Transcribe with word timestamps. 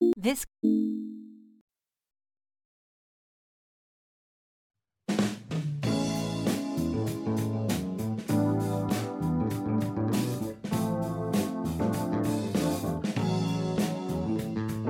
This 0.00 0.44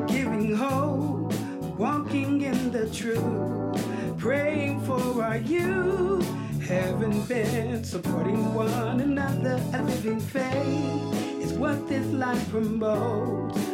giving 0.06 0.54
hope, 0.56 1.32
walking 1.78 2.42
in 2.42 2.70
the 2.70 2.88
truth, 2.92 4.18
praying 4.18 4.80
for 4.86 5.22
our 5.22 5.36
youth, 5.36 6.26
having 6.62 7.22
been 7.26 7.84
supporting 7.84 8.54
one 8.54 9.00
another, 9.00 9.60
a 9.74 9.82
living 9.82 10.20
faith 10.20 11.42
is 11.42 11.52
what 11.52 11.88
this 11.88 12.06
life 12.12 12.50
promotes. 12.50 13.73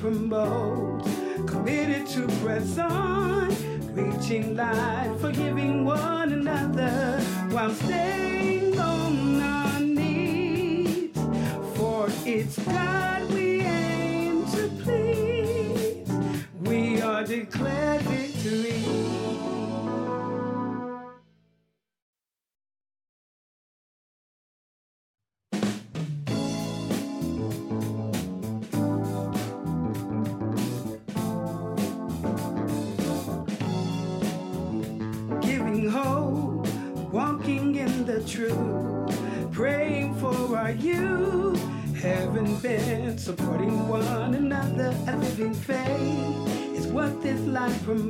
Promotes. 0.00 1.08
Committed 1.46 2.06
to 2.08 2.26
press 2.42 2.78
on, 2.78 3.48
reaching 3.94 4.56
life, 4.56 5.20
forgiving 5.20 5.84
one 5.84 6.32
another 6.32 7.20
while 7.50 7.70
staying 7.70 8.59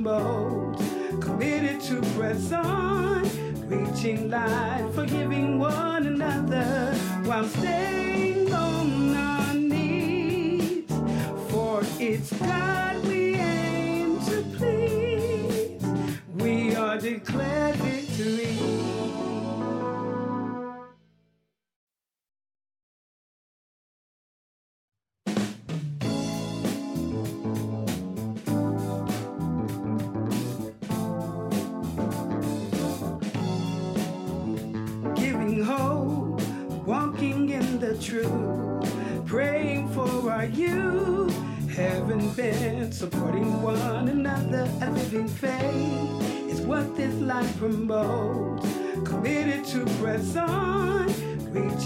Committed 0.02 1.82
to 1.82 2.00
press 2.16 2.52
on, 2.52 3.22
reaching 3.68 4.30
life, 4.30 4.94
forgiving 4.94 5.58
one 5.58 6.06
another 6.06 6.94
while 7.24 7.44
staying 7.44 8.09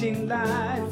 reaching 0.04 0.28
life, 0.28 0.83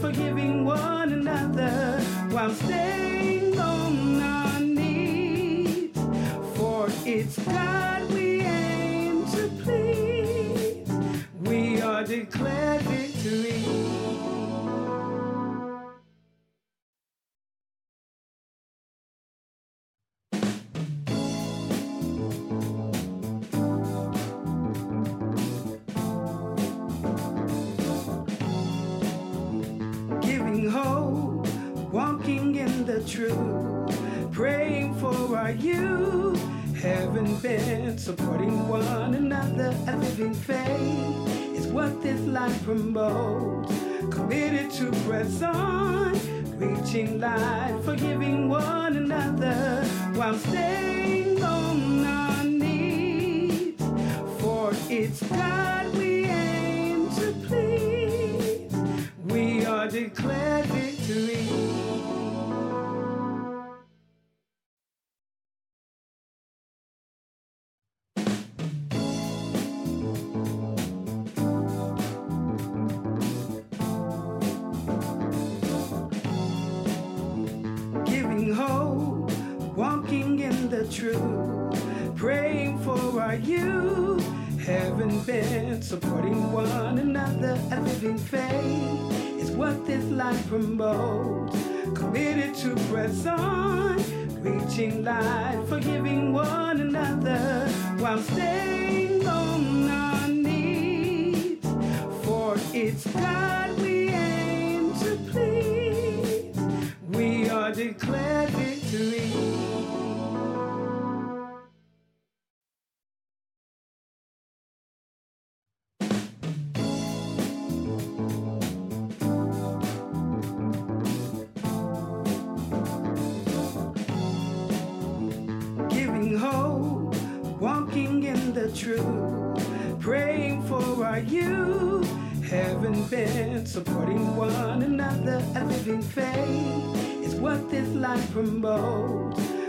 one 38.69 39.15
another, 39.15 39.75
a 39.89 39.97
living 39.97 40.34
faith 40.34 41.56
is 41.56 41.67
what 41.67 42.03
this 42.03 42.21
life 42.23 42.65
promotes. 42.65 43.73
Committed 44.11 44.71
to 44.73 44.91
press 45.06 45.43
on, 45.43 46.12
reaching 46.59 47.21
life, 47.21 47.84
forgiving 47.84 48.49
one 48.49 48.97
another 48.97 49.84
while 50.15 50.34
staying 50.34 51.43
on 51.43 52.05
our 52.05 52.45
knees. 52.45 53.75
For 54.39 54.73
it's 54.89 55.23
God 55.23 55.94
we 55.97 56.27
aim 56.27 57.11
to 57.17 57.33
please. 57.47 58.75
We 59.27 59.65
are 59.67 59.89
declared 59.89 60.67
victory. 60.67 61.81
Life. 90.52 91.50
Committed 91.94 92.54
to 92.56 92.75
press 92.90 93.26
on, 93.26 93.96
reaching 94.43 95.02
life, 95.02 95.69
forgiving 95.69 96.32
one 96.32 96.81
another 96.81 97.69
while 97.99 98.19
staying 98.19 99.01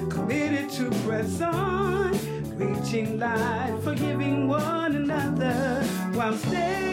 committed 0.10 0.70
to 0.70 0.92
press 1.04 1.42
on, 1.42 2.12
reaching 2.58 3.18
light, 3.18 3.76
forgiving 3.84 4.48
one 4.48 4.96
another 4.96 5.84
while 6.14 6.34
staying. 6.34 6.93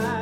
sky. 0.00 0.21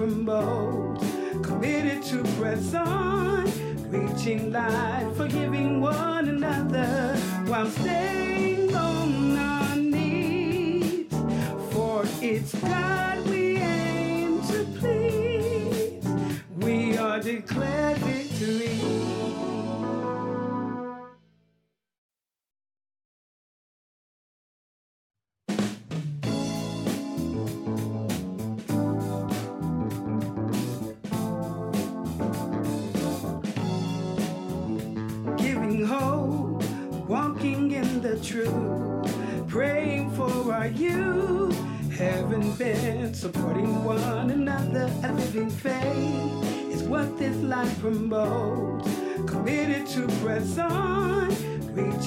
promote. 0.00 0.98
Committed 1.42 2.02
to 2.04 2.22
press 2.38 2.72
on, 2.74 3.44
reaching 3.90 4.50
light, 4.50 5.12
forgiving 5.14 5.82
one 5.82 6.26
another 6.26 7.14
while 7.46 7.66
staying. 7.66 8.29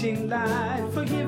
waiting 0.04 0.28
line 0.28 0.92
for 0.92 1.04
you. 1.04 1.23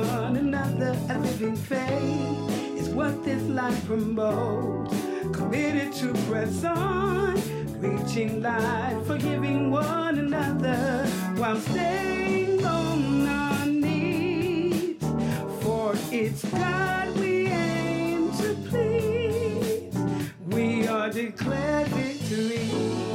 one 0.00 0.36
another 0.36 0.96
a 1.10 1.18
living 1.18 1.56
faith 1.56 2.78
is 2.78 2.88
what 2.90 3.24
this 3.24 3.42
life 3.44 3.84
promotes. 3.86 4.94
Committed 5.32 5.92
to 5.94 6.12
press 6.28 6.64
on, 6.64 7.34
reaching 7.80 8.42
life, 8.42 9.06
forgiving 9.06 9.70
one 9.70 10.18
another 10.18 11.06
while 11.36 11.58
staying 11.60 12.64
on 12.64 13.26
our 13.26 13.66
knees. 13.66 14.96
For 15.60 15.94
it's 16.12 16.44
God 16.44 17.16
we 17.18 17.46
aim 17.46 18.30
to 18.38 18.54
please. 18.68 19.94
We 20.46 20.86
are 20.86 21.10
declared 21.10 21.88
victory. 21.88 23.07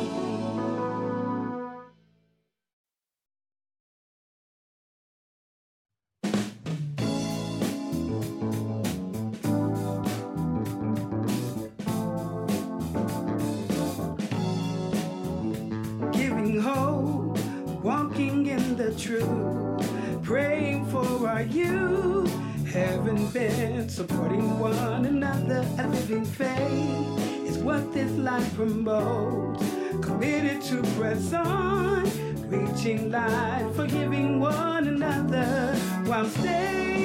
promote. 28.56 29.60
Committed 30.02 30.62
to 30.64 30.82
press 30.98 31.34
on, 31.34 32.04
reaching 32.50 33.12
life, 33.12 33.76
forgiving 33.76 34.40
one 34.40 34.88
another 34.88 35.76
while 36.06 36.26
staying. 36.26 37.03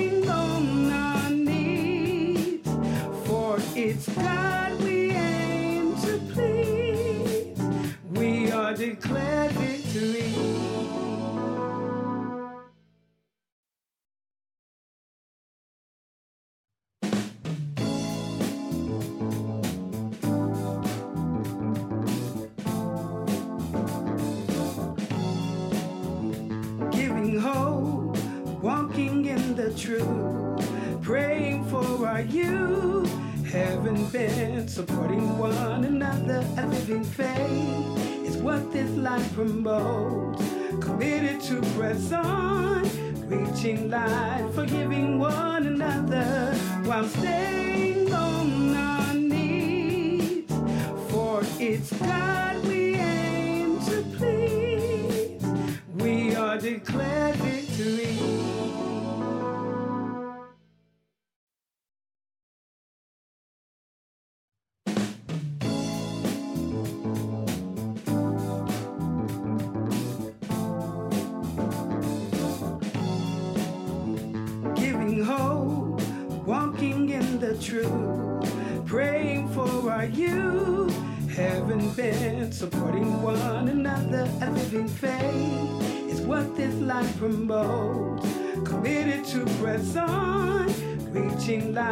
bold, 39.69 40.39
committed 40.81 41.43
to 41.43 41.61
press 41.77 42.11
on, 42.13 42.83
reaching 43.29 43.91
light, 43.91 44.49
forgiving 44.55 45.19
one 45.19 45.67
another 45.67 46.55
while 46.87 47.05
staying. 47.05 47.58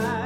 night. 0.02 0.25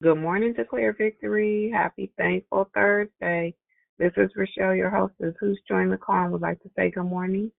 Good 0.00 0.14
morning, 0.14 0.52
Declare 0.52 0.92
Victory. 0.92 1.72
Happy 1.74 2.12
Thankful 2.16 2.70
Thursday. 2.72 3.52
This 3.98 4.12
is 4.16 4.30
Rochelle, 4.36 4.76
your 4.76 4.90
hostess. 4.90 5.34
Who's 5.40 5.60
joined 5.66 5.90
the 5.90 5.96
call 5.96 6.22
and 6.22 6.32
would 6.32 6.40
like 6.40 6.62
to 6.62 6.70
say 6.76 6.92
good 6.92 7.02
morning? 7.02 7.50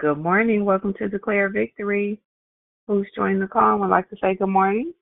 Good 0.00 0.16
morning. 0.16 0.64
Welcome 0.64 0.94
to 0.94 1.10
Declare 1.10 1.50
Victory. 1.50 2.18
Who's 2.86 3.06
joined 3.14 3.42
the 3.42 3.46
call 3.46 3.72
and 3.72 3.80
would 3.82 3.90
like 3.90 4.08
to 4.08 4.16
say 4.22 4.36
good 4.36 4.46
morning? 4.48 4.94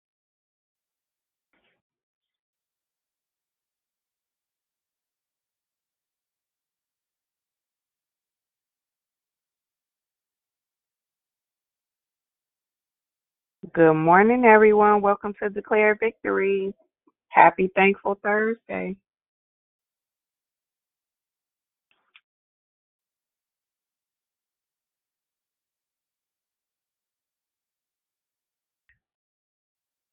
Good 13.74 13.94
morning, 13.94 14.46
everyone. 14.46 15.02
Welcome 15.02 15.34
to 15.40 15.50
Declare 15.50 15.98
Victory. 16.00 16.74
Happy 17.28 17.70
Thankful 17.76 18.18
Thursday. 18.22 18.96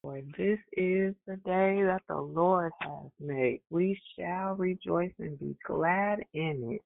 For 0.02 0.22
this 0.38 0.60
is 0.74 1.16
the 1.28 1.38
day 1.46 1.84
that 1.84 2.02
the 2.10 2.18
Lord 2.22 2.72
has 2.82 3.12
made. 3.20 3.62
We 3.70 4.00
shall 4.18 4.56
rejoice 4.56 5.14
and 5.20 5.40
be 5.40 5.56
glad 5.68 6.20
in 6.34 6.78
it. 6.80 6.82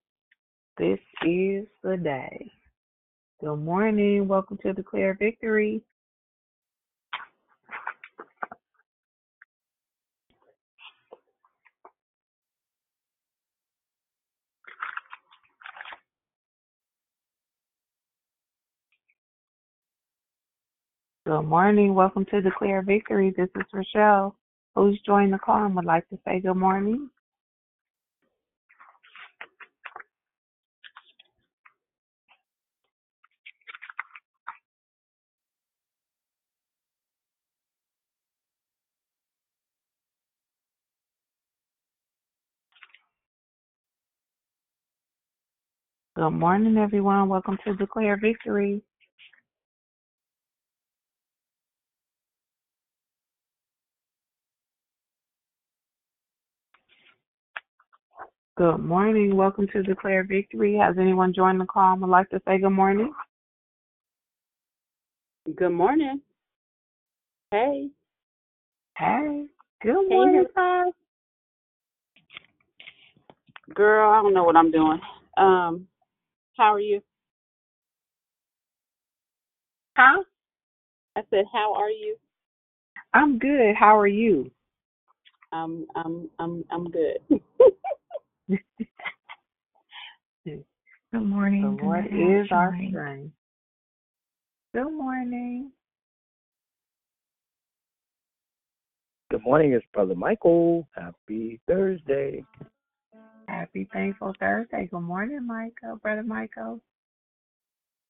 This 0.78 1.00
is 1.28 1.68
the 1.84 1.98
day. 1.98 2.52
Good 3.42 3.58
morning. 3.58 4.28
Welcome 4.28 4.58
to 4.64 4.74
Declare 4.74 5.18
Victory. 5.20 5.82
Good 21.34 21.48
morning. 21.48 21.96
Welcome 21.96 22.26
to 22.26 22.42
Declare 22.44 22.84
Victory. 22.84 23.34
This 23.36 23.50
is 23.56 23.64
Rochelle. 23.74 24.36
Who's 24.76 25.00
joined 25.04 25.34
the 25.34 25.40
call 25.40 25.66
and 25.66 25.76
would 25.76 25.84
like 25.84 26.08
to 26.10 26.20
say 26.24 26.40
good 26.40 26.54
morning? 26.54 27.10
Good 46.16 46.30
morning, 46.30 46.78
everyone. 46.78 47.28
Welcome 47.28 47.58
to 47.66 47.74
Declare 47.76 48.20
Victory. 48.22 48.84
Good 58.56 58.78
morning. 58.78 59.36
Welcome 59.36 59.66
to 59.74 59.82
Declare 59.82 60.26
Victory. 60.26 60.76
Has 60.76 60.96
anyone 61.00 61.34
joined 61.34 61.60
the 61.60 61.66
call 61.66 61.94
and 61.94 62.02
would 62.02 62.12
like 62.12 62.30
to 62.30 62.40
say 62.48 62.60
good 62.60 62.70
morning? 62.70 63.12
Good 65.56 65.72
morning. 65.72 66.22
Hey. 67.50 67.90
Hey. 68.96 69.46
Good 69.82 69.96
Hey, 70.08 70.16
morning. 70.16 70.46
guys. 70.56 70.94
Girl, 73.74 74.12
I 74.12 74.22
don't 74.22 74.36
know 74.36 74.44
what 74.44 74.56
I'm 74.56 74.70
doing. 74.70 75.02
Um, 75.38 75.88
how 76.56 76.76
are 76.76 76.80
you? 76.80 77.02
Huh? 79.98 80.22
I 81.16 81.22
said, 81.32 81.46
how 81.52 81.74
are 81.74 81.90
you? 81.90 82.18
I'm 83.16 83.40
good. 83.40 83.74
How 83.76 83.98
are 83.98 84.06
you? 84.06 84.52
I'm 85.52 85.88
I'm 85.96 86.30
I'm 86.38 86.64
I'm 86.70 86.92
good. 86.92 87.18
Good 90.46 90.64
morning. 91.14 91.62
The 91.62 91.84
Lord 91.84 92.10
Good 92.10 92.42
is 92.44 92.48
our 92.52 92.72
morning. 92.72 92.90
strength. 92.90 93.34
Good 94.74 94.92
morning. 94.92 95.72
Good 99.32 99.44
morning, 99.44 99.74
it's 99.74 99.86
Brother 99.94 100.16
Michael. 100.16 100.88
Happy 100.96 101.60
Thursday. 101.68 102.46
Happy 103.48 103.88
Thankful 103.92 104.34
Thursday. 104.40 104.88
Good 104.92 105.00
morning, 105.00 105.46
Michael. 105.48 105.98
Brother 105.98 106.24
Michael. 106.24 106.80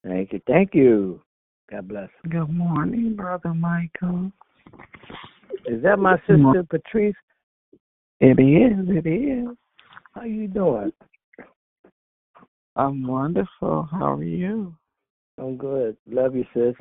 Thank 0.03 0.34
you, 0.34 0.41
thank 0.47 0.73
you. 0.73 1.21
God 1.71 1.88
bless. 1.88 2.10
Good 2.29 2.49
morning, 2.49 3.15
Brother 3.15 3.53
Michael. 3.53 4.32
Is 5.65 5.82
that 5.84 5.97
my 5.97 6.17
sister 6.27 6.63
Patrice? 6.69 7.15
It 8.19 8.39
is. 8.39 8.88
It 8.89 9.08
is. 9.08 9.56
How 10.13 10.23
you 10.26 10.47
doing? 10.47 10.91
I'm 12.76 13.06
wonderful. 13.08 13.88
How 13.91 14.13
are 14.13 14.23
you? 14.23 14.76
I'm 15.39 15.58
good. 15.58 15.97
Love 16.08 16.36
you, 16.36 16.45
sis. 16.54 16.76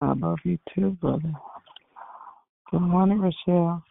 I 0.00 0.12
love 0.12 0.38
you 0.44 0.58
too, 0.74 0.90
brother. 1.00 1.32
Good 2.70 2.80
morning, 2.80 3.20
Rochelle. 3.20 3.82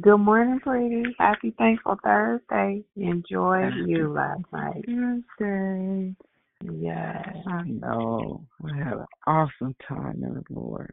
Good 0.00 0.18
morning, 0.18 0.60
pretty. 0.60 1.04
Happy 1.18 1.54
Thankful 1.56 1.98
Thursday. 2.02 2.82
Enjoy 2.96 3.62
Happy 3.62 3.84
you 3.86 4.12
last 4.12 4.42
night. 4.52 4.84
Thursday. 5.38 6.14
Yes. 6.64 7.36
I 7.46 7.62
know. 7.64 8.44
I 8.64 8.76
had 8.76 8.94
an 8.94 9.06
awesome 9.26 9.76
time 9.86 10.22
in 10.24 10.34
the 10.34 10.44
Lord. 10.50 10.92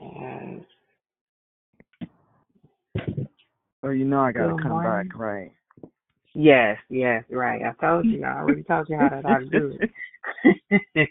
Yes. 0.00 0.60
Oh, 3.82 3.90
you 3.90 4.04
know 4.06 4.20
I 4.20 4.32
gotta 4.32 4.54
Good 4.54 4.62
come 4.62 4.72
morning. 4.72 5.08
back, 5.08 5.18
right? 5.18 5.52
Yes, 6.38 6.76
yes, 6.90 7.24
right. 7.30 7.62
I 7.62 7.72
told 7.80 8.04
you. 8.04 8.22
I 8.22 8.40
already 8.40 8.62
told 8.62 8.90
you 8.90 8.96
how 8.96 9.08
to, 9.08 9.22
how 9.26 9.38
to 9.38 9.46
do 9.46 9.78
it. 9.80 11.08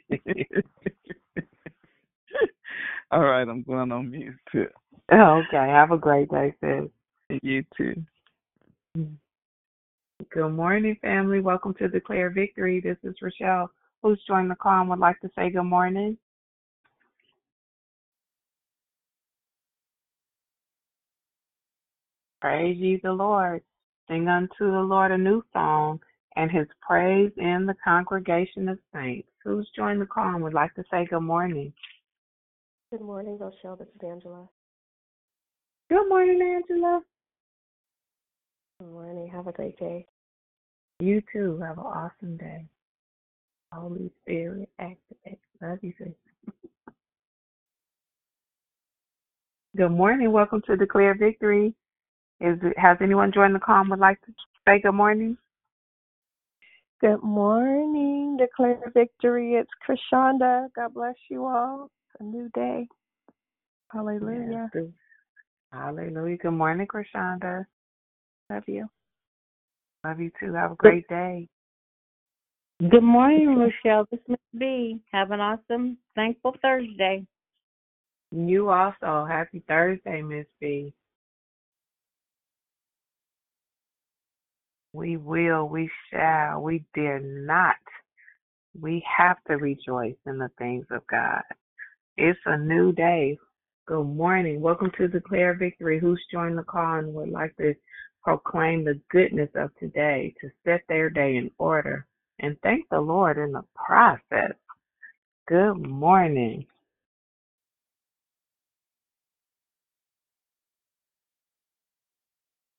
All 3.09 3.23
right, 3.23 3.47
I'm 3.47 3.63
going 3.63 3.91
on 3.91 4.11
mute 4.11 4.35
too. 4.51 4.67
Oh, 5.11 5.41
okay. 5.47 5.67
Have 5.67 5.89
a 5.89 5.97
great 5.97 6.29
day, 6.29 6.53
sis. 6.61 7.39
You 7.41 7.63
too. 7.75 7.95
Mm-hmm. 8.95 9.15
Good 10.31 10.49
morning, 10.49 10.95
family. 11.01 11.39
Welcome 11.39 11.73
to 11.79 11.87
Declare 11.87 12.29
Victory. 12.29 12.79
This 12.79 12.97
is 13.01 13.15
Rochelle. 13.19 13.71
Who's 14.03 14.21
joined 14.27 14.51
the 14.51 14.55
call 14.55 14.81
and 14.81 14.89
would 14.91 14.99
like 14.99 15.19
to 15.21 15.29
say 15.35 15.49
good 15.49 15.63
morning? 15.63 16.19
Praise 22.41 22.77
ye 22.77 22.99
the 23.03 23.11
Lord. 23.11 23.63
Sing 24.07 24.27
unto 24.27 24.71
the 24.71 24.85
Lord 24.87 25.11
a 25.11 25.17
new 25.17 25.43
song 25.51 25.99
and 26.35 26.51
his 26.51 26.67
praise 26.79 27.31
in 27.37 27.65
the 27.65 27.75
congregation 27.83 28.69
of 28.69 28.77
saints. 28.93 29.27
Who's 29.43 29.67
joined 29.75 29.99
the 29.99 30.05
call 30.05 30.35
and 30.35 30.43
would 30.43 30.53
like 30.53 30.75
to 30.75 30.83
say 30.91 31.05
good 31.09 31.21
morning? 31.21 31.73
Good 32.91 33.01
morning, 33.01 33.39
Rochelle. 33.39 33.77
This 33.77 33.87
is 33.87 34.01
Angela. 34.07 34.47
Good 35.89 36.07
morning, 36.07 36.39
Angela. 36.41 37.01
Good 38.79 38.91
morning. 38.91 39.27
Have 39.29 39.47
a 39.47 39.51
great 39.51 39.79
day. 39.79 40.05
You 40.99 41.21
too. 41.33 41.59
Have 41.61 41.79
an 41.79 41.85
awesome 41.85 42.37
day. 42.37 42.65
Holy 43.71 44.11
Spirit, 44.21 44.69
activate. 44.79 45.39
Love 45.61 45.79
you, 45.81 45.93
sis. 45.97 46.07
Good 49.75 49.89
morning. 49.89 50.31
Welcome 50.31 50.61
to 50.67 50.77
Declare 50.77 51.15
Victory. 51.15 51.73
Is 52.41 52.57
it, 52.63 52.77
has 52.77 52.97
anyone 53.01 53.31
joined 53.33 53.55
the 53.55 53.59
call 53.59 53.81
and 53.81 53.89
would 53.89 53.99
like 53.99 54.19
to 54.21 54.33
say 54.67 54.81
good 54.81 54.91
morning? 54.91 55.37
Good 57.01 57.23
morning. 57.23 58.37
Declare 58.37 58.91
victory. 58.93 59.53
It's 59.53 59.69
Krishanda. 59.87 60.67
God 60.75 60.93
bless 60.93 61.15
you 61.29 61.45
all. 61.45 61.89
It's 62.13 62.21
A 62.21 62.23
new 62.23 62.49
day. 62.53 62.87
Hallelujah. 63.91 64.69
Yes. 64.73 64.83
Hallelujah. 65.71 66.37
Good 66.37 66.51
morning, 66.51 66.87
Krishanda. 66.87 67.65
Love 68.49 68.63
you. 68.67 68.87
Love 70.03 70.19
you 70.19 70.31
too. 70.39 70.53
Have 70.53 70.71
a 70.71 70.75
great 70.75 71.07
day. 71.07 71.47
Good 72.79 73.03
morning, 73.03 73.57
Michelle. 73.57 74.05
This 74.11 74.19
is 74.19 74.25
Miss 74.29 74.39
B. 74.57 74.99
Have 75.11 75.31
an 75.31 75.39
awesome, 75.39 75.97
thankful 76.15 76.55
Thursday. 76.61 77.25
You 78.31 78.69
also. 78.69 79.25
Happy 79.25 79.63
Thursday, 79.67 80.21
Miss 80.21 80.45
B. 80.59 80.93
We 84.95 85.17
will, 85.17 85.67
we 85.67 85.91
shall, 86.09 86.61
we 86.61 86.85
dare 86.95 87.19
not. 87.19 87.75
We 88.79 89.05
have 89.17 89.35
to 89.49 89.57
rejoice 89.57 90.15
in 90.25 90.37
the 90.37 90.49
things 90.57 90.85
of 90.89 91.05
God. 91.07 91.41
It's 92.15 92.39
a 92.45 92.57
new 92.57 92.93
day. 92.93 93.37
Good 93.87 94.05
morning. 94.05 94.61
Welcome 94.61 94.91
to 94.97 95.09
Declare 95.09 95.55
Victory. 95.55 95.99
Who's 95.99 96.23
joined 96.31 96.57
the 96.57 96.63
call 96.63 96.99
and 96.99 97.13
would 97.13 97.27
like 97.27 97.57
to 97.57 97.73
proclaim 98.23 98.85
the 98.85 98.97
goodness 99.11 99.49
of 99.55 99.71
today, 99.81 100.33
to 100.39 100.49
set 100.63 100.83
their 100.87 101.09
day 101.09 101.35
in 101.35 101.51
order, 101.57 102.07
and 102.39 102.55
thank 102.63 102.87
the 102.89 103.01
Lord 103.01 103.37
in 103.37 103.51
the 103.51 103.65
process? 103.75 104.55
Good 105.49 105.75
morning. 105.75 106.67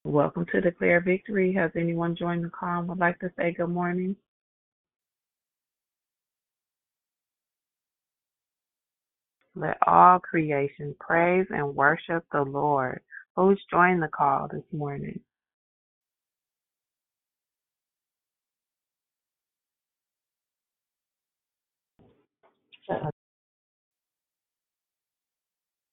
Welcome 0.06 0.46
to 0.52 0.60
Declare 0.60 1.00
Victory. 1.00 1.52
Has 1.54 1.72
anyone 1.76 2.14
joined 2.14 2.44
the 2.44 2.48
call 2.48 2.78
and 2.78 2.88
would 2.88 2.98
like 2.98 3.18
to 3.18 3.30
say 3.36 3.52
good 3.52 3.70
morning? 3.70 4.14
Let 9.56 9.78
all 9.86 10.20
creation 10.20 10.94
praise 11.00 11.46
and 11.50 11.74
worship 11.74 12.24
the 12.32 12.42
Lord. 12.42 13.00
Who's 13.34 13.60
joined 13.68 14.00
the 14.02 14.08
call 14.08 14.48
this 14.52 14.62
morning? 14.72 15.18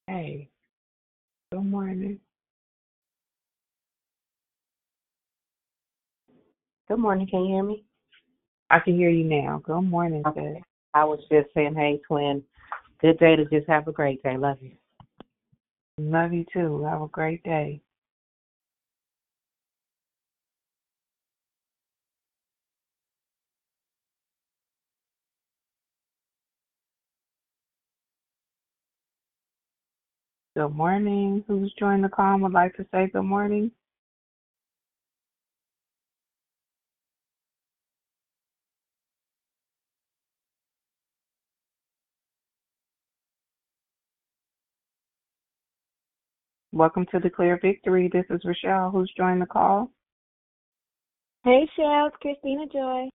Hey, 0.07 0.49
good 1.51 1.65
morning. 1.65 2.19
Good 6.89 6.99
morning. 6.99 7.27
Can 7.27 7.45
you 7.45 7.55
hear 7.55 7.63
me? 7.63 7.85
I 8.69 8.79
can 8.79 8.97
hear 8.97 9.09
you 9.09 9.23
now. 9.23 9.61
Good 9.63 9.81
morning, 9.81 10.21
sis. 10.25 10.31
Okay. 10.31 10.61
I 10.93 11.05
was 11.05 11.19
just 11.31 11.47
saying, 11.53 11.75
hey, 11.75 12.01
twin. 12.05 12.43
Good 12.99 13.19
day 13.19 13.37
to 13.37 13.45
just 13.45 13.69
have 13.69 13.87
a 13.87 13.93
great 13.93 14.21
day. 14.21 14.35
Love 14.35 14.57
you. 14.61 14.71
Love 15.97 16.33
you 16.33 16.45
too. 16.51 16.83
Have 16.83 17.01
a 17.01 17.07
great 17.07 17.41
day. 17.43 17.79
Good 30.57 30.75
morning. 30.75 31.45
Who's 31.47 31.73
joined 31.79 32.03
the 32.03 32.09
call 32.09 32.33
and 32.33 32.43
would 32.43 32.51
like 32.51 32.75
to 32.75 32.85
say 32.91 33.07
good 33.07 33.23
morning? 33.23 33.71
Welcome 46.73 47.05
to 47.11 47.19
Declare 47.19 47.59
Victory. 47.61 48.09
This 48.11 48.25
is 48.31 48.41
Rochelle. 48.43 48.89
Who's 48.89 49.13
joined 49.15 49.39
the 49.39 49.45
call? 49.45 49.91
Hey, 51.43 51.69
Shell, 51.75 52.07
it's 52.07 52.15
Christina 52.19 52.65
Joy. 52.65 53.09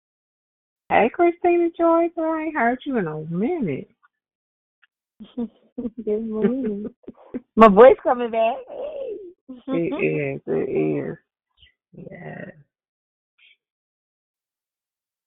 Hey, 0.87 1.09
Christina 1.13 1.67
Joy. 1.77 2.07
Boy, 2.15 2.23
I 2.23 2.43
ain't 2.43 2.55
heard 2.55 2.79
you 2.85 2.97
in 2.99 3.07
a 3.07 3.19
minute. 3.29 3.89
Good 6.05 6.29
morning. 6.29 6.85
My 7.57 7.67
voice 7.67 7.97
coming 8.01 8.31
back. 8.31 8.55
It 9.67 9.93
is. 9.93 10.41
It 10.47 10.69
is. 10.69 11.17
Yes. 11.91 12.51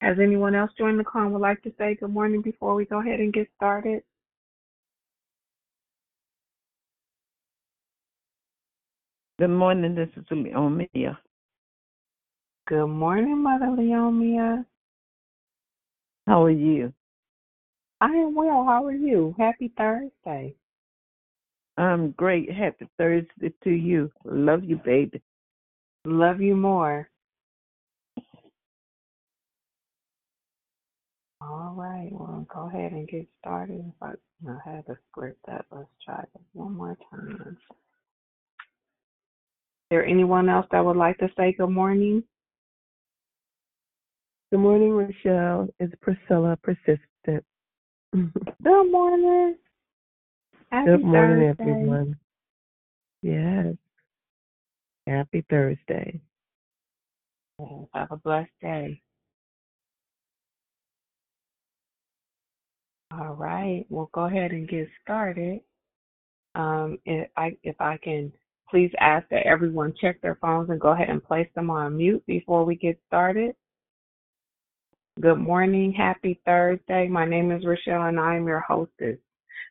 Has 0.01 0.17
anyone 0.19 0.55
else 0.55 0.71
joined 0.79 0.99
the 0.99 1.05
call 1.05 1.25
and 1.25 1.33
would 1.35 1.43
like 1.43 1.63
to 1.65 1.73
say 1.77 1.97
good 2.01 2.11
morning 2.11 2.41
before 2.41 2.75
we 2.75 2.87
go 2.87 3.01
ahead 3.01 3.21
and 3.21 3.31
get 3.31 3.49
started? 3.57 4.03
Good 9.39 9.49
morning. 9.49 9.95
This 9.95 10.11
is 10.17 10.25
Leomia. 10.31 11.17
Good 12.69 12.87
morning, 12.87 13.43
Mother 13.43 13.65
Leomia. 13.67 14.65
How 16.27 16.45
are 16.45 16.51
you? 16.51 16.93
I 18.03 18.09
am 18.09 18.35
well. 18.35 18.65
How 18.65 18.85
are 18.85 18.93
you? 18.93 19.35
Happy 19.39 19.73
Thursday. 19.77 20.55
I'm 21.79 22.11
great. 22.11 22.53
Happy 22.53 22.87
Thursday 22.99 23.53
to 23.65 23.71
you. 23.71 24.13
Love 24.27 24.65
you, 24.65 24.77
baby. 24.85 25.23
Love 26.05 26.43
you 26.43 26.55
more. 26.55 27.09
All 31.41 31.73
right. 31.75 32.11
Well, 32.13 32.47
go 32.53 32.69
ahead 32.69 32.93
and 32.93 33.09
get 33.09 33.27
started. 33.41 33.81
If 33.81 34.03
I, 34.03 34.13
I 34.49 34.59
have 34.71 34.89
a 34.89 34.99
script 35.11 35.49
up, 35.51 35.65
let's 35.73 35.89
try 36.05 36.23
this 36.35 36.43
one 36.53 36.77
more 36.77 36.99
time. 37.11 37.57
Is 39.93 39.97
there 39.97 40.07
anyone 40.07 40.49
else 40.49 40.65
that 40.73 40.83
would 40.83 40.97
like 40.97 41.19
to 41.19 41.29
say 41.37 41.53
good 41.53 41.69
morning? 41.69 42.25
Good 44.51 44.61
morning, 44.61 44.93
Rochelle. 44.93 45.69
It's 45.79 45.93
Priscilla 46.01 46.57
Persistent. 46.63 47.45
Good 48.15 48.91
morning. 48.91 49.57
Happy 50.71 50.93
Good 50.93 51.05
morning, 51.05 51.55
Thursday. 51.59 51.71
everyone. 51.73 52.17
Yes. 53.21 53.75
Happy 55.07 55.45
Thursday. 55.51 56.23
Have 57.93 58.13
a 58.13 58.17
blessed 58.17 58.49
day. 58.63 59.03
All 63.11 63.35
right. 63.35 63.85
We'll 63.91 64.09
go 64.15 64.25
ahead 64.25 64.53
and 64.53 64.67
get 64.67 64.89
started. 65.03 65.61
Um, 66.55 66.99
if 67.05 67.29
I 67.37 67.59
if 67.63 67.79
I 67.79 67.99
can 67.99 68.33
please 68.73 68.91
ask 69.01 69.29
that 69.29 69.47
everyone 69.47 69.93
check 70.01 70.19
their 70.23 70.39
phones 70.41 70.71
and 70.71 70.81
go 70.81 70.89
ahead 70.89 71.11
and 71.11 71.23
place 71.23 71.47
them 71.55 71.69
on 71.69 71.99
mute 71.99 72.25
before 72.27 72.65
we 72.65 72.75
get 72.75 72.99
started. 73.07 73.55
Good 75.21 75.37
morning. 75.37 75.93
Happy 75.93 76.41
Thursday. 76.47 77.07
My 77.07 77.27
name 77.27 77.53
is 77.53 77.67
Rochelle 77.67 78.07
and 78.07 78.19
I 78.19 78.35
am 78.35 78.47
your 78.47 78.65
hostess. 78.67 79.19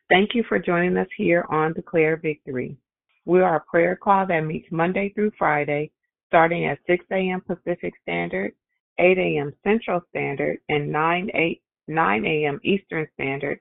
Thank 0.08 0.36
you 0.36 0.44
for 0.48 0.60
joining 0.60 0.96
us 0.96 1.08
here 1.16 1.44
on 1.50 1.72
Declare 1.72 2.18
Victory. 2.18 2.76
We 3.24 3.40
are 3.40 3.56
a 3.56 3.64
prayer 3.68 3.96
call 3.96 4.24
that 4.28 4.42
meets 4.42 4.68
Monday 4.70 5.12
through 5.12 5.32
Friday, 5.36 5.90
starting 6.28 6.66
at 6.66 6.78
6 6.86 7.04
a.m. 7.10 7.40
Pacific 7.40 7.94
Standard, 8.02 8.52
8 9.00 9.18
a.m. 9.18 9.52
Central 9.64 10.00
Standard, 10.10 10.58
and 10.68 10.92
9, 10.92 11.28
8, 11.34 11.62
9 11.88 12.24
a.m. 12.24 12.60
Eastern 12.62 13.08
Standard 13.14 13.58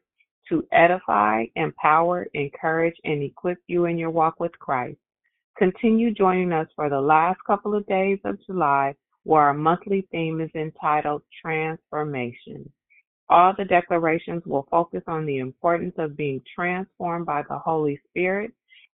to 0.49 0.67
edify, 0.71 1.45
empower, 1.55 2.27
encourage, 2.35 2.95
and 3.05 3.23
equip 3.23 3.57
you 3.65 3.85
in 3.85 3.97
your 3.97 4.11
walk 4.11 4.39
with 4.39 4.51
Christ. 4.59 4.97
Continue 5.61 6.11
joining 6.11 6.51
us 6.53 6.65
for 6.75 6.89
the 6.89 6.99
last 6.99 7.39
couple 7.45 7.75
of 7.75 7.85
days 7.85 8.17
of 8.25 8.43
July, 8.47 8.95
where 9.25 9.43
our 9.43 9.53
monthly 9.53 10.07
theme 10.11 10.41
is 10.41 10.49
entitled 10.55 11.21
Transformation. 11.39 12.67
All 13.29 13.53
the 13.55 13.65
declarations 13.65 14.41
will 14.47 14.65
focus 14.71 15.03
on 15.05 15.23
the 15.23 15.37
importance 15.37 15.93
of 15.99 16.17
being 16.17 16.41
transformed 16.55 17.27
by 17.27 17.43
the 17.47 17.59
Holy 17.59 18.01
Spirit 18.09 18.53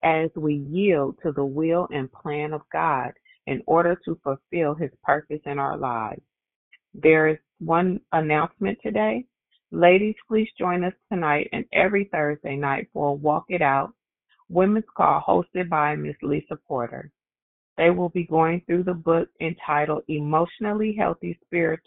as 0.04 0.30
we 0.36 0.64
yield 0.70 1.18
to 1.24 1.32
the 1.32 1.44
will 1.44 1.88
and 1.92 2.12
plan 2.12 2.52
of 2.52 2.60
God 2.72 3.10
in 3.48 3.60
order 3.66 4.00
to 4.04 4.20
fulfill 4.22 4.76
His 4.76 4.92
purpose 5.02 5.40
in 5.46 5.58
our 5.58 5.76
lives. 5.76 6.22
There 6.94 7.26
is 7.26 7.38
one 7.58 7.98
announcement 8.12 8.78
today. 8.84 9.24
Ladies, 9.72 10.14
please 10.28 10.48
join 10.56 10.84
us 10.84 10.94
tonight 11.10 11.48
and 11.52 11.64
every 11.72 12.04
Thursday 12.12 12.54
night 12.54 12.86
for 12.92 13.16
Walk 13.16 13.46
It 13.48 13.62
Out 13.62 13.92
Women's 14.52 14.84
Call 14.94 15.22
hosted 15.26 15.70
by 15.70 15.96
Miss 15.96 16.16
Lisa 16.22 16.56
Porter. 16.68 17.10
They 17.78 17.88
will 17.88 18.10
be 18.10 18.24
going 18.24 18.60
through 18.66 18.82
the 18.82 18.92
book 18.92 19.28
entitled 19.40 20.02
Emotionally 20.08 20.94
Healthy 20.94 21.38
Spirit, 21.46 21.80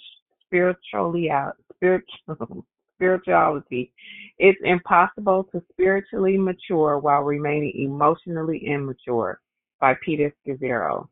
Spiritually 0.46 1.30
Spiritual, 1.76 2.66
Spirituality. 2.98 3.94
It's 4.40 4.60
impossible 4.64 5.44
to 5.52 5.62
spiritually 5.72 6.38
mature 6.38 6.98
while 6.98 7.22
remaining 7.22 7.74
emotionally 7.76 8.66
immature 8.66 9.42
by 9.80 9.94
Peter 10.04 10.34
Scazzero. 10.42 11.08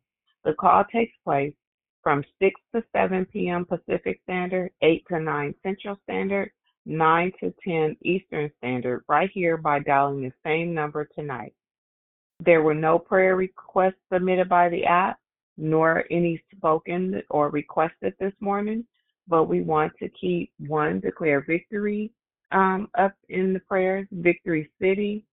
The 0.45 0.53
call 0.53 0.85
takes 0.91 1.13
place 1.23 1.53
from 2.01 2.23
6 2.41 2.59
to 2.73 2.83
7 2.93 3.25
p.m. 3.31 3.65
Pacific 3.65 4.19
Standard, 4.23 4.71
8 4.81 5.03
to 5.09 5.19
9 5.19 5.55
Central 5.61 5.97
Standard, 6.03 6.51
9 6.85 7.31
to 7.39 7.53
10 7.65 7.97
Eastern 8.01 8.51
Standard, 8.57 9.03
right 9.07 9.29
here 9.33 9.57
by 9.57 9.79
dialing 9.79 10.21
the 10.21 10.33
same 10.43 10.73
number 10.73 11.05
tonight. 11.05 11.53
There 12.39 12.61
were 12.61 12.73
no 12.73 12.99
prayer 12.99 13.35
requests 13.35 13.93
submitted 14.11 14.49
by 14.49 14.69
the 14.69 14.85
app, 14.85 15.17
nor 15.57 16.05
any 16.11 16.41
spoken 16.55 17.21
or 17.29 17.49
requested 17.49 18.13
this 18.19 18.33
morning, 18.39 18.85
but 19.27 19.45
we 19.45 19.61
want 19.61 19.93
to 19.99 20.09
keep 20.09 20.51
one, 20.59 20.99
declare 20.99 21.41
victory 21.41 22.11
um, 22.51 22.89
up 22.97 23.13
in 23.29 23.53
the 23.53 23.59
prayers, 23.61 24.07
Victory 24.11 24.69
City. 24.81 25.25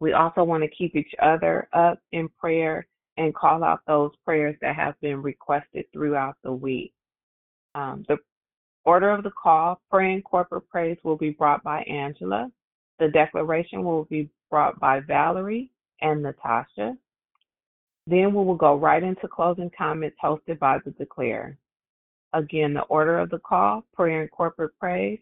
We 0.00 0.12
also 0.12 0.44
want 0.44 0.62
to 0.62 0.70
keep 0.70 0.94
each 0.96 1.14
other 1.20 1.68
up 1.72 1.98
in 2.12 2.28
prayer 2.38 2.86
and 3.16 3.34
call 3.34 3.64
out 3.64 3.80
those 3.86 4.12
prayers 4.24 4.56
that 4.60 4.76
have 4.76 4.98
been 5.00 5.22
requested 5.22 5.86
throughout 5.92 6.36
the 6.44 6.52
week. 6.52 6.92
Um, 7.74 8.04
the 8.08 8.16
order 8.84 9.10
of 9.10 9.22
the 9.22 9.30
call, 9.30 9.80
prayer 9.90 10.10
and 10.10 10.24
corporate 10.24 10.68
praise 10.68 10.98
will 11.02 11.16
be 11.16 11.30
brought 11.30 11.62
by 11.62 11.82
Angela. 11.82 12.50
The 12.98 13.08
declaration 13.08 13.84
will 13.84 14.04
be 14.04 14.28
brought 14.50 14.78
by 14.80 15.00
Valerie 15.00 15.70
and 16.00 16.22
Natasha. 16.22 16.96
Then 18.06 18.34
we 18.34 18.44
will 18.44 18.56
go 18.56 18.76
right 18.76 19.02
into 19.02 19.28
closing 19.28 19.70
comments 19.76 20.16
hosted 20.22 20.58
by 20.58 20.78
the 20.84 20.92
declarer. 20.92 21.56
Again, 22.32 22.74
the 22.74 22.82
order 22.82 23.18
of 23.18 23.30
the 23.30 23.38
call, 23.38 23.84
prayer 23.94 24.22
and 24.22 24.30
corporate 24.30 24.72
praise. 24.78 25.18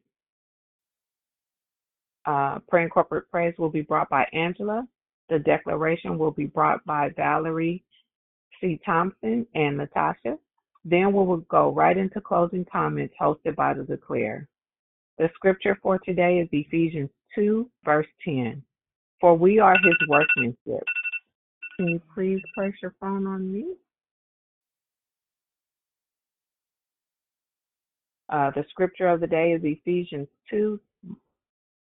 Uh, 2.24 2.58
prayer 2.68 2.82
and 2.82 2.92
corporate 2.92 3.30
praise 3.30 3.54
will 3.58 3.70
be 3.70 3.82
brought 3.82 4.08
by 4.08 4.26
Angela. 4.32 4.86
The 5.28 5.38
declaration 5.40 6.18
will 6.18 6.30
be 6.30 6.46
brought 6.46 6.84
by 6.84 7.10
Valerie 7.16 7.84
C. 8.60 8.80
Thompson 8.84 9.46
and 9.54 9.76
Natasha. 9.76 10.38
Then 10.88 11.12
we 11.12 11.24
will 11.24 11.38
go 11.48 11.72
right 11.72 11.96
into 11.98 12.20
closing 12.20 12.64
comments 12.70 13.12
hosted 13.20 13.56
by 13.56 13.74
the 13.74 13.82
declarer. 13.82 14.46
The 15.18 15.28
scripture 15.34 15.76
for 15.82 15.98
today 15.98 16.38
is 16.38 16.48
Ephesians 16.52 17.10
2, 17.34 17.68
verse 17.84 18.06
10. 18.24 18.62
For 19.20 19.34
we 19.34 19.58
are 19.58 19.74
his 19.82 19.96
workmanship. 20.08 20.84
Can 21.76 21.88
you 21.88 22.00
please 22.14 22.40
place 22.54 22.74
your 22.80 22.94
phone 23.00 23.26
on 23.26 23.52
mute? 23.52 23.76
Uh, 28.28 28.52
the 28.54 28.64
scripture 28.70 29.08
of 29.08 29.20
the 29.20 29.26
day 29.26 29.54
is 29.54 29.62
Ephesians 29.64 30.28
2, 30.50 30.78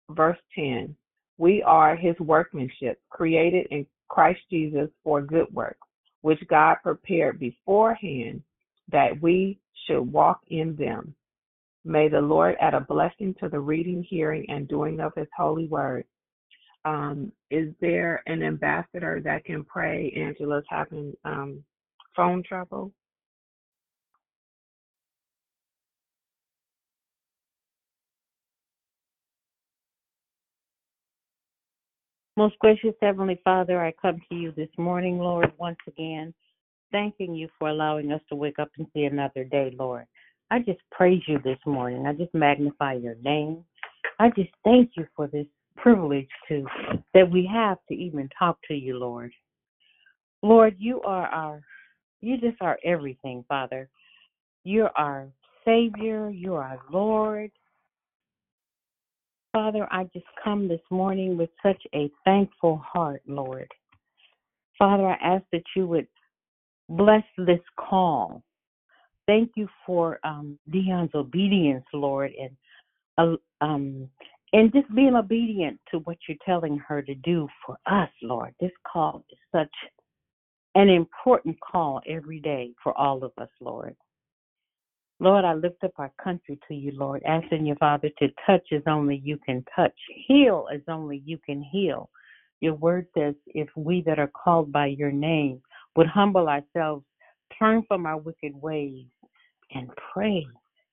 verse 0.10 0.40
10. 0.56 0.96
We 1.38 1.62
are 1.62 1.96
his 1.96 2.20
workmanship, 2.20 3.00
created 3.12 3.68
in 3.70 3.86
Christ 4.08 4.42
Jesus 4.50 4.90
for 5.04 5.22
good 5.22 5.54
works, 5.54 5.88
which 6.22 6.40
God 6.50 6.78
prepared 6.82 7.40
beforehand 7.40 8.42
that 8.92 9.22
we 9.22 9.60
should 9.86 10.02
walk 10.02 10.40
in 10.48 10.76
them. 10.76 11.16
May 11.84 12.08
the 12.08 12.22
Lord 12.22 12.56
add 12.60 12.74
a 12.74 12.82
blessing 12.82 13.36
to 13.40 13.50
the 13.50 13.60
reading, 13.60 14.04
hearing, 14.04 14.46
and 14.50 14.68
doing 14.68 15.00
of 15.00 15.14
his 15.16 15.28
holy 15.38 15.68
word. 15.68 16.06
Um, 16.84 17.32
is 17.50 17.74
there 17.82 18.22
an 18.28 18.44
ambassador 18.44 19.22
that 19.24 19.46
can 19.46 19.64
pray? 19.64 20.14
Angela's 20.16 20.66
having 20.70 21.14
um, 21.26 21.64
phone 22.16 22.44
trouble. 22.44 22.92
Most 32.38 32.60
gracious 32.60 32.94
Heavenly 33.02 33.40
Father, 33.46 33.82
I 33.82 33.94
come 34.02 34.22
to 34.30 34.36
you 34.36 34.52
this 34.52 34.70
morning, 34.78 35.20
Lord, 35.20 35.54
once 35.58 35.78
again, 35.88 36.34
thanking 36.96 37.36
you 37.36 37.50
for 37.60 37.68
allowing 37.68 38.14
us 38.14 38.22
to 38.30 38.36
wake 38.38 38.58
up 38.58 38.72
and 38.78 38.88
see 38.94 39.04
another 39.04 39.44
day, 39.44 39.76
Lord. 39.78 40.06
I 40.50 40.60
just 40.60 40.80
praise 40.92 41.22
you 41.28 41.40
this 41.44 41.58
morning. 41.66 42.08
I 42.08 42.14
just 42.14 42.34
magnify 42.34 42.94
your 42.94 43.16
name. 43.16 43.66
I 44.18 44.30
just 44.30 44.52
thank 44.64 44.92
you 44.96 45.06
for 45.14 45.28
this 45.28 45.46
privilege 45.76 46.30
to 46.48 46.66
that 47.14 47.30
we 47.30 47.46
have 47.52 47.80
to 47.90 47.94
even 47.94 48.30
talk 48.40 48.58
to 48.70 48.74
you, 48.74 48.98
Lord. 48.98 49.34
Lord, 50.42 50.78
you 50.80 51.02
are 51.02 51.28
our 51.28 51.62
you 52.22 52.38
just 52.38 52.62
are 52.62 52.80
everything, 52.86 53.44
Father. 53.50 53.90
You're 54.64 54.92
our 54.98 55.28
Savior, 55.66 56.30
you're 56.30 56.64
our 56.64 56.80
Lord. 56.90 57.52
Father, 59.52 59.86
I 59.92 60.06
just 60.14 60.28
come 60.42 60.70
this 60.70 60.82
morning 60.90 61.36
with 61.36 61.50
such 61.62 61.82
a 61.94 62.10
thankful 62.24 62.78
heart, 62.78 63.22
Lord. 63.28 63.70
Father, 64.80 65.08
I 65.08 65.18
ask 65.22 65.44
that 65.52 65.64
you 65.76 65.88
would 65.88 66.08
bless 66.90 67.24
this 67.38 67.60
call. 67.78 68.44
Thank 69.28 69.52
you 69.56 69.68
for 69.86 70.20
um, 70.24 70.60
Dion's 70.70 71.12
obedience, 71.16 71.86
Lord, 71.94 72.32
and 72.40 72.52
uh, 73.18 73.38
um, 73.66 74.10
and 74.54 74.72
just 74.72 74.94
being 74.94 75.16
obedient 75.16 75.80
to 75.92 76.00
what 76.00 76.18
you're 76.28 76.38
telling 76.46 76.78
her 76.88 77.02
to 77.02 77.16
do 77.16 77.48
for 77.66 77.78
us, 77.88 78.10
Lord. 78.22 78.54
This 78.60 78.72
call 78.92 79.26
is 79.32 79.38
such 79.52 79.74
an 80.76 80.90
important 80.90 81.58
call 81.60 82.02
every 82.08 82.40
day 82.40 82.72
for 82.84 82.98
all 82.98 83.24
of 83.24 83.32
us, 83.38 83.50
Lord. 83.60 83.96
Lord, 85.20 85.46
I 85.46 85.54
lift 85.54 85.84
up 85.84 85.94
our 85.98 86.12
country 86.22 86.60
to 86.68 86.76
you, 86.76 86.92
Lord, 86.94 87.24
asking 87.24 87.66
your 87.66 87.78
Father, 87.78 88.10
to 88.20 88.28
touch 88.46 88.68
as 88.74 88.82
only 88.86 89.22
you 89.24 89.38
can 89.46 89.64
touch, 89.76 89.96
heal 90.28 90.68
as 90.74 90.82
only 90.90 91.24
you 91.26 91.38
can 91.46 91.64
heal. 91.64 92.10
Your 92.60 92.74
word 92.74 93.08
says, 93.18 93.36
if 93.48 93.70
we 93.76 94.02
that 94.02 94.20
are 94.20 94.32
called 94.44 94.72
by 94.72 94.88
your 94.88 95.12
name 95.12 95.62
would 95.96 96.08
humble 96.08 96.48
ourselves, 96.48 97.06
turn 97.58 97.84
from 97.88 98.06
our 98.06 98.18
wicked 98.18 98.54
ways, 98.62 99.06
and 99.74 99.90
pray, 100.14 100.46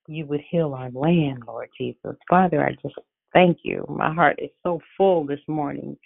you 0.07 0.25
would 0.25 0.41
heal 0.49 0.73
our 0.73 0.89
land, 0.91 1.43
Lord 1.47 1.69
Jesus. 1.77 2.15
Father, 2.29 2.65
I 2.65 2.71
just 2.81 2.95
thank 3.33 3.59
you. 3.63 3.85
My 3.89 4.13
heart 4.13 4.39
is 4.41 4.49
so 4.63 4.79
full 4.97 5.25
this 5.25 5.39
morning 5.47 5.97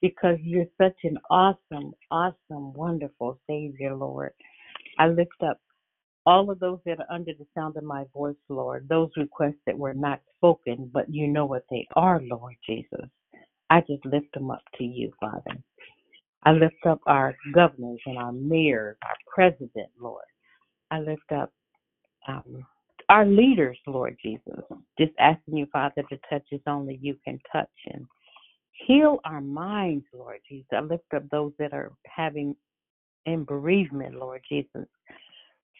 because 0.00 0.38
you're 0.42 0.66
such 0.80 0.96
an 1.04 1.18
awesome, 1.30 1.92
awesome, 2.10 2.72
wonderful 2.72 3.38
Savior, 3.48 3.94
Lord. 3.94 4.32
I 4.98 5.08
lift 5.08 5.42
up 5.46 5.58
all 6.26 6.50
of 6.50 6.60
those 6.60 6.78
that 6.86 7.00
are 7.00 7.10
under 7.10 7.32
the 7.32 7.46
sound 7.54 7.76
of 7.76 7.84
my 7.84 8.04
voice, 8.14 8.36
Lord, 8.48 8.86
those 8.88 9.10
requests 9.16 9.60
that 9.66 9.78
were 9.78 9.94
not 9.94 10.20
spoken, 10.36 10.90
but 10.92 11.12
you 11.12 11.26
know 11.26 11.46
what 11.46 11.64
they 11.70 11.86
are, 11.96 12.20
Lord 12.22 12.56
Jesus. 12.66 13.08
I 13.70 13.80
just 13.80 14.04
lift 14.04 14.32
them 14.34 14.50
up 14.50 14.62
to 14.78 14.84
you, 14.84 15.12
Father. 15.20 15.56
I 16.44 16.52
lift 16.52 16.86
up 16.88 17.00
our 17.06 17.34
governors 17.54 18.00
and 18.06 18.18
our 18.18 18.32
mayors, 18.32 18.96
our 19.04 19.16
president, 19.26 19.90
Lord. 20.00 20.24
I 20.90 21.00
lift 21.00 21.30
up 21.34 21.52
um, 22.26 22.64
our 23.08 23.26
leaders, 23.26 23.78
Lord 23.86 24.16
Jesus. 24.22 24.60
Just 24.98 25.12
asking 25.18 25.56
you, 25.56 25.66
Father, 25.72 26.02
to 26.08 26.18
touch 26.30 26.46
as 26.52 26.60
only 26.66 26.98
you 27.02 27.16
can 27.24 27.38
touch 27.52 27.68
and 27.92 28.06
heal 28.72 29.20
our 29.24 29.40
minds, 29.40 30.04
Lord 30.14 30.38
Jesus. 30.48 30.66
I 30.72 30.80
lift 30.80 31.04
up 31.14 31.28
those 31.30 31.52
that 31.58 31.72
are 31.72 31.92
having 32.06 32.56
in 33.26 33.44
bereavement, 33.44 34.14
Lord 34.14 34.42
Jesus. 34.48 34.86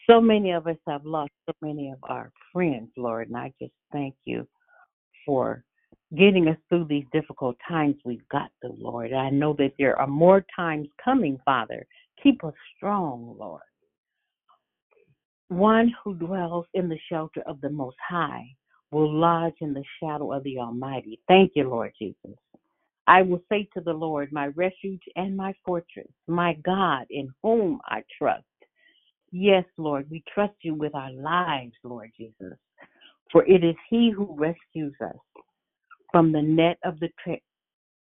So 0.09 0.21
many 0.21 0.51
of 0.51 0.67
us 0.67 0.77
have 0.87 1.05
lost 1.05 1.31
so 1.47 1.53
many 1.61 1.89
of 1.89 1.99
our 2.03 2.31
friends, 2.53 2.89
Lord, 2.97 3.29
and 3.29 3.37
I 3.37 3.53
just 3.61 3.73
thank 3.91 4.15
you 4.25 4.47
for 5.25 5.63
getting 6.17 6.47
us 6.47 6.57
through 6.67 6.85
these 6.85 7.05
difficult 7.13 7.55
times 7.67 7.95
we've 8.03 8.27
got 8.29 8.49
through, 8.61 8.77
Lord. 8.77 9.13
I 9.13 9.29
know 9.29 9.53
that 9.57 9.73
there 9.77 9.97
are 9.99 10.07
more 10.07 10.45
times 10.55 10.87
coming, 11.03 11.39
Father. 11.45 11.85
Keep 12.21 12.43
us 12.43 12.53
strong, 12.75 13.35
Lord. 13.39 13.61
One 15.47 15.93
who 16.03 16.15
dwells 16.15 16.65
in 16.73 16.89
the 16.89 16.99
shelter 17.09 17.41
of 17.45 17.59
the 17.61 17.69
Most 17.69 17.97
High 18.07 18.45
will 18.91 19.11
lodge 19.11 19.55
in 19.61 19.73
the 19.73 19.83
shadow 20.01 20.33
of 20.33 20.43
the 20.43 20.59
Almighty. 20.59 21.19
Thank 21.27 21.53
you, 21.55 21.69
Lord 21.69 21.93
Jesus. 21.97 22.37
I 23.07 23.21
will 23.21 23.41
say 23.49 23.67
to 23.73 23.81
the 23.81 23.93
Lord, 23.93 24.31
my 24.31 24.47
refuge 24.47 25.01
and 25.15 25.35
my 25.35 25.53
fortress, 25.65 26.07
my 26.27 26.53
God 26.63 27.05
in 27.09 27.33
whom 27.41 27.81
I 27.85 28.03
trust. 28.17 28.43
Yes, 29.31 29.65
Lord, 29.77 30.07
we 30.09 30.23
trust 30.33 30.53
you 30.61 30.75
with 30.75 30.93
our 30.93 31.11
lives, 31.11 31.73
Lord 31.83 32.11
Jesus. 32.17 32.57
For 33.31 33.45
it 33.45 33.63
is 33.63 33.75
He 33.89 34.11
who 34.11 34.35
rescues 34.37 34.93
us 35.01 35.15
from 36.11 36.31
the 36.31 36.41
net 36.41 36.77
of 36.83 36.99
the 36.99 37.09
tra- 37.23 37.39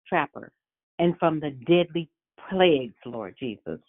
trapper 0.07 0.51
and 0.99 1.17
from 1.19 1.39
the 1.39 1.51
deadly 1.67 2.09
plagues, 2.49 2.95
Lord 3.05 3.35
Jesus. 3.39 3.79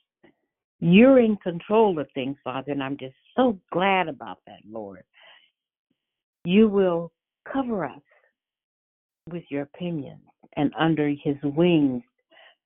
You're 0.80 1.18
in 1.18 1.36
control 1.36 1.98
of 1.98 2.08
things, 2.14 2.36
Father, 2.44 2.72
and 2.72 2.82
I'm 2.82 2.96
just 2.96 3.14
so 3.36 3.58
glad 3.72 4.08
about 4.08 4.38
that, 4.46 4.60
Lord. 4.68 5.04
You 6.44 6.68
will 6.68 7.10
cover 7.50 7.84
us 7.84 8.00
with 9.30 9.44
your 9.48 9.62
opinions, 9.62 10.20
and 10.56 10.72
under 10.78 11.08
His 11.08 11.36
wings 11.42 12.02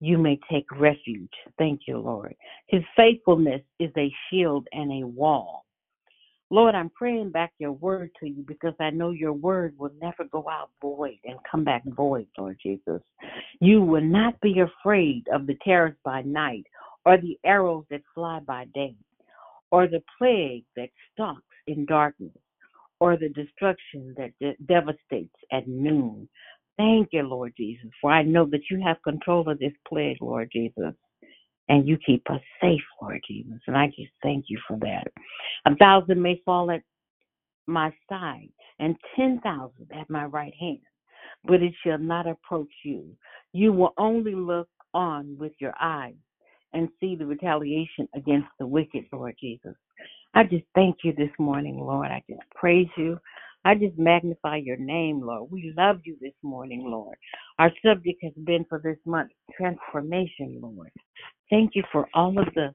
you 0.00 0.18
may 0.18 0.38
take 0.50 0.66
refuge. 0.72 1.32
Thank 1.58 1.82
you, 1.86 1.98
Lord. 1.98 2.34
His 2.66 2.82
faithfulness 2.96 3.62
is 3.78 3.90
a 3.96 4.12
shield 4.30 4.66
and 4.72 5.02
a 5.02 5.06
wall. 5.06 5.64
Lord, 6.50 6.74
I'm 6.74 6.90
praying 6.90 7.30
back 7.30 7.52
your 7.58 7.72
word 7.72 8.10
to 8.20 8.28
you 8.28 8.42
because 8.46 8.74
I 8.80 8.90
know 8.90 9.10
your 9.10 9.34
word 9.34 9.74
will 9.76 9.92
never 10.00 10.24
go 10.24 10.46
out 10.50 10.70
void 10.80 11.18
and 11.24 11.38
come 11.50 11.62
back 11.62 11.82
void, 11.84 12.26
Lord 12.38 12.58
Jesus. 12.62 13.02
You 13.60 13.82
will 13.82 14.02
not 14.02 14.40
be 14.40 14.60
afraid 14.60 15.26
of 15.32 15.46
the 15.46 15.56
terrors 15.62 15.96
by 16.04 16.22
night 16.22 16.64
or 17.04 17.18
the 17.18 17.38
arrows 17.44 17.84
that 17.90 18.00
fly 18.14 18.40
by 18.40 18.66
day 18.74 18.94
or 19.70 19.86
the 19.86 20.02
plague 20.16 20.64
that 20.76 20.88
stalks 21.12 21.42
in 21.66 21.84
darkness 21.84 22.32
or 23.00 23.16
the 23.16 23.28
destruction 23.28 24.14
that 24.16 24.32
de- 24.40 24.56
devastates 24.66 25.36
at 25.52 25.68
noon. 25.68 26.28
Thank 26.78 27.08
you, 27.12 27.22
Lord 27.22 27.52
Jesus, 27.56 27.90
for 28.00 28.10
I 28.10 28.22
know 28.22 28.46
that 28.46 28.70
you 28.70 28.80
have 28.84 29.02
control 29.02 29.48
of 29.48 29.58
this 29.58 29.72
plague, 29.86 30.18
Lord 30.22 30.48
Jesus, 30.52 30.94
and 31.68 31.86
you 31.86 31.98
keep 32.04 32.28
us 32.30 32.40
safe, 32.60 32.82
Lord 33.00 33.20
Jesus. 33.26 33.60
And 33.66 33.76
I 33.76 33.86
just 33.88 34.12
thank 34.22 34.46
you 34.48 34.58
for 34.66 34.78
that. 34.80 35.08
A 35.66 35.76
thousand 35.76 36.20
may 36.22 36.40
fall 36.44 36.70
at 36.70 36.82
my 37.66 37.92
side, 38.08 38.48
and 38.78 38.96
ten 39.14 39.40
thousand 39.42 39.88
at 39.94 40.08
my 40.08 40.24
right 40.24 40.54
hand, 40.58 40.80
but 41.44 41.62
it 41.62 41.74
shall 41.84 41.98
not 41.98 42.26
approach 42.26 42.72
you. 42.84 43.04
You 43.52 43.72
will 43.72 43.92
only 43.98 44.34
look 44.34 44.68
on 44.94 45.36
with 45.38 45.52
your 45.58 45.74
eyes 45.80 46.14
and 46.72 46.88
see 47.00 47.16
the 47.16 47.26
retaliation 47.26 48.08
against 48.14 48.48
the 48.58 48.66
wicked, 48.66 49.04
Lord 49.12 49.36
Jesus. 49.40 49.74
I 50.34 50.44
just 50.44 50.64
thank 50.74 50.98
you 51.02 51.12
this 51.14 51.30
morning, 51.38 51.78
Lord. 51.78 52.08
I 52.08 52.22
just 52.28 52.42
praise 52.54 52.88
you. 52.96 53.18
I 53.68 53.74
just 53.74 53.98
magnify 53.98 54.56
your 54.64 54.78
name, 54.78 55.20
Lord. 55.20 55.50
We 55.50 55.74
love 55.76 55.98
you 56.04 56.16
this 56.22 56.32
morning, 56.42 56.84
Lord. 56.86 57.18
Our 57.58 57.70
subject 57.84 58.18
has 58.22 58.32
been 58.46 58.64
for 58.66 58.80
this 58.82 58.96
month 59.04 59.30
transformation, 59.54 60.58
Lord. 60.62 60.90
Thank 61.50 61.72
you 61.74 61.82
for 61.92 62.08
all 62.14 62.38
of 62.38 62.46
the 62.54 62.72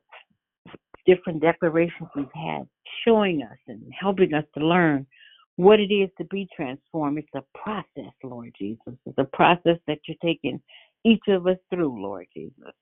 different 1.07 1.41
declarations 1.41 2.09
we've 2.15 2.27
had, 2.35 2.67
showing 3.03 3.41
us 3.41 3.57
and 3.67 3.81
helping 3.99 4.35
us 4.35 4.43
to 4.55 4.63
learn 4.63 5.07
what 5.55 5.79
it 5.79 5.91
is 5.91 6.11
to 6.19 6.25
be 6.25 6.47
transformed. 6.55 7.17
It's 7.17 7.27
a 7.33 7.57
process, 7.57 8.13
Lord 8.23 8.53
Jesus. 8.55 8.93
It's 9.07 9.17
a 9.17 9.35
process 9.35 9.79
that 9.87 9.97
you're 10.07 10.15
taking 10.23 10.61
each 11.03 11.23
of 11.27 11.47
us 11.47 11.57
through, 11.71 12.03
Lord 12.03 12.27
Jesus. 12.35 12.75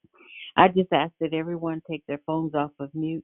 I 0.57 0.67
just 0.67 0.91
ask 0.91 1.13
that 1.21 1.33
everyone 1.33 1.81
take 1.89 2.05
their 2.07 2.19
phones 2.27 2.55
off 2.55 2.71
of 2.77 2.93
mute 2.93 3.23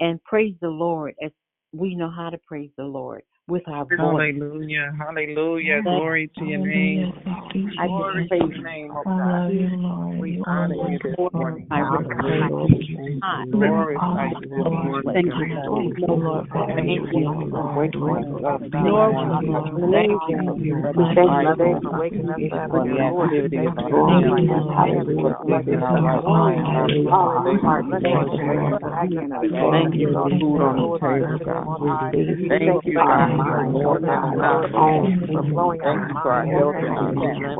and 0.00 0.20
praise 0.24 0.56
the 0.60 0.68
Lord 0.68 1.14
as 1.22 1.30
we 1.72 1.94
know 1.94 2.10
how 2.10 2.30
to 2.30 2.38
praise 2.48 2.70
the 2.76 2.84
Lord 2.84 3.22
with 3.48 3.62
our 3.68 3.84
voice. 3.84 3.98
Hallelujah. 3.98 4.92
Hallelujah. 4.98 5.82
Glory 5.82 6.30
to 6.38 6.44
your 6.44 6.66
name. 6.66 7.12
Oh 7.26 7.32
I 7.78 7.86
Glory 7.86 8.22
just 8.22 8.32
to 8.32 8.38
praise 8.38 8.56
your 8.56 8.64
name, 8.64 8.90
oh 8.92 9.02
I 9.06 9.10
God. 9.10 9.30
love 9.30 9.52
you, 9.52 9.68
Lord. 9.76 10.18
We 10.18 10.42
honor 10.46 10.74
you 10.90 10.98
this 11.02 11.14
morning. 11.32 11.66
I 11.70 11.80
God. 11.80 13.50
Glorify 13.52 14.28
you 14.40 14.48
this 14.48 14.64
morning. 14.66 15.14
Thank 15.14 15.26
God. 15.26 15.38
you, 15.38 16.18
Lord, 16.18 16.48
Thank 16.50 16.88
you 16.88 17.10
for 17.50 17.62
Lord. 17.62 17.76
waking 17.76 18.02
us 18.02 18.44
up 18.46 18.60
this 18.60 18.70
Nor 18.72 19.12
morning. 19.12 19.52
will 19.52 19.62
you, 19.78 19.92
Thank 19.92 20.10
you 20.28 20.36
for 20.44 20.54
being 20.56 20.82
Lord. 20.82 20.96
with 20.96 20.98
us 20.98 21.14
Thank 21.14 21.30
right 21.30 21.46
you, 21.46 21.64
now. 21.66 21.80
for 21.82 21.98
waking 21.98 22.28
us 22.30 22.40
up 22.52 22.70
for 22.70 22.82
the 22.82 22.98
activity 22.98 23.56
of 23.56 23.78
Thank 23.78 23.78
our 23.78 24.20
you, 24.20 24.34
limbs. 24.34 24.50
Lord. 24.50 24.76
Thank 24.76 25.08
you 25.08 25.16
for 25.22 25.34
keeping 25.46 25.82
our 25.82 26.00
right 26.02 26.24
mind. 26.26 26.66
God. 26.66 27.44
Thank 27.44 27.62
you 27.62 27.70
for 27.70 27.82
waking 27.86 28.48
us 28.50 28.72
up 28.74 28.82
again 29.06 29.30
today. 29.30 29.70
Thank 29.70 29.94
you 29.94 30.08
for 30.12 30.26
food 30.40 30.60
on 30.62 30.74
the 30.76 30.98
table, 30.98 31.38
God. 31.44 32.10
Thank 32.48 32.86
you 32.86 32.98
our 32.98 33.35
mind, 33.36 33.72
Lord, 33.74 34.04
our 34.04 34.68
home. 34.70 35.20
Thank 35.20 36.08
you 36.08 36.16
for 36.22 36.32
our 36.32 36.46
health 36.46 36.74
and 36.76 36.88
our 36.88 37.12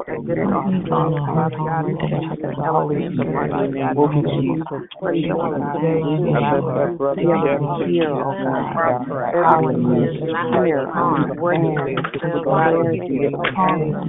strength, 0.02 0.26
God. 0.26 0.72
Father 0.88 1.56
God, 1.56 1.84
thank 2.10 2.32
you 2.32 2.46
the 2.46 2.64
Holy 2.64 3.06
God. 3.50 3.96
We'll 3.96 4.08
Thank 4.08 4.24
continue 4.24 4.64
for 4.68 4.80
praise 5.00 5.24
showing 5.28 5.62
today 5.76 6.00
I 6.36 6.56
lift 6.56 6.66
our 6.66 6.92
brother 6.96 7.22
Jeff 7.22 7.60
to 7.60 7.84
you 7.86 8.00
here, 8.00 8.10
this 8.10 8.24
oh 8.24 8.32
God. 8.32 8.76
God. 8.76 9.06
Hallelujah. 9.46 10.12
Hallelujah. 10.32 10.66
Here, 10.66 10.86
on, 10.86 11.36
working 11.36 11.76
on 11.76 11.86
Hands, 11.86 12.12
themselves, 12.12 12.44
body, 12.46 12.76
Lord. 12.76 12.96
to 12.96 13.06
get 13.06 13.32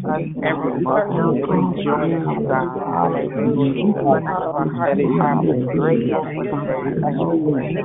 Every 0.43 0.81
muscle, 0.83 1.33
every 1.33 1.61
joint, 1.83 2.47
God, 2.47 2.77
hallelujah. 2.77 3.93
Let 4.03 4.99
it 4.99 5.09
happen 5.19 5.65
for 5.65 5.75
you, 6.05 6.29
for 6.33 6.45
the 6.45 6.57
praise 6.71 6.97
of 7.03 7.15
your 7.15 7.35
name. 7.35 7.77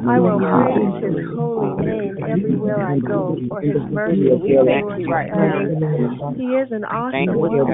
I 0.09 0.19
will 0.19 0.39
praise 0.39 1.03
his 1.03 1.15
holy 1.35 1.75
name 1.85 2.17
everywhere 2.29 2.81
I 2.81 2.99
go, 2.99 3.37
for 3.49 3.61
his 3.61 3.81
mercy. 3.91 4.21
He 6.37 6.55
is 6.55 6.69
an 6.71 6.85
awesome 6.85 7.37
one. 7.37 7.67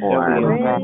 forever. 0.00 0.76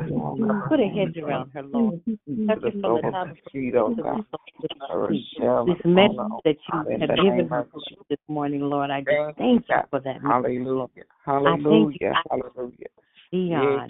put 0.69 0.79
a 0.79 0.87
hedge 0.87 1.17
around 1.17 1.51
her, 1.53 1.63
Lord. 1.63 2.01
Touch 2.47 2.61
her 2.63 2.71
from 2.71 2.81
the 2.81 3.01
top 3.11 3.27
of 3.29 3.35
her 3.35 3.35
to 3.35 3.95
the 3.95 4.03
sole 4.03 4.49
of 4.63 4.69
her 4.89 5.07
feet. 5.09 5.27
This 5.65 5.81
message 5.85 6.17
that 6.43 6.57
you 6.67 6.99
have 6.99 7.15
given 7.15 7.47
her 7.49 7.67
this 8.09 8.19
morning, 8.27 8.61
Lord, 8.61 8.89
I 8.91 8.99
just 9.01 9.37
thank 9.37 9.65
you 9.69 9.75
for 9.89 9.99
that. 10.01 10.21
Hallelujah. 10.21 10.87
I. 11.25 11.25
Hallelujah. 11.25 12.13
Hallelujah. 12.29 12.89
Eon. 13.33 13.89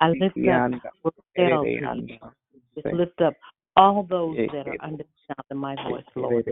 I 0.00 0.08
lift 0.08 0.36
up 0.48 0.92
Rochelle. 1.04 1.64
Just 2.74 2.86
lift 2.94 3.20
up 3.20 3.34
all 3.78 4.02
those 4.02 4.36
that 4.52 4.66
are 4.66 4.76
under 4.82 5.04
the 5.04 5.34
sound 5.34 5.44
of 5.50 5.56
my 5.56 5.76
voice, 5.88 6.04
Lord. 6.16 6.44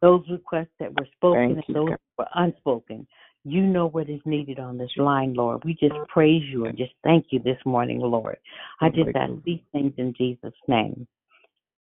Those 0.00 0.22
requests 0.30 0.74
that 0.80 0.98
were 0.98 1.06
spoken 1.16 1.54
Thank 1.56 1.68
and 1.68 1.76
those 1.76 1.90
that 1.90 2.00
were 2.18 2.28
unspoken. 2.34 3.06
You 3.44 3.60
know 3.60 3.86
what 3.86 4.08
is 4.08 4.20
needed 4.24 4.58
on 4.58 4.78
this 4.78 4.90
line, 4.96 5.34
Lord. 5.34 5.62
We 5.64 5.74
just 5.74 5.94
praise 6.08 6.42
you 6.50 6.64
and 6.64 6.78
just 6.78 6.92
thank 7.04 7.26
you 7.30 7.40
this 7.40 7.58
morning, 7.66 8.00
Lord. 8.00 8.38
I 8.80 8.88
just 8.88 9.14
ask 9.14 9.32
these 9.44 9.60
things 9.72 9.92
in 9.98 10.14
Jesus' 10.16 10.54
name. 10.66 11.06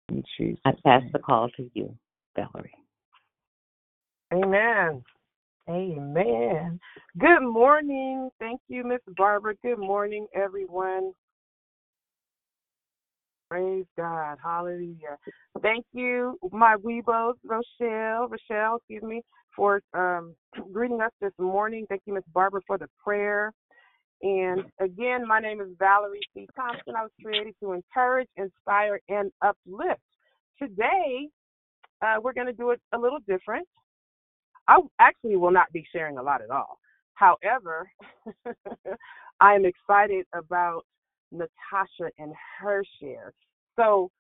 In 0.09 0.25
Jesus' 0.37 0.61
I 0.65 0.73
pass 0.85 1.03
the 1.13 1.21
call 1.21 1.49
to 1.51 1.71
you, 1.75 1.95
Valerie. 2.35 2.75
Amen. 4.35 5.03
Amen. 5.69 6.81
Good 7.19 7.43
morning. 7.43 8.31
Thank 8.41 8.61
you, 8.69 8.83
Miss 8.83 9.01
Barbara. 9.17 9.55
Good 9.63 9.79
morning, 9.79 10.27
everyone. 10.35 11.13
Praise 13.53 13.85
God. 13.99 14.39
Hallelujah. 14.43 15.19
Thank 15.61 15.85
you, 15.93 16.39
my 16.53 16.77
Weebos, 16.77 17.35
Rochelle, 17.45 18.27
Rochelle, 18.27 18.77
excuse 18.77 19.03
me, 19.03 19.21
for 19.55 19.83
um, 19.93 20.35
greeting 20.73 21.03
us 21.03 21.11
this 21.21 21.35
morning. 21.39 21.85
Thank 21.87 22.01
you, 22.07 22.15
Miss 22.15 22.25
Barbara, 22.33 22.63
for 22.67 22.79
the 22.79 22.87
prayer. 23.05 23.53
And 24.23 24.63
again, 24.81 25.29
my 25.29 25.39
name 25.39 25.61
is 25.61 25.69
Valerie 25.79 26.21
C. 26.33 26.49
Thompson. 26.57 26.95
I 26.97 27.03
was 27.03 27.11
created 27.23 27.55
to 27.63 27.73
encourage, 27.73 28.29
inspire, 28.39 28.99
and 29.11 29.31
uplift. 29.43 30.01
Today, 30.59 31.29
uh, 32.01 32.21
we're 32.23 32.33
going 32.33 32.47
to 32.47 32.55
do 32.55 32.71
it 32.71 32.81
a 32.95 32.99
little 32.99 33.19
different. 33.29 33.69
I 34.67 34.81
actually 34.99 35.37
will 35.37 35.51
not 35.51 35.71
be 35.75 35.85
sharing 35.93 36.17
a 36.17 36.23
lot 36.23 36.41
at 36.41 36.49
all. 36.49 36.79
However, 37.17 37.87
I 39.41 39.55
am 39.55 39.67
excited 39.67 40.25
about 40.35 40.87
Natasha 41.33 42.13
and 42.19 42.33
her 42.61 42.85
share. 43.01 43.33
So, 43.77 44.11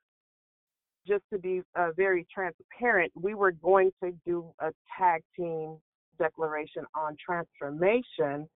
just 1.07 1.25
to 1.33 1.39
be 1.39 1.63
uh, 1.77 1.91
very 1.97 2.27
transparent, 2.33 3.13
we 3.21 3.35
were 3.35 3.53
going 3.53 3.91
to 4.03 4.13
do 4.25 4.53
a 4.61 4.71
tag 4.99 5.23
team 5.37 5.79
declaration 6.19 6.85
on 6.95 7.17
transformation. 7.25 8.49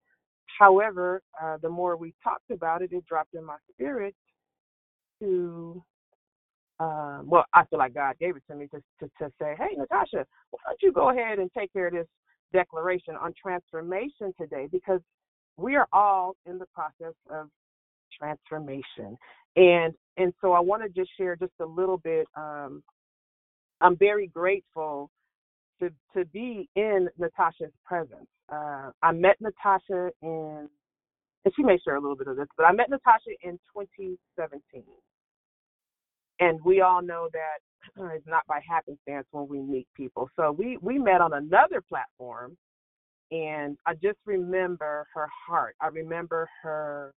However, 0.59 1.22
uh, 1.42 1.57
the 1.61 1.68
more 1.68 1.96
we 1.96 2.14
talked 2.22 2.50
about 2.50 2.82
it, 2.82 2.92
it 2.92 3.04
dropped 3.07 3.34
in 3.34 3.44
my 3.44 3.57
spirit 3.72 4.14
to, 5.20 5.82
uh, 6.78 7.20
well, 7.24 7.44
I 7.52 7.64
feel 7.66 7.80
like 7.80 7.94
God 7.94 8.14
gave 8.20 8.36
it 8.36 8.44
to 8.48 8.57
me 8.57 8.68
to, 8.68 8.78
to, 9.00 9.11
to 9.18 9.32
say, 9.40 9.54
hey, 9.59 9.74
Natasha, 9.76 10.24
why 10.50 10.61
don't 10.66 10.82
you 10.82 10.92
go 10.92 11.11
ahead 11.11 11.38
and 11.38 11.50
take 11.57 11.72
care 11.72 11.88
of 11.88 11.94
this 11.94 12.07
declaration 12.52 13.16
on 13.16 13.34
transformation 13.40 14.32
today? 14.40 14.68
Because 14.70 15.00
we 15.57 15.74
are 15.74 15.88
all 15.92 16.36
in 16.46 16.59
the 16.59 16.66
process 16.74 17.14
of 17.30 17.48
transformation. 18.18 19.16
And 19.57 19.94
and 20.16 20.32
so 20.40 20.52
I 20.52 20.61
want 20.61 20.82
to 20.82 20.88
just 20.88 21.11
share 21.16 21.36
just 21.36 21.52
a 21.61 21.66
little 21.66 21.98
bit. 21.98 22.26
Um, 22.36 22.82
I'm 23.80 23.96
very 23.96 24.26
grateful 24.28 25.11
to 25.80 25.90
to 26.16 26.24
be 26.26 26.68
in 26.76 27.09
Natasha's 27.18 27.72
presence. 27.84 28.26
Uh, 28.52 28.90
I 29.02 29.12
met 29.12 29.36
Natasha 29.40 30.11
in, 30.22 30.68
and 31.44 31.54
she 31.54 31.62
may 31.62 31.78
share 31.84 31.96
a 31.96 32.00
little 32.00 32.16
bit 32.16 32.28
of 32.28 32.36
this, 32.36 32.46
but 32.57 32.64
I 32.64 32.72
met 32.72 32.90
Natasha 32.90 33.30
in 33.42 33.59
2017, 33.74 34.84
and 36.40 36.61
we 36.64 36.80
all 36.80 37.02
know 37.02 37.28
that 37.32 37.61
it's 38.14 38.26
not 38.26 38.46
by 38.46 38.61
happenstance 38.68 39.26
when 39.32 39.48
we 39.48 39.61
meet 39.61 39.86
people. 39.96 40.30
So 40.36 40.52
we 40.52 40.78
we 40.80 40.98
met 40.98 41.20
on 41.20 41.32
another 41.32 41.82
platform, 41.82 42.57
and 43.30 43.76
I 43.86 43.94
just 43.94 44.18
remember 44.26 45.07
her 45.14 45.28
heart. 45.46 45.76
I 45.80 45.88
remember 45.88 46.48
her 46.62 47.12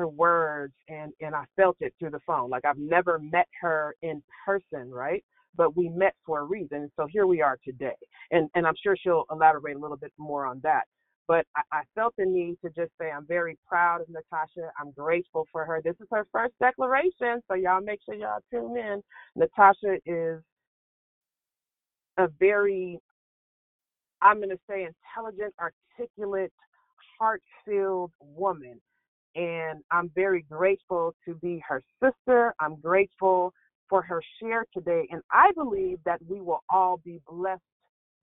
her 0.00 0.08
words 0.08 0.74
and 0.88 1.12
and 1.22 1.36
I 1.36 1.44
felt 1.56 1.78
it 1.80 1.94
through 2.00 2.12
the 2.12 2.20
phone. 2.26 2.50
Like 2.50 2.66
I've 2.66 2.78
never 2.78 3.20
met 3.20 3.48
her 3.62 3.96
in 4.02 4.22
person, 4.46 4.90
right? 4.92 5.24
But 5.56 5.76
we 5.76 5.90
met 5.90 6.14
for 6.26 6.40
a 6.40 6.44
reason. 6.44 6.90
So 6.96 7.06
here 7.10 7.26
we 7.28 7.42
are 7.42 7.58
today. 7.64 7.96
And 8.32 8.50
and 8.56 8.66
I'm 8.66 8.76
sure 8.82 8.96
she'll 8.96 9.26
elaborate 9.32 9.76
a 9.76 9.80
little 9.80 9.98
bit 9.98 10.12
more 10.18 10.46
on 10.46 10.60
that. 10.64 10.84
But 11.28 11.46
I, 11.56 11.62
I 11.72 11.82
felt 11.94 12.14
the 12.18 12.26
need 12.26 12.56
to 12.64 12.70
just 12.70 12.92
say 13.00 13.10
I'm 13.12 13.26
very 13.28 13.58
proud 13.68 14.02
of 14.02 14.08
Natasha. 14.10 14.72
I'm 14.80 14.92
grateful 14.92 15.46
for 15.52 15.66
her. 15.66 15.82
This 15.84 15.96
is 16.00 16.08
her 16.12 16.26
first 16.32 16.54
declaration, 16.60 17.42
so 17.48 17.54
y'all 17.56 17.82
make 17.82 18.00
sure 18.06 18.16
y'all 18.16 18.40
tune 18.52 18.78
in. 18.78 19.02
Natasha 19.36 19.98
is 20.06 20.42
a 22.18 22.28
very 22.40 23.00
I'm 24.22 24.38
going 24.38 24.50
to 24.50 24.58
say 24.68 24.86
intelligent, 24.88 25.54
articulate, 25.60 26.52
heart-filled 27.20 28.12
woman 28.20 28.80
and 29.34 29.82
I'm 29.90 30.10
very 30.14 30.42
grateful 30.42 31.14
to 31.26 31.34
be 31.34 31.62
her 31.68 31.82
sister. 32.02 32.54
I'm 32.60 32.76
grateful 32.76 33.52
for 33.88 34.02
her 34.02 34.22
share 34.40 34.64
today. 34.72 35.06
And 35.10 35.22
I 35.30 35.52
believe 35.52 35.98
that 36.04 36.20
we 36.28 36.40
will 36.40 36.62
all 36.72 37.00
be 37.04 37.20
blessed 37.28 37.62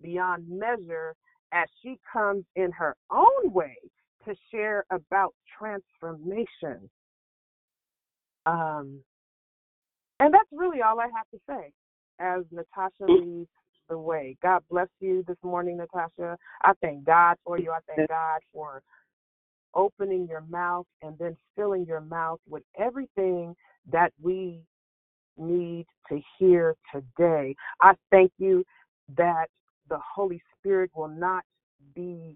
beyond 0.02 0.48
measure 0.50 1.16
as 1.52 1.68
she 1.82 1.98
comes 2.12 2.46
in 2.56 2.72
her 2.72 2.96
own 3.12 3.52
way 3.52 3.78
to 4.26 4.36
share 4.52 4.86
about 4.92 5.34
transformation. 5.58 6.90
Um, 8.46 9.00
and 10.20 10.34
that's 10.34 10.50
really 10.52 10.82
all 10.82 11.00
I 11.00 11.08
have 11.16 11.30
to 11.34 11.40
say 11.48 11.72
as 12.20 12.44
Natasha 12.52 13.12
leads 13.12 13.50
the 13.90 13.98
way. 13.98 14.36
God 14.42 14.64
bless 14.70 14.88
you 15.00 15.24
this 15.28 15.38
morning, 15.44 15.78
Natasha. 15.78 16.38
I 16.64 16.74
thank 16.82 17.06
God 17.06 17.38
for 17.46 17.60
you. 17.60 17.72
I 17.72 17.80
thank 17.88 18.10
God 18.10 18.40
for 18.54 18.82
opening 19.74 20.28
your 20.30 20.44
mouth 20.50 20.86
and 21.02 21.18
then 21.20 21.38
filling 21.56 21.86
your 21.86 22.02
mouth 22.02 22.40
with 22.48 22.64
everything 22.80 23.56
that 23.92 24.12
we 24.22 24.62
need 25.38 25.86
to 26.10 26.20
hear 26.38 26.76
today. 26.94 27.56
I 27.82 27.94
thank 28.12 28.32
you 28.38 28.64
that 29.16 29.48
the 29.90 30.00
Holy 30.16 30.42
Spirit 30.58 30.92
will 30.96 31.08
not 31.08 31.44
be 31.96 32.36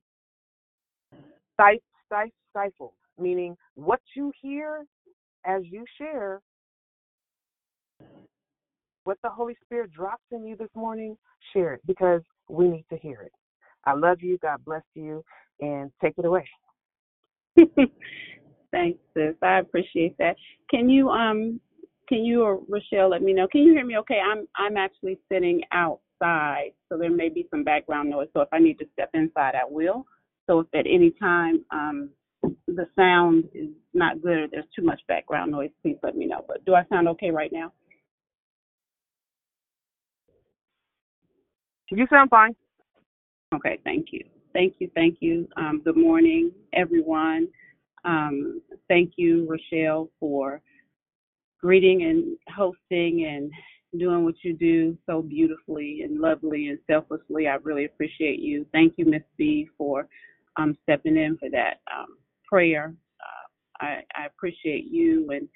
stifled, 2.49 2.93
meaning 3.19 3.55
what 3.75 4.01
you 4.15 4.31
hear 4.41 4.85
as 5.45 5.63
you 5.65 5.85
share, 5.97 6.41
what 9.03 9.17
the 9.23 9.29
Holy 9.29 9.55
Spirit 9.63 9.91
drops 9.91 10.23
in 10.31 10.45
you 10.45 10.55
this 10.55 10.69
morning, 10.75 11.17
share 11.53 11.73
it 11.73 11.81
because 11.85 12.21
we 12.49 12.67
need 12.67 12.85
to 12.91 12.97
hear 12.97 13.21
it. 13.21 13.31
I 13.85 13.93
love 13.93 14.21
you. 14.21 14.37
God 14.39 14.63
bless 14.65 14.83
you. 14.93 15.23
And 15.59 15.91
take 16.01 16.13
it 16.17 16.25
away. 16.25 16.47
Thanks, 18.71 18.99
sis. 19.15 19.35
I 19.43 19.59
appreciate 19.59 20.17
that. 20.17 20.35
Can 20.69 20.89
you 20.89 21.09
um 21.09 21.59
can 22.07 22.25
you 22.25 22.43
or 22.43 22.59
Rochelle 22.69 23.09
let 23.09 23.21
me 23.21 23.33
know? 23.33 23.47
Can 23.47 23.61
you 23.61 23.73
hear 23.73 23.85
me 23.85 23.97
okay? 23.99 24.19
I'm 24.19 24.47
I'm 24.57 24.77
actually 24.77 25.19
sitting 25.31 25.61
outside, 25.73 26.71
so 26.89 26.97
there 26.97 27.11
may 27.11 27.29
be 27.29 27.47
some 27.51 27.63
background 27.63 28.09
noise. 28.09 28.27
So 28.33 28.41
if 28.41 28.49
I 28.51 28.59
need 28.59 28.79
to 28.79 28.85
step 28.93 29.09
inside 29.13 29.55
I 29.55 29.65
will. 29.69 30.05
So 30.47 30.59
if 30.61 30.67
at 30.73 30.85
any 30.87 31.11
time 31.11 31.65
um 31.71 32.09
the 32.67 32.87
sound 32.95 33.45
is 33.53 33.69
not 33.93 34.21
good 34.21 34.37
or 34.37 34.47
there's 34.51 34.65
too 34.75 34.83
much 34.83 35.01
background 35.07 35.51
noise, 35.51 35.69
please 35.81 35.97
let 36.03 36.15
me 36.15 36.25
know. 36.25 36.43
But 36.47 36.65
do 36.65 36.75
I 36.75 36.85
sound 36.89 37.07
okay 37.09 37.31
right 37.31 37.51
now? 37.53 37.73
You 41.91 42.07
sound 42.09 42.29
fine. 42.29 42.55
Okay, 43.53 43.79
thank 43.83 44.07
you. 44.11 44.23
Thank 44.53 44.75
you, 44.79 44.89
thank 44.95 45.17
you. 45.21 45.47
Um, 45.55 45.81
good 45.83 45.95
morning, 45.95 46.51
everyone. 46.73 47.47
Um, 48.03 48.61
thank 48.89 49.13
you, 49.15 49.47
Rochelle, 49.47 50.09
for 50.19 50.61
greeting 51.61 52.03
and 52.03 52.37
hosting 52.53 53.25
and 53.25 53.51
doing 53.99 54.25
what 54.25 54.35
you 54.43 54.53
do 54.53 54.97
so 55.05 55.21
beautifully 55.21 56.01
and 56.03 56.19
lovely 56.19 56.67
and 56.67 56.79
selflessly. 56.89 57.47
I 57.47 57.55
really 57.63 57.85
appreciate 57.85 58.39
you. 58.39 58.65
Thank 58.73 58.93
you, 58.97 59.05
Miss 59.05 59.23
B, 59.37 59.69
for 59.77 60.07
um, 60.57 60.77
stepping 60.83 61.15
in 61.15 61.37
for 61.37 61.49
that 61.49 61.79
um, 61.95 62.17
prayer. 62.45 62.93
Uh, 63.21 63.85
I, 63.85 64.01
I, 64.15 64.25
appreciate 64.25 64.85
you, 64.89 65.29
and 65.31 65.47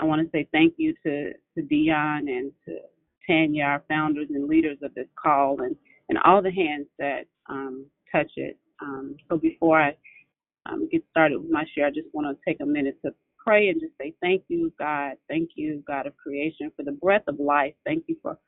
I 0.00 0.04
want 0.04 0.20
to 0.22 0.30
say 0.30 0.46
thank 0.52 0.74
you 0.76 0.94
to 1.04 1.32
to 1.32 1.62
Dion 1.62 2.28
and 2.28 2.52
to 2.66 2.78
Tanya, 3.26 3.64
our 3.64 3.82
founders 3.88 4.28
and 4.30 4.48
leaders 4.48 4.78
of 4.82 4.94
this 4.94 5.08
call, 5.20 5.62
and 5.62 5.74
and 6.08 6.18
all 6.24 6.42
the 6.42 6.50
hands 6.50 6.86
that 6.98 7.24
um, 7.48 7.86
touch 8.12 8.30
it. 8.36 8.58
Um, 8.80 9.16
so 9.28 9.36
before 9.36 9.80
I 9.80 9.96
um, 10.66 10.88
get 10.90 11.02
started 11.10 11.40
with 11.40 11.50
my 11.50 11.64
share, 11.74 11.86
I 11.86 11.90
just 11.90 12.08
want 12.12 12.26
to 12.28 12.50
take 12.50 12.60
a 12.60 12.66
minute 12.66 12.98
to 13.04 13.12
pray 13.42 13.68
and 13.68 13.80
just 13.80 13.92
say 14.00 14.14
thank 14.20 14.44
you, 14.48 14.72
God. 14.78 15.14
Thank 15.28 15.50
you, 15.56 15.82
God 15.86 16.06
of 16.06 16.16
creation, 16.16 16.70
for 16.76 16.84
the 16.84 16.92
breath 16.92 17.24
of 17.26 17.40
life. 17.40 17.74
Thank 17.84 18.04
you 18.06 18.16
for 18.22 18.38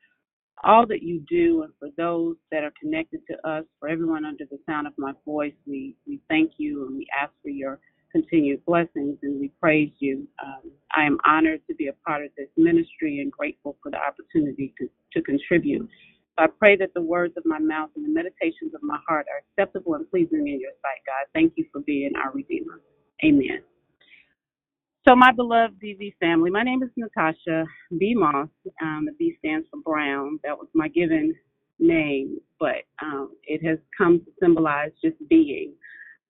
all 0.62 0.86
that 0.86 1.02
you 1.02 1.24
do 1.28 1.62
and 1.62 1.72
for 1.78 1.88
those 1.96 2.36
that 2.50 2.64
are 2.64 2.72
connected 2.80 3.20
to 3.30 3.48
us, 3.48 3.64
for 3.78 3.88
everyone 3.88 4.24
under 4.24 4.44
the 4.50 4.58
sound 4.66 4.86
of 4.86 4.92
my 4.98 5.12
voice. 5.24 5.54
We, 5.66 5.96
we 6.06 6.20
thank 6.28 6.52
you 6.58 6.86
and 6.86 6.96
we 6.96 7.06
ask 7.20 7.32
for 7.42 7.48
your 7.48 7.80
continued 8.12 8.64
blessings 8.66 9.18
and 9.22 9.40
we 9.40 9.52
praise 9.61 9.92
you. 10.00 10.26
Um, 10.44 10.70
I 10.96 11.04
am 11.04 11.18
honored 11.26 11.62
to 11.68 11.74
be 11.74 11.88
a 11.88 11.92
part 12.06 12.24
of 12.24 12.30
this 12.36 12.48
ministry 12.56 13.20
and 13.20 13.32
grateful 13.32 13.76
for 13.82 13.90
the 13.90 13.98
opportunity 13.98 14.74
to, 14.78 14.88
to 15.14 15.22
contribute. 15.22 15.88
I 16.41 16.49
pray 16.49 16.76
that 16.76 16.95
the 16.95 17.03
words 17.03 17.34
of 17.36 17.45
my 17.47 17.59
mouth 17.59 17.91
and 17.97 18.05
the 18.05 18.11
meditations 18.11 18.74
of 18.74 18.82
my 18.82 18.99
heart 19.09 19.26
are 19.32 19.43
acceptable 19.64 19.95
and 19.95 20.09
pleasing 20.11 20.49
in 20.49 20.61
your 20.61 20.72
sight, 20.82 21.03
God. 21.07 21.28
Thank 21.34 21.55
you 21.57 21.66
for 21.72 21.80
being 21.82 22.12
our 22.16 22.32
Redeemer. 22.32 22.80
Amen. 23.24 23.62
So, 25.09 25.16
my 25.16 25.32
beloved 25.32 25.80
DV 25.82 26.14
family, 26.20 26.51
my 26.51 26.62
name 26.62 26.82
is 26.82 26.91
Natasha 26.97 27.64
B. 27.99 28.14
Moss. 28.16 28.49
Um, 28.82 29.07
the 29.07 29.12
B 29.18 29.36
stands 29.38 29.66
for 29.70 29.80
Brown. 29.80 30.38
That 30.45 30.59
was 30.59 30.68
my 30.74 30.88
given 30.88 31.34
name, 31.78 32.38
but 32.61 32.84
um, 33.03 33.32
it 33.45 33.64
has 33.66 33.78
come 33.97 34.20
to 34.20 34.32
symbolize 34.41 34.91
just 35.03 35.16
being 35.28 35.72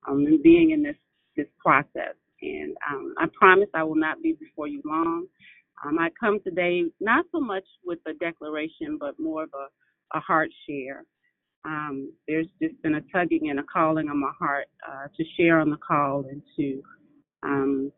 um, 0.09 0.27
and 0.27 0.43
being 0.43 0.71
in 0.71 0.83
this 0.83 0.97
this 1.37 1.47
process. 1.65 2.15
And 2.43 2.77
um, 2.91 3.15
I 3.19 3.27
promise 3.39 3.69
I 3.75 3.83
will 3.85 3.97
not 3.97 4.23
be 4.23 4.35
before 4.41 4.69
you 4.69 4.83
long. 4.85 5.27
Um, 5.85 5.99
I 5.99 6.11
come 6.19 6.41
today 6.45 6.85
not 7.01 7.27
so 7.33 7.41
much 7.41 7.65
with 7.85 7.99
a 8.07 8.15
declaration, 8.15 8.99
but 9.01 9.19
more 9.19 9.45
of 9.45 9.51
a 9.55 9.67
a 10.15 10.21
heart 10.21 10.51
share. 10.69 11.05
Um, 11.65 12.13
there's 12.27 12.47
just 12.61 12.81
been 12.83 12.95
a 12.95 13.03
tugging 13.13 13.51
and 13.51 13.61
a 13.61 13.63
calling 13.63 14.09
on 14.09 14.19
my 14.19 14.33
heart 14.39 14.67
uh, 14.89 15.07
to 15.17 15.25
share 15.37 15.61
on 15.61 15.71
the 15.71 15.77
call 15.77 16.25
and 16.31 16.43
to 16.57 16.83
um, 17.43 17.93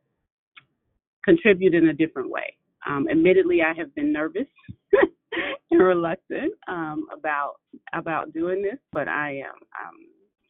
contribute 1.24 1.74
in 1.74 1.88
a 1.88 1.92
different 1.92 2.30
way. 2.30 2.56
Um, 2.86 3.06
admittedly, 3.08 3.60
I 3.62 3.72
have 3.78 3.94
been 3.94 4.12
nervous 4.12 4.48
and 5.70 5.80
reluctant 5.80 6.52
um, 6.66 7.06
about 7.16 7.60
about 7.92 8.32
doing 8.32 8.62
this, 8.62 8.78
but 8.92 9.06
I 9.06 9.38
am 9.38 9.54
um, 9.54 9.98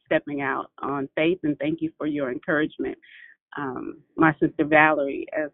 stepping 0.05 0.41
out 0.41 0.71
on 0.81 1.07
faith. 1.15 1.39
And 1.43 1.57
thank 1.59 1.81
you 1.81 1.91
for 1.97 2.07
your 2.07 2.31
encouragement, 2.31 2.97
um, 3.57 4.01
my 4.17 4.33
sister 4.39 4.65
Valerie. 4.65 5.27
As 5.37 5.51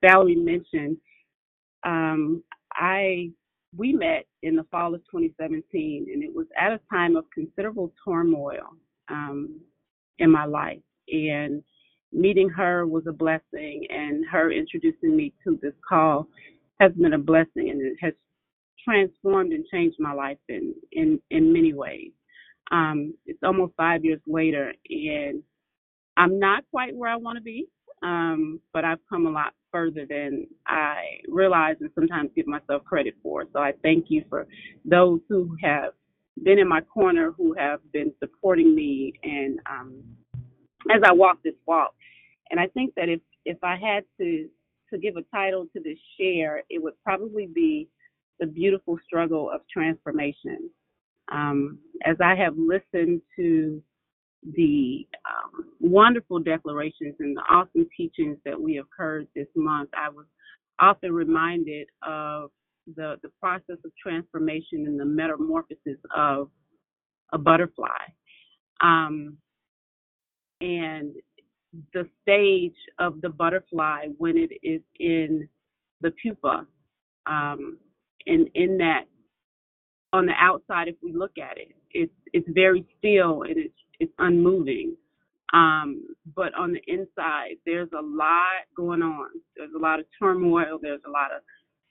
Valerie 0.00 0.36
mentioned, 0.36 0.96
I 1.84 3.30
we 3.76 3.92
met 3.92 4.26
in 4.42 4.56
the 4.56 4.64
fall 4.70 4.94
of 4.94 5.00
2017, 5.10 6.06
and 6.12 6.22
it 6.22 6.34
was 6.34 6.46
at 6.60 6.72
a 6.72 6.80
time 6.90 7.16
of 7.16 7.24
considerable 7.32 7.92
turmoil 8.04 8.76
um, 9.08 9.60
in 10.18 10.30
my 10.30 10.44
life. 10.44 10.80
And 11.08 11.62
meeting 12.12 12.48
her 12.50 12.86
was 12.86 13.04
a 13.06 13.12
blessing, 13.12 13.86
and 13.90 14.24
her 14.30 14.52
introducing 14.52 15.16
me 15.16 15.32
to 15.44 15.58
this 15.62 15.74
call 15.88 16.28
has 16.80 16.92
been 16.92 17.14
a 17.14 17.18
blessing, 17.18 17.70
and 17.70 17.80
it 17.80 17.96
has 18.00 18.12
transformed 18.84 19.52
and 19.52 19.64
changed 19.72 19.96
my 19.98 20.12
life 20.12 20.38
in 20.48 20.74
in 20.92 21.20
in 21.30 21.52
many 21.52 21.72
ways. 21.72 22.10
Um, 22.70 23.14
it's 23.26 23.42
almost 23.42 23.74
five 23.76 24.04
years 24.04 24.20
later, 24.26 24.72
and 24.88 25.42
I'm 26.16 26.38
not 26.38 26.64
quite 26.70 26.94
where 26.94 27.10
I 27.10 27.16
want 27.16 27.36
to 27.36 27.42
be, 27.42 27.68
um, 28.02 28.60
but 28.72 28.84
I've 28.84 28.98
come 29.08 29.26
a 29.26 29.30
lot 29.30 29.54
further 29.70 30.06
than 30.08 30.46
I 30.66 31.20
realize 31.28 31.76
and 31.80 31.90
sometimes 31.94 32.30
give 32.36 32.46
myself 32.46 32.84
credit 32.84 33.14
for. 33.22 33.44
So 33.52 33.60
I 33.60 33.72
thank 33.82 34.06
you 34.08 34.24
for 34.28 34.46
those 34.84 35.20
who 35.28 35.56
have 35.62 35.92
been 36.42 36.58
in 36.58 36.68
my 36.68 36.80
corner, 36.80 37.32
who 37.36 37.54
have 37.54 37.80
been 37.92 38.12
supporting 38.18 38.74
me, 38.74 39.12
and 39.22 39.58
um, 39.70 40.02
as 40.90 41.00
I 41.04 41.12
walk 41.12 41.38
this 41.42 41.54
walk. 41.66 41.94
And 42.50 42.60
I 42.60 42.66
think 42.68 42.94
that 42.96 43.08
if 43.08 43.20
if 43.44 43.58
I 43.62 43.76
had 43.76 44.04
to 44.18 44.48
to 44.92 44.98
give 44.98 45.16
a 45.16 45.22
title 45.34 45.66
to 45.74 45.82
this 45.82 45.98
share, 46.18 46.62
it 46.68 46.82
would 46.82 46.94
probably 47.02 47.46
be 47.46 47.88
the 48.40 48.46
beautiful 48.46 48.98
struggle 49.06 49.50
of 49.50 49.62
transformation. 49.72 50.68
Um, 51.30 51.78
as 52.04 52.16
I 52.22 52.34
have 52.34 52.54
listened 52.58 53.22
to 53.36 53.82
the 54.42 55.06
um, 55.26 55.66
wonderful 55.80 56.40
declarations 56.40 57.14
and 57.20 57.36
the 57.36 57.42
awesome 57.48 57.88
teachings 57.96 58.38
that 58.44 58.60
we 58.60 58.74
have 58.76 58.86
heard 58.96 59.28
this 59.34 59.46
month, 59.54 59.90
I 59.94 60.08
was 60.08 60.26
often 60.80 61.12
reminded 61.12 61.88
of 62.06 62.50
the, 62.96 63.16
the 63.22 63.30
process 63.40 63.76
of 63.84 63.92
transformation 64.02 64.86
and 64.86 64.98
the 64.98 65.04
metamorphosis 65.04 65.98
of 66.16 66.48
a 67.32 67.38
butterfly. 67.38 67.86
Um, 68.80 69.36
and 70.60 71.14
the 71.94 72.08
stage 72.22 72.76
of 72.98 73.20
the 73.20 73.28
butterfly 73.28 74.06
when 74.18 74.36
it 74.36 74.50
is 74.62 74.82
in 74.98 75.48
the 76.00 76.12
pupa. 76.22 76.66
Um, 77.26 77.78
and 78.26 78.48
in 78.54 78.78
that, 78.78 79.04
on 80.12 80.26
the 80.26 80.34
outside, 80.38 80.88
if 80.88 80.96
we 81.02 81.12
look 81.12 81.32
at 81.38 81.58
it, 81.58 81.74
it's 81.92 82.12
it's 82.32 82.48
very 82.50 82.84
still 82.98 83.42
and 83.42 83.56
it's 83.56 83.74
it's 84.02 84.12
unmoving. 84.18 84.96
Um, 85.52 86.08
but 86.34 86.54
on 86.54 86.72
the 86.72 86.80
inside, 86.92 87.56
there's 87.64 87.90
a 87.92 88.02
lot 88.02 88.64
going 88.76 89.02
on. 89.02 89.28
There's 89.56 89.70
a 89.76 89.78
lot 89.78 90.00
of 90.00 90.06
turmoil. 90.18 90.78
There's 90.80 91.02
a 91.06 91.10
lot 91.10 91.30
of 91.34 91.42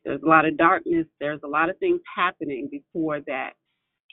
there's 0.03 0.21
a 0.23 0.27
lot 0.27 0.45
of 0.45 0.57
darkness. 0.57 1.05
There's 1.19 1.39
a 1.43 1.47
lot 1.47 1.69
of 1.69 1.77
things 1.77 2.01
happening 2.13 2.67
before 2.69 3.21
that 3.27 3.51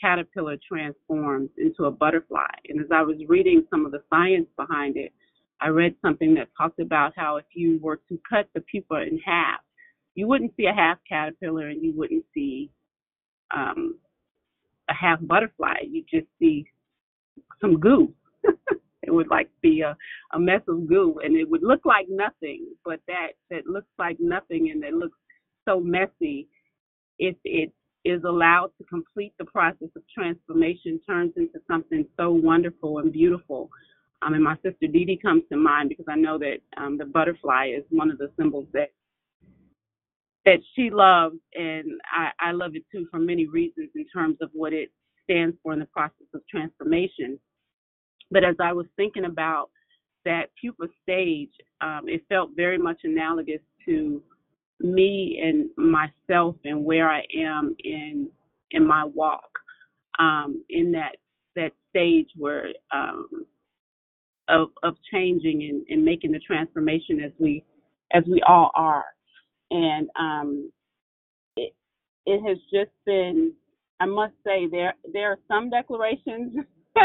caterpillar 0.01 0.59
transforms 0.71 1.49
into 1.57 1.87
a 1.87 1.91
butterfly. 1.91 2.55
And 2.69 2.79
as 2.81 2.89
I 2.93 3.03
was 3.03 3.17
reading 3.27 3.65
some 3.71 3.87
of 3.87 3.93
the 3.93 4.03
science 4.11 4.47
behind 4.57 4.97
it, 4.99 5.13
I 5.61 5.69
read 5.69 5.95
something 6.03 6.35
that 6.35 6.49
talked 6.57 6.79
about 6.79 7.15
how 7.17 7.37
if 7.37 7.47
you 7.55 7.81
were 7.83 8.01
to 8.11 8.21
cut 8.29 8.49
the 8.55 8.61
pupa 8.71 9.03
in 9.11 9.19
half, 9.25 9.61
you 10.15 10.29
wouldn't 10.29 10.53
see 10.57 10.67
a 10.67 10.75
half 10.75 10.99
caterpillar 11.09 11.69
and 11.69 11.83
you 11.83 11.95
wouldn't 11.97 12.25
see 12.35 12.71
um, 13.57 13.99
a 14.91 14.95
half 14.95 15.19
butterfly. 15.23 15.77
You 15.89 16.05
just 16.09 16.27
see 16.39 16.67
some 17.61 17.81
goo. 17.81 18.13
it 19.03 19.13
would 19.13 19.29
like 19.29 19.51
be 19.63 19.83
a, 19.83 19.97
a 20.35 20.39
mess 20.41 20.63
of 20.69 20.89
goo 20.89 21.21
and 21.25 21.37
it 21.37 21.49
would 21.49 21.63
look 21.63 21.85
like 21.85 22.07
nothing, 22.11 22.67
but 22.85 23.01
that 23.09 23.29
that 23.51 23.67
looks 23.67 23.89
like 23.99 24.17
nothing 24.21 24.71
and 24.73 24.83
that 24.83 24.95
looks 24.95 25.19
so 25.69 25.81
messy, 25.81 26.49
if 27.19 27.37
it 27.45 27.73
is 28.05 28.23
allowed 28.25 28.71
to 28.79 28.85
complete 28.85 29.35
the 29.39 29.45
process 29.45 29.89
of 29.97 30.03
transformation, 30.15 31.01
turns 31.07 31.33
into 31.37 31.61
something 31.69 32.07
so 32.17 32.31
wonderful 32.33 32.99
and 32.99 33.13
beautiful. 33.13 33.71
Um, 34.23 34.35
and 34.35 34.43
my 34.45 34.57
sister 34.57 34.87
Dee 34.93 35.05
Dee 35.05 35.19
comes 35.23 35.43
to 35.51 35.57
mind 35.59 35.91
because 35.91 36.07
I 36.09 36.17
know 36.17 36.39
that 36.39 36.59
um, 36.77 36.99
the 36.99 37.05
butterfly 37.05 37.69
is 37.77 37.85
one 37.91 38.11
of 38.11 38.19
the 38.19 38.31
symbols 38.39 38.67
that 38.73 38.91
that 40.47 40.61
she 40.75 40.91
loves, 40.91 41.37
and 41.55 42.01
I, 42.11 42.31
I 42.41 42.53
love 42.53 42.73
it 42.75 42.85
too 42.91 43.07
for 43.11 43.19
many 43.19 43.47
reasons 43.47 43.91
in 43.95 44.07
terms 44.09 44.39
of 44.41 44.51
what 44.55 44.73
it 44.73 44.91
stands 45.25 45.57
for 45.63 45.75
in 45.75 45.81
the 45.81 45.87
process 45.87 46.27
of 46.35 46.41
transformation. 46.49 47.39
But 48.31 48.45
as 48.45 48.57
I 48.61 48.73
was 48.73 48.87
thinking 48.97 49.25
about 49.25 49.71
that 50.25 50.51
pupa 50.61 50.87
stage, 51.03 51.51
um, 51.81 52.03
it 52.07 52.23
felt 52.29 52.51
very 52.57 52.79
much 52.79 53.01
analogous 53.05 53.61
to 53.87 54.23
me 54.81 55.41
and 55.43 55.71
myself 55.77 56.57
and 56.65 56.85
where 56.85 57.11
I 57.11 57.23
am 57.37 57.75
in 57.85 58.29
in 58.73 58.87
my 58.87 59.05
walk, 59.05 59.51
um, 60.19 60.63
in 60.69 60.93
that 60.93 61.17
that 61.57 61.73
stage 61.91 62.29
where 62.37 62.67
um, 62.93 63.29
of 64.49 64.69
of 64.83 64.95
changing 65.13 65.63
and, 65.65 65.87
and 65.89 66.05
making 66.05 66.33
the 66.33 66.41
transformation 66.41 67.21
as 67.25 67.33
we 67.39 67.65
as 68.13 68.25
we 68.31 68.43
all 68.47 68.71
are, 68.75 69.05
and 69.71 70.09
um, 70.19 70.71
it 71.57 71.75
it 72.27 72.41
has 72.47 72.59
just 72.73 72.93
been. 73.07 73.53
I 74.01 74.07
must 74.07 74.35
say 74.45 74.69
there 74.71 74.95
there 75.13 75.33
are 75.33 75.39
some 75.49 75.71
declarations 75.71 76.55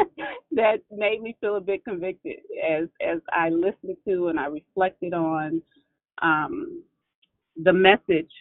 that 0.52 0.82
made 0.92 1.22
me 1.22 1.36
feel 1.42 1.56
a 1.56 1.62
bit 1.62 1.84
convicted 1.84 2.38
as 2.64 2.88
as 3.06 3.20
I 3.32 3.50
listened 3.50 3.98
to 4.08 4.28
and 4.28 4.40
I 4.40 4.48
reflected 4.48 5.14
on 5.14 5.62
um, 6.22 6.84
the 7.62 7.74
message 7.74 8.32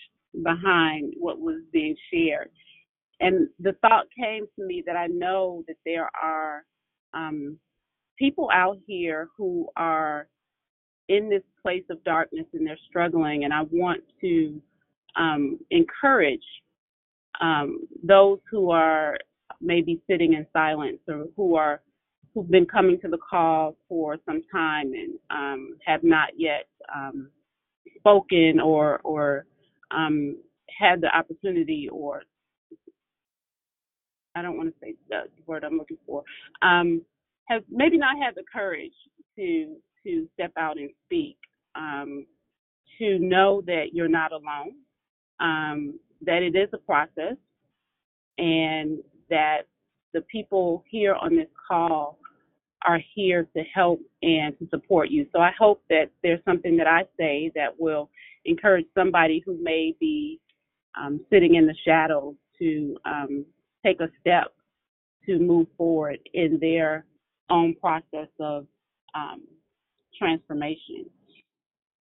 behind 0.42 1.14
what 1.18 1.38
was 1.38 1.60
being 1.72 1.96
shared. 2.12 2.50
And 3.20 3.48
the 3.60 3.74
thought 3.80 4.06
came 4.18 4.46
to 4.56 4.66
me 4.66 4.82
that 4.86 4.96
I 4.96 5.06
know 5.06 5.64
that 5.68 5.76
there 5.84 6.10
are 6.20 6.64
um, 7.14 7.58
people 8.18 8.48
out 8.52 8.78
here 8.86 9.28
who 9.36 9.68
are 9.76 10.28
in 11.08 11.28
this 11.28 11.42
place 11.60 11.84
of 11.90 12.02
darkness 12.04 12.46
and 12.52 12.66
they're 12.66 12.78
struggling, 12.88 13.44
and 13.44 13.52
I 13.52 13.62
want 13.70 14.02
to 14.22 14.60
um, 15.16 15.58
encourage 15.70 16.44
um, 17.40 17.86
those 18.02 18.38
who 18.50 18.70
are 18.70 19.16
maybe 19.62 20.00
sitting 20.08 20.34
in 20.34 20.46
silence 20.52 20.98
or 21.08 21.26
who 21.36 21.54
are 21.56 21.80
who've 22.34 22.50
been 22.50 22.66
coming 22.66 22.98
to 23.00 23.08
the 23.08 23.18
call 23.18 23.76
for 23.88 24.16
some 24.26 24.42
time 24.50 24.92
and 24.92 25.18
um, 25.30 25.76
have 25.84 26.02
not 26.02 26.30
yet 26.36 26.66
um, 26.94 27.28
spoken 27.98 28.60
or 28.60 29.00
or 29.04 29.46
um, 29.90 30.36
had 30.78 31.00
the 31.00 31.14
opportunity 31.16 31.88
or 31.90 32.22
I 34.34 34.40
don't 34.42 34.56
want 34.56 34.70
to 34.70 34.74
say 34.80 34.94
the 35.10 35.24
word 35.46 35.64
I'm 35.64 35.76
looking 35.76 35.98
for 36.06 36.24
um, 36.62 37.02
have 37.48 37.62
maybe 37.70 37.98
not 37.98 38.16
had 38.22 38.34
the 38.34 38.44
courage 38.52 38.92
to 39.36 39.76
to 40.04 40.28
step 40.34 40.52
out 40.56 40.78
and 40.78 40.90
speak 41.06 41.36
um, 41.74 42.26
to 42.98 43.18
know 43.18 43.62
that 43.66 43.86
you're 43.92 44.08
not 44.08 44.32
alone 44.32 44.74
um, 45.40 45.98
that 46.24 46.42
it 46.42 46.56
is 46.56 46.68
a 46.72 46.78
process 46.78 47.36
and 48.38 48.98
that 49.32 49.62
the 50.12 50.20
people 50.22 50.84
here 50.88 51.14
on 51.14 51.34
this 51.34 51.48
call 51.68 52.18
are 52.86 53.00
here 53.14 53.48
to 53.56 53.62
help 53.74 54.00
and 54.22 54.58
to 54.58 54.68
support 54.68 55.08
you. 55.08 55.26
So 55.32 55.40
I 55.40 55.52
hope 55.58 55.82
that 55.88 56.10
there's 56.22 56.44
something 56.44 56.76
that 56.76 56.86
I 56.86 57.04
say 57.18 57.50
that 57.54 57.78
will 57.78 58.10
encourage 58.44 58.86
somebody 58.94 59.42
who 59.44 59.56
may 59.62 59.94
be 59.98 60.38
um, 61.00 61.24
sitting 61.30 61.54
in 61.54 61.66
the 61.66 61.74
shadows 61.84 62.34
to 62.58 62.96
um, 63.04 63.46
take 63.84 64.00
a 64.00 64.10
step 64.20 64.52
to 65.26 65.38
move 65.38 65.66
forward 65.78 66.18
in 66.34 66.58
their 66.60 67.06
own 67.48 67.74
process 67.76 68.28
of 68.38 68.66
um, 69.14 69.42
transformation. 70.18 71.06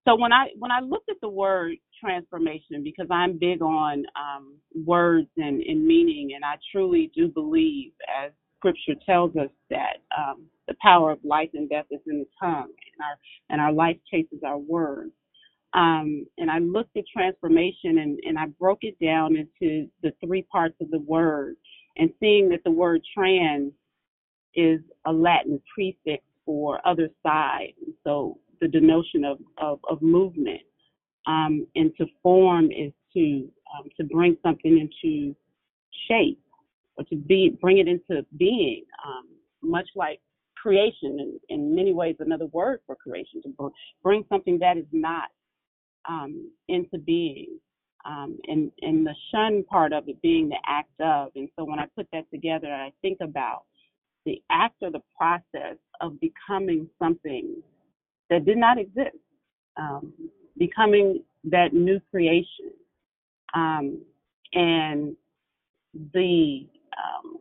So 0.07 0.15
when 0.15 0.33
I 0.33 0.47
when 0.57 0.71
I 0.71 0.79
looked 0.79 1.09
at 1.09 1.17
the 1.21 1.29
word 1.29 1.75
transformation, 1.99 2.83
because 2.83 3.07
I'm 3.11 3.37
big 3.37 3.61
on 3.61 4.03
um, 4.15 4.55
words 4.85 5.27
and, 5.37 5.61
and 5.61 5.85
meaning, 5.85 6.31
and 6.35 6.43
I 6.43 6.55
truly 6.71 7.11
do 7.15 7.27
believe, 7.27 7.91
as 8.23 8.31
Scripture 8.57 8.95
tells 9.05 9.35
us, 9.35 9.49
that 9.69 9.97
um, 10.17 10.45
the 10.67 10.75
power 10.81 11.11
of 11.11 11.19
life 11.23 11.49
and 11.53 11.69
death 11.69 11.85
is 11.91 11.99
in 12.07 12.19
the 12.19 12.27
tongue, 12.39 12.71
and 12.71 13.01
our 13.03 13.17
and 13.49 13.61
our 13.61 13.71
life 13.71 13.97
chases 14.11 14.39
our 14.45 14.57
words. 14.57 15.11
Um, 15.73 16.25
and 16.37 16.51
I 16.51 16.59
looked 16.59 16.97
at 16.97 17.05
transformation 17.13 17.99
and, 17.99 18.19
and 18.25 18.37
I 18.37 18.47
broke 18.59 18.79
it 18.81 18.97
down 18.99 19.37
into 19.37 19.87
the 20.03 20.11
three 20.25 20.41
parts 20.51 20.75
of 20.81 20.89
the 20.91 20.99
word, 20.99 21.55
and 21.97 22.09
seeing 22.19 22.49
that 22.49 22.63
the 22.65 22.71
word 22.71 23.01
trans 23.15 23.71
is 24.55 24.81
a 25.05 25.13
Latin 25.13 25.61
prefix 25.73 26.23
for 26.45 26.85
other 26.87 27.09
side, 27.23 27.73
so 28.03 28.39
the 28.61 28.67
denotion 28.67 29.25
of, 29.25 29.39
of, 29.57 29.79
of 29.89 30.01
movement. 30.01 30.61
Um, 31.27 31.67
and 31.75 31.91
to 31.97 32.05
form 32.23 32.71
is 32.71 32.91
to 33.13 33.47
um, 33.77 33.89
to 33.97 34.03
bring 34.05 34.37
something 34.43 34.77
into 34.79 35.35
shape 36.07 36.39
or 36.97 37.03
to 37.05 37.15
be 37.15 37.57
bring 37.61 37.77
it 37.77 37.87
into 37.87 38.25
being, 38.37 38.83
um, 39.05 39.25
much 39.61 39.87
like 39.95 40.19
creation 40.61 41.17
in, 41.19 41.39
in 41.49 41.75
many 41.75 41.93
ways 41.93 42.15
another 42.19 42.45
word 42.47 42.79
for 42.85 42.95
creation 42.95 43.41
to 43.41 43.71
bring 44.03 44.23
something 44.29 44.59
that 44.59 44.77
is 44.77 44.85
not 44.91 45.29
um, 46.07 46.51
into 46.67 46.97
being 46.99 47.59
um, 48.05 48.37
and, 48.47 48.71
and 48.81 49.05
the 49.05 49.15
shun 49.31 49.63
part 49.63 49.93
of 49.93 50.07
it 50.07 50.21
being 50.21 50.49
the 50.49 50.57
act 50.67 50.91
of 50.99 51.29
and 51.35 51.49
so 51.57 51.63
when 51.63 51.79
i 51.79 51.85
put 51.95 52.07
that 52.13 52.29
together 52.31 52.67
i 52.67 52.91
think 53.01 53.17
about 53.21 53.63
the 54.25 54.41
act 54.51 54.75
or 54.81 54.91
the 54.91 55.01
process 55.17 55.77
of 55.99 56.13
becoming 56.19 56.87
something 57.01 57.55
that 58.31 58.45
did 58.45 58.57
not 58.57 58.79
exist 58.79 59.17
um, 59.77 60.13
becoming 60.57 61.23
that 61.43 61.73
new 61.73 61.99
creation. 62.09 62.71
Um, 63.53 64.01
and 64.53 65.15
the 66.13 66.67
um, 66.97 67.37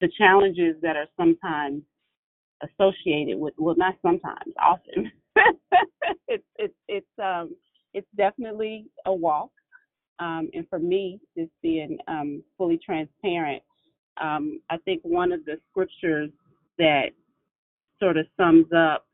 the 0.00 0.08
challenges 0.16 0.76
that 0.82 0.96
are 0.96 1.06
sometimes 1.16 1.82
associated 2.62 3.38
with 3.38 3.54
well 3.58 3.76
not 3.76 3.94
sometimes 4.02 4.52
often. 4.60 5.12
It's 6.30 6.44
it's 6.56 6.74
it's 6.88 7.06
um 7.22 7.54
it's 7.94 8.06
definitely 8.16 8.86
a 9.06 9.14
walk. 9.14 9.50
Um 10.18 10.50
and 10.52 10.66
for 10.68 10.78
me 10.78 11.20
just 11.36 11.50
being 11.62 11.98
um 12.08 12.42
fully 12.56 12.78
transparent 12.84 13.62
um 14.20 14.60
i 14.70 14.76
think 14.78 15.00
one 15.04 15.32
of 15.32 15.44
the 15.44 15.58
scriptures 15.70 16.30
that 16.78 17.10
sort 18.00 18.16
of 18.16 18.26
sums 18.36 18.66
up 18.76 19.07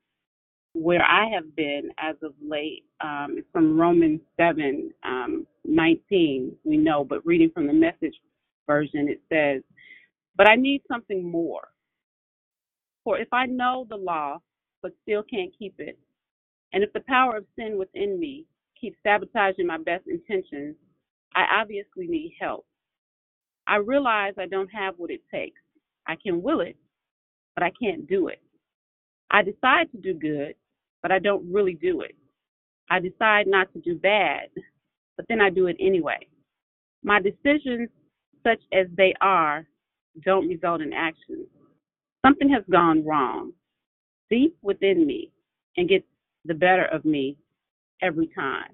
where 0.74 1.02
I 1.04 1.28
have 1.34 1.56
been 1.56 1.90
as 1.98 2.16
of 2.22 2.34
late. 2.46 2.84
Um, 3.02 3.36
it's 3.38 3.48
from 3.52 3.80
Romans 3.80 4.20
7 4.40 4.92
um, 5.04 5.46
19, 5.66 6.56
we 6.64 6.78
know, 6.78 7.04
but 7.04 7.26
reading 7.26 7.50
from 7.54 7.68
the 7.68 7.74
message 7.74 8.14
version, 8.68 9.08
it 9.10 9.22
says, 9.32 9.62
But 10.36 10.48
I 10.48 10.56
need 10.56 10.82
something 10.90 11.30
more. 11.30 11.68
For 13.04 13.18
if 13.18 13.28
I 13.32 13.46
know 13.46 13.86
the 13.90 13.96
law, 13.96 14.38
but 14.82 14.92
still 15.02 15.24
can't 15.24 15.52
keep 15.58 15.76
it, 15.78 15.98
and 16.72 16.84
if 16.84 16.92
the 16.92 17.02
power 17.08 17.36
of 17.38 17.46
sin 17.58 17.78
within 17.78 18.20
me 18.20 18.46
keeps 18.80 18.98
sabotaging 19.04 19.66
my 19.66 19.78
best 19.78 20.04
intentions, 20.08 20.76
I 21.34 21.44
obviously 21.60 22.06
need 22.08 22.34
help. 22.40 22.66
I 23.68 23.76
realize 23.76 24.34
I 24.38 24.46
don't 24.46 24.68
have 24.70 24.94
what 24.98 25.10
it 25.10 25.22
takes. 25.32 25.60
I 26.06 26.16
can 26.22 26.42
will 26.42 26.60
it, 26.60 26.76
but 27.56 27.64
I 27.64 27.72
can't 27.80 28.08
do 28.08 28.28
it. 28.28 28.42
I 29.30 29.42
decide 29.42 29.90
to 29.92 29.98
do 29.98 30.14
good, 30.14 30.54
but 31.04 31.12
I 31.12 31.18
don't 31.18 31.44
really 31.52 31.74
do 31.74 32.00
it. 32.00 32.16
I 32.88 32.98
decide 32.98 33.46
not 33.46 33.70
to 33.74 33.80
do 33.80 33.94
bad, 33.94 34.48
but 35.18 35.26
then 35.28 35.38
I 35.38 35.50
do 35.50 35.66
it 35.66 35.76
anyway. 35.78 36.26
My 37.02 37.20
decisions, 37.20 37.90
such 38.42 38.60
as 38.72 38.86
they 38.96 39.12
are, 39.20 39.66
don't 40.24 40.48
result 40.48 40.80
in 40.80 40.94
action. 40.94 41.46
Something 42.24 42.48
has 42.48 42.62
gone 42.72 43.04
wrong 43.04 43.52
deep 44.30 44.56
within 44.62 45.06
me 45.06 45.30
and 45.76 45.90
gets 45.90 46.06
the 46.46 46.54
better 46.54 46.86
of 46.86 47.04
me 47.04 47.36
every 48.00 48.28
time. 48.28 48.72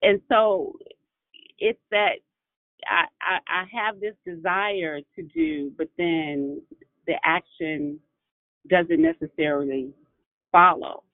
And 0.00 0.18
so 0.30 0.78
it's 1.58 1.78
that 1.90 2.12
I, 2.86 3.04
I, 3.20 3.38
I 3.48 3.64
have 3.70 4.00
this 4.00 4.14
desire 4.24 5.00
to 5.14 5.22
do, 5.22 5.72
but 5.76 5.88
then 5.98 6.62
the 7.06 7.16
action 7.22 8.00
doesn't 8.70 9.02
necessarily 9.02 9.92
follow. 10.52 11.04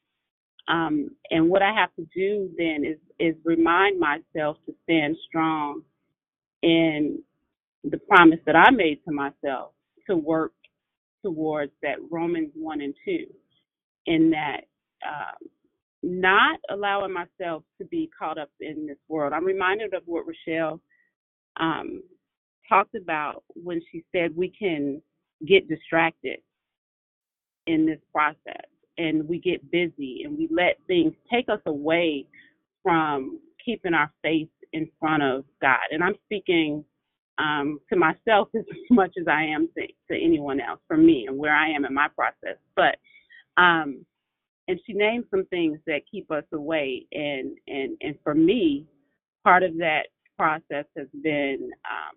Um, 0.69 1.11
and 1.31 1.49
what 1.49 1.63
I 1.63 1.73
have 1.75 1.91
to 1.97 2.07
do 2.15 2.51
then 2.57 2.85
is 2.85 2.99
is 3.21 3.37
remind 3.45 4.01
myself 4.01 4.59
to 4.67 4.75
stand 4.85 5.17
strong 5.29 5.83
in 6.63 7.23
the 7.85 7.99
promise 7.99 8.41
that 8.47 8.57
I 8.57 8.71
made 8.71 9.01
to 9.07 9.13
myself 9.13 9.73
to 10.09 10.17
work 10.17 10.53
towards 11.25 11.73
that 11.83 11.97
Romans 12.11 12.51
one 12.55 12.81
and 12.81 12.95
two, 13.05 13.27
in 14.07 14.31
that 14.31 14.63
um, 15.07 15.49
not 16.03 16.61
allowing 16.71 17.13
myself 17.13 17.65
to 17.81 17.87
be 17.87 18.11
caught 18.19 18.39
up 18.39 18.51
in 18.61 18.87
this 18.87 18.99
world. 19.09 19.33
I'm 19.35 19.45
reminded 19.45 19.95
of 19.95 20.03
what 20.07 20.25
Rochelle 20.27 20.81
um, 21.61 22.03
talked 22.69 22.95
about 22.95 23.45
when 23.55 23.81
she 23.93 24.05
said 24.13 24.37
we 24.37 24.51
can 24.51 25.03
get 25.47 25.69
distracted 25.69 26.39
in 27.67 27.87
this 27.87 28.01
process 28.13 28.67
and 28.99 29.29
we 29.29 29.39
get 29.39 29.71
busy 29.71 30.23
and 30.25 30.37
we 30.37 30.49
let 30.51 30.79
things 30.87 31.13
take 31.33 31.49
us 31.49 31.61
away 31.67 32.27
from 32.83 33.41
keeping 33.65 33.95
our 33.95 34.13
faith 34.23 34.49
in 34.73 34.89
front 35.01 35.23
of 35.23 35.45
God. 35.61 35.79
And 35.91 36.03
I'm 36.03 36.15
speaking 36.27 36.85
um, 37.39 37.81
to 37.93 37.99
myself 37.99 38.49
as 38.55 38.65
much 38.91 39.13
as 39.21 39.27
I 39.29 39.45
am 39.45 39.69
to, 39.77 39.87
to 39.87 40.23
anyone 40.23 40.61
else, 40.61 40.81
for 40.87 40.97
me 40.97 41.27
and 41.29 41.39
where 41.39 41.55
I 41.55 41.71
am 41.71 41.85
in 41.85 41.95
my 41.95 42.09
process. 42.15 42.59
But 42.77 42.97
um, 43.57 44.05
and 44.67 44.81
she 44.87 44.93
named 44.95 45.25
some 45.31 45.45
things 45.47 45.79
that 45.87 46.01
keep 46.11 46.31
us 46.31 46.45
away, 46.53 47.07
and 47.13 47.57
and 47.67 47.97
and 48.01 48.15
for 48.23 48.35
me, 48.35 48.87
part 49.45 49.63
of 49.63 49.77
that 49.79 50.07
process 50.39 50.87
has 50.97 51.07
been 51.23 51.71
um, 51.85 52.17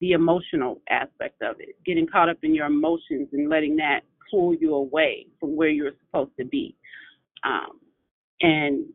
the 0.00 0.12
emotional 0.12 0.80
aspect 0.88 1.42
of 1.42 1.56
it, 1.60 1.76
getting 1.84 2.06
caught 2.06 2.28
up 2.28 2.38
in 2.42 2.54
your 2.54 2.66
emotions 2.66 3.28
and 3.32 3.50
letting 3.50 3.76
that 3.76 4.00
pull 4.30 4.54
you 4.54 4.74
away 4.74 5.26
from 5.38 5.56
where 5.56 5.68
you're 5.68 5.92
supposed 6.06 6.32
to 6.38 6.44
be. 6.44 6.76
Um, 7.44 7.80
and 8.40 8.86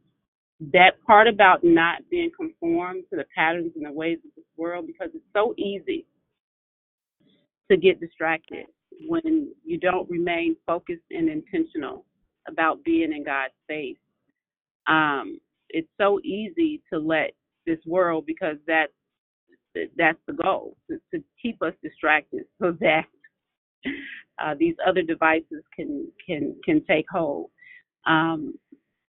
that 0.73 1.01
part 1.05 1.27
about 1.27 1.63
not 1.63 2.01
being 2.09 2.31
conformed 2.35 3.03
to 3.09 3.17
the 3.17 3.25
patterns 3.35 3.71
and 3.75 3.85
the 3.85 3.91
ways 3.91 4.19
of 4.25 4.31
this 4.35 4.45
world, 4.57 4.87
because 4.87 5.09
it's 5.13 5.25
so 5.33 5.53
easy 5.57 6.05
to 7.69 7.77
get 7.77 7.99
distracted 7.99 8.65
when 9.07 9.51
you 9.65 9.77
don't 9.77 10.09
remain 10.09 10.55
focused 10.65 11.01
and 11.11 11.29
intentional 11.29 12.05
about 12.47 12.83
being 12.83 13.11
in 13.11 13.23
God's 13.23 13.53
face. 13.67 13.97
Um, 14.87 15.39
it's 15.69 15.89
so 15.99 16.19
easy 16.23 16.81
to 16.93 16.99
let 16.99 17.31
this 17.65 17.79
world, 17.85 18.25
because 18.25 18.57
that's 18.67 18.93
that's 19.97 20.19
the 20.25 20.33
goal, 20.33 20.77
to, 20.89 20.97
to 21.13 21.21
keep 21.41 21.61
us 21.61 21.73
distracted, 21.83 22.45
so 22.61 22.71
that 22.79 23.05
uh, 24.41 24.53
these 24.57 24.75
other 24.85 25.01
devices 25.01 25.63
can 25.75 26.07
can 26.25 26.55
can 26.63 26.83
take 26.85 27.05
hold. 27.09 27.49
Um, 28.05 28.55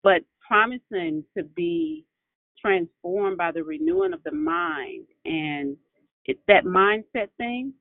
but 0.03 0.23
promising 0.47 1.25
to 1.37 1.45
be 1.45 2.05
transformed 2.61 3.37
by 3.37 3.53
the 3.53 3.63
renewing 3.63 4.13
of 4.13 4.23
the 4.25 4.33
mind 4.33 5.07
and 5.25 5.77
it's 6.27 6.41
that 6.49 6.65
mindset 6.65 7.29
thing 7.37 7.73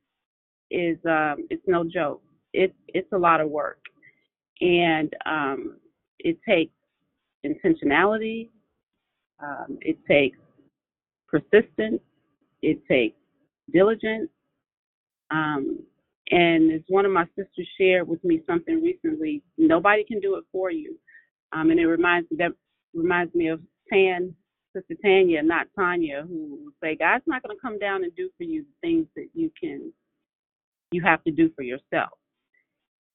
is 0.72 0.98
um, 1.06 1.48
it's 1.50 1.64
no 1.68 1.84
joke. 1.84 2.22
It's 2.54 2.74
it's 2.90 3.12
a 3.12 3.18
lot 3.18 3.42
of 3.42 3.50
work, 3.50 3.80
and 4.62 5.14
um, 5.26 5.78
it 6.20 6.38
takes 6.48 6.74
intentionality. 7.46 8.50
Um, 9.44 9.78
it 9.82 9.98
takes 10.08 10.38
persistence. 11.28 12.02
It 12.62 12.80
takes 12.88 13.18
diligence. 13.74 14.30
Um, 15.32 15.80
and 16.32 16.72
as 16.72 16.82
one 16.88 17.06
of 17.06 17.12
my 17.12 17.26
sisters 17.38 17.68
shared 17.80 18.08
with 18.08 18.24
me 18.24 18.42
something 18.48 18.82
recently, 18.82 19.44
nobody 19.58 20.04
can 20.04 20.20
do 20.20 20.36
it 20.36 20.44
for 20.52 20.72
you. 20.72 20.98
Um, 21.54 21.70
and 21.70 21.80
it 21.80 21.88
reminds 21.88 22.28
that 22.38 22.52
reminds 22.94 23.34
me 23.36 23.50
of 23.50 23.62
Tan, 23.92 24.34
Sister 24.76 24.96
Tanya, 25.04 25.44
not 25.44 25.68
Tanya, 25.78 26.26
who 26.28 26.60
would 26.64 26.74
say, 26.82 26.96
God's 26.96 27.24
not 27.28 27.44
going 27.44 27.56
to 27.56 27.62
come 27.62 27.78
down 27.78 28.04
and 28.04 28.16
do 28.16 28.30
for 28.38 28.44
you 28.44 28.64
the 28.64 28.88
things 28.88 29.08
that 29.16 29.28
you 29.34 29.52
can, 29.62 29.92
you 30.92 31.04
have 31.04 31.24
to 31.26 31.32
do 31.32 31.52
for 31.56 31.62
yourself. 31.62 32.12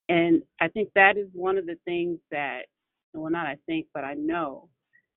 And 0.08 0.42
I 0.60 0.68
think 0.68 0.90
that 0.94 1.16
is 1.16 1.28
one 1.32 1.58
of 1.58 1.66
the 1.66 1.78
things 1.84 2.18
that, 2.30 2.62
well, 3.14 3.30
not 3.30 3.46
I 3.46 3.56
think, 3.66 3.86
but 3.92 4.04
I 4.04 4.14
know 4.14 4.68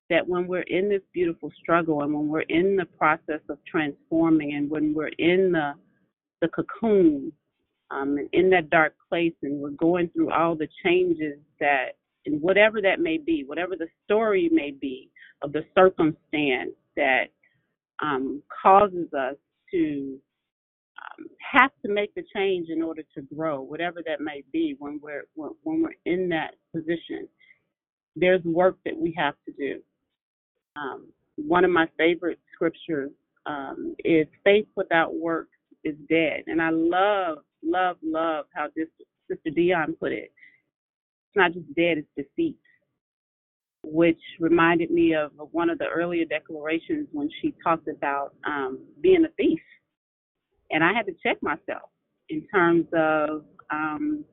that 0.10 0.28
when 0.28 0.48
we're 0.48 0.62
in 0.62 0.90
this 0.90 1.02
beautiful 1.14 1.52
struggle 1.62 2.02
and 2.02 2.14
when 2.14 2.28
we're 2.28 2.42
in 2.42 2.76
the 2.76 2.86
process 2.86 3.42
of 3.50 3.58
transforming 3.66 4.54
and 4.54 4.70
when 4.70 4.94
we're 4.94 5.12
in 5.18 5.52
the 5.52 5.74
the 6.42 6.50
cocoon 6.50 7.32
um, 7.94 8.18
and 8.18 8.30
in 8.34 8.50
that 8.50 8.70
dark 8.70 8.96
place 9.10 9.34
and 9.44 9.62
we're 9.62 9.70
going 9.72 10.10
through 10.10 10.32
all 10.32 10.56
the 10.56 10.68
changes 10.84 11.38
that 11.60 11.98
and 12.26 12.42
whatever 12.42 12.82
that 12.82 13.00
may 13.00 13.18
be 13.18 13.44
whatever 13.46 13.76
the 13.76 13.88
story 14.06 14.50
may 14.52 14.72
be 14.72 15.10
of 15.42 15.52
the 15.52 15.66
circumstance 15.76 16.72
that 16.96 17.26
um, 18.02 18.42
causes 18.62 19.08
us 19.14 19.36
to 19.72 20.18
um, 20.98 21.28
have 21.40 21.72
to 21.86 21.92
make 21.92 22.14
the 22.16 22.24
change 22.36 22.70
in 22.70 22.82
order 22.82 23.04
to 23.16 23.22
grow 23.36 23.62
whatever 23.62 24.02
that 24.06 24.22
may 24.22 24.44
be 24.52 24.76
when 24.80 25.00
we're 25.02 25.26
when, 25.36 25.52
we're 25.64 25.90
in 26.06 26.30
that 26.30 26.56
position 26.74 27.28
there's 28.16 28.44
work 28.44 28.78
that 28.86 28.98
we 28.98 29.14
have 29.18 29.36
to 29.46 29.54
do. 29.54 29.82
Um, 30.76 31.08
one 31.36 31.66
of 31.66 31.72
my 31.72 31.88
favorite 31.98 32.40
scriptures 32.54 33.12
um, 33.46 33.96
is 34.04 34.28
faith 34.44 34.68
without 34.76 35.16
works 35.16 35.50
is 35.84 35.96
dead. 36.10 36.44
And 36.48 36.62
i 36.62 36.70
love 36.72 37.40
love, 37.66 37.98
love 38.04 38.46
how 38.54 38.68
this 38.76 38.88
Sister 39.30 39.50
Dion 39.52 39.96
put 40.00 40.12
it. 40.12 40.32
It's 41.30 41.36
not 41.38 41.54
just 41.54 41.68
dead, 41.76 41.98
it's 42.00 42.08
defeat, 42.18 42.58
which 43.84 44.20
reminded 44.40 44.92
me 44.92 45.16
of 45.16 45.32
one 45.52 45.70
of 45.70 45.80
the 45.80 45.88
earlier 45.88 46.26
declarations 46.26 47.08
when 47.12 47.30
she 47.42 47.56
talked 47.64 47.88
about 47.88 48.36
um, 48.46 48.80
being 49.02 49.26
a 49.26 49.30
thief. 49.38 49.62
And 50.72 50.84
I 50.84 50.94
had 50.94 51.06
to 51.08 51.14
check 51.26 51.38
myself 51.44 51.90
in 52.30 52.48
terms 52.54 52.86
of 52.94 53.46
um, 53.72 54.26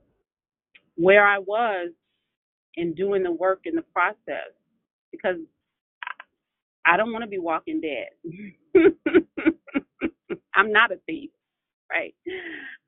where 0.96 1.26
I 1.26 1.38
was 1.38 1.92
in 2.76 2.94
doing 2.94 3.22
the 3.22 3.32
work 3.32 3.62
in 3.64 3.74
the 3.76 3.82
process 3.94 4.52
because 5.12 5.36
I 6.86 6.96
don't 6.96 7.12
want 7.12 7.24
to 7.24 7.30
be 7.30 7.38
walking 7.38 7.80
dead. 7.80 8.10
I'm 10.54 10.72
not 10.72 10.92
a 10.92 10.96
thief 11.06 11.30
right? 11.90 12.14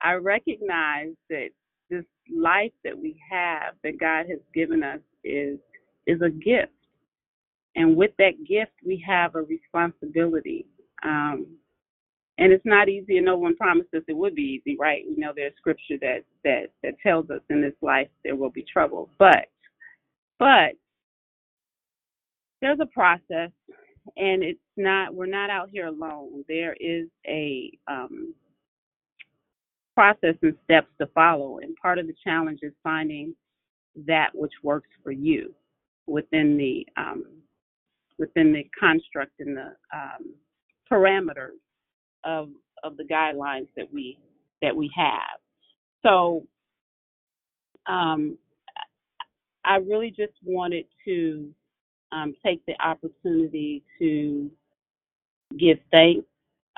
I 0.03 0.15
recognize 0.15 1.15
that 1.31 1.49
this 1.91 2.05
life 2.35 2.73
that 2.85 2.99
we 2.99 3.17
have 3.31 3.75
that 3.85 4.01
God 4.01 4.27
has 4.31 4.39
given 4.55 4.83
us 4.83 5.01
is 5.25 5.59
is 6.07 6.21
a 6.23 6.31
gift. 6.31 6.73
And 7.77 7.97
with 7.97 8.13
that 8.19 8.45
gift 8.49 8.73
we 8.85 9.03
have 9.07 9.35
a 9.35 9.43
responsibility. 9.43 10.67
Um, 11.05 11.47
and 12.39 12.53
it's 12.53 12.65
not 12.65 12.89
easy 12.89 13.19
and 13.19 13.27
no 13.27 13.37
one 13.37 13.57
promised 13.57 13.93
us 13.95 14.03
it 14.09 14.17
would 14.17 14.35
be 14.35 14.61
easy, 14.65 14.77
right? 14.79 15.05
We 15.07 15.17
know 15.17 15.33
there's 15.35 15.55
scripture 15.59 15.99
that 16.01 16.25
that 16.45 16.71
that 16.83 16.95
tells 17.03 17.31
us 17.31 17.41
in 17.51 17.61
this 17.61 17.75
life 17.83 18.09
there 18.25 18.37
will 18.37 18.51
be 18.51 18.65
trouble. 18.73 19.11
But 19.19 19.49
but 20.39 20.73
there's 22.61 22.81
a 22.81 22.87
process 22.87 23.51
and 24.17 24.43
it's 24.43 24.59
not 24.77 25.15
we're 25.15 25.27
not 25.27 25.51
out 25.51 25.69
here 25.71 25.87
alone. 25.87 26.45
There 26.49 26.75
is 26.81 27.09
a 27.27 27.71
um 27.89 28.35
process 29.95 30.35
and 30.43 30.57
steps 30.65 30.89
to 31.01 31.07
follow. 31.09 31.59
And 31.59 31.77
part 31.77 31.99
of 31.99 32.07
the 32.07 32.15
challenge 32.25 32.61
is 32.63 32.73
finding 32.83 33.35
that 34.07 34.31
which 34.35 34.53
works 34.63 34.89
for 35.03 35.13
you 35.13 35.55
within 36.07 36.57
the 36.57 36.87
um, 36.97 37.25
within 38.19 38.53
the 38.53 38.65
construct 38.79 39.33
and 39.41 39.57
the 39.57 39.75
um, 39.95 40.35
parameters 40.91 41.59
of 42.25 42.49
of 42.83 42.97
the 42.97 43.05
guidelines 43.05 43.69
that 43.77 43.93
we 43.93 44.19
that 44.63 44.75
we 44.75 44.91
have. 44.97 45.41
So 46.03 46.47
um, 47.87 48.37
I 49.65 49.77
really 49.77 50.11
just 50.11 50.33
wanted 50.45 50.87
to 51.05 51.49
um, 52.13 52.35
take 52.45 52.65
the 52.67 52.75
opportunity 52.85 53.83
to 53.99 54.51
give 55.59 55.79
thanks 55.91 56.27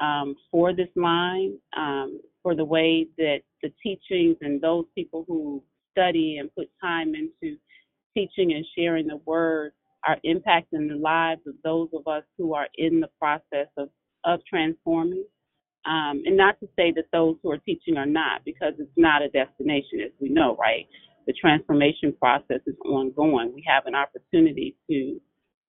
um, 0.01 0.37
for 0.51 0.75
this 0.75 0.89
line, 0.97 1.57
for 2.45 2.55
the 2.55 2.64
way 2.64 3.09
that 3.16 3.38
the 3.62 3.72
teachings 3.82 4.36
and 4.42 4.61
those 4.61 4.84
people 4.95 5.24
who 5.26 5.64
study 5.90 6.36
and 6.38 6.55
put 6.55 6.68
time 6.80 7.14
into 7.14 7.57
teaching 8.14 8.53
and 8.53 8.64
sharing 8.76 9.09
the 9.09 9.16
word 9.24 9.72
are 10.07 10.18
impacting 10.26 10.88
the 10.88 10.99
lives 11.01 11.40
of 11.47 11.55
those 11.64 11.88
of 11.95 12.07
us 12.07 12.22
who 12.36 12.55
are 12.55 12.68
in 12.76 13.01
the 13.01 13.09
process 13.18 13.68
of, 13.78 13.88
of 14.24 14.40
transforming. 14.49 15.24
Um, 15.86 16.22
and 16.26 16.36
not 16.36 16.61
to 16.61 16.68
say 16.76 16.92
that 16.92 17.07
those 17.12 17.36
who 17.42 17.51
are 17.51 17.59
teaching 17.59 17.97
are 17.97 18.07
not, 18.07 18.45
because 18.45 18.74
it's 18.78 18.90
not 18.97 19.22
a 19.22 19.28
destination, 19.30 20.01
as 20.05 20.12
we 20.20 20.28
know, 20.28 20.57
right? 20.57 20.86
The 21.26 21.32
transformation 21.32 22.14
process 22.20 22.61
is 22.66 22.76
ongoing. 22.84 23.53
We 23.55 23.64
have 23.66 23.86
an 23.86 23.95
opportunity 23.95 24.76
to 24.90 25.20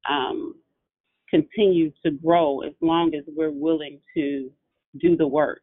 um, 0.10 0.56
continue 1.30 1.92
to 2.06 2.12
grow 2.12 2.62
as 2.62 2.74
long 2.82 3.14
as 3.16 3.24
we're 3.28 3.52
willing 3.52 4.00
to 4.16 4.52
do 5.00 5.16
the 5.16 5.28
work 5.28 5.62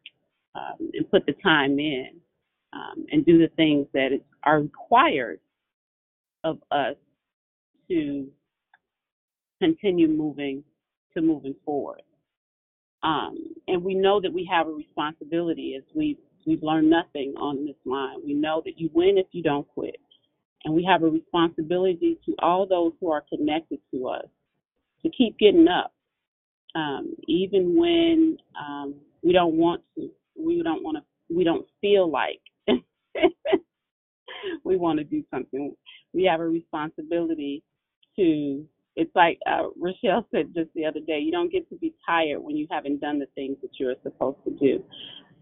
um, 0.55 0.89
and 0.93 1.09
put 1.09 1.25
the 1.25 1.33
time 1.43 1.79
in 1.79 2.09
um, 2.73 3.05
and 3.11 3.25
do 3.25 3.37
the 3.37 3.49
things 3.55 3.87
that 3.93 4.09
are 4.43 4.61
required 4.61 5.39
of 6.43 6.59
us 6.71 6.95
to 7.89 8.27
continue 9.61 10.07
moving 10.07 10.63
to 11.15 11.21
moving 11.21 11.55
forward. 11.63 12.01
Um, 13.03 13.37
and 13.67 13.83
we 13.83 13.93
know 13.93 14.21
that 14.21 14.33
we 14.33 14.47
have 14.51 14.67
a 14.67 14.71
responsibility 14.71 15.75
as 15.77 15.83
we 15.95 16.17
we've 16.45 16.63
learned 16.63 16.89
nothing 16.89 17.33
on 17.37 17.65
this 17.65 17.75
line. 17.85 18.17
We 18.25 18.33
know 18.33 18.61
that 18.65 18.79
you 18.79 18.89
win 18.93 19.17
if 19.17 19.27
you 19.31 19.43
don't 19.43 19.67
quit. 19.67 19.95
And 20.65 20.73
we 20.73 20.83
have 20.85 21.03
a 21.03 21.09
responsibility 21.09 22.17
to 22.25 22.35
all 22.39 22.65
those 22.65 22.93
who 22.99 23.11
are 23.11 23.23
connected 23.29 23.79
to 23.93 24.07
us 24.07 24.25
to 25.03 25.09
keep 25.09 25.37
getting 25.37 25.67
up, 25.67 25.93
um, 26.75 27.13
even 27.27 27.77
when 27.77 28.37
um, 28.57 28.95
we 29.21 29.33
don't 29.33 29.55
want 29.55 29.81
to. 29.95 30.09
We 30.37 30.63
don't 30.63 30.83
want 30.83 30.97
to. 30.97 31.35
We 31.35 31.43
don't 31.43 31.65
feel 31.81 32.09
like 32.11 32.41
we 34.65 34.77
want 34.77 34.99
to 34.99 35.05
do 35.05 35.23
something. 35.31 35.75
We 36.13 36.23
have 36.25 36.39
a 36.41 36.47
responsibility 36.47 37.63
to. 38.17 38.65
It's 38.95 39.11
like 39.15 39.39
uh, 39.49 39.69
Rochelle 39.77 40.27
said 40.31 40.53
just 40.55 40.69
the 40.75 40.85
other 40.85 40.99
day. 40.99 41.19
You 41.19 41.31
don't 41.31 41.51
get 41.51 41.69
to 41.69 41.75
be 41.77 41.95
tired 42.07 42.39
when 42.41 42.55
you 42.57 42.67
haven't 42.71 43.01
done 43.01 43.19
the 43.19 43.27
things 43.35 43.57
that 43.61 43.71
you're 43.79 43.95
supposed 44.03 44.37
to 44.45 44.51
do. 44.51 44.83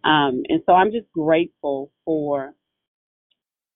Um, 0.04 0.44
and 0.50 0.62
so 0.66 0.74
I'm 0.74 0.92
just 0.92 1.12
grateful 1.14 1.92
for 2.06 2.54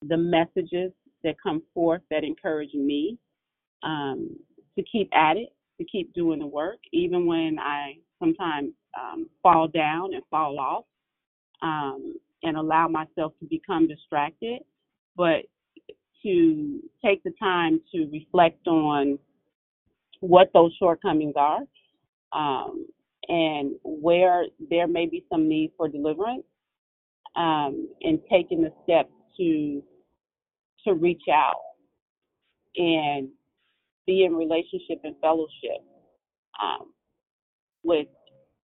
the 0.08 0.18
messages 0.18 0.92
that 1.24 1.36
come 1.44 1.64
forth 1.74 2.02
that 2.12 2.24
encourage 2.24 2.74
me 2.74 3.18
um, 3.84 4.38
to 4.78 4.84
keep 4.92 5.10
at 5.16 5.38
it, 5.38 5.50
to 5.80 5.86
keep 5.86 6.14
doing 6.14 6.40
the 6.40 6.48
work, 6.48 6.80
even 6.94 7.26
when 7.26 7.58
I 7.60 7.96
sometimes 8.20 8.72
um, 9.00 9.30
fall 9.44 9.68
down 9.68 10.14
and 10.14 10.24
fall 10.32 10.60
off 10.60 10.86
um, 11.66 12.16
and 12.44 12.56
allow 12.56 12.88
myself 12.88 13.34
to 13.40 13.46
become 13.50 13.88
distracted, 13.88 14.60
but 15.18 15.42
to 16.24 16.80
take 17.04 17.24
the 17.24 17.34
time 17.40 17.82
to 17.94 18.08
reflect 18.12 18.68
on 18.68 19.18
what 20.22 20.50
those 20.54 20.72
shortcomings 20.80 21.34
are 21.36 21.62
um, 22.34 22.86
and 23.28 23.74
where 23.84 24.46
there 24.70 24.88
may 24.88 25.08
be 25.08 25.26
some 25.32 25.50
need 25.50 25.72
for 25.76 25.88
deliverance 25.88 26.44
um, 27.36 27.90
and 28.02 28.20
taking 28.32 28.62
the 28.62 28.72
steps 28.84 29.12
to 29.38 29.82
to 30.84 30.94
reach 30.94 31.24
out 31.34 31.62
and 32.78 33.30
be 34.06 34.24
in 34.24 34.36
relationship 34.36 35.00
and 35.04 35.16
fellowship 35.20 35.82
um, 36.62 36.92
with 37.84 38.08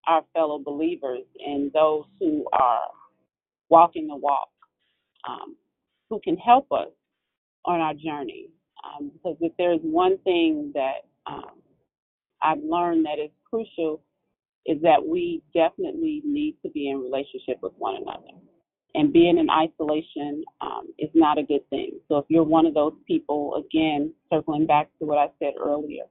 our 0.07 0.23
fellow 0.33 0.59
believers 0.59 1.23
and 1.45 1.71
those 1.73 2.05
who 2.19 2.45
are 2.53 2.87
walking 3.69 4.07
the 4.07 4.15
walk, 4.15 4.49
um, 5.27 5.55
who 6.09 6.19
can 6.23 6.37
help 6.37 6.71
us 6.71 6.89
on 7.65 7.79
our 7.79 7.93
journey. 7.93 8.47
Um, 8.83 9.11
because 9.13 9.37
if 9.41 9.53
there's 9.57 9.79
one 9.83 10.17
thing 10.19 10.71
that 10.73 11.05
um, 11.27 11.61
I've 12.41 12.63
learned 12.63 13.05
that 13.05 13.19
is 13.23 13.29
crucial, 13.49 14.01
is 14.65 14.81
that 14.81 15.05
we 15.05 15.41
definitely 15.53 16.21
need 16.23 16.55
to 16.63 16.69
be 16.69 16.89
in 16.89 16.99
relationship 16.99 17.57
with 17.61 17.73
one 17.77 17.95
another. 17.95 18.37
And 18.93 19.13
being 19.13 19.37
in 19.37 19.49
isolation 19.49 20.43
um, 20.59 20.93
is 20.99 21.09
not 21.13 21.37
a 21.37 21.43
good 21.43 21.67
thing. 21.69 21.99
So 22.07 22.17
if 22.17 22.25
you're 22.29 22.43
one 22.43 22.65
of 22.65 22.73
those 22.73 22.93
people, 23.07 23.55
again, 23.55 24.13
circling 24.31 24.67
back 24.67 24.89
to 24.99 25.05
what 25.05 25.17
I 25.17 25.27
said 25.39 25.53
earlier, 25.59 26.03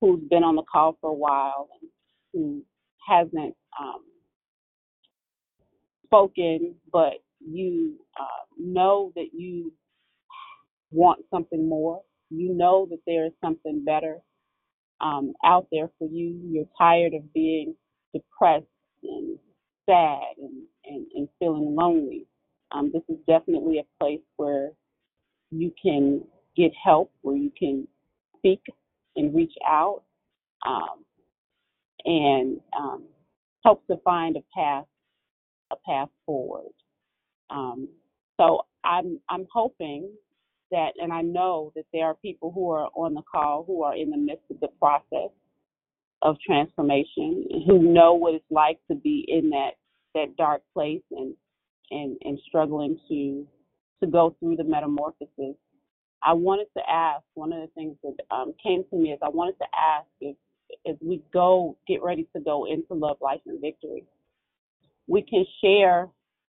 who's 0.00 0.20
been 0.28 0.44
on 0.44 0.56
the 0.56 0.62
call 0.70 0.98
for 1.00 1.10
a 1.10 1.14
while 1.14 1.68
and 1.80 1.90
who 2.32 2.62
hasn't 3.06 3.54
um, 3.80 4.02
spoken, 6.06 6.74
but 6.92 7.14
you 7.40 7.94
uh, 8.20 8.44
know 8.58 9.12
that 9.16 9.28
you 9.32 9.72
want 10.90 11.20
something 11.30 11.68
more, 11.68 12.02
you 12.30 12.54
know 12.54 12.86
that 12.90 13.00
there 13.06 13.26
is 13.26 13.32
something 13.42 13.84
better 13.84 14.18
um, 15.00 15.32
out 15.44 15.66
there 15.72 15.90
for 15.98 16.08
you. 16.08 16.40
You're 16.50 16.68
tired 16.78 17.14
of 17.14 17.32
being 17.32 17.74
depressed 18.14 18.66
and 19.02 19.38
sad 19.86 20.36
and, 20.38 20.62
and, 20.84 21.06
and 21.14 21.28
feeling 21.38 21.74
lonely. 21.74 22.26
Um, 22.70 22.90
this 22.92 23.02
is 23.08 23.18
definitely 23.26 23.78
a 23.78 24.02
place 24.04 24.20
where 24.36 24.70
you 25.50 25.72
can 25.82 26.22
get 26.56 26.72
help, 26.82 27.10
where 27.22 27.36
you 27.36 27.50
can 27.58 27.86
speak 28.38 28.62
and 29.16 29.34
reach 29.34 29.54
out 29.66 30.02
um, 30.66 31.01
and 32.04 32.60
um, 32.78 33.04
help 33.64 33.86
to 33.86 33.96
find 34.04 34.36
a 34.36 34.42
path 34.54 34.86
a 35.70 35.76
path 35.86 36.08
forward. 36.26 36.72
Um, 37.50 37.88
so 38.38 38.62
I'm 38.84 39.20
I'm 39.28 39.46
hoping 39.52 40.10
that, 40.70 40.92
and 41.00 41.12
I 41.12 41.22
know 41.22 41.72
that 41.76 41.84
there 41.92 42.06
are 42.06 42.14
people 42.14 42.52
who 42.52 42.70
are 42.70 42.88
on 42.94 43.14
the 43.14 43.22
call 43.22 43.64
who 43.66 43.82
are 43.82 43.96
in 43.96 44.10
the 44.10 44.16
midst 44.16 44.44
of 44.50 44.60
the 44.60 44.68
process 44.78 45.30
of 46.22 46.36
transformation, 46.46 47.46
who 47.66 47.78
know 47.78 48.14
what 48.14 48.34
it's 48.34 48.44
like 48.50 48.78
to 48.90 48.94
be 48.94 49.24
in 49.28 49.50
that 49.50 49.72
that 50.14 50.36
dark 50.36 50.62
place 50.74 51.02
and 51.10 51.34
and 51.90 52.16
and 52.22 52.38
struggling 52.46 52.98
to 53.08 53.46
to 54.02 54.10
go 54.10 54.34
through 54.40 54.56
the 54.56 54.64
metamorphosis. 54.64 55.56
I 56.24 56.32
wanted 56.34 56.68
to 56.76 56.82
ask 56.88 57.24
one 57.34 57.52
of 57.52 57.60
the 57.60 57.68
things 57.74 57.96
that 58.02 58.14
um, 58.34 58.54
came 58.62 58.84
to 58.90 58.96
me 58.96 59.10
is 59.10 59.18
I 59.22 59.28
wanted 59.28 59.58
to 59.58 59.66
ask 59.76 60.06
if 60.20 60.36
as 60.88 60.96
we 61.00 61.22
go 61.32 61.76
get 61.86 62.02
ready 62.02 62.26
to 62.34 62.40
go 62.42 62.66
into 62.66 62.94
love, 62.94 63.18
life, 63.20 63.40
and 63.46 63.60
victory, 63.60 64.04
we 65.06 65.22
can 65.22 65.44
share 65.62 66.08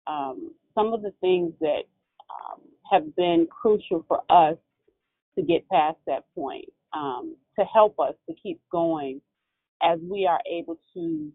um, 0.06 0.52
some 0.74 0.92
of 0.92 1.02
the 1.02 1.12
things 1.20 1.52
that 1.60 1.82
um, 2.30 2.60
have 2.90 3.14
been 3.16 3.46
crucial 3.50 4.04
for 4.08 4.22
us 4.30 4.56
to 5.36 5.42
get 5.42 5.68
past 5.68 5.98
that 6.06 6.24
point, 6.34 6.66
um, 6.94 7.36
to 7.58 7.64
help 7.66 7.98
us 7.98 8.14
to 8.28 8.34
keep 8.42 8.60
going 8.70 9.20
as 9.82 9.98
we 10.02 10.26
are 10.26 10.40
able 10.50 10.78
to 10.94 11.30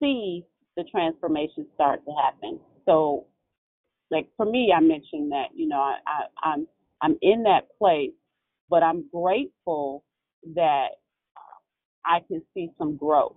see 0.00 0.44
the 0.76 0.84
transformation 0.90 1.66
start 1.74 2.04
to 2.04 2.12
happen. 2.24 2.58
So, 2.86 3.26
like 4.10 4.28
for 4.36 4.46
me, 4.46 4.72
I 4.76 4.80
mentioned 4.80 5.32
that 5.32 5.48
you 5.54 5.68
know 5.68 5.78
I, 5.80 5.96
I, 6.06 6.50
I'm 6.50 6.66
I'm 7.02 7.16
in 7.22 7.42
that 7.44 7.68
place, 7.78 8.12
but 8.68 8.82
I'm 8.82 9.04
grateful 9.12 10.04
that 10.54 10.88
I 12.04 12.20
can 12.28 12.42
see 12.54 12.70
some 12.78 12.96
growth. 12.96 13.36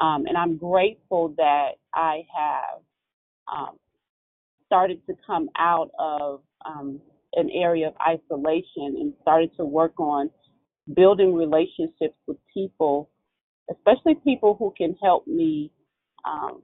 Um, 0.00 0.26
and 0.26 0.36
I'm 0.36 0.56
grateful 0.56 1.34
that 1.38 1.72
I 1.94 2.22
have 2.36 2.82
um, 3.52 3.76
started 4.66 5.00
to 5.06 5.14
come 5.26 5.48
out 5.58 5.90
of 5.98 6.40
um, 6.66 7.00
an 7.34 7.50
area 7.50 7.88
of 7.88 7.94
isolation 8.00 8.96
and 9.00 9.14
started 9.22 9.50
to 9.58 9.64
work 9.64 9.98
on 10.00 10.30
building 10.96 11.34
relationships 11.34 12.16
with 12.26 12.38
people, 12.52 13.10
especially 13.70 14.16
people 14.24 14.56
who 14.58 14.72
can 14.76 14.96
help 15.02 15.26
me 15.26 15.70
um, 16.24 16.62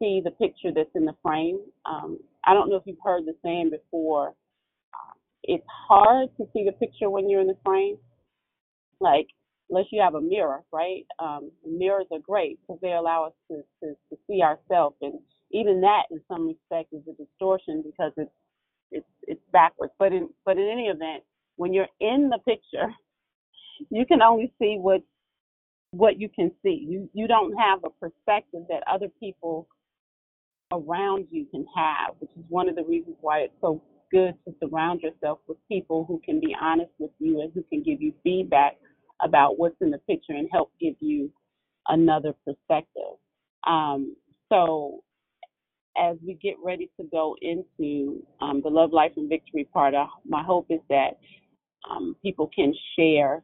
see 0.00 0.20
the 0.24 0.30
picture 0.32 0.70
that's 0.74 0.90
in 0.94 1.04
the 1.04 1.14
frame. 1.22 1.60
Um, 1.86 2.18
I 2.44 2.54
don't 2.54 2.70
know 2.70 2.76
if 2.76 2.84
you've 2.86 2.96
heard 3.04 3.24
the 3.26 3.34
saying 3.44 3.70
before. 3.70 4.30
Uh, 4.94 5.14
it's 5.44 5.66
hard 5.88 6.28
to 6.38 6.44
see 6.54 6.64
the 6.64 6.72
picture 6.72 7.10
when 7.10 7.28
you're 7.30 7.40
in 7.42 7.48
the 7.48 7.58
frame. 7.64 7.98
Like 9.00 9.28
unless 9.70 9.86
you 9.90 10.00
have 10.00 10.14
a 10.14 10.20
mirror, 10.20 10.62
right? 10.72 11.04
Um, 11.18 11.50
mirrors 11.66 12.06
are 12.12 12.18
great 12.18 12.58
because 12.60 12.80
they 12.80 12.92
allow 12.92 13.24
us 13.24 13.32
to, 13.50 13.62
to, 13.82 13.94
to 14.10 14.18
see 14.26 14.42
ourselves, 14.42 14.96
and 15.02 15.14
even 15.50 15.80
that, 15.80 16.04
in 16.10 16.20
some 16.28 16.48
respect, 16.48 16.92
is 16.92 17.02
a 17.08 17.22
distortion 17.22 17.82
because 17.84 18.12
it's 18.16 18.30
it's 18.90 19.06
it's 19.22 19.40
backwards. 19.52 19.92
But 19.98 20.12
in 20.12 20.28
but 20.44 20.58
in 20.58 20.68
any 20.68 20.86
event, 20.86 21.24
when 21.56 21.72
you're 21.72 21.88
in 22.00 22.30
the 22.30 22.38
picture, 22.38 22.92
you 23.90 24.06
can 24.06 24.22
only 24.22 24.52
see 24.58 24.76
what 24.80 25.02
what 25.90 26.20
you 26.20 26.28
can 26.28 26.50
see. 26.62 26.86
You 26.88 27.08
you 27.12 27.26
don't 27.26 27.54
have 27.58 27.80
a 27.84 27.90
perspective 27.90 28.62
that 28.68 28.82
other 28.90 29.08
people 29.20 29.68
around 30.72 31.26
you 31.30 31.46
can 31.50 31.64
have, 31.74 32.14
which 32.18 32.30
is 32.36 32.44
one 32.48 32.68
of 32.68 32.76
the 32.76 32.84
reasons 32.84 33.16
why 33.20 33.40
it's 33.40 33.54
so 33.60 33.82
good 34.10 34.34
to 34.46 34.54
surround 34.60 35.00
yourself 35.00 35.38
with 35.46 35.58
people 35.68 36.04
who 36.06 36.20
can 36.24 36.40
be 36.40 36.54
honest 36.60 36.90
with 36.98 37.10
you 37.18 37.40
and 37.40 37.52
who 37.54 37.62
can 37.70 37.82
give 37.82 38.00
you 38.00 38.12
feedback 38.22 38.76
about 39.20 39.58
what's 39.58 39.76
in 39.80 39.90
the 39.90 39.98
picture 39.98 40.32
and 40.32 40.48
help 40.52 40.72
give 40.80 40.94
you 41.00 41.30
another 41.88 42.34
perspective. 42.44 43.16
Um, 43.66 44.16
so 44.50 45.02
as 45.96 46.16
we 46.24 46.34
get 46.34 46.54
ready 46.62 46.90
to 46.98 47.06
go 47.10 47.36
into 47.42 48.22
um, 48.40 48.60
the 48.62 48.70
love, 48.70 48.92
life, 48.92 49.12
and 49.16 49.28
victory 49.28 49.68
part, 49.72 49.94
uh, 49.94 50.06
my 50.26 50.42
hope 50.42 50.66
is 50.70 50.80
that 50.88 51.18
um, 51.90 52.14
people 52.22 52.50
can 52.54 52.72
share 52.96 53.42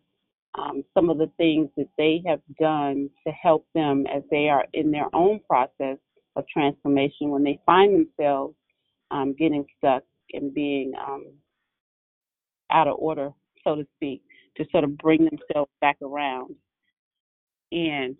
um, 0.56 0.84
some 0.94 1.10
of 1.10 1.18
the 1.18 1.30
things 1.36 1.68
that 1.76 1.88
they 1.98 2.22
have 2.26 2.40
done 2.60 3.10
to 3.26 3.32
help 3.32 3.66
them 3.74 4.04
as 4.14 4.22
they 4.30 4.48
are 4.48 4.66
in 4.72 4.90
their 4.90 5.14
own 5.14 5.40
process 5.48 5.98
of 6.36 6.44
transformation 6.52 7.30
when 7.30 7.42
they 7.42 7.58
find 7.66 7.94
themselves 7.94 8.54
um, 9.10 9.34
getting 9.36 9.64
stuck 9.78 10.04
and 10.32 10.54
being 10.54 10.92
um, 11.06 11.26
out 12.70 12.88
of 12.88 12.96
order, 12.98 13.30
so 13.64 13.76
to 13.76 13.86
speak, 13.96 14.22
to 14.56 14.64
sort 14.70 14.84
of 14.84 14.96
bring 14.98 15.24
themselves 15.24 15.70
back 15.80 15.96
around. 16.02 16.54
And 17.72 18.16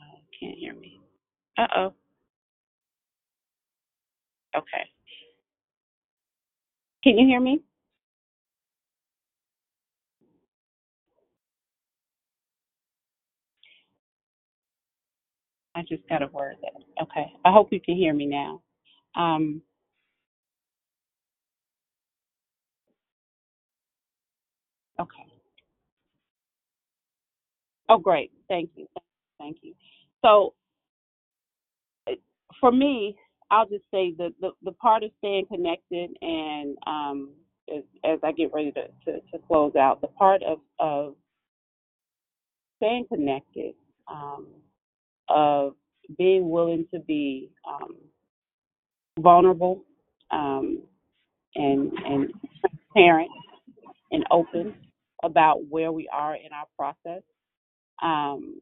uh, 0.00 0.18
can't 0.40 0.58
hear 0.58 0.74
me. 0.74 1.00
Uh 1.58 1.66
oh. 1.76 1.94
Okay. 4.56 4.84
Can 7.04 7.18
you 7.18 7.26
hear 7.26 7.40
me? 7.40 7.62
I 15.74 15.82
just 15.88 16.08
got 16.08 16.22
a 16.22 16.28
word 16.28 16.56
that. 16.62 16.72
Okay. 17.04 17.32
I 17.44 17.52
hope 17.52 17.68
you 17.72 17.80
can 17.80 17.96
hear 17.96 18.14
me 18.14 18.26
now. 18.26 18.62
Um, 19.16 19.62
okay. 25.00 25.24
Oh, 27.88 27.98
great. 27.98 28.30
Thank 28.48 28.70
you. 28.76 28.86
Thank 29.38 29.58
you. 29.62 29.74
So 30.24 30.54
for 32.60 32.72
me, 32.72 33.16
I'll 33.50 33.68
just 33.68 33.84
say 33.90 34.12
the, 34.16 34.32
the, 34.40 34.50
the 34.62 34.72
part 34.72 35.02
of 35.02 35.10
staying 35.18 35.46
connected 35.46 36.10
and 36.20 36.76
um, 36.86 37.30
as, 37.74 37.82
as 38.04 38.18
I 38.22 38.32
get 38.32 38.52
ready 38.52 38.72
to, 38.72 38.82
to, 39.06 39.20
to 39.32 39.38
close 39.46 39.74
out, 39.76 40.00
the 40.00 40.08
part 40.08 40.42
of, 40.42 40.58
of 40.78 41.14
staying 42.76 43.06
connected, 43.12 43.74
um, 44.10 44.46
of 45.28 45.74
being 46.18 46.50
willing 46.50 46.86
to 46.92 47.00
be 47.00 47.50
um, 47.68 47.96
vulnerable 49.18 49.84
um, 50.30 50.82
and, 51.54 51.92
and 52.04 52.30
transparent 52.60 53.30
and 54.10 54.24
open 54.30 54.74
about 55.24 55.58
where 55.68 55.92
we 55.92 56.08
are 56.12 56.34
in 56.34 56.52
our 56.52 56.66
process 56.76 57.22
um, 58.02 58.60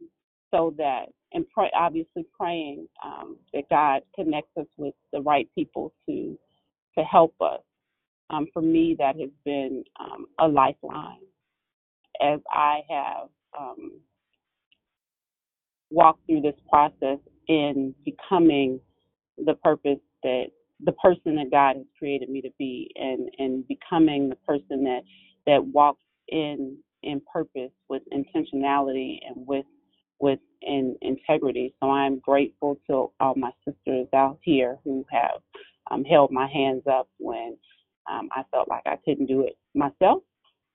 so 0.53 0.74
that 0.78 1.07
and 1.32 1.47
pray, 1.51 1.70
obviously 1.74 2.26
praying 2.39 2.89
um, 3.05 3.37
that 3.55 3.64
God 3.70 4.03
connects 4.14 4.57
us 4.59 4.66
with 4.78 4.95
the 5.12 5.20
right 5.22 5.49
people 5.55 5.93
to 6.09 6.39
to 6.99 7.05
help 7.05 7.34
us. 7.41 7.61
Um, 8.30 8.47
for 8.53 8.62
me, 8.62 8.97
that 8.99 9.18
has 9.20 9.30
been 9.45 9.84
um, 10.01 10.26
a 10.41 10.49
lifeline 10.49 11.20
as 12.22 12.41
I 12.51 12.80
have 12.91 13.28
um, 13.59 13.93
walked 15.91 16.26
through 16.26 16.43
this 16.43 16.57
process 16.70 17.18
in 17.49 17.95
becoming 18.05 18.80
the 19.39 19.55
purpose 19.57 20.01
that 20.22 20.47
the 20.84 20.93
person 20.93 21.37
that 21.37 21.51
God 21.51 21.76
has 21.76 21.87
created 21.99 22.28
me 22.30 22.43
to 22.43 22.51
be, 22.59 22.91
and 22.97 23.30
and 23.39 23.66
becoming 23.68 24.28
the 24.28 24.37
person 24.37 24.84
that 24.84 25.03
that 25.47 25.64
walks 25.64 26.05
in 26.28 26.78
in 27.07 27.22
purpose 27.32 27.72
with 27.88 28.02
intentionality 28.12 29.18
and 29.26 29.46
with 29.46 29.66
with 30.18 30.38
in 30.62 30.96
integrity. 31.02 31.74
So 31.80 31.90
I'm 31.90 32.18
grateful 32.20 32.80
to 32.88 33.12
all 33.20 33.34
my 33.36 33.50
sisters 33.66 34.09
out 34.14 34.38
here 34.42 34.78
who 34.84 35.04
have 35.11 35.40
um, 35.90 36.04
held 36.04 36.30
my 36.30 36.48
hands 36.48 36.82
up 36.90 37.09
when 37.18 37.57
um, 38.11 38.28
I 38.32 38.42
felt 38.50 38.68
like 38.68 38.82
I 38.86 38.96
couldn't 39.04 39.26
do 39.26 39.42
it 39.42 39.57
myself, 39.74 40.22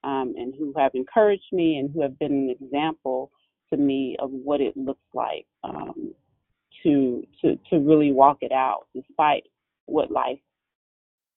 um, 0.03 0.33
and 0.37 0.53
who 0.57 0.73
have 0.77 0.91
encouraged 0.93 1.51
me 1.51 1.77
and 1.77 1.89
who 1.91 2.01
have 2.01 2.17
been 2.19 2.31
an 2.31 2.55
example 2.61 3.31
to 3.71 3.77
me 3.77 4.15
of 4.19 4.29
what 4.31 4.61
it 4.61 4.75
looks 4.77 5.07
like 5.13 5.45
um, 5.63 6.13
to 6.83 7.25
to 7.41 7.57
to 7.69 7.79
really 7.79 8.11
walk 8.11 8.37
it 8.41 8.51
out 8.51 8.87
despite 8.95 9.43
what 9.85 10.11
life 10.11 10.39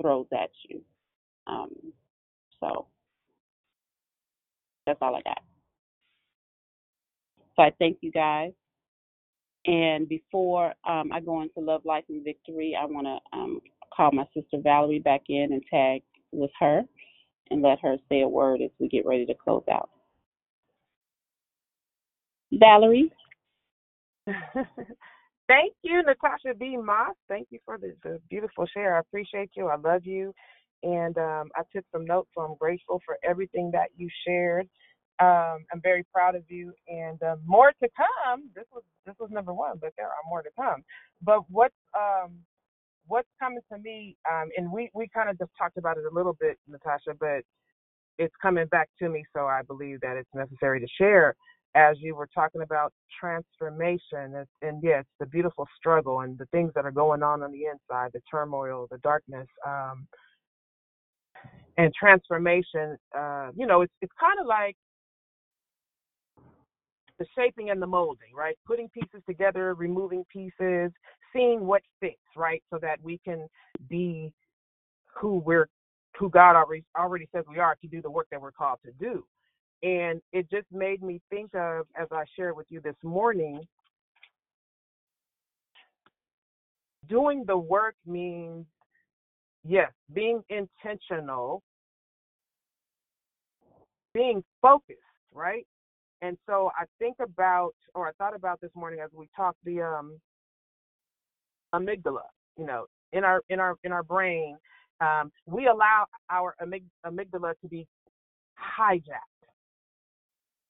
throws 0.00 0.26
at 0.32 0.50
you. 0.68 0.80
Um, 1.46 1.70
so 2.60 2.86
that's 4.86 4.98
all 5.00 5.16
I 5.16 5.22
got. 5.22 5.38
So 7.56 7.62
I 7.62 7.72
thank 7.78 7.98
you 8.00 8.10
guys. 8.10 8.52
And 9.66 10.08
before 10.08 10.74
um, 10.86 11.10
I 11.12 11.20
go 11.20 11.40
into 11.40 11.60
Love, 11.60 11.82
Life, 11.84 12.04
and 12.08 12.22
Victory, 12.22 12.76
I 12.78 12.84
want 12.84 13.06
to 13.06 13.38
um, 13.38 13.60
call 13.96 14.12
my 14.12 14.24
sister 14.34 14.58
Valerie 14.62 14.98
back 14.98 15.22
in 15.28 15.52
and 15.52 15.62
tag 15.70 16.02
with 16.32 16.50
her 16.60 16.82
and 17.50 17.62
let 17.62 17.78
her 17.80 17.96
say 18.08 18.22
a 18.22 18.28
word 18.28 18.60
as 18.62 18.70
we 18.78 18.88
get 18.88 19.06
ready 19.06 19.24
to 19.26 19.34
close 19.34 19.64
out. 19.70 19.88
Valerie? 22.52 23.10
Thank 25.46 25.74
you, 25.82 26.02
Natasha 26.02 26.54
B. 26.58 26.76
Moss. 26.76 27.14
Thank 27.28 27.48
you 27.50 27.58
for 27.64 27.78
the, 27.78 27.94
the 28.02 28.20
beautiful 28.30 28.66
share. 28.66 28.96
I 28.96 29.00
appreciate 29.00 29.50
you. 29.54 29.68
I 29.68 29.76
love 29.76 30.06
you. 30.06 30.34
And 30.84 31.18
um, 31.18 31.50
I 31.56 31.62
took 31.74 31.86
some 31.92 32.06
notes, 32.06 32.30
so 32.36 32.42
I'm 32.42 32.56
grateful 32.60 33.02
for 33.06 33.18
everything 33.24 33.72
that 33.74 33.90
you 33.96 34.10
shared. 34.26 34.68
Um, 35.20 35.66
I'm 35.72 35.82
very 35.82 36.04
proud 36.14 36.36
of 36.36 36.44
you, 36.48 36.74
and 36.88 37.22
um, 37.24 37.40
more 37.46 37.72
to 37.82 37.90
come. 37.96 38.50
This 38.56 38.66
was 38.72 38.84
this 39.06 39.16
was 39.20 39.30
number 39.32 39.54
one, 39.54 39.78
but 39.80 39.92
there 39.98 40.08
are 40.08 40.24
more 40.30 40.42
to 40.42 40.50
come. 40.56 40.84
But 41.22 41.42
what's 41.50 41.74
um, 41.98 42.32
what's 43.08 43.28
coming 43.40 43.60
to 43.72 43.78
me, 43.78 44.16
um, 44.30 44.50
and 44.56 44.72
we 44.72 44.90
we 44.94 45.08
kind 45.14 45.30
of 45.30 45.38
just 45.38 45.52
talked 45.58 45.78
about 45.78 45.98
it 45.98 46.04
a 46.10 46.14
little 46.14 46.36
bit, 46.40 46.58
Natasha, 46.68 47.14
but 47.20 47.42
it's 48.18 48.34
coming 48.40 48.66
back 48.68 48.88
to 49.00 49.08
me, 49.08 49.24
so 49.34 49.46
I 49.46 49.62
believe 49.66 50.00
that 50.02 50.16
it's 50.16 50.30
necessary 50.34 50.80
to 50.80 50.86
share. 50.98 51.34
As 51.76 51.96
you 52.00 52.14
were 52.14 52.28
talking 52.32 52.62
about 52.62 52.92
transformation, 53.20 54.36
and, 54.36 54.46
and 54.62 54.80
yes, 54.82 55.04
the 55.18 55.26
beautiful 55.26 55.66
struggle 55.76 56.20
and 56.20 56.38
the 56.38 56.46
things 56.46 56.72
that 56.76 56.84
are 56.84 56.92
going 56.92 57.22
on 57.24 57.42
on 57.42 57.50
the 57.50 57.64
inside, 57.64 58.10
the 58.14 58.20
turmoil, 58.30 58.86
the 58.92 58.98
darkness, 58.98 59.48
um, 59.66 60.06
and 61.78 61.92
transformation. 61.94 62.96
Uh, 63.16 63.50
you 63.56 63.66
know, 63.66 63.82
it's 63.82 63.92
it's 64.02 64.12
kind 64.20 64.38
of 64.40 64.46
like 64.46 64.76
the 67.18 67.26
shaping 67.36 67.70
and 67.70 67.80
the 67.80 67.86
molding, 67.86 68.34
right? 68.36 68.56
Putting 68.66 68.88
pieces 68.90 69.22
together, 69.28 69.74
removing 69.74 70.24
pieces, 70.32 70.90
seeing 71.32 71.66
what 71.66 71.82
fits, 72.00 72.16
right? 72.36 72.62
So 72.70 72.78
that 72.82 72.98
we 73.02 73.20
can 73.24 73.46
be 73.88 74.32
who 75.20 75.38
we're 75.38 75.68
who 76.18 76.30
God 76.30 76.56
already 76.56 76.84
already 76.98 77.28
says 77.34 77.44
we 77.50 77.58
are 77.58 77.76
to 77.82 77.88
do 77.88 78.02
the 78.02 78.10
work 78.10 78.28
that 78.30 78.40
we're 78.40 78.52
called 78.52 78.78
to 78.84 78.92
do. 78.92 79.24
And 79.82 80.22
it 80.32 80.50
just 80.50 80.66
made 80.72 81.02
me 81.02 81.20
think 81.30 81.54
of, 81.54 81.86
as 82.00 82.08
I 82.12 82.24
shared 82.36 82.56
with 82.56 82.66
you 82.70 82.80
this 82.80 82.96
morning, 83.02 83.60
doing 87.08 87.44
the 87.46 87.56
work 87.58 87.94
means, 88.06 88.66
yes, 89.66 89.90
being 90.12 90.42
intentional, 90.48 91.62
being 94.12 94.42
focused, 94.62 94.98
right? 95.32 95.66
And 96.22 96.38
so 96.46 96.70
I 96.78 96.84
think 96.98 97.16
about, 97.20 97.74
or 97.94 98.08
I 98.08 98.12
thought 98.12 98.34
about 98.34 98.60
this 98.60 98.70
morning 98.74 99.00
as 99.00 99.10
we 99.12 99.28
talked, 99.36 99.58
the 99.64 99.82
um, 99.82 100.20
amygdala. 101.74 102.22
You 102.56 102.66
know, 102.66 102.86
in 103.12 103.24
our 103.24 103.42
in 103.50 103.58
our 103.58 103.74
in 103.82 103.92
our 103.92 104.04
brain, 104.04 104.56
um, 105.00 105.32
we 105.46 105.66
allow 105.66 106.06
our 106.30 106.54
amyg- 106.62 106.84
amygdala 107.04 107.54
to 107.60 107.68
be 107.68 107.86
hijacked 108.78 109.34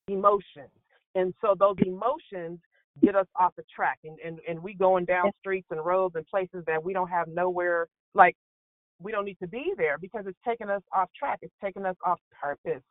emotions. 0.07 0.69
And 1.15 1.33
so 1.41 1.55
those 1.57 1.75
emotions 1.85 2.59
get 3.01 3.15
us 3.15 3.27
off 3.35 3.53
the 3.55 3.63
track 3.73 3.99
and, 4.03 4.17
and, 4.23 4.39
and 4.47 4.61
we 4.61 4.73
going 4.73 5.05
down 5.05 5.31
streets 5.39 5.67
and 5.69 5.85
roads 5.85 6.15
and 6.15 6.25
places 6.27 6.63
that 6.65 6.81
we 6.81 6.93
don't 6.93 7.09
have 7.09 7.27
nowhere 7.27 7.87
like 8.13 8.35
we 9.01 9.11
don't 9.11 9.25
need 9.25 9.39
to 9.41 9.47
be 9.47 9.73
there 9.77 9.97
because 9.99 10.25
it's 10.27 10.39
taking 10.47 10.69
us 10.69 10.81
off 10.95 11.09
track. 11.17 11.39
It's 11.41 11.53
taking 11.63 11.85
us 11.85 11.95
off 12.05 12.19
purpose. 12.41 12.83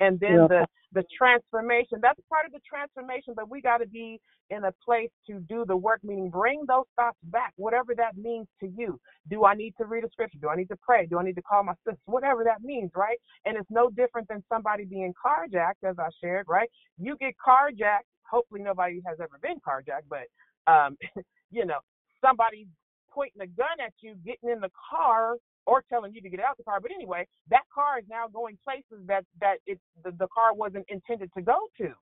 And 0.00 0.20
then 0.20 0.46
Yeah. 0.46 0.48
the 0.48 0.66
the 0.92 1.04
transformation, 1.16 2.00
that's 2.02 2.20
part 2.28 2.46
of 2.46 2.52
the 2.52 2.60
transformation, 2.68 3.34
but 3.36 3.50
we 3.50 3.60
got 3.62 3.78
to 3.78 3.86
be 3.86 4.20
in 4.50 4.64
a 4.64 4.72
place 4.84 5.10
to 5.28 5.40
do 5.40 5.64
the 5.66 5.76
work, 5.76 6.00
meaning 6.04 6.30
bring 6.30 6.64
those 6.68 6.86
thoughts 6.96 7.18
back, 7.24 7.52
whatever 7.56 7.94
that 7.94 8.16
means 8.16 8.48
to 8.60 8.68
you. 8.68 9.00
Do 9.30 9.44
I 9.44 9.54
need 9.54 9.74
to 9.80 9.86
read 9.86 10.04
a 10.04 10.10
scripture? 10.10 10.38
Do 10.42 10.48
I 10.48 10.56
need 10.56 10.68
to 10.70 10.76
pray? 10.82 11.06
Do 11.06 11.18
I 11.18 11.24
need 11.24 11.36
to 11.36 11.42
call 11.42 11.64
my 11.64 11.74
sister? 11.86 12.00
Whatever 12.06 12.44
that 12.44 12.62
means, 12.62 12.90
right? 12.96 13.18
And 13.46 13.56
it's 13.56 13.70
no 13.70 13.90
different 13.90 14.28
than 14.28 14.44
somebody 14.52 14.84
being 14.84 15.14
carjacked, 15.14 15.88
as 15.88 15.96
I 15.98 16.08
shared, 16.22 16.46
right? 16.48 16.70
You 16.98 17.16
get 17.20 17.34
carjacked. 17.46 18.08
Hopefully, 18.30 18.62
nobody 18.62 19.02
has 19.06 19.18
ever 19.20 19.38
been 19.42 19.58
carjacked, 19.60 20.08
but 20.10 20.72
um, 20.72 20.96
you 21.52 21.66
know, 21.66 21.80
somebody 22.24 22.66
pointing 23.12 23.42
a 23.42 23.46
gun 23.46 23.80
at 23.84 23.92
you, 24.02 24.14
getting 24.24 24.50
in 24.50 24.60
the 24.60 24.70
car, 24.90 25.36
or 25.66 25.82
telling 25.88 26.14
you 26.14 26.20
to 26.20 26.28
get 26.28 26.40
out 26.40 26.56
the 26.56 26.64
car. 26.64 26.80
But 26.80 26.90
anyway, 26.90 27.26
that 27.50 27.62
car 27.72 27.98
is 27.98 28.04
now 28.08 28.26
going 28.28 28.58
places 28.64 29.06
that 29.06 29.24
that 29.40 29.56
it 29.66 29.78
the, 30.04 30.10
the 30.12 30.28
car 30.34 30.54
wasn't 30.54 30.86
intended 30.88 31.30
to 31.36 31.42
go 31.42 31.58
to. 31.78 31.92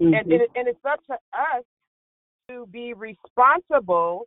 And, 0.00 0.14
mm-hmm. 0.14 0.32
and, 0.32 0.42
it, 0.42 0.50
and 0.54 0.68
it's 0.68 0.84
up 0.88 1.00
to 1.06 1.14
us 1.14 1.64
to 2.48 2.66
be 2.66 2.94
responsible 2.94 4.26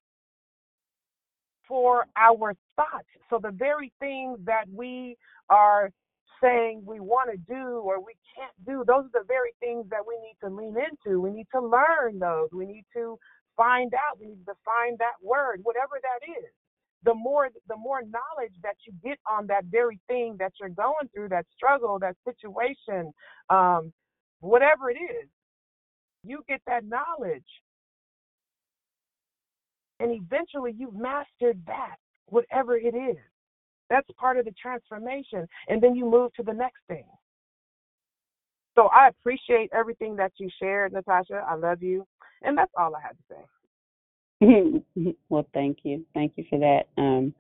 for 1.68 2.06
our 2.18 2.54
thoughts. 2.76 3.08
So 3.30 3.40
the 3.42 3.52
very 3.52 3.94
things 4.00 4.40
that 4.46 4.66
we 4.74 5.16
are 5.50 5.90
saying 6.44 6.84
we 6.86 7.00
want 7.00 7.32
to 7.32 7.38
do 7.38 7.80
or 7.86 8.00
we 8.00 8.14
can't 8.36 8.54
do, 8.66 8.84
those 8.86 9.06
are 9.06 9.22
the 9.22 9.28
very 9.28 9.54
things 9.60 9.86
that 9.90 10.02
we 10.06 10.16
need 10.20 10.36
to 10.44 10.54
lean 10.54 10.76
into. 10.76 11.22
We 11.22 11.32
need 11.32 11.48
to 11.54 11.62
learn 11.62 12.20
those. 12.20 12.50
We 12.52 12.66
need 12.66 12.86
to 12.96 13.18
find 13.56 13.94
out. 13.94 14.20
We 14.20 14.28
need 14.28 14.46
to 14.48 14.54
find 14.66 14.98
that 14.98 15.16
word, 15.22 15.62
whatever 15.64 16.02
that 16.02 16.28
is. 16.28 16.52
The 17.04 17.14
more 17.16 17.50
the 17.68 17.78
more 17.78 18.02
knowledge 18.02 18.54
that 18.64 18.76
you 18.88 18.94
get 19.04 19.20
on 19.30 19.48
that 19.48 19.66
very 19.66 20.00
thing 20.08 20.36
that 20.40 20.54
you're 20.60 20.70
going 20.70 21.10
through, 21.14 21.30
that 21.30 21.46
struggle, 21.56 22.00
that 22.00 22.16
situation, 22.28 23.14
um, 23.50 23.94
whatever 24.42 24.90
it 24.90 24.98
is, 24.98 25.30
you 26.24 26.44
get 26.50 26.62
that 26.68 26.84
knowledge. 26.86 27.46
And 30.00 30.12
eventually 30.12 30.76
you've 30.78 30.96
mastered 30.96 31.62
that, 31.68 31.98
whatever 32.28 32.78
it 32.78 32.96
is. 32.96 33.18
That's 33.90 34.08
part 34.20 34.40
of 34.40 34.46
the 34.46 34.54
transformation. 34.62 35.48
And 35.70 35.82
then 35.82 35.96
you 35.96 36.10
move 36.10 36.34
to 36.36 36.44
the 36.44 36.54
next 36.54 36.80
thing. 36.88 37.06
So 38.76 38.88
I 38.88 39.10
appreciate 39.10 39.72
everything 39.74 40.16
that 40.18 40.34
you 40.38 40.50
shared, 40.62 40.94
Natasha. 40.94 41.44
I 41.48 41.56
love 41.56 41.84
you. 41.84 42.06
And 42.44 42.58
that's 42.58 42.72
all 42.78 42.96
I 42.96 43.02
had 43.02 43.12
to 43.18 43.24
say. 43.30 43.61
well, 45.30 45.48
thank 45.54 45.80
you, 45.84 46.06
thank 46.14 46.34
you 46.36 46.46
for 46.50 46.60
that. 46.60 46.88
Um, 47.02 47.34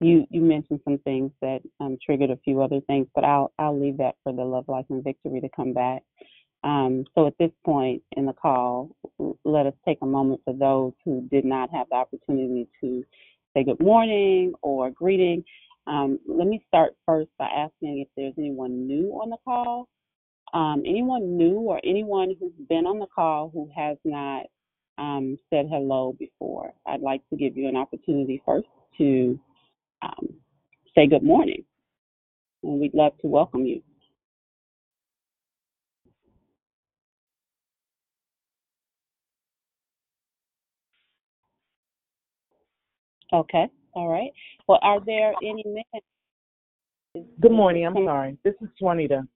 you 0.00 0.26
you 0.30 0.42
mentioned 0.42 0.80
some 0.84 0.98
things 0.98 1.32
that 1.40 1.60
um, 1.80 1.96
triggered 2.04 2.30
a 2.30 2.36
few 2.44 2.60
other 2.60 2.80
things, 2.82 3.06
but 3.14 3.24
I'll 3.24 3.52
I'll 3.58 3.78
leave 3.78 3.96
that 3.98 4.16
for 4.22 4.32
the 4.32 4.44
love, 4.44 4.68
life, 4.68 4.84
and 4.90 5.02
victory 5.02 5.40
to 5.40 5.48
come 5.54 5.72
back. 5.72 6.02
Um, 6.64 7.04
so 7.14 7.26
at 7.26 7.38
this 7.38 7.52
point 7.64 8.02
in 8.16 8.26
the 8.26 8.32
call, 8.32 8.90
let 9.44 9.66
us 9.66 9.74
take 9.86 9.98
a 10.02 10.06
moment 10.06 10.40
for 10.44 10.52
those 10.52 10.92
who 11.04 11.26
did 11.30 11.44
not 11.44 11.70
have 11.72 11.86
the 11.90 11.96
opportunity 11.96 12.68
to 12.80 13.04
say 13.54 13.64
good 13.64 13.80
morning 13.80 14.52
or 14.62 14.90
greeting. 14.90 15.44
Um, 15.86 16.18
let 16.26 16.48
me 16.48 16.62
start 16.66 16.94
first 17.06 17.30
by 17.38 17.46
asking 17.46 18.00
if 18.00 18.08
there's 18.16 18.34
anyone 18.36 18.86
new 18.86 19.12
on 19.12 19.30
the 19.30 19.36
call. 19.44 19.88
Um, 20.52 20.82
anyone 20.86 21.36
new 21.36 21.54
or 21.58 21.80
anyone 21.84 22.34
who's 22.38 22.52
been 22.68 22.86
on 22.86 22.98
the 22.98 23.06
call 23.06 23.50
who 23.52 23.70
has 23.74 23.96
not 24.04 24.46
um, 24.98 25.38
said 25.50 25.66
hello 25.70 26.14
before. 26.18 26.72
I'd 26.86 27.00
like 27.00 27.22
to 27.30 27.36
give 27.36 27.56
you 27.56 27.68
an 27.68 27.76
opportunity 27.76 28.42
first 28.44 28.68
to 28.98 29.38
um, 30.02 30.28
say 30.94 31.06
good 31.06 31.22
morning, 31.22 31.64
and 32.62 32.80
we'd 32.80 32.94
love 32.94 33.12
to 33.20 33.26
welcome 33.26 33.66
you. 33.66 33.82
Okay, 43.32 43.66
all 43.92 44.08
right. 44.08 44.30
Well, 44.68 44.78
are 44.82 45.00
there 45.04 45.32
any 45.42 45.64
minutes? 45.64 46.06
Good 47.40 47.52
morning. 47.52 47.86
I'm 47.86 47.94
sorry. 47.94 48.38
This 48.44 48.54
is 48.60 48.68
Juanita. 48.80 49.26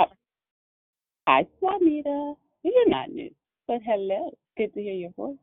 Hi, 1.27 1.47
Juanita. 1.61 2.35
You're 2.63 2.89
not 2.89 3.11
new, 3.11 3.31
but 3.67 3.81
hello. 3.85 4.37
Good 4.57 4.75
to 4.75 4.81
hear 4.81 4.95
your 4.95 5.11
voice. 5.17 5.37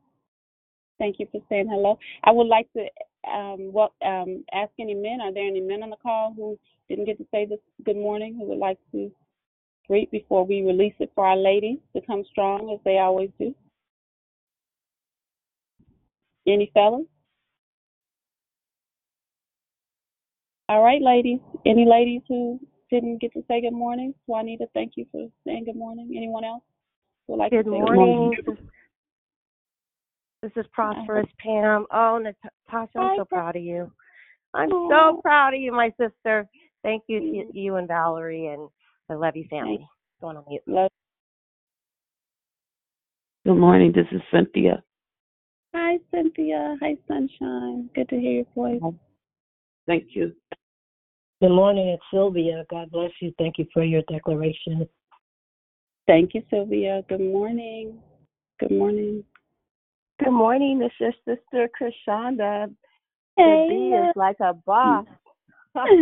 Thank 0.98 1.16
you 1.18 1.26
for 1.30 1.40
saying 1.48 1.68
hello. 1.70 1.98
I 2.24 2.32
would 2.32 2.46
like 2.48 2.68
to 2.72 2.86
um, 3.30 3.72
well, 3.72 3.94
um, 4.04 4.44
ask 4.52 4.70
any 4.78 4.94
men. 4.94 5.20
Are 5.20 5.32
there 5.32 5.46
any 5.46 5.60
men 5.60 5.82
on 5.82 5.90
the 5.90 5.96
call 5.96 6.34
who 6.36 6.58
didn't 6.88 7.04
get 7.04 7.18
to 7.18 7.26
say 7.32 7.46
this 7.46 7.60
good 7.84 7.96
morning 7.96 8.36
who 8.36 8.46
would 8.48 8.58
like 8.58 8.78
to 8.92 9.10
greet 9.86 10.10
before 10.10 10.44
we 10.44 10.62
release 10.62 10.94
it 10.98 11.10
for 11.14 11.26
our 11.26 11.36
ladies 11.36 11.78
to 11.94 12.02
come 12.06 12.24
strong 12.30 12.70
as 12.72 12.80
they 12.84 12.98
always 12.98 13.30
do? 13.38 13.54
Any 16.46 16.70
fellas? 16.74 17.04
All 20.68 20.82
right, 20.82 21.00
ladies. 21.02 21.40
Any 21.66 21.86
ladies 21.86 22.22
who 22.28 22.60
didn't 22.90 23.20
get 23.20 23.32
to 23.34 23.44
say 23.48 23.60
good 23.60 23.72
morning? 23.72 24.14
Juanita, 24.26 24.66
thank 24.74 24.92
you 24.96 25.06
for 25.12 25.28
saying 25.46 25.64
good 25.64 25.76
morning. 25.76 26.12
Anyone 26.16 26.44
else 26.44 26.62
who 27.26 27.34
would 27.34 27.38
like 27.38 27.52
Good 27.52 27.64
to 27.64 27.70
say 27.70 27.78
morning. 27.78 28.30
good 28.34 28.46
morning? 28.46 28.68
This 30.42 30.52
is 30.56 30.66
Prosperous 30.72 31.26
Pam. 31.40 31.86
Oh, 31.92 32.18
Natasha, 32.22 32.88
I'm 32.94 33.08
Hi, 33.08 33.16
so 33.16 33.24
proud 33.24 33.56
of 33.56 33.62
you. 33.62 33.90
I'm 34.54 34.70
Aw. 34.70 34.88
so 34.88 35.20
proud 35.20 35.54
of 35.54 35.60
you, 35.60 35.72
my 35.72 35.92
sister. 36.00 36.48
Thank 36.84 37.02
you 37.08 37.18
to 37.18 37.58
you 37.58 37.76
and 37.76 37.88
Valerie 37.88 38.46
and 38.46 38.68
the 39.08 39.16
Levy 39.16 39.48
family. 39.50 39.86
Going 40.20 40.36
on 40.36 40.44
mute. 40.48 40.62
Love. 40.66 40.90
Good 43.44 43.56
morning. 43.56 43.92
This 43.92 44.06
is 44.12 44.20
Cynthia. 44.32 44.82
Hi, 45.74 45.98
Cynthia. 46.14 46.76
Hi, 46.80 46.96
Sunshine. 47.08 47.90
Good 47.96 48.08
to 48.10 48.16
hear 48.16 48.32
your 48.32 48.44
voice. 48.54 48.80
Thank 49.88 50.04
you. 50.14 50.32
Good 51.40 51.50
morning, 51.50 51.88
it's 51.88 52.02
Sylvia. 52.12 52.64
God 52.70 52.90
bless 52.90 53.10
you. 53.20 53.32
Thank 53.38 53.58
you 53.58 53.66
for 53.72 53.84
your 53.84 54.02
declaration. 54.10 54.88
Thank 56.06 56.34
you, 56.34 56.42
Sylvia. 56.50 57.02
Good 57.08 57.20
morning. 57.20 57.98
Good 58.60 58.72
morning. 58.72 59.24
Good 60.18 60.32
morning. 60.32 60.80
This 60.80 60.90
is 61.00 61.14
Sister 61.24 61.68
Krishanda. 61.80 62.74
Hey, 63.36 63.66
the 63.68 63.68
bee 63.68 63.94
is 63.94 64.08
uh, 64.08 64.18
like 64.18 64.36
a 64.40 64.52
boss. 64.52 65.06
I 65.76 65.94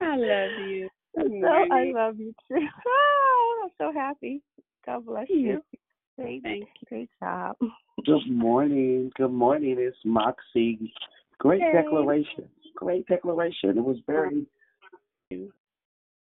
love 0.00 0.50
you. 0.60 0.88
So 1.16 1.22
I 1.72 1.92
love 1.92 2.20
you 2.20 2.32
too. 2.46 2.54
I'm 3.64 3.70
so 3.78 3.92
happy. 3.92 4.42
God 4.86 5.06
bless 5.06 5.26
you. 5.28 5.60
Great, 6.16 6.42
Thank 6.44 6.60
you. 6.60 6.86
great 6.88 7.10
job. 7.20 7.56
Good 8.06 8.30
morning. 8.30 9.10
Good 9.16 9.32
morning. 9.32 9.76
It's 9.78 9.96
Moxie. 10.04 10.94
Great 11.38 11.62
Hey. 11.62 11.72
declaration. 11.72 12.48
Great 12.76 13.06
declaration. 13.08 13.70
It 13.70 13.84
was 13.84 13.96
very, 14.06 14.46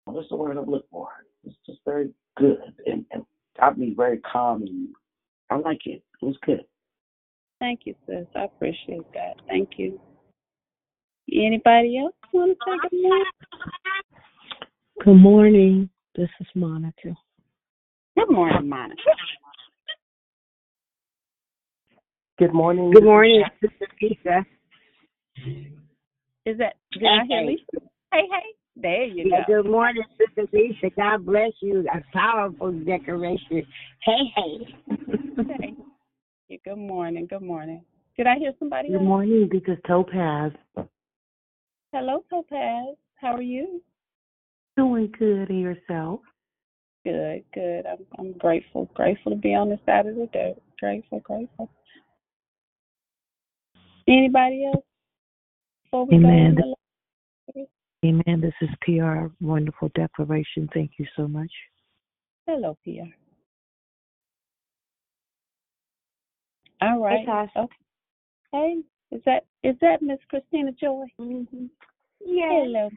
what's 0.04 0.28
the 0.28 0.36
word 0.36 0.56
I'm 0.56 0.70
looking 0.70 0.86
for? 0.92 1.08
It's 1.44 1.56
just 1.66 1.80
very 1.84 2.10
good 2.36 2.72
and, 2.86 3.04
and 3.10 3.24
got 3.58 3.76
me 3.76 3.94
very 3.96 4.18
calm 4.18 4.62
and 4.62 4.88
I 5.50 5.56
like 5.56 5.80
it. 5.86 6.02
It 6.22 6.24
was 6.24 6.36
good. 6.46 6.64
Thank 7.58 7.80
you, 7.84 7.94
sis. 8.06 8.26
I 8.36 8.44
appreciate 8.44 9.12
that. 9.12 9.34
Thank 9.48 9.70
you. 9.76 10.00
Anybody 11.32 11.98
else 11.98 12.14
want 12.32 12.52
to 12.52 12.56
say 12.66 12.88
good 12.88 13.02
morning? 13.02 13.24
Good 15.04 15.14
morning. 15.14 15.90
This 16.16 16.28
is 16.40 16.46
Monica. 16.54 17.14
Good 18.16 18.30
morning, 18.30 18.68
Monica. 18.68 19.00
Good 22.38 22.54
morning. 22.54 22.90
Good 22.92 23.04
morning, 23.04 23.44
Sister 23.60 23.86
Lisa. 24.00 24.46
Is 26.46 26.58
that 26.58 26.74
did 26.92 27.04
I 27.04 27.24
hear 27.26 27.40
Hey. 27.40 27.46
Lisa? 27.46 27.86
Hey, 28.12 28.22
hey. 28.30 28.59
There 28.82 29.04
you 29.04 29.28
Yeah, 29.28 29.44
go. 29.46 29.62
good 29.62 29.70
morning, 29.70 30.02
Sister 30.18 30.48
Lisa. 30.52 30.90
God 30.96 31.26
bless 31.26 31.52
you. 31.60 31.86
A 31.92 32.02
powerful 32.12 32.72
decoration. 32.72 33.66
Hey, 34.02 34.32
hey. 34.34 34.74
Hey. 36.48 36.58
Good 36.64 36.78
morning. 36.78 37.26
Good 37.28 37.42
morning. 37.42 37.82
Did 38.16 38.26
I 38.26 38.36
hear 38.36 38.52
somebody 38.58 38.88
Good 38.88 38.96
else? 38.96 39.04
morning. 39.04 39.48
This 39.52 39.62
is 39.68 39.78
Topaz. 39.86 40.52
Hello, 41.92 42.24
Topaz. 42.30 42.96
How 43.16 43.34
are 43.34 43.42
you? 43.42 43.82
Doing 44.76 45.12
good 45.18 45.50
and 45.50 45.60
yourself? 45.60 46.20
Good, 47.04 47.44
good. 47.52 47.84
I'm 47.86 48.06
I'm 48.18 48.32
grateful. 48.32 48.88
Grateful 48.94 49.32
to 49.32 49.38
be 49.38 49.54
on 49.54 49.68
this 49.68 49.80
side 49.84 50.06
of 50.06 50.14
the 50.14 50.28
dirt. 50.32 50.54
Grateful, 50.78 51.20
grateful. 51.20 51.68
Anybody 54.08 54.66
else? 54.66 54.84
Before 55.84 56.06
we 56.06 56.14
Amen. 56.16 56.56
Go 58.02 58.08
into 58.08 58.22
Amen. 58.26 58.40
This 58.40 58.54
is 58.68 58.68
PR. 58.82 59.26
Wonderful 59.44 59.90
declaration. 59.94 60.68
Thank 60.72 60.92
you 60.98 61.06
so 61.16 61.28
much. 61.28 61.50
Hello, 62.46 62.76
PR. 62.84 63.12
All 66.82 67.00
right. 67.00 67.26
Tasha. 67.26 67.50
Okay. 67.56 67.74
Hey, 68.52 68.82
Is 69.12 69.22
that 69.26 69.44
is 69.62 69.76
that 69.80 70.02
Miss 70.02 70.18
Christina 70.28 70.72
Joy? 70.72 71.04
Mm-hmm. 71.20 71.66
Yes. 72.24 72.48
Hello. 72.50 72.90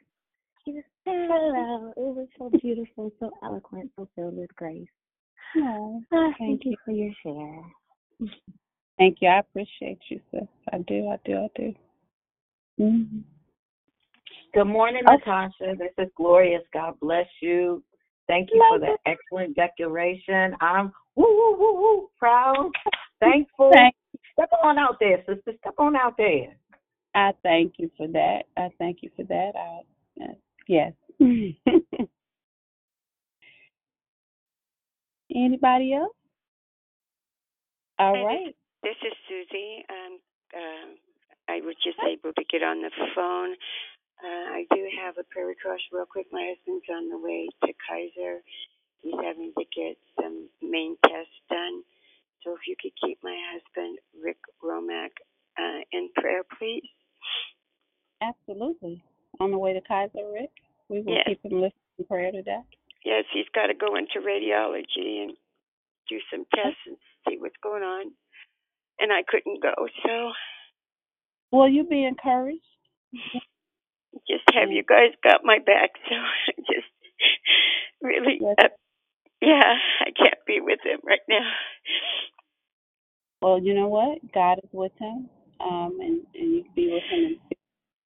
Yes. 0.65 0.83
Hello. 1.05 1.93
It 1.97 2.15
was 2.15 2.27
so 2.37 2.49
beautiful, 2.61 3.11
so 3.19 3.31
eloquent, 3.43 3.91
so 3.95 4.07
filled 4.15 4.37
with 4.37 4.55
grace. 4.55 4.87
Oh, 5.57 6.01
Ah, 6.11 6.31
thank 6.39 6.61
thank 6.61 6.65
you 6.65 6.75
for 6.85 6.91
your 6.91 7.11
share. 7.21 8.29
Thank 8.97 9.17
you. 9.21 9.27
I 9.27 9.39
appreciate 9.39 9.99
you, 10.09 10.19
sis. 10.31 10.47
I 10.71 10.77
do. 10.79 11.09
I 11.09 11.17
do. 11.25 11.37
I 11.37 11.47
do. 11.55 11.73
Mm-hmm. 12.79 13.19
Good 14.53 14.65
morning, 14.65 15.01
Oh. 15.07 15.13
Natasha. 15.13 15.75
This 15.77 15.93
is 15.97 16.09
Glorious. 16.15 16.61
God 16.73 16.99
bless 16.99 17.27
you. 17.41 17.83
Thank 18.27 18.51
you 18.53 18.63
for 18.69 18.77
the 18.79 18.97
excellent 19.05 19.55
declaration. 19.55 20.55
I'm 20.61 20.93
woo 21.15 21.25
woo 21.25 21.55
woo 21.57 21.73
woo 21.81 22.09
proud, 22.19 22.71
thankful. 23.19 23.71
Thank- 23.73 23.95
Step 24.34 24.49
on 24.63 24.77
out 24.80 24.97
there, 24.99 25.17
sister. 25.27 25.53
Step 25.59 25.75
on 25.77 25.95
out 25.95 26.17
there. 26.17 26.55
I 27.13 27.34
thank 27.43 27.73
you 27.77 27.91
for 27.97 28.07
that. 28.07 28.43
I 28.57 28.69
thank 28.80 29.03
you 29.03 29.11
for 29.15 29.23
that. 29.25 29.51
I, 29.55 29.81
uh, 30.23 30.34
yes. 30.67 30.93
Anybody 35.35 35.93
else? 35.93 36.15
All 37.99 38.15
Hi, 38.15 38.23
right. 38.23 38.55
This 38.81 38.95
is 39.05 39.13
Susie. 39.30 39.85
Um, 39.89 40.19
uh, 40.55 40.88
I 41.53 41.61
was 41.61 41.75
just 41.84 41.99
able 42.01 42.34
to 42.34 42.43
get 42.49 42.63
on 42.63 42.81
the 42.81 42.89
phone. 43.15 43.55
Uh, 44.23 44.55
I 44.55 44.65
do 44.73 44.87
have 45.03 45.17
a 45.19 45.23
prayer 45.29 45.47
request 45.47 45.83
real 45.91 46.05
quick. 46.05 46.27
My 46.31 46.53
husband's 46.55 46.85
on 46.89 47.09
the 47.09 47.19
way 47.19 47.47
to 47.65 47.73
Kaiser. 47.87 48.39
He's 49.01 49.13
having 49.21 49.51
to 49.57 49.65
get 49.75 49.97
some 50.21 50.47
main 50.61 50.95
tests 51.05 51.35
done. 51.49 51.83
So 52.43 52.53
if 52.55 52.61
you 52.67 52.75
could 52.81 52.93
keep 53.03 53.19
my 53.21 53.35
husband, 53.51 53.99
Rick 54.23 54.37
Romack, 54.63 55.11
uh, 55.59 55.81
in 55.91 56.09
prayer, 56.15 56.43
please. 56.57 56.87
Absolutely. 58.21 59.03
On 59.41 59.51
the 59.51 59.57
way 59.57 59.73
to 59.73 59.81
Kaiser 59.81 60.31
Rick, 60.31 60.51
we 60.87 61.01
will 61.01 61.13
Yes. 61.15 61.25
keep 61.27 61.43
him 61.43 61.59
lifted 61.59 61.79
in 61.99 62.05
prayer 62.05 62.31
today. 62.31 62.61
Yes, 63.03 63.25
he's 63.33 63.49
got 63.53 63.67
to 63.67 63.73
go 63.73 63.95
into 63.95 64.21
radiology 64.21 65.23
and 65.23 65.35
do 66.07 66.19
some 66.31 66.45
tests 66.55 66.79
and 66.87 66.95
see 67.27 67.37
what's 67.37 67.57
going 67.57 67.83
on. 67.83 68.13
And 68.99 69.11
I 69.11 69.23
couldn't 69.23 69.61
go, 69.61 69.73
so 70.05 70.31
Will 71.51 71.67
you 71.67 71.83
be 71.83 72.05
encouraged? 72.05 72.63
Just 74.27 74.44
have 74.53 74.72
you 74.72 74.84
guys 74.84 75.11
got 75.23 75.41
my 75.44 75.60
back. 75.60 75.91
So 76.10 76.15
I 76.15 76.53
just 76.69 76.88
really, 78.02 78.40
uh, 78.60 78.68
yeah, 79.41 79.76
I 80.02 80.11
can't 80.11 80.40
be 80.45 80.60
with 80.61 80.80
him 80.84 80.99
right 81.06 81.23
now. 81.30 81.49
Well, 83.41 83.60
you 83.61 83.73
know 83.73 83.88
what? 83.88 84.19
God 84.34 84.60
is 84.64 84.69
with 84.72 84.91
him, 84.99 85.30
um, 85.60 85.98
and, 86.02 86.22
and 86.35 86.53
you 86.56 86.64
can 86.64 86.72
be 86.76 86.91
with 86.91 87.03
him, 87.11 87.40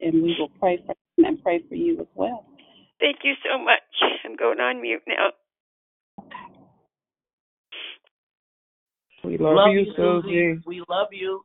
and, 0.01 0.13
and 0.13 0.23
we 0.23 0.35
will 0.39 0.51
pray 0.59 0.77
for 0.85 0.93
him 1.17 1.25
and 1.25 1.43
pray 1.43 1.61
for 1.67 1.75
you 1.75 1.99
as 1.99 2.07
well. 2.15 2.45
Thank 2.99 3.17
you 3.23 3.33
so 3.43 3.63
much. 3.63 3.81
I'm 4.25 4.35
going 4.35 4.59
on 4.59 4.81
mute 4.81 5.03
now. 5.07 5.31
We 9.23 9.37
love, 9.37 9.71
you, 9.71 9.85
Susie. 9.95 10.61
We 10.65 10.83
love 10.87 11.09
you. 11.11 11.43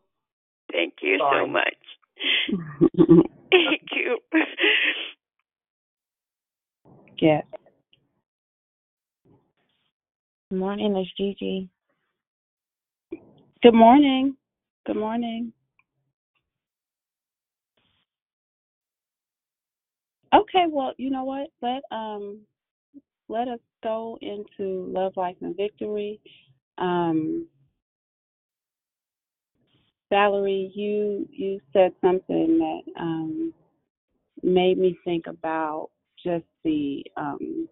Thank 0.71 0.95
you 1.03 1.19
Sorry. 1.19 1.45
so 1.45 1.51
much. 1.51 1.75
Thank 3.51 3.83
you. 3.95 4.19
Yes. 7.21 7.45
Good 10.51 10.59
morning, 10.59 10.97
it's 10.97 11.11
Gigi. 11.17 11.69
Good 13.63 13.75
morning. 13.75 14.37
Good 14.87 14.97
morning. 14.97 15.53
Okay, 20.35 20.65
well, 20.69 20.93
you 20.97 21.11
know 21.11 21.25
what? 21.25 21.49
Let 21.61 21.83
um 21.97 22.41
let 23.29 23.49
us 23.49 23.61
go 23.83 24.19
into 24.21 24.91
love, 24.93 25.13
life, 25.17 25.37
and 25.41 25.57
victory. 25.57 26.21
Um, 26.79 27.47
Valerie, 30.13 30.71
you 30.75 31.27
you 31.31 31.59
said 31.73 31.93
something 32.03 32.59
that 32.59 33.01
um, 33.01 33.55
made 34.43 34.77
me 34.77 34.95
think 35.07 35.25
about 35.27 35.89
just 36.23 36.45
the 36.65 37.03
um, 37.17 37.67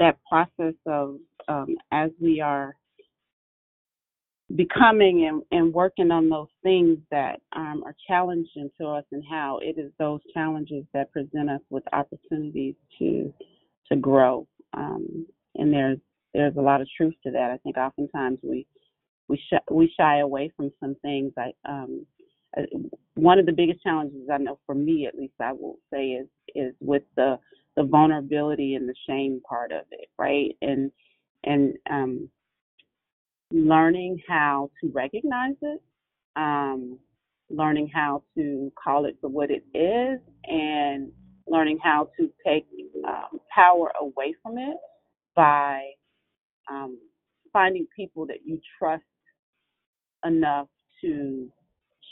that 0.00 0.18
process 0.28 0.74
of 0.86 1.18
um, 1.46 1.76
as 1.92 2.10
we 2.20 2.40
are 2.40 2.74
becoming 4.56 5.26
and, 5.28 5.42
and 5.52 5.72
working 5.72 6.10
on 6.10 6.28
those 6.28 6.48
things 6.64 6.98
that 7.12 7.40
um, 7.54 7.84
are 7.86 7.94
challenging 8.08 8.68
to 8.80 8.88
us 8.88 9.04
and 9.12 9.22
how 9.30 9.60
it 9.62 9.78
is 9.78 9.92
those 10.00 10.20
challenges 10.34 10.84
that 10.94 11.12
present 11.12 11.48
us 11.48 11.60
with 11.70 11.84
opportunities 11.92 12.74
to 12.98 13.32
to 13.88 13.94
grow. 13.94 14.48
Um, 14.74 15.24
and 15.54 15.72
there's 15.72 15.98
there's 16.34 16.56
a 16.56 16.60
lot 16.60 16.80
of 16.80 16.88
truth 16.96 17.14
to 17.22 17.30
that. 17.30 17.52
I 17.52 17.56
think 17.58 17.76
oftentimes 17.76 18.40
we 18.42 18.66
we 19.28 19.42
shy, 19.50 19.58
we 19.70 19.92
shy 19.98 20.18
away 20.18 20.52
from 20.56 20.70
some 20.80 20.96
things. 21.02 21.32
I 21.38 21.52
um 21.68 22.06
uh, 22.56 22.62
one 23.14 23.38
of 23.38 23.46
the 23.46 23.52
biggest 23.52 23.82
challenges 23.82 24.28
I 24.32 24.38
know 24.38 24.58
for 24.66 24.74
me 24.74 25.06
at 25.06 25.14
least 25.16 25.34
I 25.40 25.52
will 25.52 25.78
say 25.92 26.08
is 26.10 26.28
is 26.54 26.74
with 26.80 27.02
the 27.16 27.38
the 27.76 27.84
vulnerability 27.84 28.74
and 28.74 28.88
the 28.88 28.94
shame 29.08 29.40
part 29.48 29.72
of 29.72 29.84
it 29.90 30.08
right? 30.18 30.56
And 30.62 30.90
and 31.44 31.74
um 31.90 32.30
learning 33.52 34.20
how 34.28 34.70
to 34.80 34.90
recognize 34.92 35.54
it, 35.62 35.82
um, 36.36 36.98
learning 37.50 37.88
how 37.92 38.22
to 38.36 38.72
call 38.82 39.06
it 39.06 39.16
for 39.20 39.28
what 39.28 39.50
it 39.50 39.64
is, 39.76 40.20
and 40.44 41.12
learning 41.46 41.78
how 41.82 42.08
to 42.18 42.30
take 42.44 42.66
um, 43.06 43.40
power 43.54 43.92
away 44.00 44.34
from 44.42 44.58
it 44.58 44.76
by 45.34 45.82
um, 46.70 46.98
finding 47.52 47.86
people 47.94 48.26
that 48.26 48.38
you 48.44 48.60
trust 48.78 49.04
enough 50.24 50.68
to 51.02 51.48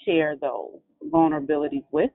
share 0.04 0.36
those 0.36 0.78
vulnerabilities 1.12 1.84
with 1.90 2.10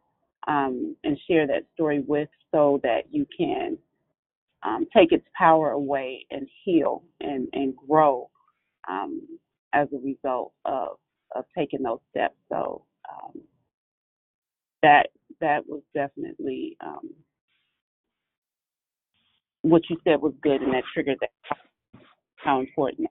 um, 0.47 0.95
and 1.03 1.17
share 1.27 1.47
that 1.47 1.63
story 1.73 2.03
with 2.07 2.29
so 2.51 2.79
that 2.83 3.03
you 3.11 3.25
can 3.37 3.77
um, 4.63 4.85
take 4.95 5.11
its 5.11 5.25
power 5.37 5.71
away 5.71 6.25
and 6.31 6.47
heal 6.63 7.03
and, 7.21 7.47
and 7.53 7.73
grow 7.87 8.29
um, 8.89 9.21
as 9.73 9.87
a 9.93 9.97
result 9.97 10.53
of 10.65 10.97
of 11.35 11.45
taking 11.55 11.83
those 11.83 11.99
steps. 12.09 12.33
So 12.51 12.85
um, 13.07 13.39
that 14.81 15.07
that 15.41 15.67
was 15.67 15.81
definitely 15.93 16.75
um, 16.83 17.11
what 19.61 19.83
you 19.89 19.97
said 20.03 20.21
was 20.21 20.33
good, 20.41 20.61
and 20.61 20.73
that 20.73 20.83
triggered 20.93 21.19
that 21.21 21.29
how 22.37 22.59
important 22.59 23.09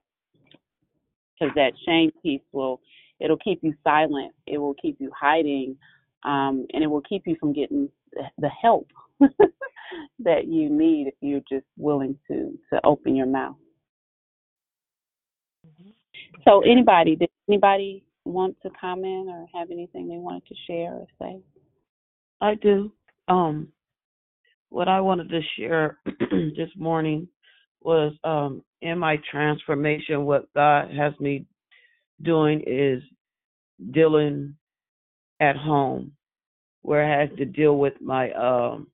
because 1.39 1.53
that 1.55 1.73
shame 1.85 2.11
piece 2.21 2.41
will 2.51 2.81
it'll 3.19 3.37
keep 3.37 3.59
you 3.61 3.73
silent, 3.83 4.33
it 4.47 4.57
will 4.57 4.75
keep 4.75 4.97
you 4.99 5.11
hiding, 5.17 5.75
um, 6.23 6.65
and 6.73 6.83
it 6.83 6.87
will 6.87 7.01
keep 7.01 7.23
you 7.25 7.35
from 7.39 7.53
getting 7.53 7.89
the, 8.37 8.49
help 8.49 8.87
that 10.19 10.47
you 10.47 10.69
need 10.69 11.07
if 11.07 11.13
you're 11.21 11.41
just 11.49 11.65
willing 11.77 12.17
to 12.27 12.57
to 12.73 12.79
open 12.83 13.15
your 13.15 13.27
mouth. 13.27 13.55
So 16.45 16.61
anybody, 16.61 17.15
did 17.15 17.29
anybody 17.47 18.03
want 18.25 18.55
to 18.63 18.69
comment 18.79 19.29
or 19.29 19.45
have 19.53 19.71
anything 19.71 20.07
they 20.07 20.17
wanted 20.17 20.45
to 20.47 20.55
share 20.67 20.93
or 20.93 21.07
say? 21.19 21.39
I 22.41 22.55
do. 22.55 22.91
Um, 23.27 23.69
what 24.69 24.87
I 24.87 25.01
wanted 25.01 25.29
to 25.29 25.41
share 25.57 25.99
this 26.31 26.69
morning 26.77 27.27
was 27.81 28.13
um, 28.23 28.63
in 28.81 28.97
my 28.99 29.17
transformation, 29.29 30.25
what 30.25 30.51
God 30.53 30.91
has 30.91 31.13
me 31.19 31.45
doing 32.21 32.63
is 32.65 33.01
dealing 33.91 34.55
at 35.39 35.55
home, 35.55 36.11
where 36.81 37.03
I 37.03 37.19
had 37.19 37.37
to 37.37 37.45
deal 37.45 37.77
with 37.77 37.93
my 38.01 38.31
um, 38.33 38.87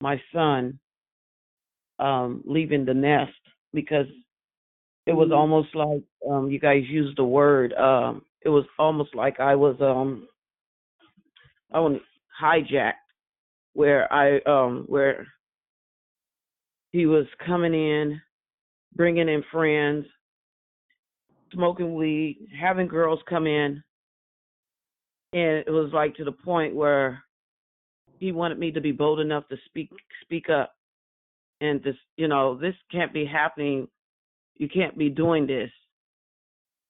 my 0.00 0.20
son 0.32 0.78
um, 1.98 2.42
leaving 2.44 2.84
the 2.84 2.94
nest 2.94 3.32
because 3.72 4.06
it 5.06 5.12
was 5.12 5.30
Mhm. 5.30 5.36
almost 5.36 5.74
like 5.74 6.02
um, 6.28 6.50
you 6.50 6.58
guys 6.58 6.84
used 6.88 7.16
the 7.16 7.24
word. 7.24 7.72
Um, 7.74 8.24
it 8.42 8.48
was 8.48 8.66
almost 8.78 9.14
like 9.14 9.40
I 9.40 9.54
was 9.54 9.80
um, 9.80 10.28
I 11.72 11.80
was 11.80 12.00
hijacked, 12.40 12.94
where 13.72 14.12
I 14.12 14.38
um, 14.40 14.84
where 14.86 15.26
he 16.92 17.06
was 17.06 17.26
coming 17.44 17.74
in, 17.74 18.20
bringing 18.96 19.28
in 19.28 19.44
friends, 19.52 20.06
smoking 21.52 21.94
weed, 21.94 22.48
having 22.58 22.88
girls 22.88 23.20
come 23.28 23.46
in, 23.46 23.82
and 25.32 25.64
it 25.66 25.70
was 25.70 25.90
like 25.92 26.14
to 26.16 26.24
the 26.24 26.32
point 26.32 26.74
where 26.74 27.22
he 28.18 28.32
wanted 28.32 28.58
me 28.58 28.72
to 28.72 28.80
be 28.80 28.92
bold 28.92 29.20
enough 29.20 29.46
to 29.48 29.56
speak 29.66 29.90
speak 30.22 30.48
up. 30.48 30.72
And 31.60 31.82
this 31.82 31.96
you 32.16 32.28
know 32.28 32.56
this 32.56 32.74
can't 32.90 33.12
be 33.12 33.26
happening. 33.26 33.88
You 34.56 34.68
can't 34.68 34.96
be 34.96 35.10
doing 35.10 35.46
this. 35.46 35.70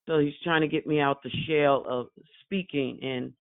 So 0.06 0.20
he's 0.20 0.34
trying 0.44 0.60
to 0.60 0.68
get 0.68 0.86
me 0.86 1.00
out 1.00 1.22
the 1.22 1.30
shell 1.48 1.84
of 1.88 2.06
speaking 2.44 3.00
and 3.02 3.32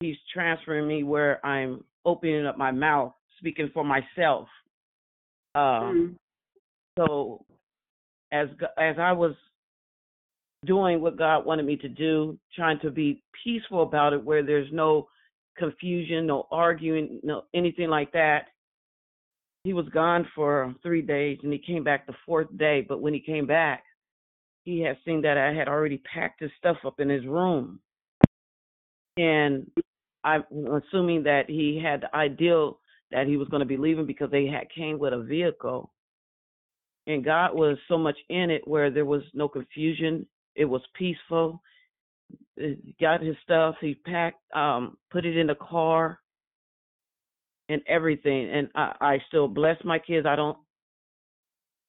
he's 0.00 0.16
transferring 0.34 0.88
me 0.88 1.04
where 1.04 1.44
I'm 1.46 1.84
opening 2.04 2.46
up 2.46 2.58
my 2.58 2.72
mouth, 2.72 3.12
speaking 3.38 3.70
for 3.72 3.84
myself. 3.84 4.48
Um, 5.54 6.16
so 6.98 7.44
as 8.32 8.48
as 8.78 8.96
I 8.98 9.12
was 9.12 9.34
doing 10.64 11.00
what 11.00 11.16
God 11.16 11.46
wanted 11.46 11.66
me 11.66 11.76
to 11.76 11.88
do, 11.88 12.38
trying 12.54 12.80
to 12.80 12.90
be 12.90 13.22
peaceful 13.44 13.82
about 13.82 14.12
it, 14.12 14.24
where 14.24 14.42
there's 14.42 14.70
no 14.72 15.08
confusion, 15.56 16.26
no 16.26 16.46
arguing, 16.50 17.20
no 17.22 17.44
anything 17.54 17.88
like 17.88 18.12
that. 18.12 18.46
He 19.64 19.72
was 19.72 19.88
gone 19.88 20.26
for 20.34 20.74
three 20.82 21.02
days, 21.02 21.38
and 21.42 21.52
he 21.52 21.58
came 21.58 21.84
back 21.84 22.06
the 22.06 22.14
fourth 22.24 22.48
day. 22.56 22.84
But 22.88 23.00
when 23.00 23.12
he 23.12 23.20
came 23.20 23.46
back, 23.46 23.84
he 24.64 24.80
had 24.80 24.96
seen 25.04 25.22
that 25.22 25.36
I 25.36 25.52
had 25.52 25.68
already 25.68 25.98
packed 26.12 26.40
his 26.40 26.50
stuff 26.58 26.76
up 26.84 27.00
in 27.00 27.08
his 27.08 27.26
room, 27.26 27.80
and 29.16 29.70
I'm 30.24 30.44
assuming 30.52 31.22
that 31.24 31.44
he 31.48 31.80
had 31.82 32.02
the 32.02 32.14
ideal 32.16 32.78
that 33.10 33.26
he 33.26 33.36
was 33.36 33.48
going 33.48 33.60
to 33.60 33.66
be 33.66 33.76
leaving 33.76 34.06
because 34.06 34.30
they 34.30 34.46
had 34.46 34.70
came 34.74 34.98
with 34.98 35.12
a 35.12 35.22
vehicle 35.22 35.90
and 37.08 37.24
God 37.24 37.54
was 37.54 37.78
so 37.88 37.98
much 37.98 38.18
in 38.28 38.50
it 38.50 38.68
where 38.68 38.90
there 38.90 39.06
was 39.06 39.22
no 39.34 39.48
confusion. 39.48 40.26
It 40.54 40.66
was 40.66 40.82
peaceful. 40.94 41.60
He 42.56 42.94
got 43.00 43.22
his 43.22 43.36
stuff. 43.42 43.76
He 43.80 43.94
packed, 43.94 44.40
um, 44.54 44.98
put 45.10 45.24
it 45.24 45.36
in 45.36 45.46
the 45.46 45.54
car, 45.56 46.20
and 47.70 47.80
everything. 47.88 48.50
And 48.50 48.68
I, 48.74 48.94
I 49.00 49.18
still 49.28 49.48
bless 49.48 49.82
my 49.84 49.98
kids. 49.98 50.26
I 50.26 50.36
don't 50.36 50.58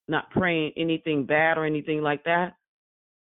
not 0.08 0.32
praying 0.32 0.72
anything 0.76 1.26
bad 1.26 1.58
or 1.58 1.66
anything 1.66 2.02
like 2.02 2.24
that. 2.24 2.56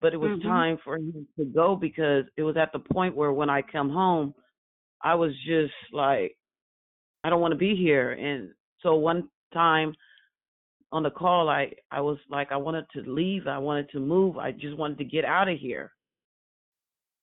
But 0.02 0.14
it 0.14 0.18
was 0.18 0.32
Mhm. 0.32 0.42
time 0.42 0.78
for 0.84 0.98
him 0.98 1.28
to 1.38 1.46
go 1.46 1.76
because 1.76 2.26
it 2.36 2.44
was 2.44 2.58
at 2.58 2.72
the 2.74 2.80
point 2.80 3.16
where 3.16 3.32
when 3.32 3.50
I 3.50 3.62
come 3.62 3.90
home, 3.90 4.34
I 5.02 5.16
was 5.16 5.34
just 5.46 5.74
like, 5.92 6.36
I 7.24 7.30
don't 7.30 7.42
want 7.42 7.54
to 7.54 7.58
be 7.58 7.76
here. 7.76 8.12
And 8.14 8.54
so 8.82 8.96
one 8.96 9.30
time 9.54 9.96
on 10.92 11.04
the 11.04 11.10
call, 11.10 11.50
I 11.50 11.72
I 11.92 12.02
was 12.02 12.18
like, 12.30 12.52
I 12.52 12.58
wanted 12.58 12.86
to 12.94 13.02
leave. 13.02 13.48
I 13.48 13.58
wanted 13.58 13.90
to 13.92 14.00
move. 14.00 14.38
I 14.38 14.52
just 14.52 14.78
wanted 14.78 14.98
to 15.00 15.06
get 15.06 15.26
out 15.26 15.50
of 15.50 15.58
here. 15.58 15.92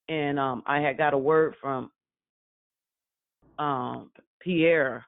And 0.09 0.37
um, 0.37 0.63
I 0.65 0.79
had 0.79 0.97
got 0.97 1.13
a 1.13 1.17
word 1.17 1.55
from 1.61 1.91
um 3.59 4.11
Pierre, 4.41 5.05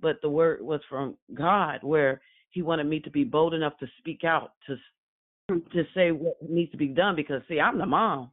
but 0.00 0.20
the 0.22 0.28
word 0.28 0.60
was 0.60 0.80
from 0.88 1.16
God, 1.34 1.80
where 1.82 2.20
He 2.50 2.62
wanted 2.62 2.84
me 2.84 3.00
to 3.00 3.10
be 3.10 3.24
bold 3.24 3.54
enough 3.54 3.76
to 3.78 3.86
speak 3.98 4.24
out 4.24 4.52
to 4.66 4.76
to 5.48 5.84
say 5.94 6.12
what 6.12 6.36
needs 6.46 6.70
to 6.72 6.76
be 6.76 6.88
done. 6.88 7.16
Because 7.16 7.42
see, 7.48 7.60
I'm 7.60 7.78
the 7.78 7.86
mom. 7.86 8.30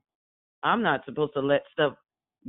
I'm 0.64 0.82
not 0.82 1.06
supposed 1.06 1.34
to 1.34 1.41
let 1.41 1.64
stuff 1.72 1.94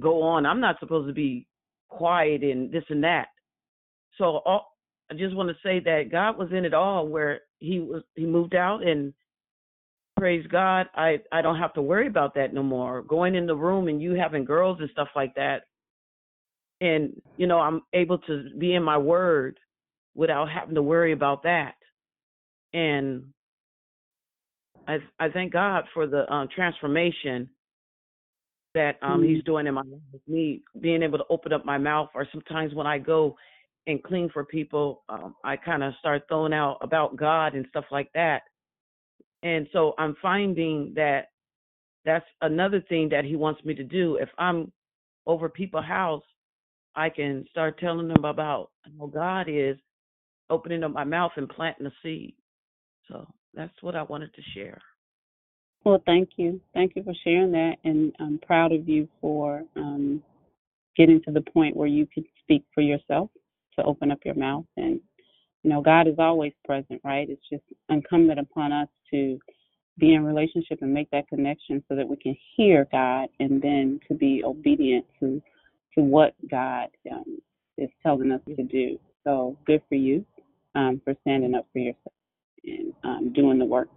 go 0.01 0.23
on. 0.23 0.47
I'm 0.47 0.61
not 0.61 0.81
supposed 0.81 1.07
to 1.09 1.15
be 1.15 1.47
quiet 1.89 2.43
and 2.43 2.71
this 2.73 2.85
and 2.89 3.05
that. 3.05 3.29
So 4.19 4.41
all, 4.45 4.76
I 5.11 5.15
just 5.15 5.35
want 5.37 5.49
to 5.49 5.57
say 5.63 5.81
that 5.81 6.11
God 6.11 6.37
was 6.37 6.49
in 6.53 6.65
it 6.65 6.75
all 6.75 7.07
where 7.07 7.41
he 7.59 7.81
was 7.81 8.03
he 8.15 8.27
moved 8.27 8.55
out 8.55 8.87
and 8.87 9.13
praise 10.17 10.47
God, 10.49 10.89
I 10.95 11.21
I 11.31 11.43
don't 11.43 11.59
have 11.59 11.75
to 11.75 11.83
worry 11.83 12.07
about 12.07 12.35
that 12.35 12.53
no 12.53 12.63
more. 12.63 13.03
Going 13.03 13.35
in 13.35 13.47
the 13.47 13.55
room 13.55 13.89
and 13.89 14.03
you 14.03 14.15
having 14.15 14.45
girls 14.45 14.79
and 14.81 14.91
stuff 14.91 15.09
like 15.15 15.35
that. 15.37 15.65
And 16.81 17.21
you 17.37 17.47
know, 17.47 17.61
I'm 17.61 17.83
able 17.93 18.19
to 18.19 18.49
be 18.59 18.75
in 18.75 18.83
my 18.83 18.99
word 18.99 19.59
without 20.15 20.49
having 20.51 20.75
to 20.75 20.83
worry 20.83 21.13
about 21.13 21.43
that. 21.45 21.75
And 22.73 23.25
I 24.89 24.99
I 25.19 25.29
thank 25.29 25.53
God 25.53 25.85
for 25.95 26.07
the 26.07 26.31
um 26.33 26.49
transformation 26.55 27.49
that 28.75 29.03
um 29.03 29.23
he's 29.23 29.43
doing 29.45 29.67
in 29.67 29.75
my 29.75 29.83
life 29.83 30.01
with 30.13 30.23
me 30.27 30.63
being 30.81 31.03
able 31.03 31.19
to 31.19 31.25
open 31.31 31.53
up 31.53 31.65
my 31.65 31.79
mouth 31.79 32.11
or 32.15 32.27
sometimes 32.33 32.75
when 32.75 32.87
I 32.87 32.99
go 32.99 33.37
and 33.87 34.03
clean 34.03 34.31
for 34.33 34.45
people 34.45 35.05
um 35.09 35.37
I 35.45 35.57
kind 35.57 35.85
of 35.85 35.95
start 36.01 36.25
throwing 36.29 36.55
out 36.55 36.79
about 36.83 37.17
God 37.17 37.55
and 37.55 37.67
stuff 37.71 37.87
like 37.93 38.11
that 38.15 38.43
and 39.43 39.69
so 39.73 39.95
I'm 39.99 40.17
finding 40.23 40.93
that 40.97 41.29
that's 42.05 42.27
another 42.43 42.83
thing 42.89 43.11
that 43.11 43.25
he 43.25 43.37
wants 43.37 43.65
me 43.65 43.75
to 43.75 43.85
do 43.85 44.17
if 44.17 44.31
I'm 44.39 44.73
over 45.27 45.49
people's 45.49 45.87
house 45.87 46.25
I 46.97 47.11
can 47.11 47.47
start 47.51 47.79
telling 47.81 48.09
them 48.09 48.25
about 48.25 48.71
how 48.99 49.07
God 49.09 49.49
is 49.49 49.79
opening 50.51 50.85
up 50.85 50.93
my 50.93 51.05
mouth 51.05 51.33
and 51.37 51.49
planting 51.49 51.87
a 51.87 51.93
seed 52.03 52.35
so 53.11 53.27
that's 53.55 53.83
what 53.83 53.97
I 53.97 54.05
wanted 54.05 54.35
to 54.35 54.43
share 54.55 54.81
Well, 55.85 56.03
thank 56.07 56.31
you. 56.37 56.61
Thank 56.75 56.97
you 56.97 57.05
for 57.05 57.15
sharing 57.25 57.53
that. 57.53 57.77
And 57.85 58.15
I'm 58.21 58.39
proud 58.41 58.73
of 58.73 58.89
you 58.89 59.09
for 59.21 59.65
um, 59.77 60.23
getting 60.97 61.23
to 61.25 61.33
the 61.33 61.43
point 61.43 61.77
where 61.77 61.89
you 61.89 62.07
could 62.15 62.25
speak 62.43 62.65
for 62.75 62.83
yourself, 62.83 63.31
to 63.79 63.85
open 63.85 64.11
up 64.11 64.19
your 64.25 64.35
mouth. 64.35 64.65
And, 64.77 65.01
you 65.63 65.71
know, 65.71 65.83
God 65.83 66.09
is 66.09 66.17
always 66.19 66.53
present, 66.65 67.01
right? 67.05 67.29
It's 67.29 67.43
just 67.51 67.65
incumbent 67.89 68.41
upon 68.41 68.73
us 68.73 68.89
to 69.13 69.39
be 69.99 70.15
in 70.15 70.25
relationship 70.25 70.79
and 70.83 70.93
make 70.93 71.11
that 71.11 71.29
connection 71.29 71.83
so 71.89 71.97
that 71.97 72.07
we 72.07 72.17
can 72.17 72.37
hear 72.57 72.87
God 72.93 73.29
and 73.41 73.63
then 73.63 74.01
to 74.09 74.15
be 74.15 74.43
obedient 74.45 75.07
to 75.21 75.43
to 75.95 76.03
what 76.03 76.35
God 76.51 76.89
um, 77.11 77.39
is 77.79 77.89
telling 78.03 78.31
us 78.31 78.43
to 78.55 78.63
do. 78.63 78.99
So 79.25 79.57
good 79.67 79.81
for 79.89 79.95
you 79.95 80.27
um, 80.75 81.01
for 81.05 81.15
standing 81.23 81.55
up 81.55 81.67
for 81.73 81.79
yourself 81.79 82.13
and 82.65 82.93
um, 83.03 83.33
doing 83.33 83.59
the 83.59 83.65
work. 83.65 83.89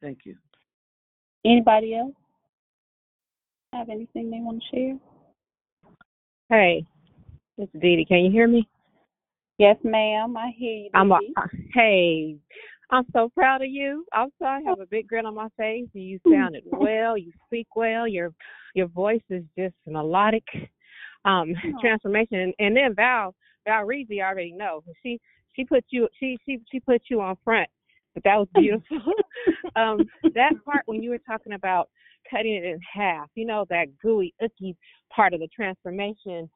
thank 0.00 0.20
you 0.24 0.34
Anybody 1.44 1.94
else 1.94 2.14
have 3.72 3.88
anything 3.90 4.30
they 4.30 4.40
want 4.40 4.62
to 4.70 4.76
share? 4.76 4.98
Hey, 6.48 6.84
it's 7.58 7.72
Dee. 7.80 8.04
Can 8.06 8.18
you 8.18 8.30
hear 8.30 8.48
me? 8.48 8.68
Yes, 9.58 9.76
ma'am. 9.82 10.36
I 10.36 10.52
hear 10.56 10.74
you. 10.84 10.90
I'm 10.94 11.10
a, 11.10 11.18
hey, 11.74 12.36
I'm 12.90 13.04
so 13.12 13.28
proud 13.34 13.62
of 13.62 13.68
you. 13.68 14.04
I'm 14.12 14.28
so 14.38 14.46
I 14.46 14.60
have 14.66 14.80
a 14.80 14.86
big 14.86 15.08
grin 15.08 15.26
on 15.26 15.34
my 15.34 15.48
face. 15.56 15.88
You 15.92 16.20
sounded 16.30 16.62
well. 16.66 17.18
You 17.18 17.32
speak 17.46 17.66
well. 17.74 18.06
Your 18.06 18.32
your 18.74 18.86
voice 18.86 19.22
is 19.30 19.42
just 19.58 19.74
melodic. 19.86 20.44
Um, 21.24 21.52
transformation. 21.80 22.38
And, 22.38 22.54
and 22.60 22.76
then 22.76 22.94
Val 22.94 23.34
Val 23.66 23.84
Reezy, 23.84 24.22
I 24.22 24.28
already 24.28 24.52
know. 24.52 24.82
She 25.02 25.20
she 25.54 25.64
put 25.64 25.84
you 25.90 26.08
she 26.18 26.38
she 26.46 26.60
she 26.70 26.80
put 26.80 27.02
you 27.10 27.20
on 27.20 27.36
front. 27.44 27.68
But 28.14 28.22
that 28.24 28.36
was 28.36 28.48
beautiful. 28.54 28.98
um, 29.76 29.98
that 30.34 30.52
part 30.64 30.82
when 30.86 31.02
you 31.02 31.10
were 31.10 31.18
talking 31.18 31.52
about 31.52 31.88
cutting 32.30 32.54
it 32.54 32.64
in 32.64 32.78
half, 32.92 33.28
you 33.34 33.46
know, 33.46 33.66
that 33.70 33.86
gooey, 34.02 34.34
icky 34.40 34.76
part 35.14 35.34
of 35.34 35.40
the 35.40 35.48
transformation. 35.54 36.48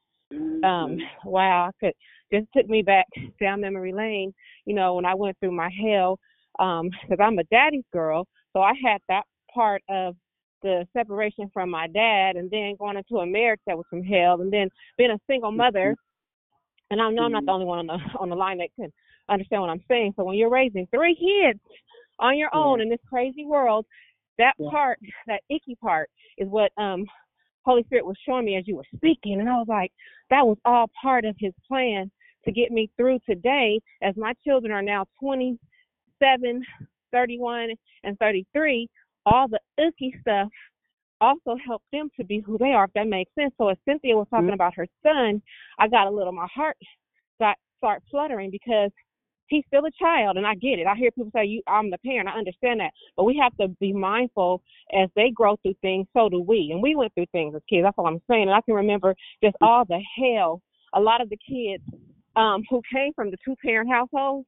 Um, 0.64 0.98
wow, 1.24 1.68
I 1.68 1.70
could 1.84 1.94
just 2.32 2.46
took 2.56 2.68
me 2.68 2.82
back 2.82 3.06
down 3.40 3.60
memory 3.60 3.92
lane, 3.92 4.32
you 4.64 4.74
know, 4.74 4.94
when 4.94 5.04
I 5.04 5.14
went 5.14 5.36
through 5.40 5.52
my 5.52 5.70
hell, 5.84 6.18
um, 6.59 6.90
because 7.02 7.22
I'm 7.22 7.38
a 7.38 7.44
daddy's 7.44 7.84
girl, 7.92 8.26
so 8.52 8.60
I 8.60 8.72
had 8.84 9.00
that 9.09 9.24
part 9.54 9.82
of 9.88 10.16
the 10.62 10.86
separation 10.92 11.50
from 11.52 11.70
my 11.70 11.88
dad 11.88 12.36
and 12.36 12.50
then 12.50 12.76
going 12.78 12.96
into 12.96 13.18
a 13.18 13.26
marriage 13.26 13.60
that 13.66 13.76
was 13.76 13.86
from 13.90 14.02
hell 14.02 14.40
and 14.40 14.52
then 14.52 14.68
being 14.96 15.10
a 15.10 15.18
single 15.26 15.50
mother. 15.50 15.96
And 16.90 17.00
I 17.00 17.10
know 17.10 17.22
I'm 17.22 17.32
not 17.32 17.44
the 17.44 17.52
only 17.52 17.66
one 17.66 17.78
on 17.78 17.86
the 17.86 17.98
on 18.18 18.28
the 18.28 18.36
line 18.36 18.59
that 18.59 18.68
can 18.78 18.92
understand 19.28 19.62
what 19.62 19.70
I'm 19.70 19.82
saying. 19.88 20.14
So 20.16 20.24
when 20.24 20.36
you're 20.36 20.50
raising 20.50 20.86
three 20.94 21.16
kids 21.16 21.59
on 22.18 22.36
your 22.36 22.54
own 22.54 22.80
in 22.80 22.88
this 22.88 23.00
crazy 23.09 23.44
world, 23.44 23.86
that 24.38 24.54
part, 24.70 24.98
that 25.26 25.40
icky 25.50 25.76
part, 25.82 26.09
is 26.38 26.48
what 26.48 26.70
um 26.76 27.04
Holy 27.64 27.82
Spirit 27.84 28.06
was 28.06 28.16
showing 28.26 28.44
me 28.44 28.56
as 28.56 28.66
you 28.66 28.76
were 28.76 28.84
speaking, 28.94 29.40
and 29.40 29.48
I 29.48 29.54
was 29.54 29.68
like, 29.68 29.92
that 30.32 30.46
was 30.46 30.56
all 30.64 30.90
part 31.00 31.24
of 31.24 31.36
His 31.38 31.52
plan 31.68 32.10
to 32.44 32.52
get 32.52 32.72
me 32.72 32.90
through 32.96 33.18
today. 33.28 33.78
As 34.02 34.16
my 34.16 34.32
children 34.44 34.72
are 34.72 34.82
now 34.82 35.04
27, 35.20 36.62
31, 37.12 37.70
and 38.04 38.18
33, 38.18 38.88
all 39.26 39.46
the 39.46 39.60
icky 39.78 40.14
stuff 40.20 40.48
also 41.20 41.56
helped 41.64 41.84
them 41.92 42.10
to 42.18 42.24
be 42.24 42.40
who 42.40 42.59
they 42.59 42.72
are, 42.72 42.86
if 42.86 42.92
that 42.94 43.06
makes 43.06 43.30
sense. 43.38 43.54
So 43.59 43.68
as 43.68 43.76
Cynthia 43.86 44.16
was 44.16 44.26
talking 44.30 44.46
mm-hmm. 44.46 44.54
about 44.54 44.74
her 44.74 44.88
son, 45.04 45.40
I 45.78 45.86
got 45.86 46.09
a 46.09 46.10
little, 46.10 46.32
my 46.32 46.48
heart 46.52 46.76
got 47.38 47.56
start 47.78 48.02
fluttering 48.10 48.50
because 48.50 48.90
he's 49.52 49.64
still 49.68 49.84
a 49.84 49.90
child 49.92 50.36
and 50.36 50.46
I 50.46 50.54
get 50.54 50.78
it. 50.78 50.86
I 50.86 50.96
hear 50.96 51.10
people 51.10 51.30
say 51.34 51.44
you 51.44 51.62
I'm 51.66 51.90
the 51.90 51.98
parent, 51.98 52.28
I 52.28 52.38
understand 52.38 52.80
that. 52.80 52.92
But 53.16 53.24
we 53.24 53.38
have 53.42 53.56
to 53.58 53.68
be 53.80 53.92
mindful 53.92 54.62
as 54.92 55.08
they 55.14 55.30
grow 55.30 55.56
through 55.62 55.74
things, 55.82 56.06
so 56.14 56.28
do 56.28 56.40
we. 56.40 56.70
And 56.72 56.82
we 56.82 56.96
went 56.96 57.14
through 57.14 57.26
things 57.32 57.54
as 57.54 57.62
kids, 57.68 57.84
that's 57.84 57.94
all 57.98 58.06
I'm 58.06 58.22
saying. 58.28 58.42
And 58.42 58.54
I 58.54 58.60
can 58.62 58.74
remember 58.74 59.14
just 59.42 59.56
all 59.60 59.84
the 59.84 60.00
hell 60.18 60.62
a 60.94 61.00
lot 61.00 61.20
of 61.20 61.30
the 61.30 61.38
kids 61.38 61.82
um 62.36 62.62
who 62.68 62.80
came 62.92 63.12
from 63.14 63.30
the 63.30 63.36
two 63.44 63.54
parent 63.64 63.90
households 63.90 64.46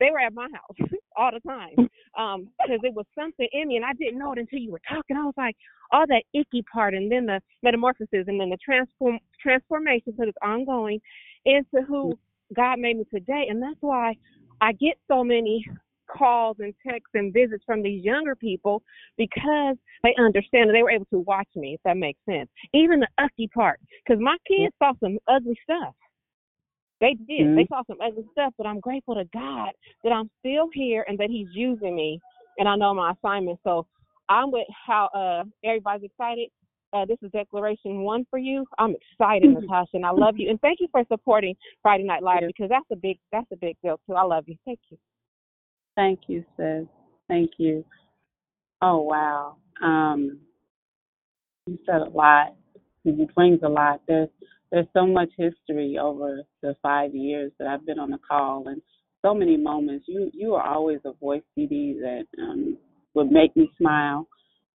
they 0.00 0.10
were 0.10 0.20
at 0.20 0.32
my 0.32 0.48
house 0.52 0.90
all 1.16 1.30
the 1.32 1.40
time 1.40 1.88
um 2.18 2.48
because 2.62 2.80
it 2.82 2.94
was 2.94 3.06
something 3.14 3.48
in 3.52 3.68
me 3.68 3.76
and 3.76 3.84
i 3.84 3.92
didn't 3.94 4.18
know 4.18 4.32
it 4.32 4.38
until 4.38 4.58
you 4.58 4.70
were 4.70 4.80
talking 4.88 5.16
i 5.16 5.24
was 5.24 5.34
like 5.36 5.56
all 5.92 6.06
that 6.06 6.22
icky 6.34 6.62
part 6.72 6.94
and 6.94 7.10
then 7.10 7.26
the 7.26 7.40
metamorphosis 7.62 8.26
and 8.26 8.40
then 8.40 8.50
the 8.50 8.58
transform 8.64 9.18
transformation 9.40 10.12
so 10.16 10.24
it's 10.24 10.38
ongoing 10.42 11.00
into 11.44 11.82
who 11.86 12.16
god 12.54 12.78
made 12.78 12.96
me 12.96 13.04
today 13.12 13.46
and 13.48 13.62
that's 13.62 13.80
why 13.80 14.14
i 14.60 14.72
get 14.72 14.96
so 15.08 15.22
many 15.22 15.64
calls 16.08 16.56
and 16.60 16.74
texts 16.86 17.10
and 17.14 17.32
visits 17.32 17.62
from 17.66 17.82
these 17.82 18.04
younger 18.04 18.34
people 18.34 18.82
because 19.16 19.76
they 20.02 20.14
understand 20.18 20.68
and 20.70 20.74
they 20.74 20.82
were 20.82 20.90
able 20.90 21.06
to 21.06 21.20
watch 21.20 21.48
me, 21.54 21.74
if 21.74 21.80
that 21.84 21.96
makes 21.96 22.20
sense. 22.28 22.48
Even 22.72 23.00
the 23.00 23.08
ucky 23.18 23.48
part, 23.48 23.80
because 24.04 24.20
my 24.20 24.36
kids 24.46 24.74
saw 24.78 24.92
some 25.02 25.18
ugly 25.28 25.58
stuff. 25.62 25.94
They 27.00 27.14
did. 27.14 27.46
Mhm. 27.48 27.56
They 27.56 27.66
saw 27.66 27.82
some 27.84 28.00
ugly 28.00 28.26
stuff, 28.32 28.54
but 28.58 28.66
I'm 28.66 28.80
grateful 28.80 29.14
to 29.14 29.24
God 29.26 29.72
that 30.02 30.12
I'm 30.12 30.30
still 30.40 30.68
here 30.72 31.04
and 31.06 31.18
that 31.18 31.30
He's 31.30 31.48
using 31.54 31.94
me, 31.94 32.20
and 32.58 32.68
I 32.68 32.74
know 32.76 32.92
my 32.92 33.12
assignment. 33.12 33.60
So 33.62 33.86
I'm 34.28 34.50
with 34.50 34.66
how 34.70 35.06
uh 35.14 35.44
everybody's 35.62 36.04
excited. 36.04 36.50
Uh, 36.92 37.04
this 37.04 37.18
is 37.22 37.30
Declaration 37.32 38.02
One 38.02 38.24
for 38.30 38.38
you. 38.38 38.64
I'm 38.78 38.94
excited, 38.94 39.50
Natasha, 39.52 39.90
and 39.94 40.06
I 40.06 40.10
love 40.10 40.36
you. 40.38 40.48
And 40.48 40.58
thank 40.60 40.80
you 40.80 40.88
for 40.90 41.02
supporting 41.08 41.54
Friday 41.82 42.04
Night 42.04 42.22
Live 42.22 42.44
because 42.46 42.70
that's 42.70 42.86
a 42.90 42.96
big 42.96 43.18
that's 43.30 43.46
a 43.52 43.56
big 43.56 43.76
deal 43.82 44.00
too. 44.06 44.14
I 44.14 44.24
love 44.24 44.44
you. 44.46 44.56
Thank 44.64 44.78
you. 44.88 44.96
Thank 45.96 46.20
you, 46.28 46.44
sis. 46.56 46.86
Thank 47.28 47.50
you. 47.58 47.84
Oh 48.80 49.00
wow. 49.00 49.56
Um, 49.82 50.38
you 51.66 51.78
said 51.84 52.00
a 52.00 52.08
lot. 52.08 52.54
You 53.04 53.28
brings 53.34 53.60
a 53.62 53.68
lot. 53.68 54.00
There's 54.08 54.30
there's 54.72 54.86
so 54.94 55.06
much 55.06 55.28
history 55.36 55.98
over 56.00 56.42
the 56.62 56.74
five 56.82 57.14
years 57.14 57.52
that 57.58 57.68
I've 57.68 57.84
been 57.84 57.98
on 57.98 58.10
the 58.10 58.18
call, 58.26 58.68
and 58.68 58.80
so 59.20 59.34
many 59.34 59.58
moments. 59.58 60.06
You 60.08 60.30
you 60.32 60.54
are 60.54 60.66
always 60.66 61.00
a 61.04 61.12
voice 61.12 61.42
CD 61.54 61.98
that 62.00 62.24
um, 62.42 62.78
would 63.12 63.30
make 63.30 63.54
me 63.56 63.70
smile. 63.76 64.26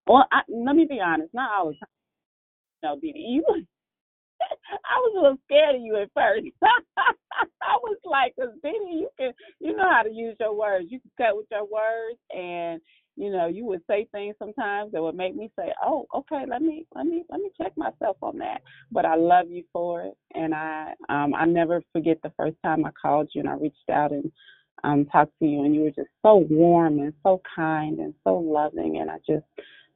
Well, 0.05 0.25
I, 0.31 0.41
let 0.47 0.75
me 0.75 0.85
be 0.87 0.99
honest. 1.03 1.33
Not 1.33 1.49
always. 1.57 1.77
No, 2.83 2.99
Dee, 2.99 3.13
you. 3.15 3.43
I 4.41 4.97
was 4.99 5.13
a 5.15 5.21
little 5.21 5.37
scared 5.45 5.75
of 5.75 5.81
you 5.81 5.95
at 5.95 6.09
first. 6.13 6.47
I 6.61 7.75
was 7.81 7.97
like, 8.03 8.35
"Cause 8.35 8.53
Diddy, 8.61 8.99
you 8.99 9.09
can, 9.17 9.31
you 9.59 9.75
know 9.75 9.89
how 9.89 10.03
to 10.03 10.11
use 10.11 10.35
your 10.39 10.53
words. 10.53 10.87
You 10.89 10.99
can 10.99 11.11
cut 11.17 11.37
with 11.37 11.45
your 11.49 11.63
words, 11.63 12.19
and 12.35 12.81
you 13.15 13.31
know, 13.31 13.47
you 13.47 13.65
would 13.65 13.81
say 13.87 14.07
things 14.11 14.35
sometimes 14.39 14.91
that 14.91 15.01
would 15.01 15.15
make 15.15 15.35
me 15.35 15.49
say, 15.57 15.71
"Oh, 15.81 16.07
okay, 16.13 16.43
let 16.47 16.61
me, 16.61 16.85
let 16.93 17.05
me, 17.05 17.23
let 17.29 17.39
me 17.39 17.51
check 17.57 17.71
myself 17.77 18.17
on 18.21 18.37
that." 18.39 18.61
But 18.91 19.05
I 19.05 19.15
love 19.15 19.49
you 19.49 19.63
for 19.71 20.01
it, 20.01 20.17
and 20.33 20.53
I, 20.53 20.93
um, 21.07 21.33
I 21.33 21.45
never 21.45 21.81
forget 21.93 22.17
the 22.21 22.33
first 22.35 22.57
time 22.63 22.85
I 22.85 22.91
called 23.01 23.29
you 23.33 23.41
and 23.41 23.49
I 23.49 23.53
reached 23.53 23.89
out 23.91 24.11
and 24.11 24.29
um 24.83 25.05
talked 25.05 25.37
to 25.39 25.45
you, 25.45 25.63
and 25.63 25.73
you 25.73 25.81
were 25.81 25.91
just 25.91 26.09
so 26.21 26.45
warm 26.49 26.99
and 26.99 27.13
so 27.23 27.41
kind 27.55 27.99
and 27.99 28.13
so 28.25 28.35
loving, 28.35 28.97
and 28.97 29.09
I 29.09 29.17
just, 29.19 29.45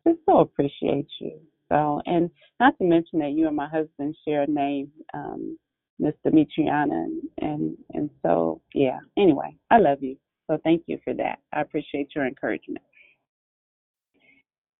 just 0.07 0.19
so 0.25 0.39
appreciate 0.39 1.07
you. 1.19 1.37
So, 1.69 2.01
and 2.05 2.29
not 2.59 2.77
to 2.77 2.85
mention 2.85 3.19
that 3.19 3.31
you 3.31 3.47
and 3.47 3.55
my 3.55 3.67
husband 3.67 4.15
share 4.25 4.43
a 4.43 4.47
name, 4.47 4.91
um, 5.13 5.57
Miss 5.99 6.13
Demetriana, 6.25 7.07
and, 7.41 7.77
and 7.93 8.09
so 8.21 8.61
yeah. 8.73 8.99
Anyway, 9.17 9.55
I 9.71 9.79
love 9.79 10.01
you. 10.01 10.17
So 10.47 10.57
thank 10.63 10.83
you 10.87 10.99
for 11.03 11.13
that. 11.15 11.39
I 11.53 11.61
appreciate 11.61 12.09
your 12.15 12.25
encouragement. 12.25 12.83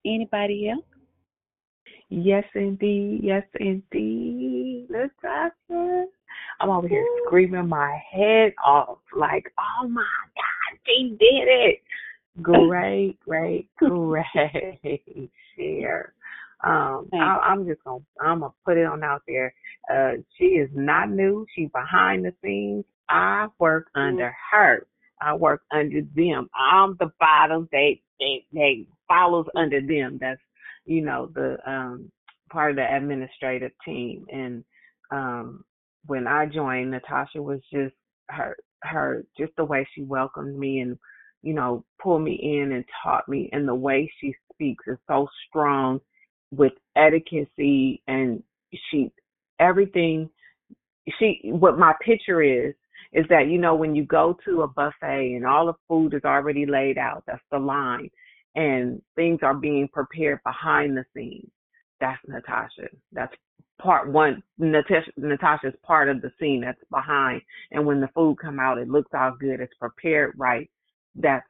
Anybody 0.05 0.69
else? 0.69 0.85
Yes, 2.09 2.45
indeed. 2.55 3.19
Yes, 3.21 3.43
indeed. 3.59 4.87
Natasha. 4.89 6.05
I'm 6.59 6.69
over 6.69 6.87
here 6.87 7.05
screaming 7.25 7.67
my 7.67 7.99
head 8.11 8.53
off. 8.63 8.99
Like, 9.15 9.51
oh 9.59 9.87
my 9.87 10.01
God, 10.01 10.79
she 10.85 11.09
did 11.19 11.47
it. 11.47 11.81
Great, 12.41 13.17
great, 13.25 13.67
great 13.79 14.29
share. 15.57 16.13
Um, 16.63 17.07
I, 17.13 17.39
I'm 17.43 17.67
just 17.67 17.83
gonna, 17.83 18.03
I'm 18.21 18.39
gonna 18.39 18.53
put 18.65 18.77
it 18.77 18.85
on 18.85 19.03
out 19.03 19.21
there. 19.27 19.53
Uh, 19.93 20.13
she 20.37 20.45
is 20.45 20.69
not 20.73 21.09
new. 21.09 21.45
She's 21.55 21.69
behind 21.71 22.25
the 22.25 22.33
scenes. 22.43 22.85
I 23.09 23.47
work 23.59 23.87
under 23.95 24.33
her. 24.51 24.87
I 25.21 25.33
work 25.35 25.61
under 25.71 26.01
them. 26.15 26.49
I'm 26.55 26.95
the 26.99 27.11
bottom. 27.19 27.69
They, 27.71 28.01
they, 28.19 28.45
they 28.53 28.87
follows 29.07 29.45
under 29.55 29.81
them. 29.81 30.17
That's, 30.19 30.41
you 30.85 31.01
know, 31.01 31.31
the, 31.33 31.57
um, 31.69 32.11
part 32.51 32.71
of 32.71 32.77
the 32.77 32.95
administrative 32.95 33.71
team. 33.85 34.25
And, 34.31 34.63
um, 35.11 35.63
when 36.05 36.27
I 36.27 36.45
joined, 36.45 36.91
Natasha 36.91 37.41
was 37.41 37.59
just 37.71 37.95
her, 38.29 38.57
her, 38.83 39.25
just 39.37 39.53
the 39.57 39.65
way 39.65 39.87
she 39.93 40.03
welcomed 40.03 40.57
me 40.57 40.79
and, 40.81 40.97
you 41.41 41.53
know, 41.53 41.83
pulled 42.01 42.23
me 42.23 42.33
in 42.35 42.71
and 42.73 42.85
taught 43.03 43.27
me 43.27 43.49
and 43.53 43.67
the 43.67 43.75
way 43.75 44.11
she 44.19 44.33
speaks 44.53 44.85
is 44.87 44.97
so 45.07 45.27
strong 45.47 45.99
with 46.51 46.73
etiquette 46.95 47.49
and 48.07 48.43
she, 48.91 49.11
everything 49.59 50.29
she 51.19 51.39
what 51.45 51.77
my 51.77 51.93
picture 52.01 52.41
is 52.41 52.73
is 53.13 53.25
that 53.29 53.47
you 53.47 53.57
know 53.57 53.75
when 53.75 53.95
you 53.95 54.05
go 54.05 54.37
to 54.45 54.61
a 54.63 54.67
buffet 54.67 55.33
and 55.35 55.45
all 55.45 55.67
the 55.67 55.73
food 55.87 56.13
is 56.13 56.23
already 56.25 56.65
laid 56.65 56.97
out 56.97 57.23
that's 57.25 57.41
the 57.51 57.57
line 57.57 58.09
and 58.55 59.01
things 59.15 59.39
are 59.41 59.53
being 59.53 59.87
prepared 59.87 60.39
behind 60.43 60.97
the 60.97 61.05
scenes 61.15 61.49
that's 61.99 62.19
natasha. 62.27 62.89
That's 63.11 63.33
part 63.81 64.11
one 64.11 64.43
natasha 64.57 65.11
natasha's 65.17 65.73
part 65.83 66.09
of 66.09 66.21
the 66.21 66.31
scene 66.39 66.61
that's 66.61 66.81
behind 66.91 67.41
and 67.71 67.85
when 67.85 68.01
the 68.01 68.09
food 68.13 68.37
come 68.41 68.59
out 68.59 68.77
it 68.77 68.89
looks 68.89 69.11
all 69.13 69.35
good 69.39 69.59
it's 69.59 69.73
prepared 69.79 70.33
right 70.37 70.69
that's 71.15 71.47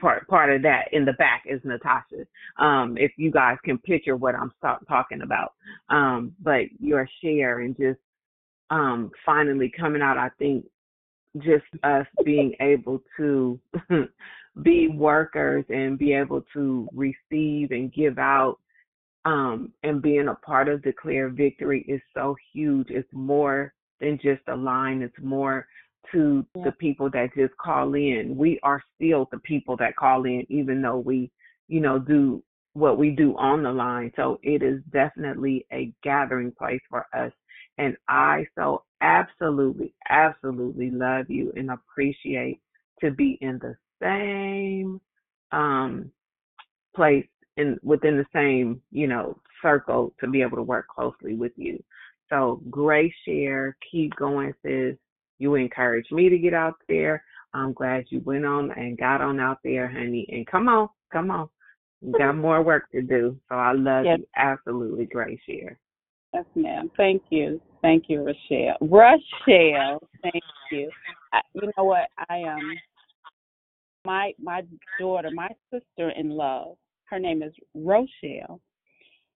part 0.00 0.26
part 0.28 0.50
of 0.50 0.62
that 0.62 0.86
in 0.92 1.04
the 1.04 1.12
back 1.14 1.42
is 1.46 1.60
natasha 1.64 2.24
um 2.58 2.96
if 2.96 3.12
you 3.16 3.30
guys 3.30 3.56
can 3.64 3.78
picture 3.78 4.16
what 4.16 4.34
i'm 4.34 4.52
start 4.58 4.80
talking 4.88 5.22
about. 5.22 5.52
Um 5.88 6.32
but 6.40 6.62
your 6.78 7.08
share 7.22 7.60
and 7.60 7.76
just 7.76 8.00
um 8.70 9.10
finally 9.26 9.70
coming 9.78 10.02
out 10.02 10.16
i 10.16 10.30
think 10.38 10.64
just 11.38 11.64
us 11.84 12.06
being 12.24 12.54
able 12.60 13.00
to 13.16 13.60
be 14.62 14.88
workers 14.88 15.64
and 15.68 15.98
be 15.98 16.12
able 16.12 16.42
to 16.52 16.88
receive 16.92 17.70
and 17.70 17.92
give 17.92 18.18
out 18.18 18.58
um 19.24 19.72
and 19.82 20.02
being 20.02 20.28
a 20.28 20.34
part 20.34 20.68
of 20.68 20.82
declare 20.82 21.28
victory 21.28 21.84
is 21.86 22.00
so 22.14 22.34
huge. 22.52 22.88
It's 22.90 23.08
more 23.12 23.72
than 24.00 24.18
just 24.22 24.42
a 24.48 24.56
line. 24.56 25.02
It's 25.02 25.14
more 25.22 25.66
to 26.12 26.44
the 26.64 26.72
people 26.72 27.10
that 27.10 27.28
just 27.36 27.56
call 27.56 27.94
in 27.94 28.34
we 28.36 28.58
are 28.62 28.82
still 28.94 29.28
the 29.30 29.38
people 29.40 29.76
that 29.76 29.96
call 29.96 30.24
in 30.24 30.44
even 30.48 30.80
though 30.82 30.98
we 30.98 31.30
you 31.68 31.80
know 31.80 31.98
do 31.98 32.42
what 32.72 32.98
we 32.98 33.10
do 33.10 33.36
on 33.36 33.62
the 33.62 33.70
line 33.70 34.12
so 34.16 34.38
it 34.42 34.62
is 34.62 34.80
definitely 34.92 35.66
a 35.72 35.92
gathering 36.02 36.52
place 36.58 36.80
for 36.88 37.06
us 37.14 37.32
and 37.80 37.96
I 38.08 38.46
so 38.56 38.84
absolutely, 39.00 39.94
absolutely 40.10 40.90
love 40.90 41.30
you 41.30 41.50
and 41.56 41.70
appreciate 41.70 42.60
to 43.00 43.10
be 43.10 43.38
in 43.40 43.58
the 43.58 43.74
same 44.02 45.00
um 45.52 46.10
place 46.94 47.26
and 47.56 47.78
within 47.82 48.16
the 48.16 48.26
same, 48.34 48.80
you 48.92 49.06
know, 49.06 49.38
circle 49.62 50.12
to 50.20 50.28
be 50.28 50.42
able 50.42 50.56
to 50.56 50.62
work 50.62 50.88
closely 50.88 51.34
with 51.34 51.52
you. 51.56 51.82
So 52.28 52.62
great 52.70 53.12
share. 53.26 53.76
Keep 53.90 54.14
going, 54.16 54.52
sis. 54.62 54.96
You 55.40 55.54
encouraged 55.54 56.12
me 56.12 56.28
to 56.28 56.38
get 56.38 56.54
out 56.54 56.74
there. 56.86 57.24
I'm 57.54 57.72
glad 57.72 58.04
you 58.10 58.20
went 58.20 58.44
on 58.44 58.70
and 58.72 58.96
got 58.96 59.22
on 59.22 59.40
out 59.40 59.58
there, 59.64 59.88
honey. 59.88 60.26
And 60.30 60.46
come 60.46 60.68
on, 60.68 60.88
come 61.10 61.30
on. 61.30 61.48
You 62.02 62.12
got 62.12 62.36
more 62.36 62.62
work 62.62 62.90
to 62.92 63.02
do. 63.02 63.36
So 63.48 63.56
I 63.56 63.72
love 63.72 64.04
Yes. 64.04 64.18
you. 64.20 64.26
Absolutely 64.36 65.06
great 65.06 65.40
share. 65.48 65.80
Yes, 66.34 66.44
ma'am. 66.54 66.90
Thank 66.96 67.22
you. 67.30 67.60
Thank 67.82 68.04
you, 68.08 68.22
Rochelle. 68.22 68.76
Rochelle, 68.82 70.02
thank 70.22 70.44
you. 70.70 70.90
I, 71.32 71.40
you 71.54 71.72
know 71.76 71.84
what? 71.84 72.08
I 72.28 72.42
um 72.42 72.76
my 74.04 74.32
my 74.38 74.62
daughter, 74.98 75.30
my 75.32 75.48
sister 75.72 76.10
in 76.10 76.30
love, 76.30 76.76
her 77.04 77.18
name 77.18 77.42
is 77.42 77.52
Rochelle. 77.74 78.60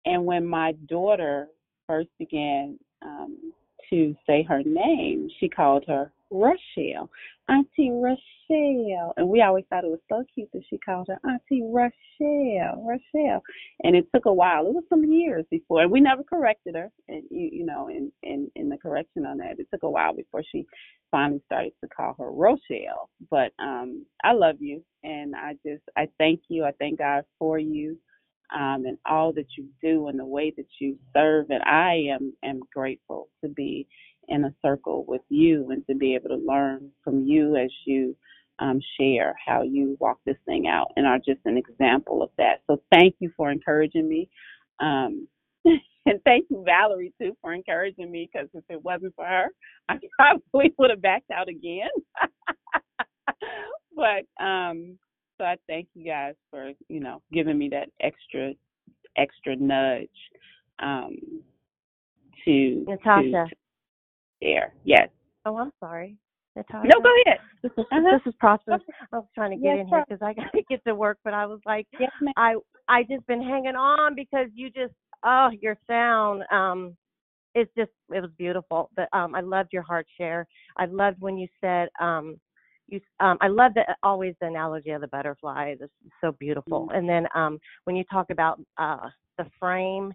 And 0.07 0.25
when 0.25 0.47
my 0.47 0.73
daughter 0.89 1.49
first 1.87 2.09
began 2.19 2.79
um 3.03 3.53
to 3.91 4.15
say 4.27 4.43
her 4.43 4.63
name, 4.65 5.29
she 5.39 5.49
called 5.49 5.85
her 5.89 6.13
Rochelle. 6.31 7.11
Auntie 7.49 7.91
Rochelle. 7.91 9.13
And 9.17 9.29
we 9.29 9.43
always 9.43 9.65
thought 9.69 9.85
it 9.85 9.91
was 9.91 10.01
so 10.09 10.25
cute 10.33 10.49
that 10.53 10.63
she 10.71 10.79
called 10.79 11.09
her 11.09 11.19
Auntie 11.29 11.63
Rochelle. 11.65 12.85
Rochelle. 12.87 13.43
And 13.83 13.97
it 13.97 14.07
took 14.15 14.27
a 14.27 14.33
while. 14.33 14.67
It 14.67 14.75
was 14.75 14.85
some 14.89 15.05
years 15.05 15.45
before 15.51 15.83
and 15.83 15.91
we 15.91 16.01
never 16.01 16.23
corrected 16.23 16.77
her 16.77 16.91
and 17.09 17.25
you 17.31 17.51
you 17.53 17.67
know, 17.67 17.89
in, 17.89 18.13
in, 18.23 18.51
in 18.55 18.69
the 18.69 18.79
correction 18.79 19.27
on 19.27 19.39
that. 19.39 19.59
It 19.59 19.67
took 19.73 19.83
a 19.83 19.91
while 19.91 20.15
before 20.15 20.43
she 20.51 20.67
finally 21.11 21.43
started 21.47 21.73
to 21.83 21.89
call 21.89 22.15
her 22.19 22.31
Rochelle. 22.31 23.11
But 23.31 23.53
um 23.59 24.07
I 24.23 24.33
love 24.33 24.57
you 24.61 24.83
and 25.03 25.35
I 25.35 25.55
just 25.67 25.83
I 25.97 26.09
thank 26.19 26.43
you. 26.49 26.65
I 26.65 26.73
thank 26.79 26.99
God 26.99 27.25
for 27.39 27.59
you 27.59 27.99
um, 28.55 28.85
and 28.87 28.99
all 29.07 29.33
that 29.35 29.47
you 29.57 29.67
do 29.83 30.09
and 30.09 30.19
the 30.19 30.25
way 30.25 30.53
that 30.57 30.67
you 30.81 30.99
serve. 31.15 31.47
And 31.51 31.63
I 31.63 32.07
am 32.11 32.33
am 32.43 32.61
grateful 32.73 33.29
to 33.43 33.49
be 33.49 33.87
in 34.29 34.45
a 34.45 34.55
circle 34.63 35.05
with 35.07 35.23
you 35.29 35.71
and 35.71 35.87
to 35.87 35.95
be 35.95 36.15
able 36.15 36.29
to 36.29 36.37
learn 36.37 36.91
from 37.05 37.25
you 37.27 37.57
as 37.57 37.71
you 37.85 38.17
um, 38.61 38.81
share 38.99 39.35
how 39.45 39.63
you 39.63 39.97
walk 40.01 40.19
this 40.25 40.37
thing 40.47 40.69
out 40.69 40.93
and 40.97 41.07
are 41.07 41.19
just 41.19 41.41
an 41.45 41.57
example 41.57 42.23
of 42.23 42.31
that. 42.39 42.63
So 42.67 42.83
thank 42.93 43.17
you 43.19 43.31
for 43.37 43.51
encouraging 43.51 44.09
me. 44.09 44.29
Um, 44.79 45.27
and 45.65 46.21
thank 46.25 46.47
you, 46.51 46.63
Valerie, 46.65 47.13
too, 47.21 47.37
for 47.41 47.53
encouraging 47.53 48.11
me 48.11 48.29
because 48.33 48.49
if 48.55 48.65
it 48.69 48.83
wasn't 48.85 49.15
for 49.17 49.25
her, 49.25 49.47
I 49.89 49.99
probably 50.19 50.75
would 50.79 50.91
have 50.91 51.03
backed 51.03 51.31
out 51.31 51.49
again. 51.49 51.89
but 53.97 54.45
um, 54.45 54.99
so 55.41 55.47
I 55.47 55.57
thank 55.67 55.89
you 55.95 56.05
guys 56.05 56.35
for 56.51 56.73
you 56.89 57.01
know 57.01 57.23
giving 57.33 57.57
me 57.57 57.71
that 57.71 57.89
extra 58.01 58.53
extra 59.17 59.57
nudge 59.57 60.09
um, 60.81 61.17
to 62.45 62.85
Natasha. 62.87 63.47
to 63.49 63.57
there. 64.43 64.75
Yes. 64.85 65.09
Oh, 65.47 65.57
I'm 65.57 65.73
sorry. 65.81 66.17
Natasha. 66.57 66.89
No, 66.89 67.01
go 67.03 67.11
ahead. 67.27 67.39
This 67.63 67.73
is 67.79 67.85
Uh-huh. 67.91 68.19
this 68.19 68.33
is 68.33 68.37
prosperous. 68.39 68.83
I 69.13 69.17
was 69.17 69.27
trying 69.35 69.51
to 69.53 69.57
get 69.57 69.77
Yes, 69.77 69.81
in 69.81 69.89
here 69.89 70.05
because 70.07 70.23
I 70.23 70.35
got 70.35 70.53
to 70.53 70.63
get 70.69 70.85
to 70.87 70.95
work, 70.95 71.19
but 71.25 71.33
I 71.33 71.47
was 71.47 71.61
like, 71.65 71.87
Yes, 71.99 72.11
ma'am. 72.21 72.35
I 72.37 72.55
I 72.89 73.03
just 73.05 73.27
been 73.27 73.43
hanging 73.43 73.77
on 73.77 74.15
because 74.15 74.49
you 74.55 74.69
just 74.71 74.93
oh 75.25 75.49
your 75.59 75.77
sound 75.87 76.43
um 76.53 76.97
it's 77.55 77.71
just 77.77 77.91
it 78.15 78.21
was 78.21 78.31
beautiful. 78.37 78.91
But 78.95 79.09
um 79.15 79.35
I 79.35 79.41
loved 79.41 79.71
your 79.73 79.83
heart 79.85 80.07
share. 80.19 80.47
I 80.77 80.85
loved 80.85 81.17
when 81.21 81.39
you 81.39 81.49
said 81.63 81.89
um 81.99 82.39
you 82.91 83.01
um 83.21 83.39
I 83.41 83.49
love 83.49 83.73
the 83.75 83.83
always 84.03 84.35
the 84.41 84.47
analogy 84.47 84.91
of 84.91 85.01
the 85.01 85.09
butterfly. 85.09 85.75
This 85.79 85.91
is 86.05 86.13
so 86.21 86.33
beautiful. 86.33 86.91
And 86.93 87.09
then 87.09 87.27
um 87.35 87.59
when 87.85 87.97
you 87.97 88.05
talk 88.11 88.31
about 88.31 88.61
uh 88.79 89.09
the 89.39 89.47
frame 89.59 90.13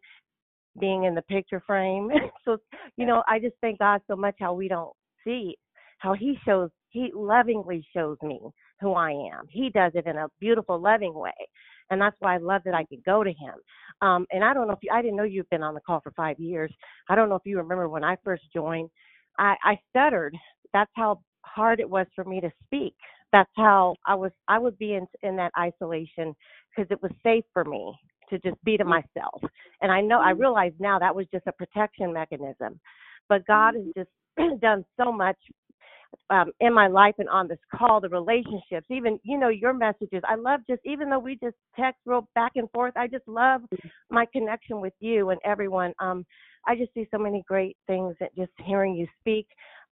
being 0.80 1.06
in 1.06 1.16
the 1.16 1.22
picture 1.24 1.64
frame. 1.66 2.10
so 2.46 2.58
you 2.98 3.06
know, 3.06 3.24
I 3.28 3.40
just 3.40 3.56
thank 3.62 3.80
God 3.80 4.02
so 4.08 4.16
much 4.16 4.36
how 4.40 4.54
we 4.54 4.68
don't 4.68 4.94
see 5.24 5.58
how 6.00 6.14
he 6.14 6.38
shows 6.46 6.70
he 6.90 7.12
lovingly 7.14 7.86
shows 7.94 8.18
me 8.22 8.40
who 8.80 8.94
I 8.94 9.12
am. 9.12 9.46
He 9.50 9.70
does 9.70 9.92
it 9.96 10.06
in 10.06 10.18
a 10.18 10.28
beautiful, 10.40 10.80
loving 10.80 11.14
way. 11.14 11.32
And 11.90 12.02
that's 12.02 12.16
why 12.20 12.36
I 12.36 12.38
love 12.38 12.62
that 12.66 12.74
I 12.74 12.86
could 12.86 13.04
go 13.04 13.24
to 13.24 13.30
him. 13.30 13.54
Um, 14.02 14.26
and 14.32 14.44
I 14.44 14.54
don't 14.54 14.68
know 14.68 14.74
if 14.74 14.80
you, 14.82 14.90
I 14.94 15.02
didn't 15.02 15.18
know 15.18 15.24
you've 15.24 15.50
been 15.50 15.64
on 15.64 15.74
the 15.74 15.82
call 15.82 16.02
for 16.02 16.12
five 16.12 16.40
years. 16.40 16.72
I 17.10 17.16
don't 17.16 17.30
know 17.30 17.36
if 17.36 17.46
you 17.46 17.58
remember 17.58 17.90
when 17.90 18.04
I 18.04 18.18
first 18.24 18.44
joined, 18.54 18.90
I, 19.38 19.56
I 19.64 19.80
stuttered. 19.90 20.36
That's 20.74 20.92
how 20.96 21.22
hard 21.46 21.80
it 21.80 21.90
was 21.90 22.08
for 22.16 22.24
me 22.24 22.42
to 22.42 22.52
speak. 22.66 22.96
That's 23.32 23.50
how 23.56 23.96
I 24.06 24.16
was, 24.16 24.32
I 24.48 24.60
would 24.60 24.78
be 24.78 24.94
in, 24.96 25.08
in 25.24 25.36
that 25.38 25.52
isolation 25.58 26.36
because 26.76 26.90
it 26.92 27.02
was 27.02 27.12
safe 27.24 27.44
for 27.54 27.66
me 27.66 27.94
to 28.30 28.40
just 28.40 28.64
be 28.64 28.78
to 28.78 28.86
myself. 28.86 29.42
And 29.82 29.92
I 29.92 30.02
know, 30.02 30.20
I 30.20 30.32
realize 30.32 30.74
now 30.80 31.00
that 31.00 31.16
was 31.16 31.28
just 31.34 31.48
a 31.48 31.52
protection 31.52 32.14
mechanism. 32.14 32.80
But 33.30 33.46
God 33.46 33.76
has 33.76 33.86
just 33.96 34.62
done 34.62 34.86
so 34.98 35.12
much 35.12 35.38
um, 36.30 36.52
in 36.60 36.74
my 36.74 36.88
life 36.88 37.16
and 37.20 37.30
on 37.30 37.48
this 37.48 37.60
call, 37.74 38.00
the 38.02 38.10
relationships, 38.10 38.88
even 38.90 39.20
you 39.24 39.38
know 39.38 39.50
your 39.50 39.74
messages. 39.74 40.22
I 40.28 40.36
love 40.36 40.62
just 40.68 40.82
even 40.86 41.10
though 41.10 41.20
we 41.20 41.38
just 41.42 41.56
text 41.78 42.02
real 42.06 42.28
back 42.36 42.54
and 42.56 42.70
forth. 42.72 42.94
I 42.96 43.08
just 43.08 43.28
love 43.28 43.62
my 44.10 44.26
connection 44.32 44.82
with 44.82 44.94
you 45.00 45.30
and 45.30 45.40
everyone. 45.44 45.94
Um, 46.00 46.26
I 46.68 46.76
just 46.76 46.94
see 46.94 47.08
so 47.12 47.20
many 47.20 47.44
great 47.48 47.78
things 47.86 48.16
that 48.20 48.36
just 48.36 48.52
hearing 48.66 48.96
you 48.96 49.08
speak. 49.20 49.48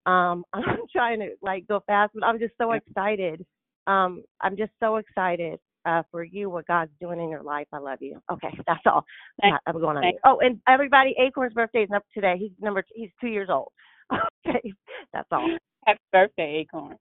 Um, 0.05 0.43
I'm 0.53 0.79
trying 0.91 1.19
to 1.19 1.31
like 1.41 1.67
go 1.67 1.81
fast, 1.87 2.11
but 2.13 2.25
I'm 2.25 2.39
just 2.39 2.53
so 2.59 2.73
excited. 2.73 3.45
Um, 3.87 4.23
I'm 4.41 4.55
just 4.55 4.71
so 4.79 4.97
excited 4.97 5.59
uh, 5.85 6.03
for 6.11 6.23
you, 6.23 6.49
what 6.49 6.67
God's 6.67 6.91
doing 7.01 7.19
in 7.19 7.29
your 7.29 7.43
life. 7.43 7.67
I 7.73 7.77
love 7.77 7.99
you. 8.01 8.21
Okay, 8.31 8.57
that's 8.67 8.81
all. 8.85 9.05
Thank- 9.41 9.55
I'm 9.67 9.79
going 9.79 9.97
on. 9.97 10.13
Oh, 10.25 10.39
and 10.39 10.59
everybody, 10.67 11.15
Acorn's 11.19 11.53
birthday 11.53 11.83
is 11.83 11.89
up 11.93 12.03
today. 12.13 12.35
He's 12.39 12.51
number. 12.61 12.83
He's 12.93 13.09
two 13.19 13.27
years 13.27 13.49
old. 13.49 13.71
Okay, 14.45 14.73
that's 15.13 15.27
all. 15.31 15.49
Happy 15.87 15.99
birthday, 16.11 16.57
Acorn. 16.61 16.97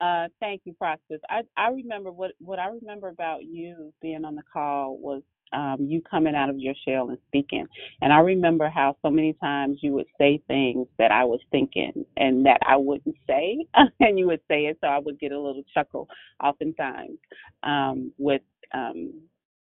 Uh, 0.00 0.28
thank 0.38 0.60
you, 0.64 0.74
Prosperous. 0.74 1.20
I 1.30 1.42
I 1.56 1.68
remember 1.70 2.12
what 2.12 2.32
what 2.38 2.58
I 2.58 2.68
remember 2.68 3.08
about 3.08 3.44
you 3.44 3.92
being 4.02 4.24
on 4.24 4.34
the 4.34 4.42
call 4.52 4.98
was 4.98 5.22
um, 5.52 5.76
you 5.80 6.02
coming 6.02 6.34
out 6.34 6.50
of 6.50 6.58
your 6.58 6.74
shell 6.86 7.08
and 7.10 7.18
speaking. 7.28 7.66
And 8.02 8.12
I 8.12 8.18
remember 8.18 8.68
how 8.68 8.96
so 9.02 9.10
many 9.10 9.34
times 9.34 9.78
you 9.82 9.92
would 9.92 10.06
say 10.18 10.42
things 10.48 10.86
that 10.98 11.12
I 11.12 11.24
was 11.24 11.40
thinking 11.50 12.04
and 12.16 12.44
that 12.46 12.58
I 12.66 12.76
wouldn't 12.76 13.16
say, 13.26 13.66
and 14.00 14.18
you 14.18 14.26
would 14.26 14.40
say 14.48 14.66
it, 14.66 14.78
so 14.80 14.88
I 14.88 14.98
would 14.98 15.20
get 15.20 15.32
a 15.32 15.40
little 15.40 15.64
chuckle 15.72 16.08
oftentimes 16.42 17.18
um, 17.62 18.12
with 18.18 18.42
um, 18.72 19.12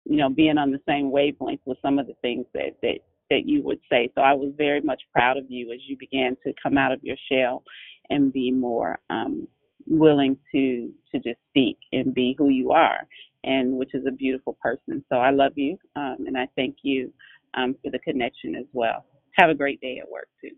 you 0.05 0.17
know 0.17 0.29
being 0.29 0.57
on 0.57 0.71
the 0.71 0.81
same 0.87 1.11
wavelength 1.11 1.61
with 1.65 1.77
some 1.81 1.99
of 1.99 2.07
the 2.07 2.15
things 2.21 2.45
that 2.53 2.77
that 2.81 2.99
that 3.29 3.45
you 3.45 3.61
would 3.63 3.79
say. 3.89 4.11
So 4.15 4.21
I 4.21 4.33
was 4.33 4.53
very 4.57 4.81
much 4.81 5.01
proud 5.13 5.37
of 5.37 5.45
you 5.49 5.71
as 5.71 5.79
you 5.87 5.95
began 5.97 6.35
to 6.45 6.53
come 6.61 6.77
out 6.77 6.91
of 6.91 7.03
your 7.03 7.17
shell 7.31 7.63
and 8.09 8.33
be 8.33 8.51
more 8.51 8.99
um, 9.09 9.47
willing 9.87 10.37
to 10.51 10.91
to 11.11 11.19
just 11.19 11.39
speak 11.49 11.77
and 11.91 12.13
be 12.13 12.35
who 12.37 12.49
you 12.49 12.71
are, 12.71 13.07
and 13.43 13.73
which 13.73 13.93
is 13.93 14.05
a 14.07 14.11
beautiful 14.11 14.57
person. 14.61 15.03
So 15.09 15.17
I 15.17 15.31
love 15.31 15.53
you, 15.55 15.77
um, 15.95 16.17
and 16.27 16.37
I 16.37 16.47
thank 16.55 16.77
you 16.83 17.11
um, 17.53 17.75
for 17.83 17.91
the 17.91 17.99
connection 17.99 18.55
as 18.55 18.65
well. 18.73 19.05
Have 19.37 19.49
a 19.49 19.55
great 19.55 19.79
day 19.81 19.99
at 20.01 20.09
work 20.09 20.27
too. 20.41 20.51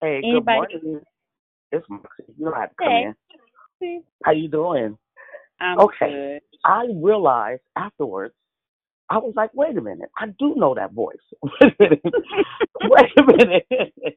Hey, 0.00 0.20
good 0.20 0.44
morning. 0.44 1.00
It's 1.72 1.86
Moxie. 1.88 2.24
You 2.38 2.46
don't 2.46 2.54
have 2.54 2.70
to 2.70 2.76
come 2.76 2.88
Hey. 2.88 3.14
in. 3.80 4.02
How 4.24 4.32
you 4.32 4.48
doing? 4.48 4.96
I'm 5.60 5.78
okay. 5.80 6.10
good. 6.10 6.40
I 6.64 6.86
realized 6.94 7.62
afterwards, 7.76 8.34
I 9.10 9.18
was 9.18 9.34
like, 9.36 9.50
wait 9.54 9.76
a 9.78 9.80
minute, 9.82 10.10
I 10.18 10.26
do 10.38 10.54
know 10.56 10.74
that 10.74 10.92
voice. 10.92 11.16
wait 11.42 11.74
a 11.80 11.88
minute. 11.90 12.02
wait 12.82 13.12
a 13.18 13.22
minute. 13.24 13.66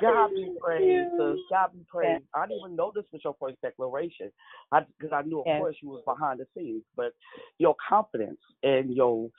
God 0.00 0.30
be 0.34 0.50
praised. 0.62 1.10
sis. 1.18 1.38
God 1.50 1.72
be 1.74 1.84
praised. 1.88 2.24
I 2.34 2.46
didn't 2.46 2.60
even 2.60 2.76
know 2.76 2.92
this 2.94 3.04
was 3.12 3.22
your 3.24 3.36
first 3.40 3.56
declaration. 3.62 4.30
I 4.72 4.80
because 4.98 5.12
I 5.14 5.22
knew 5.22 5.40
of 5.40 5.46
Yes. 5.46 5.56
course 5.56 5.76
you 5.82 5.90
was 5.90 6.02
behind 6.06 6.40
the 6.40 6.46
scenes, 6.56 6.84
but 6.96 7.12
your 7.58 7.76
confidence 7.88 8.40
and 8.62 8.94
your 8.94 9.30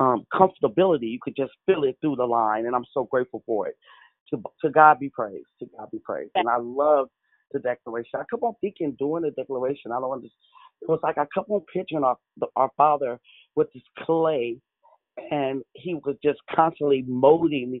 um 0.00 0.26
comfortability, 0.34 1.10
you 1.10 1.18
could 1.22 1.36
just 1.36 1.52
feel 1.66 1.84
it 1.84 1.98
through 2.00 2.16
the 2.16 2.26
line, 2.26 2.66
and 2.66 2.76
I'm 2.76 2.86
so 2.94 3.04
grateful 3.04 3.42
for 3.46 3.68
it. 3.68 3.76
To 4.30 4.42
to 4.64 4.70
God 4.70 4.98
be 5.00 5.10
praised. 5.10 5.48
To 5.60 5.66
God 5.78 5.88
be 5.92 6.00
praised. 6.04 6.32
And 6.36 6.48
I 6.48 6.58
love 6.58 7.08
the 7.52 7.60
declaration. 7.60 8.12
I 8.16 8.24
kept 8.30 8.42
on 8.42 8.54
thinking 8.60 8.96
during 8.98 9.24
the 9.24 9.32
declaration. 9.32 9.92
I 9.92 10.00
don't 10.00 10.12
understand. 10.12 10.32
It 10.82 10.88
was 10.88 11.00
like 11.02 11.18
I 11.18 11.26
on 11.48 11.62
picturing 11.72 12.04
our 12.04 12.16
our 12.56 12.70
father 12.76 13.18
with 13.56 13.72
this 13.72 13.82
clay, 13.98 14.56
and 15.30 15.62
he 15.74 15.94
was 15.94 16.16
just 16.22 16.38
constantly 16.54 17.04
molding, 17.06 17.80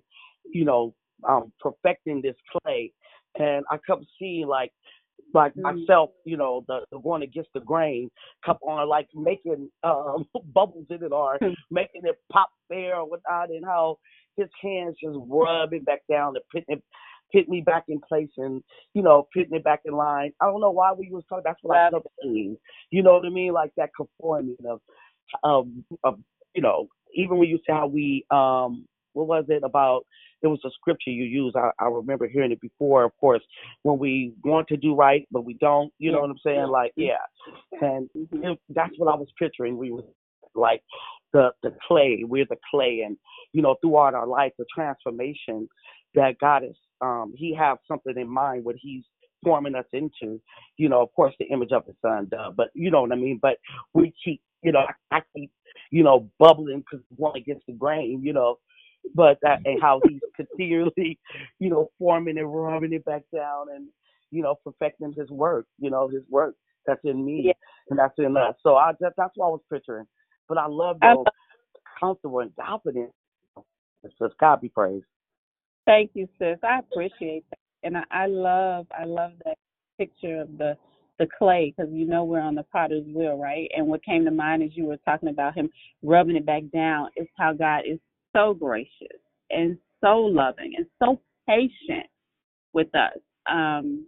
you 0.52 0.64
know, 0.64 0.94
um, 1.28 1.52
perfecting 1.60 2.20
this 2.22 2.36
clay. 2.52 2.92
And 3.38 3.64
I 3.70 3.78
kept 3.86 4.04
seeing 4.18 4.46
like 4.46 4.72
like 5.34 5.56
myself, 5.56 6.10
you 6.24 6.36
know, 6.36 6.64
the, 6.66 6.80
the 6.90 6.98
going 6.98 7.22
against 7.22 7.50
the 7.54 7.60
grain, 7.60 8.10
kept 8.44 8.60
on 8.62 8.88
like 8.88 9.08
making 9.14 9.70
um 9.82 10.26
bubbles 10.54 10.86
in 10.90 11.02
it 11.02 11.12
or 11.12 11.38
making 11.70 12.02
it 12.04 12.16
pop 12.32 12.50
there 12.68 12.96
or 12.96 13.08
whatnot, 13.08 13.50
and 13.50 13.64
how 13.64 13.98
his 14.36 14.48
hands 14.62 14.96
just 15.02 15.18
rubbing 15.28 15.84
back 15.84 16.00
down 16.10 16.34
and 16.34 16.44
putting 16.52 16.76
it 16.76 16.84
put 17.32 17.48
me 17.48 17.60
back 17.60 17.84
in 17.88 18.00
place 18.00 18.30
and 18.36 18.62
you 18.94 19.02
know 19.02 19.26
putting 19.34 19.50
me 19.50 19.58
back 19.58 19.80
in 19.84 19.94
line. 19.94 20.32
I 20.40 20.46
don't 20.46 20.60
know 20.60 20.70
why 20.70 20.92
we 20.92 21.10
was 21.10 21.24
talking. 21.28 21.42
That's 21.44 21.58
what 21.62 21.76
I 21.76 21.90
kept 21.90 22.06
seeing. 22.22 22.56
You 22.90 23.02
know 23.02 23.14
what 23.14 23.26
I 23.26 23.30
mean? 23.30 23.52
Like 23.52 23.72
that 23.76 23.90
conforming 23.96 24.56
of 24.68 24.80
um 25.44 25.84
of 26.04 26.18
you 26.54 26.62
know 26.62 26.88
even 27.14 27.38
when 27.38 27.48
you 27.48 27.58
say 27.58 27.72
how 27.72 27.86
we 27.86 28.24
um 28.30 28.86
what 29.12 29.26
was 29.26 29.44
it 29.48 29.62
about 29.64 30.06
it 30.42 30.46
was 30.46 30.60
a 30.64 30.70
scripture 30.70 31.10
you 31.10 31.24
used 31.24 31.56
I, 31.56 31.70
I 31.78 31.86
remember 31.86 32.28
hearing 32.28 32.52
it 32.52 32.60
before 32.60 33.04
of 33.04 33.12
course 33.18 33.42
when 33.82 33.98
we 33.98 34.32
want 34.44 34.68
to 34.68 34.76
do 34.76 34.94
right 34.94 35.26
but 35.30 35.44
we 35.44 35.54
don't 35.54 35.92
you 35.98 36.12
know 36.12 36.20
what 36.20 36.30
i'm 36.30 36.38
saying 36.44 36.68
like 36.68 36.92
yeah 36.96 37.18
and 37.80 38.08
it, 38.14 38.58
that's 38.70 38.94
what 38.98 39.12
i 39.12 39.16
was 39.16 39.28
picturing 39.38 39.76
we 39.76 39.90
was 39.90 40.04
like 40.54 40.82
the 41.32 41.50
the 41.62 41.74
clay 41.86 42.24
we're 42.26 42.46
the 42.48 42.56
clay 42.70 43.02
and 43.06 43.16
you 43.52 43.62
know 43.62 43.76
throughout 43.80 44.14
our 44.14 44.26
life 44.26 44.52
the 44.58 44.64
transformation 44.74 45.68
that 46.14 46.36
god 46.40 46.64
is 46.64 46.76
um 47.00 47.32
he 47.36 47.54
have 47.54 47.78
something 47.88 48.14
in 48.16 48.28
mind 48.28 48.64
what 48.64 48.76
he's 48.78 49.04
forming 49.42 49.74
us 49.74 49.86
into. 49.92 50.40
You 50.76 50.88
know 50.88 51.02
of 51.02 51.12
course 51.14 51.34
the 51.38 51.46
image 51.46 51.72
of 51.72 51.86
his 51.86 51.96
son 52.02 52.28
duh, 52.30 52.50
but 52.56 52.68
you 52.74 52.90
know 52.90 53.02
what 53.02 53.12
i 53.12 53.16
mean? 53.16 53.38
But 53.40 53.58
we 53.94 54.12
keep 54.24 54.40
you 54.62 54.72
know 54.72 54.80
i, 55.10 55.16
I 55.16 55.22
keep 55.36 55.50
you 55.90 56.02
know 56.02 56.28
bubbling 56.38 56.80
because 56.80 57.04
one 57.16 57.36
against 57.36 57.66
the 57.66 57.72
grain 57.72 58.22
you 58.22 58.32
know 58.32 58.58
but 59.14 59.38
that 59.42 59.60
and 59.64 59.80
how 59.80 60.00
he's 60.08 60.20
continually 60.36 61.18
you 61.58 61.70
know 61.70 61.90
forming 61.98 62.38
and 62.38 62.52
rubbing 62.54 62.92
it 62.92 63.04
back 63.04 63.22
down 63.34 63.66
and 63.74 63.88
you 64.30 64.42
know 64.42 64.56
perfecting 64.64 65.12
his 65.16 65.30
work 65.30 65.66
you 65.78 65.90
know 65.90 66.08
his 66.08 66.22
work 66.28 66.54
that's 66.86 67.00
in 67.04 67.24
me 67.24 67.52
and 67.90 67.98
that's 67.98 68.14
in 68.18 68.36
us. 68.36 68.54
So 68.62 68.76
i 68.76 68.92
that, 69.00 69.12
that's 69.16 69.32
what 69.36 69.46
i 69.46 69.50
was 69.50 69.60
picturing. 69.72 70.06
But 70.48 70.58
i 70.58 70.66
love 70.66 70.98
I 71.02 71.14
your 71.14 71.24
comfortable 71.98 72.40
and 72.40 72.52
confident. 72.60 73.10
It's 74.02 74.14
just 74.20 74.36
god 74.38 74.60
be 74.60 74.68
praised 74.68 75.06
Thank 75.86 76.12
you, 76.14 76.28
sis. 76.38 76.58
I 76.64 76.80
appreciate 76.80 77.44
that, 77.50 77.58
and 77.84 77.98
I, 77.98 78.04
I 78.12 78.26
love 78.26 78.86
I 78.98 79.04
love 79.04 79.32
that 79.44 79.58
picture 79.98 80.42
of 80.42 80.58
the 80.58 80.76
the 81.18 81.28
clay 81.38 81.74
because 81.76 81.92
you 81.92 82.06
know 82.06 82.24
we're 82.24 82.40
on 82.40 82.54
the 82.56 82.64
potter's 82.64 83.06
wheel, 83.08 83.36
right? 83.38 83.70
And 83.76 83.88
what 83.88 84.04
came 84.04 84.24
to 84.26 84.32
mind 84.32 84.62
as 84.62 84.70
you 84.74 84.86
were 84.86 84.98
talking 84.98 85.30
about 85.30 85.54
him 85.56 85.70
rubbing 86.02 86.36
it 86.36 86.46
back 86.46 86.64
down 86.72 87.08
is 87.16 87.28
how 87.38 87.54
God 87.54 87.82
is 87.86 88.00
so 88.36 88.54
gracious 88.54 89.20
and 89.50 89.78
so 90.02 90.18
loving 90.20 90.74
and 90.76 90.86
so 91.02 91.20
patient 91.48 92.06
with 92.74 92.94
us. 92.94 93.18
Um, 93.50 94.06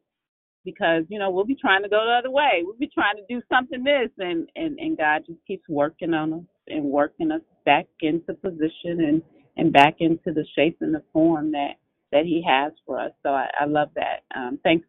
because 0.66 1.04
you 1.08 1.18
know 1.18 1.30
we'll 1.30 1.46
be 1.46 1.56
trying 1.56 1.84
to 1.84 1.90
go 1.90 2.04
the 2.06 2.12
other 2.18 2.32
way. 2.32 2.62
We'll 2.62 2.76
be 2.78 2.90
trying 2.94 3.16
to 3.16 3.24
do 3.28 3.42
something 3.52 3.84
this, 3.84 4.10
and 4.18 4.48
and 4.56 4.78
and 4.78 4.98
God 4.98 5.24
just 5.26 5.40
keeps 5.46 5.68
working 5.68 6.14
on 6.14 6.34
us 6.34 6.40
and 6.68 6.84
working 6.86 7.32
us 7.32 7.42
back 7.66 7.86
into 8.02 8.34
position 8.34 9.00
and 9.04 9.22
and 9.56 9.72
back 9.72 9.96
into 10.00 10.32
the 10.32 10.44
shape 10.54 10.78
and 10.80 10.94
the 10.94 11.02
form 11.12 11.52
that 11.52 11.74
that 12.10 12.24
He 12.24 12.44
has 12.46 12.72
for 12.86 12.98
us. 12.98 13.12
So 13.22 13.30
I, 13.30 13.48
I 13.60 13.64
love 13.64 13.88
that. 13.94 14.24
Um, 14.36 14.58
thanks, 14.62 14.86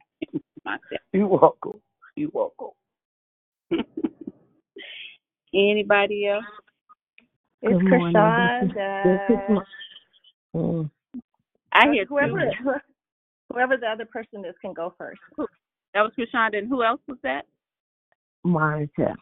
myself. 0.65 0.81
you're 1.11 1.27
welcome 1.27 1.79
you're 2.15 2.29
welcome 2.33 2.69
Anybody 5.53 6.27
else? 6.27 6.43
It's 7.61 7.79
Good 7.79 7.83
morning. 7.91 8.15
Krishanda. 8.15 8.73
This 9.03 9.19
is 9.29 9.37
my, 9.49 9.61
mm, 10.55 10.89
I 11.71 11.91
hear 11.91 12.05
whoever 12.05 12.39
two. 12.39 12.71
whoever 13.53 13.77
the 13.77 13.85
other 13.85 14.05
person 14.05 14.43
is 14.45 14.55
can 14.61 14.73
go 14.73 14.93
first. 14.97 15.19
That 15.93 16.01
was 16.01 16.11
Krishanda, 16.17 16.57
and 16.57 16.67
who 16.67 16.83
else 16.83 17.01
was 17.07 17.19
that? 17.21 17.45
Monica. 18.43 19.15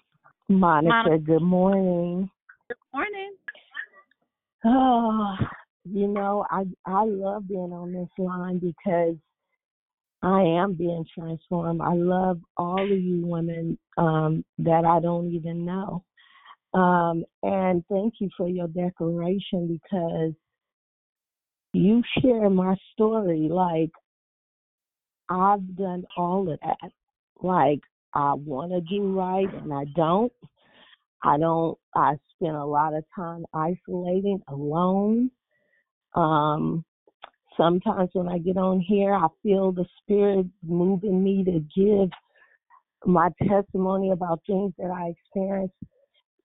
Monica, 0.48 0.88
Monica. 0.88 1.18
good 1.24 1.42
morning. 1.42 2.30
Good 2.70 2.78
morning. 2.94 3.34
Oh, 4.66 5.36
you 5.84 6.08
know, 6.08 6.46
I 6.50 6.66
I 6.86 7.06
love 7.06 7.48
being 7.48 7.74
on 7.74 7.94
this 7.94 8.10
line 8.18 8.60
because 8.60 9.16
I 10.22 10.42
am 10.42 10.74
being 10.74 11.06
transformed. 11.18 11.82
I 11.82 11.94
love 11.94 12.40
all 12.56 12.84
of 12.84 12.90
you 12.90 13.26
women 13.26 13.80
um, 13.98 14.46
that 14.60 14.86
I 14.86 15.00
don't 15.00 15.32
even 15.32 15.66
know. 15.66 16.04
Um, 16.74 17.26
and 17.44 17.84
thank 17.90 18.16
you 18.20 18.30
for 18.38 18.48
your 18.48 18.68
declaration 18.68 19.68
because 19.68 20.34
you 21.74 22.04
share 22.22 22.50
my 22.50 22.76
story. 22.94 23.48
Like, 23.50 23.92
I've 25.30 25.76
done 25.76 26.04
all 26.16 26.52
of 26.52 26.60
that. 26.62 26.92
Like, 27.42 27.82
I 28.14 28.34
want 28.34 28.72
to 28.72 28.82
do 28.82 29.18
right 29.18 29.52
and 29.54 29.74
I 29.74 29.86
don't. 29.96 30.32
I 31.24 31.38
don't, 31.38 31.78
I 31.96 32.16
spend 32.36 32.56
a 32.56 32.66
lot 32.66 32.94
of 32.94 33.04
time 33.16 33.46
isolating 33.54 34.42
alone. 34.48 35.32
Um, 36.16 36.84
sometimes 37.58 38.10
when 38.14 38.28
I 38.28 38.40
get 38.40 38.58
on 38.58 38.80
here, 38.80 39.14
I 39.14 39.28
feel 39.44 39.72
the 39.72 39.86
spirit 40.02 40.48
moving 40.64 41.24
me 41.24 41.44
to 41.44 41.60
give 41.76 42.10
my 43.06 43.30
testimony 43.48 44.12
about 44.12 44.42
things 44.48 44.74
that 44.78 44.92
I 44.92 45.14
experienced. 45.14 45.76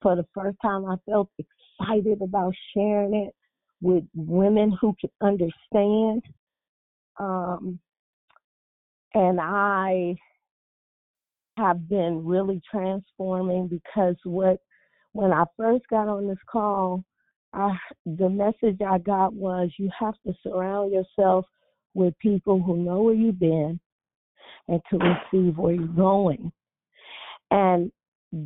For 0.02 0.14
the 0.14 0.26
first 0.34 0.58
time, 0.62 0.84
I 0.86 0.96
felt 1.08 1.30
excited 1.38 2.20
about 2.22 2.52
sharing 2.74 3.14
it 3.14 3.34
with 3.80 4.04
women 4.14 4.76
who 4.80 4.94
could 5.00 5.10
understand. 5.20 6.22
Um, 7.18 7.78
and 9.14 9.40
I 9.40 10.16
have 11.56 11.88
been 11.88 12.24
really 12.24 12.60
transforming 12.70 13.66
because 13.68 14.16
what 14.24 14.60
when 15.16 15.32
I 15.32 15.44
first 15.56 15.84
got 15.88 16.08
on 16.08 16.28
this 16.28 16.38
call, 16.50 17.02
I 17.54 17.74
the 18.04 18.28
message 18.28 18.80
I 18.86 18.98
got 18.98 19.32
was 19.32 19.70
you 19.78 19.90
have 19.98 20.14
to 20.26 20.34
surround 20.42 20.92
yourself 20.92 21.46
with 21.94 22.18
people 22.18 22.62
who 22.62 22.76
know 22.76 23.02
where 23.02 23.14
you've 23.14 23.38
been 23.38 23.80
and 24.68 24.80
to 24.90 24.98
receive 24.98 25.56
where 25.56 25.74
you're 25.74 25.86
going. 25.86 26.52
And 27.50 27.90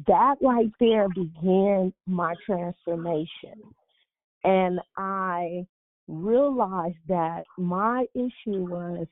that 0.06 0.36
right 0.40 0.70
there 0.78 1.08
began 1.08 1.92
my 2.06 2.34
transformation. 2.46 3.58
And 4.44 4.78
I 4.96 5.66
realized 6.06 6.98
that 7.08 7.44
my 7.58 8.06
issue 8.14 8.62
was 8.62 9.06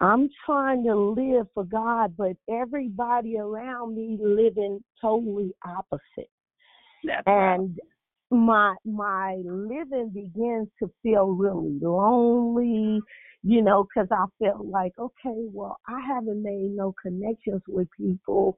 I'm 0.00 0.30
trying 0.46 0.82
to 0.84 0.94
live 0.96 1.46
for 1.52 1.64
God, 1.64 2.14
but 2.16 2.36
everybody 2.48 3.36
around 3.36 3.94
me 3.94 4.18
living 4.18 4.82
totally 4.98 5.52
opposite. 5.66 6.30
That's 7.04 7.22
and 7.26 7.78
my 8.30 8.74
my 8.84 9.36
living 9.44 10.10
begins 10.14 10.68
to 10.80 10.90
feel 11.02 11.26
really 11.26 11.78
lonely, 11.80 13.00
you 13.42 13.62
know, 13.62 13.84
because 13.84 14.08
I 14.12 14.26
felt 14.42 14.66
like, 14.66 14.92
okay, 14.98 15.46
well, 15.52 15.78
I 15.88 16.00
haven't 16.06 16.42
made 16.42 16.70
no 16.76 16.94
connections 17.02 17.62
with 17.68 17.88
people 17.96 18.56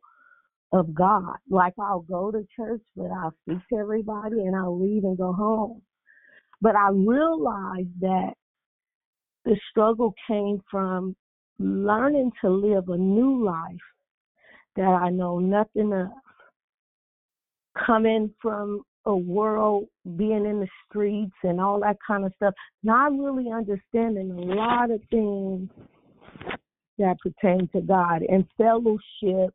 of 0.72 0.94
God. 0.94 1.36
Like 1.50 1.74
I'll 1.80 2.00
go 2.00 2.30
to 2.30 2.46
church, 2.56 2.82
but 2.96 3.10
I'll 3.10 3.34
speak 3.42 3.58
to 3.70 3.78
everybody 3.78 4.40
and 4.40 4.56
I'll 4.56 4.80
leave 4.80 5.04
and 5.04 5.16
go 5.16 5.32
home. 5.32 5.82
But 6.60 6.76
I 6.76 6.90
realized 6.90 8.00
that 8.00 8.34
the 9.44 9.56
struggle 9.70 10.14
came 10.28 10.62
from 10.70 11.16
learning 11.58 12.32
to 12.40 12.50
live 12.50 12.88
a 12.88 12.96
new 12.96 13.44
life 13.44 13.66
that 14.76 14.82
I 14.82 15.10
know 15.10 15.38
nothing 15.38 15.92
of. 15.92 16.08
Coming 17.86 18.32
from 18.40 18.82
a 19.06 19.16
world, 19.16 19.86
being 20.16 20.44
in 20.46 20.60
the 20.60 20.68
streets 20.88 21.34
and 21.42 21.60
all 21.60 21.80
that 21.80 21.96
kind 22.06 22.24
of 22.24 22.32
stuff, 22.36 22.54
not 22.82 23.12
really 23.12 23.50
understanding 23.50 24.30
a 24.30 24.54
lot 24.54 24.90
of 24.90 25.00
things 25.10 25.68
that 26.98 27.16
pertain 27.20 27.68
to 27.72 27.80
God 27.80 28.22
and 28.22 28.44
fellowship. 28.56 29.52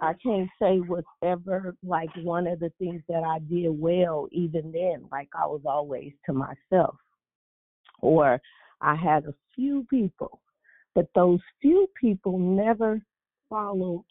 I 0.00 0.14
can't 0.22 0.48
say 0.60 0.80
was 0.80 1.04
ever 1.22 1.74
like 1.82 2.10
one 2.22 2.46
of 2.46 2.60
the 2.60 2.72
things 2.78 3.02
that 3.08 3.22
I 3.24 3.38
did 3.40 3.68
well, 3.70 4.28
even 4.30 4.72
then, 4.72 5.06
like 5.10 5.28
I 5.34 5.46
was 5.46 5.62
always 5.66 6.12
to 6.26 6.32
myself. 6.32 6.96
Or 8.00 8.40
I 8.80 8.94
had 8.94 9.26
a 9.26 9.34
few 9.54 9.86
people, 9.90 10.40
but 10.94 11.06
those 11.14 11.40
few 11.60 11.86
people 12.00 12.38
never 12.38 13.00
followed 13.50 14.04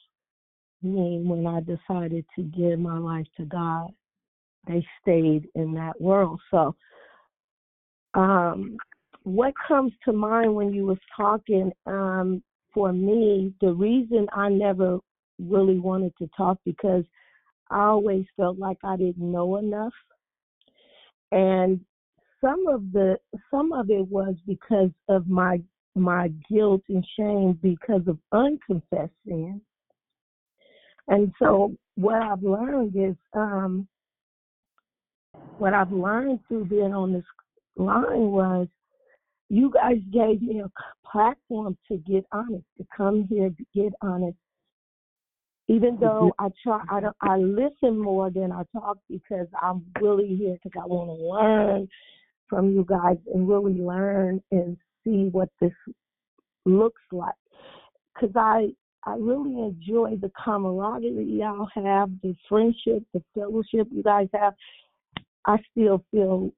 me 0.82 1.22
when 1.24 1.46
I 1.46 1.60
decided 1.62 2.26
to 2.36 2.44
give 2.44 2.80
my 2.80 2.98
life 2.98 3.28
to 3.38 3.46
God. 3.46 3.92
They 4.68 4.86
stayed 5.02 5.48
in 5.56 5.74
that 5.76 6.00
world. 6.00 6.40
So, 6.52 6.76
um, 8.14 8.78
what 9.24 9.54
comes 9.68 9.94
to 10.06 10.14
mind 10.14 10.54
when 10.54 10.74
you 10.74 10.86
was 10.86 10.98
talking? 11.16 11.72
Um, 11.86 12.44
for 12.74 12.94
me, 12.94 13.54
the 13.62 13.74
reason 13.74 14.28
I 14.34 14.50
never 14.50 15.00
really 15.40 15.80
wanted 15.80 16.14
to 16.18 16.30
talk 16.36 16.58
because 16.66 17.04
I 17.72 17.86
always 17.86 18.26
felt 18.36 18.58
like 18.58 18.78
I 18.84 18.98
didn't 18.98 19.32
know 19.32 19.58
enough, 19.58 19.94
and 21.32 21.80
some 22.42 22.68
of 22.68 22.92
the 22.92 23.18
some 23.52 23.72
of 23.74 23.90
it 23.90 24.08
was 24.08 24.36
because 24.48 24.90
of 25.08 25.28
my 25.28 25.62
my 25.96 26.30
guilt 26.50 26.82
and 26.90 27.06
shame 27.18 27.60
because 27.62 28.02
of 28.08 28.18
unconfessed 28.32 29.14
sin. 29.28 29.62
And 31.10 31.34
so 31.40 31.76
what 31.96 32.22
I've 32.22 32.44
learned 32.44 32.96
is 32.96 33.16
um 33.34 33.88
what 35.58 35.74
I've 35.74 35.92
learned 35.92 36.40
through 36.48 36.66
being 36.66 36.94
on 36.94 37.12
this 37.12 37.26
line 37.76 38.32
was 38.32 38.68
you 39.50 39.72
guys 39.74 39.98
gave 40.14 40.42
me 40.42 40.62
a 40.62 40.72
platform 41.06 41.78
to 41.88 41.98
get 41.98 42.24
honest, 42.32 42.66
to 42.78 42.86
come 42.96 43.28
here 43.30 43.50
to 43.50 43.66
get 43.76 43.94
honest. 44.02 44.38
Even 45.68 45.98
though 46.00 46.32
I 46.40 46.50
try, 46.64 46.82
I 46.90 47.00
don't, 47.00 47.16
I 47.22 47.38
listen 47.38 48.00
more 48.00 48.32
than 48.32 48.52
I 48.52 48.64
talk 48.74 48.98
because 49.10 49.48
I'm 49.62 49.86
really 50.02 50.36
here 50.36 50.58
because 50.64 50.82
I 50.82 50.88
want 50.88 51.10
to 51.10 51.26
learn 51.26 51.88
from 52.48 52.72
you 52.72 52.86
guys 52.88 53.18
and 53.34 53.48
really 53.48 53.74
learn 53.74 54.42
and 54.52 54.78
see 55.04 55.30
what 55.32 55.50
this 55.62 55.74
looks 56.66 57.02
like. 57.12 57.36
Because 58.16 58.36
I 58.36 58.70
I 59.06 59.16
really 59.16 59.58
enjoy 59.62 60.18
the 60.18 60.32
camaraderie 60.44 61.26
y'all 61.26 61.68
have, 61.74 62.10
the 62.22 62.36
friendship, 62.48 63.04
the 63.14 63.24
fellowship 63.34 63.88
you 63.92 64.04
guys 64.04 64.28
have. 64.34 64.54
I 65.46 65.58
still 65.72 66.04
feel 66.12 66.52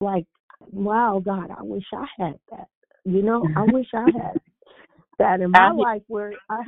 like, 0.00 0.26
wow, 0.70 1.20
God, 1.24 1.50
I 1.50 1.62
wish 1.62 1.84
I 1.92 2.06
had 2.16 2.38
that. 2.50 2.68
You 3.04 3.22
know, 3.22 3.46
I 3.56 3.62
wish 3.72 3.88
I 3.94 4.06
had 4.18 4.40
that 5.18 5.40
in 5.40 5.50
my 5.50 5.70
life 5.72 6.02
where 6.08 6.32
I, 6.48 6.62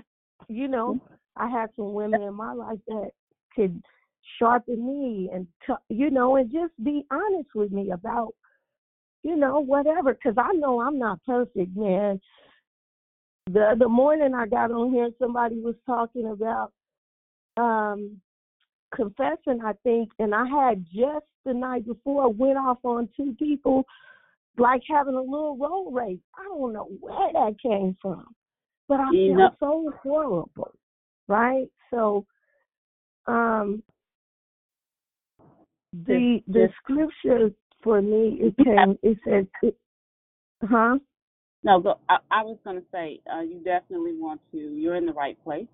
you 0.48 0.68
know, 0.68 1.00
I 1.36 1.48
had 1.48 1.70
some 1.76 1.94
women 1.94 2.22
in 2.22 2.34
my 2.34 2.52
life 2.52 2.78
that 2.88 3.10
could 3.56 3.82
sharpen 4.38 4.86
me 4.86 5.30
and, 5.32 5.46
t- 5.66 5.94
you 5.94 6.10
know, 6.10 6.36
and 6.36 6.52
just 6.52 6.72
be 6.82 7.06
honest 7.10 7.48
with 7.54 7.72
me 7.72 7.90
about, 7.90 8.34
you 9.22 9.36
know, 9.36 9.60
whatever. 9.60 10.12
Because 10.12 10.36
I 10.36 10.52
know 10.52 10.80
I'm 10.80 10.98
not 10.98 11.24
perfect, 11.24 11.74
man. 11.74 12.20
The 13.50 13.60
other 13.60 13.88
morning 13.88 14.34
I 14.34 14.46
got 14.46 14.70
on 14.70 14.90
here, 14.90 15.10
somebody 15.18 15.60
was 15.60 15.74
talking 15.86 16.30
about 16.30 16.72
um 17.56 18.20
confessing, 18.94 19.60
I 19.64 19.72
think, 19.82 20.10
and 20.18 20.34
I 20.34 20.46
had 20.46 20.84
just 20.86 21.26
the 21.44 21.52
night 21.52 21.86
before 21.86 22.32
went 22.32 22.56
off 22.56 22.78
on 22.84 23.08
two 23.16 23.34
people 23.38 23.84
like 24.56 24.82
having 24.88 25.14
a 25.14 25.20
little 25.20 25.56
road 25.56 25.90
race. 25.90 26.20
I 26.38 26.44
don't 26.44 26.72
know 26.72 26.88
where 27.00 27.32
that 27.32 27.56
came 27.60 27.96
from. 28.00 28.26
But 28.88 29.00
I 29.00 29.10
You 29.12 29.34
feel 29.36 29.50
so 29.60 29.92
horrible. 30.02 30.72
Right? 31.28 31.68
So 31.90 32.24
um 33.26 33.82
the 36.06 36.40
the 36.48 36.68
scripture 36.82 37.50
for 37.82 38.00
me 38.00 38.38
it 38.40 38.56
came 38.64 38.98
it 39.02 39.18
says 39.26 39.46
it, 39.62 39.76
huh? 40.62 40.98
No, 41.64 41.80
go, 41.80 41.98
I, 42.10 42.18
I 42.30 42.44
was 42.44 42.58
going 42.64 42.76
to 42.78 42.86
say, 42.92 43.20
uh, 43.32 43.42
you 43.42 43.60
definitely 43.64 44.14
want 44.14 44.40
to, 44.52 44.58
you're 44.58 44.96
in 44.96 45.06
the 45.06 45.14
right 45.14 45.42
place. 45.44 45.66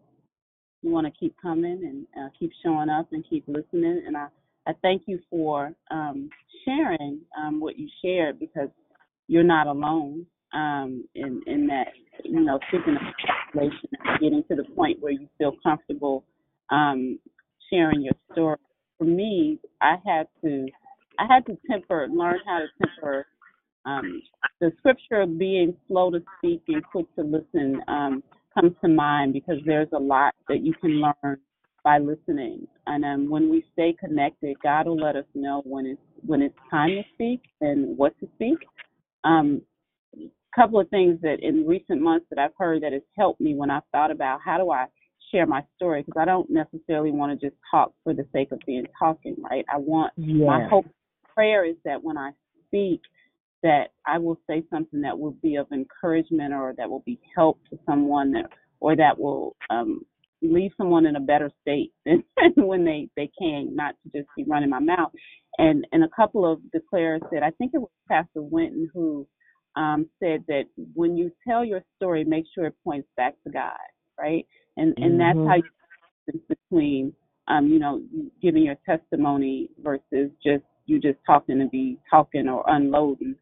You 0.83 0.91
want 0.91 1.07
to 1.07 1.13
keep 1.19 1.35
coming 1.43 2.07
and 2.17 2.25
uh, 2.25 2.31
keep 2.39 2.53
showing 2.65 2.91
up 2.91 3.09
and 3.13 3.25
keep 3.29 3.45
listening. 3.49 4.05
And 4.07 4.17
I, 4.17 4.29
I 4.69 4.73
thank 4.83 5.03
you 5.07 5.21
for 5.31 5.73
um, 5.91 6.31
sharing 6.65 7.21
um, 7.39 7.61
what 7.61 7.79
you 7.79 7.89
shared 8.03 8.41
because 8.41 8.71
you're 9.29 9.45
not 9.45 9.67
alone 9.67 10.27
um, 10.55 11.05
in, 11.17 11.43
in 11.47 11.67
that, 11.69 11.89
you 12.25 12.41
know, 12.41 12.59
speaking 12.69 12.97
of 12.97 13.03
and 13.55 13.73
getting 14.21 14.45
to 14.51 14.57
the 14.57 14.65
point 14.77 14.99
where 15.01 15.13
you 15.13 15.29
feel 15.39 15.55
comfortable 15.63 16.25
um, 16.71 17.19
sharing 17.71 18.03
your 18.03 18.15
story. 18.33 18.59
For 18.99 19.05
me, 19.05 19.59
I 19.83 19.97
had 20.07 20.29
to 20.45 20.67
I 21.19 21.27
had 21.33 21.47
to 21.47 21.59
temper, 21.71 22.09
learn 22.11 22.39
how 22.47 22.61
to 22.61 22.67
temper 22.87 23.27
um, 23.87 24.23
the 24.61 24.73
scripture 24.79 25.23
of 25.23 25.39
being 25.39 25.75
slow 25.89 26.11
to 26.11 26.23
speak 26.39 26.63
and 26.69 26.85
quick 26.85 27.07
to 27.17 27.23
listen 27.23 27.81
um, 27.89 28.23
comes 28.55 28.73
to 28.83 28.89
mind 28.89 29.33
because 29.33 29.59
there's 29.65 29.89
a 29.93 29.99
lot 29.99 30.35
that 30.49 30.63
you 30.65 30.75
can 30.75 31.01
learn 31.01 31.39
by 31.83 31.99
listening. 31.99 32.67
And 32.87 33.05
um, 33.05 33.31
when 33.31 33.49
we 33.49 33.65
stay 33.73 33.95
connected, 33.99 34.57
God 34.63 34.87
will 34.87 34.99
let 34.99 35.17
us 35.17 35.25
know 35.35 35.63
when 35.65 35.87
it's 35.87 36.01
when 36.27 36.43
it's 36.43 36.57
time 36.71 36.91
to 36.91 37.03
speak 37.15 37.41
and 37.61 37.97
what 37.97 38.19
to 38.21 38.29
speak. 38.37 38.59
Um, 39.25 39.63
couple 40.55 40.81
of 40.81 40.89
things 40.91 41.17
that 41.23 41.37
in 41.43 41.65
recent 41.67 42.03
months 42.03 42.27
that 42.29 42.39
I've 42.39 42.51
heard 42.59 42.83
that 42.83 42.93
has 42.93 43.03
helped 43.17 43.41
me 43.41 43.55
when 43.55 43.71
I've 43.71 43.85
thought 43.93 44.11
about 44.11 44.41
how 44.45 44.59
do 44.59 44.73
I 44.73 44.87
share 45.31 45.47
my 45.47 45.63
story 45.77 46.03
because 46.03 46.21
I 46.21 46.25
don't 46.25 46.51
necessarily 46.51 47.13
want 47.13 47.39
to 47.39 47.47
just 47.47 47.57
talk 47.71 47.93
for 48.03 48.13
the 48.13 48.27
sake 48.33 48.51
of 48.51 48.59
being 48.67 48.85
talking, 48.99 49.37
right? 49.39 49.65
I 49.73 49.79
want 49.79 50.13
my 50.19 50.67
hope 50.69 50.87
prayer 51.33 51.65
is 51.65 51.77
that 51.85 52.03
when 52.03 52.19
I 52.19 52.33
speak 52.67 53.01
that 53.63 53.89
I 54.07 54.19
will 54.19 54.39
say 54.49 54.63
something 54.71 55.01
that 55.03 55.19
will 55.19 55.37
be 55.43 55.57
of 55.57 55.67
encouragement 55.73 56.55
or 56.55 56.75
that 56.79 56.89
will 56.89 57.03
be 57.07 57.19
help 57.37 57.59
to 57.71 57.79
someone 57.87 58.33
that 58.33 58.47
or 58.81 58.97
that 58.97 59.19
will 59.19 59.57
um 59.69 60.01
leave 60.43 60.71
someone 60.77 61.05
in 61.05 61.17
a 61.17 61.21
better 61.21 61.51
state 61.61 61.93
than 62.07 62.23
when 62.57 62.85
they 62.85 63.09
they 63.17 63.31
came, 63.39 63.75
not 63.75 63.95
to 64.03 64.19
just 64.19 64.29
be 64.37 64.45
running 64.45 64.71
my 64.71 64.81
mouth. 64.81 65.13
And 65.59 65.87
and 65.93 66.05
a 66.05 66.09
couple 66.15 66.51
of 66.51 66.61
declarers 66.75 67.21
said, 67.31 67.43
I 67.43 67.51
think 67.53 67.73
it 67.75 67.79
was 67.79 67.91
Pastor 68.09 68.43
Winton 68.43 68.89
who 68.95 69.27
um, 69.77 70.09
said 70.23 70.45
that 70.49 70.65
when 70.95 71.17
you 71.17 71.31
tell 71.47 71.65
your 71.65 71.83
story, 71.97 72.25
make 72.25 72.45
sure 72.55 72.67
it 72.67 72.75
points 72.83 73.09
back 73.17 73.35
to 73.45 73.51
God, 73.51 73.73
right? 74.19 74.47
And 74.77 74.95
and 74.99 75.21
that's 75.21 75.39
how 75.39 75.57
you 75.57 75.65
between 76.49 77.13
um, 77.49 77.67
you 77.67 77.79
know, 77.79 78.03
giving 78.41 78.63
your 78.63 78.77
testimony 78.87 79.71
versus 79.83 80.31
just 80.45 80.63
you 80.87 81.01
just 81.01 81.19
talking 81.27 81.59
to 81.59 81.67
be 81.67 81.99
talking 82.11 82.49
or 82.49 82.65
unloading 82.69 83.35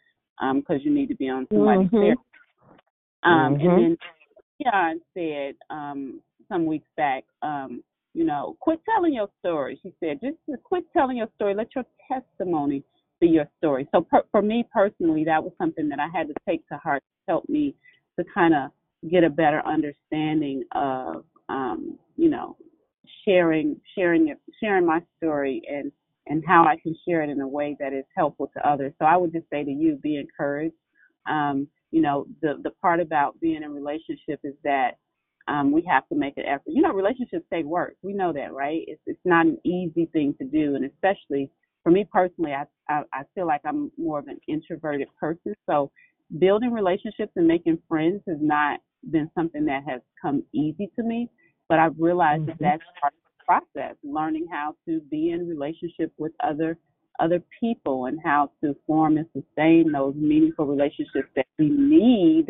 because 0.54 0.84
you 0.84 0.92
need 0.92 1.08
to 1.08 1.16
be 1.16 1.28
on 1.28 1.46
somebody's 1.52 1.88
Mhm. 1.90 2.00
therapy. 2.00 2.22
Um, 3.22 3.56
Mhm. 3.56 3.62
And 3.62 3.78
then 3.78 3.98
Keon 4.58 5.00
said 5.14 5.56
um, 5.70 6.22
some 6.48 6.66
weeks 6.66 6.88
back, 6.96 7.24
um, 7.42 7.82
you 8.14 8.24
know, 8.24 8.56
quit 8.60 8.80
telling 8.84 9.12
your 9.12 9.28
story. 9.38 9.78
She 9.82 9.92
said, 10.00 10.20
just, 10.20 10.36
quit 10.64 10.84
telling 10.92 11.16
your 11.16 11.28
story. 11.36 11.54
Let 11.54 11.74
your 11.74 11.84
testimony 12.10 12.82
be 13.20 13.28
your 13.28 13.48
story. 13.58 13.88
So 13.92 14.00
per, 14.00 14.22
for 14.30 14.42
me 14.42 14.64
personally, 14.72 15.24
that 15.24 15.42
was 15.42 15.52
something 15.58 15.88
that 15.88 16.00
I 16.00 16.08
had 16.08 16.28
to 16.28 16.34
take 16.48 16.66
to 16.68 16.78
heart 16.78 17.02
to 17.02 17.32
help 17.32 17.48
me 17.48 17.74
to 18.18 18.24
kind 18.32 18.54
of 18.54 18.70
get 19.10 19.24
a 19.24 19.30
better 19.30 19.64
understanding 19.66 20.64
of, 20.72 21.24
um, 21.48 21.98
you 22.16 22.28
know, 22.28 22.56
sharing 23.24 23.80
sharing 23.94 24.34
sharing 24.62 24.84
my 24.84 25.00
story 25.16 25.62
and 25.70 25.92
and 26.28 26.42
how 26.46 26.64
I 26.64 26.76
can 26.76 26.94
share 27.06 27.22
it 27.22 27.30
in 27.30 27.40
a 27.40 27.48
way 27.48 27.76
that 27.80 27.92
is 27.92 28.04
helpful 28.16 28.50
to 28.56 28.68
others. 28.68 28.92
So 28.98 29.04
I 29.06 29.16
would 29.16 29.32
just 29.32 29.48
say 29.50 29.64
to 29.64 29.70
you, 29.70 29.96
be 29.96 30.16
encouraged. 30.16 30.74
Um, 31.28 31.68
you 31.90 32.00
know, 32.02 32.26
the 32.42 32.60
the 32.62 32.70
part 32.82 33.00
about 33.00 33.40
being 33.40 33.62
in 33.62 33.72
relationship 33.72 34.40
is 34.44 34.54
that 34.64 34.92
um, 35.46 35.72
we 35.72 35.82
have 35.88 36.06
to 36.08 36.14
make 36.14 36.36
an 36.36 36.44
effort. 36.46 36.66
You 36.66 36.82
know, 36.82 36.92
relationships 36.92 37.46
take 37.52 37.64
work. 37.64 37.94
We 38.02 38.12
know 38.12 38.32
that, 38.32 38.52
right? 38.52 38.82
It's 38.86 39.00
it's 39.06 39.20
not 39.24 39.46
an 39.46 39.58
easy 39.64 40.06
thing 40.12 40.34
to 40.38 40.46
do, 40.46 40.74
and 40.74 40.84
especially 40.84 41.50
for 41.82 41.90
me 41.90 42.06
personally, 42.10 42.52
I 42.52 42.64
I, 42.88 43.02
I 43.12 43.22
feel 43.34 43.46
like 43.46 43.62
I'm 43.64 43.90
more 43.96 44.18
of 44.18 44.28
an 44.28 44.38
introverted 44.48 45.08
person. 45.18 45.54
So 45.68 45.90
building 46.38 46.72
relationships 46.72 47.32
and 47.36 47.46
making 47.46 47.78
friends 47.88 48.22
has 48.28 48.36
not 48.40 48.80
been 49.10 49.30
something 49.34 49.64
that 49.64 49.84
has 49.88 50.02
come 50.20 50.44
easy 50.52 50.90
to 50.96 51.02
me. 51.02 51.30
But 51.68 51.78
I've 51.78 51.94
realized 51.98 52.46
that 52.46 52.56
that's 52.60 52.82
part 53.00 53.14
process, 53.48 53.96
learning 54.04 54.46
how 54.52 54.74
to 54.86 55.00
be 55.10 55.30
in 55.30 55.48
relationship 55.48 56.12
with 56.18 56.32
other 56.44 56.76
other 57.20 57.42
people 57.58 58.06
and 58.06 58.20
how 58.22 58.48
to 58.62 58.76
form 58.86 59.16
and 59.16 59.26
sustain 59.32 59.90
those 59.90 60.14
meaningful 60.14 60.66
relationships 60.66 61.28
that 61.34 61.46
we 61.58 61.68
need 61.68 62.46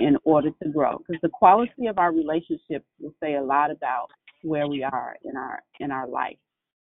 in 0.00 0.16
order 0.24 0.50
to 0.60 0.68
grow. 0.68 0.98
Because 0.98 1.20
the 1.22 1.28
quality 1.28 1.86
of 1.86 1.96
our 1.96 2.12
relationships 2.12 2.86
will 2.98 3.14
say 3.22 3.36
a 3.36 3.42
lot 3.42 3.70
about 3.70 4.08
where 4.42 4.66
we 4.66 4.82
are 4.82 5.16
in 5.22 5.36
our 5.36 5.62
in 5.78 5.92
our 5.92 6.08
life. 6.08 6.36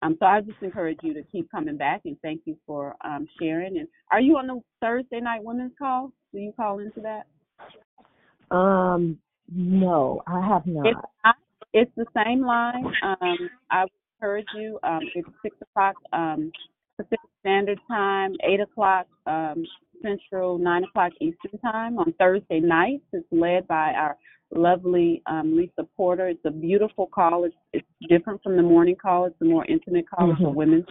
Um, 0.04 0.16
so 0.20 0.26
I 0.28 0.42
just 0.42 0.62
encourage 0.62 1.00
you 1.02 1.14
to 1.16 1.24
keep 1.24 1.50
coming 1.50 1.76
back 1.76 2.02
and 2.06 2.16
thank 2.22 2.42
you 2.46 2.56
for 2.68 2.96
um, 3.04 3.28
sharing. 3.40 3.78
And 3.80 3.88
are 4.12 4.22
you 4.22 4.38
on 4.38 4.48
the 4.48 4.62
Thursday 4.80 5.20
night 5.20 5.44
women's 5.44 5.74
call? 5.78 6.12
Do 6.32 6.40
you 6.40 6.54
call 6.56 6.80
into 6.80 7.02
that? 7.02 8.56
Um, 8.56 9.18
no, 9.52 10.22
I 10.28 10.48
have 10.48 10.68
not. 10.68 10.94
not. 11.26 11.36
It's 11.78 11.91
the 11.95 12.08
same 12.16 12.41
line. 12.44 12.86
Um, 13.04 13.49
I 13.70 13.86
encourage 14.20 14.48
you. 14.56 14.80
Um, 14.82 15.02
it's 15.14 15.28
six 15.44 15.56
o'clock 15.62 15.94
um, 16.12 16.52
Pacific 16.98 17.20
Standard 17.41 17.78
Time, 17.88 18.34
eight 18.44 18.60
o'clock 18.60 19.06
um, 19.28 19.64
Central, 20.02 20.58
nine 20.58 20.86
o'clock 20.86 21.12
Eastern 21.22 21.60
Time 21.60 21.99
on 21.99 22.14
Thursday 22.14 22.60
nights. 22.60 23.04
It's 23.14 23.28
led 23.32 23.68
by 23.68 23.94
our 23.94 24.18
lovely 24.56 25.22
um, 25.28 25.56
Lisa 25.56 25.88
Porter. 25.95 26.30
It's 26.30 26.44
a 26.45 26.49
beautiful 26.52 27.06
call. 27.06 27.44
It's, 27.44 27.56
it's 27.74 27.88
different 28.10 28.41
from 28.41 28.56
the 28.56 28.64
morning 28.64 28.95
call. 28.99 29.26
It's 29.26 29.40
a 29.41 29.45
more 29.45 29.64
intimate 29.66 30.10
call. 30.10 30.32
A 30.32 30.34
Mhm. 30.36 30.56
women's. 30.56 30.86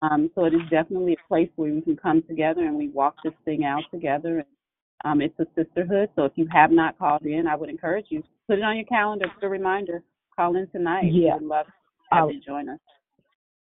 Um, 0.00 0.30
so 0.34 0.46
it 0.46 0.54
is 0.54 0.62
definitely 0.70 1.12
a 1.12 1.28
place 1.28 1.50
where 1.56 1.70
we 1.72 1.82
can 1.82 1.96
come 1.96 2.22
together 2.22 2.62
and 2.62 2.74
we 2.74 2.88
walk 2.88 3.16
this 3.22 3.34
thing 3.44 3.64
out 3.66 3.82
together. 3.92 4.38
And 4.38 4.46
um, 5.04 5.20
it's 5.20 5.38
a 5.38 5.46
sisterhood. 5.54 6.08
So 6.16 6.24
if 6.24 6.32
you 6.36 6.46
have 6.50 6.70
not 6.70 6.98
called 6.98 7.22
in, 7.26 7.46
I 7.46 7.54
would 7.54 7.68
encourage 7.68 8.06
you 8.08 8.22
put 8.48 8.58
it 8.58 8.62
on 8.62 8.76
your 8.76 8.86
calendar. 8.86 9.26
Put 9.34 9.46
a 9.46 9.48
reminder. 9.48 10.02
Call 10.36 10.56
in 10.56 10.68
tonight. 10.70 11.12
Yeah. 11.12 11.34
would 11.34 11.44
love 11.44 11.66
to 11.66 11.72
have 12.10 12.22
I'll- 12.22 12.32
you 12.32 12.40
join 12.40 12.68
us. 12.68 12.78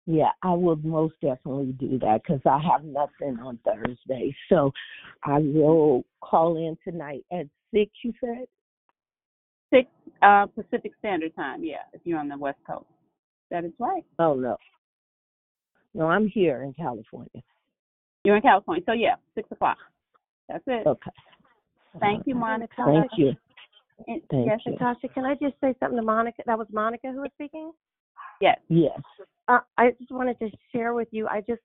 Yeah, 0.06 0.30
I 0.42 0.54
will 0.54 0.76
most 0.76 1.14
definitely 1.20 1.72
do 1.78 1.98
that 2.00 2.22
because 2.22 2.40
I 2.44 2.58
have 2.58 2.82
nothing 2.84 3.38
on 3.38 3.58
Thursday. 3.58 4.34
So 4.48 4.72
I 5.24 5.38
will 5.38 6.04
call 6.20 6.56
in 6.56 6.76
tonight 6.82 7.24
at 7.30 7.46
six. 7.72 7.92
You 8.02 8.12
said 8.18 8.46
Six 9.72 9.88
uh, 10.22 10.46
Pacific 10.46 10.92
Standard 10.98 11.36
Time. 11.36 11.62
Yeah, 11.62 11.82
if 11.92 12.00
you're 12.04 12.18
on 12.18 12.28
the 12.28 12.36
West 12.36 12.58
Coast, 12.66 12.86
that 13.52 13.64
is 13.64 13.72
right. 13.78 14.04
Oh 14.18 14.34
no, 14.34 14.56
no, 15.94 16.06
I'm 16.06 16.26
here 16.26 16.62
in 16.64 16.74
California. 16.74 17.42
You're 18.24 18.36
in 18.36 18.42
California, 18.42 18.82
so 18.86 18.92
yeah, 18.92 19.14
six 19.36 19.48
o'clock. 19.52 19.78
That's 20.48 20.64
it. 20.66 20.86
Okay. 20.86 21.10
Thank 22.00 22.26
you, 22.26 22.34
Monica. 22.34 22.84
Thank 22.84 23.12
you. 23.16 23.32
And- 24.06 24.22
Thank 24.30 24.46
yes, 24.46 24.60
you. 24.66 24.72
Natasha, 24.72 25.08
can 25.08 25.24
I 25.24 25.34
just 25.34 25.54
say 25.60 25.74
something 25.80 25.96
to 25.96 26.02
Monica? 26.02 26.42
That 26.46 26.58
was 26.58 26.68
Monica 26.72 27.08
who 27.10 27.20
was 27.20 27.30
speaking? 27.34 27.72
Yes. 28.40 28.58
Yes. 28.68 28.98
Uh, 29.48 29.60
I 29.76 29.90
just 29.98 30.10
wanted 30.10 30.38
to 30.38 30.50
share 30.72 30.94
with 30.94 31.08
you. 31.10 31.26
I 31.26 31.40
just, 31.40 31.62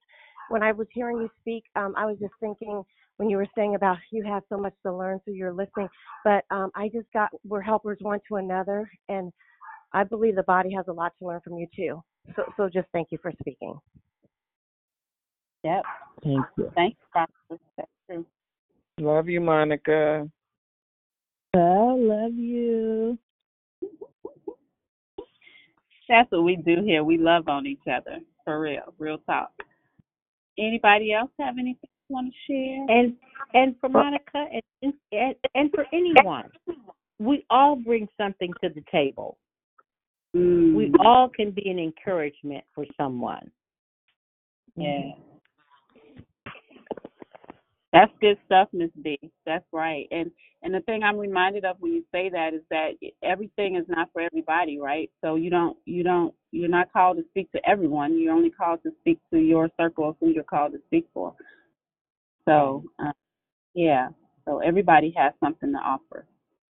when 0.50 0.64
I 0.64 0.72
was 0.72 0.88
hearing 0.92 1.18
you 1.18 1.30
speak, 1.42 1.64
um, 1.76 1.94
I 1.98 2.06
was 2.06 2.18
just 2.20 2.34
thinking 2.40 2.84
when 3.18 3.30
you 3.30 3.38
were 3.38 3.48
saying 3.56 3.76
about 3.76 3.98
you 4.12 4.24
have 4.24 4.44
so 4.50 4.58
much 4.58 4.74
to 4.86 4.94
learn 4.94 5.20
through 5.24 5.36
your 5.36 5.54
listening, 5.54 5.88
but 6.24 6.44
um, 6.52 6.70
I 6.76 6.90
just 6.90 7.08
got 7.14 7.30
we're 7.48 7.62
helpers 7.62 7.98
one 8.02 8.20
to 8.28 8.36
another, 8.36 8.90
and 9.08 9.32
I 9.94 10.04
believe 10.04 10.36
the 10.36 10.44
body 10.44 10.74
has 10.74 10.86
a 10.90 10.94
lot 10.94 11.14
to 11.20 11.28
learn 11.28 11.40
from 11.42 11.58
you 11.58 11.68
too. 11.74 12.04
So, 12.36 12.44
so 12.58 12.70
just 12.70 12.88
thank 12.92 13.10
you 13.12 13.18
for 13.22 13.32
speaking. 13.40 13.80
Yep. 15.64 15.84
Thank 16.24 16.46
you. 16.58 16.72
Thank 16.76 16.98
you, 17.16 17.58
That's 17.78 17.90
true. 18.08 18.26
Love 19.00 19.30
you, 19.30 19.42
Monica. 19.42 20.30
I 21.60 21.96
love 21.96 22.34
you. 22.34 23.18
That's 26.08 26.32
what 26.32 26.44
we 26.44 26.56
do 26.56 26.84
here. 26.84 27.04
We 27.04 27.18
love 27.18 27.48
on 27.48 27.66
each 27.66 27.88
other. 27.92 28.20
For 28.44 28.60
real. 28.60 28.94
Real 29.00 29.18
talk. 29.20 29.52
Anybody 30.58 31.14
else 31.14 31.32
have 31.40 31.56
anything 31.58 31.90
you 32.10 32.16
want 32.16 32.32
to 32.32 32.54
share? 32.54 32.98
And 32.98 33.16
and 33.54 33.76
for 33.80 33.90
Monica 33.90 34.46
and 34.82 34.94
and, 35.12 35.36
and 35.56 35.72
for 35.72 35.86
anyone, 35.92 36.50
we 37.20 37.46
all 37.50 37.76
bring 37.76 38.08
something 38.18 38.54
to 38.64 38.70
the 38.70 38.84
table. 38.92 39.38
Mm. 40.36 40.76
We 40.76 40.92
all 41.04 41.30
can 41.30 41.52
be 41.52 41.70
an 41.70 41.80
encouragement 41.80 42.64
for 42.74 42.86
someone. 42.98 43.50
Yeah. 44.76 45.12
That's 47.96 48.14
good 48.22 48.38
stuff, 48.46 48.70
Miss 48.74 48.92
B. 49.04 49.20
That's 49.48 49.66
right. 49.74 50.08
And 50.12 50.32
and 50.64 50.76
the 50.76 50.82
thing 50.82 51.04
I'm 51.04 51.18
reminded 51.18 51.66
of 51.66 51.78
when 51.80 51.94
you 51.94 52.06
say 52.14 52.30
that 52.32 52.54
is 52.54 52.64
that 52.72 52.92
everything 53.24 53.78
is 53.78 53.86
not 53.90 54.10
for 54.14 54.22
everybody, 54.24 54.80
right? 54.80 55.12
So 55.24 55.38
you 55.38 55.52
don't 55.52 55.78
you 55.88 56.04
don't 56.04 56.36
you're 56.52 56.70
not 56.70 56.94
called 56.94 57.18
to 57.20 57.26
speak 57.32 57.52
to 57.54 57.62
everyone. 57.70 58.20
You're 58.20 58.36
only 58.36 58.52
called 58.52 58.82
to 58.84 58.92
speak 59.02 59.20
to 59.34 59.40
your 59.40 59.70
circle 59.82 60.10
of 60.12 60.18
who 60.22 60.30
you're 60.32 60.46
called 60.46 60.74
to 60.74 60.80
speak 60.88 61.08
for. 61.16 61.36
So 62.48 62.86
uh, 63.00 63.14
yeah. 63.76 64.10
So 64.46 64.60
everybody 64.60 65.14
has 65.18 65.34
something 65.44 65.72
to 65.74 65.80
offer 65.80 66.26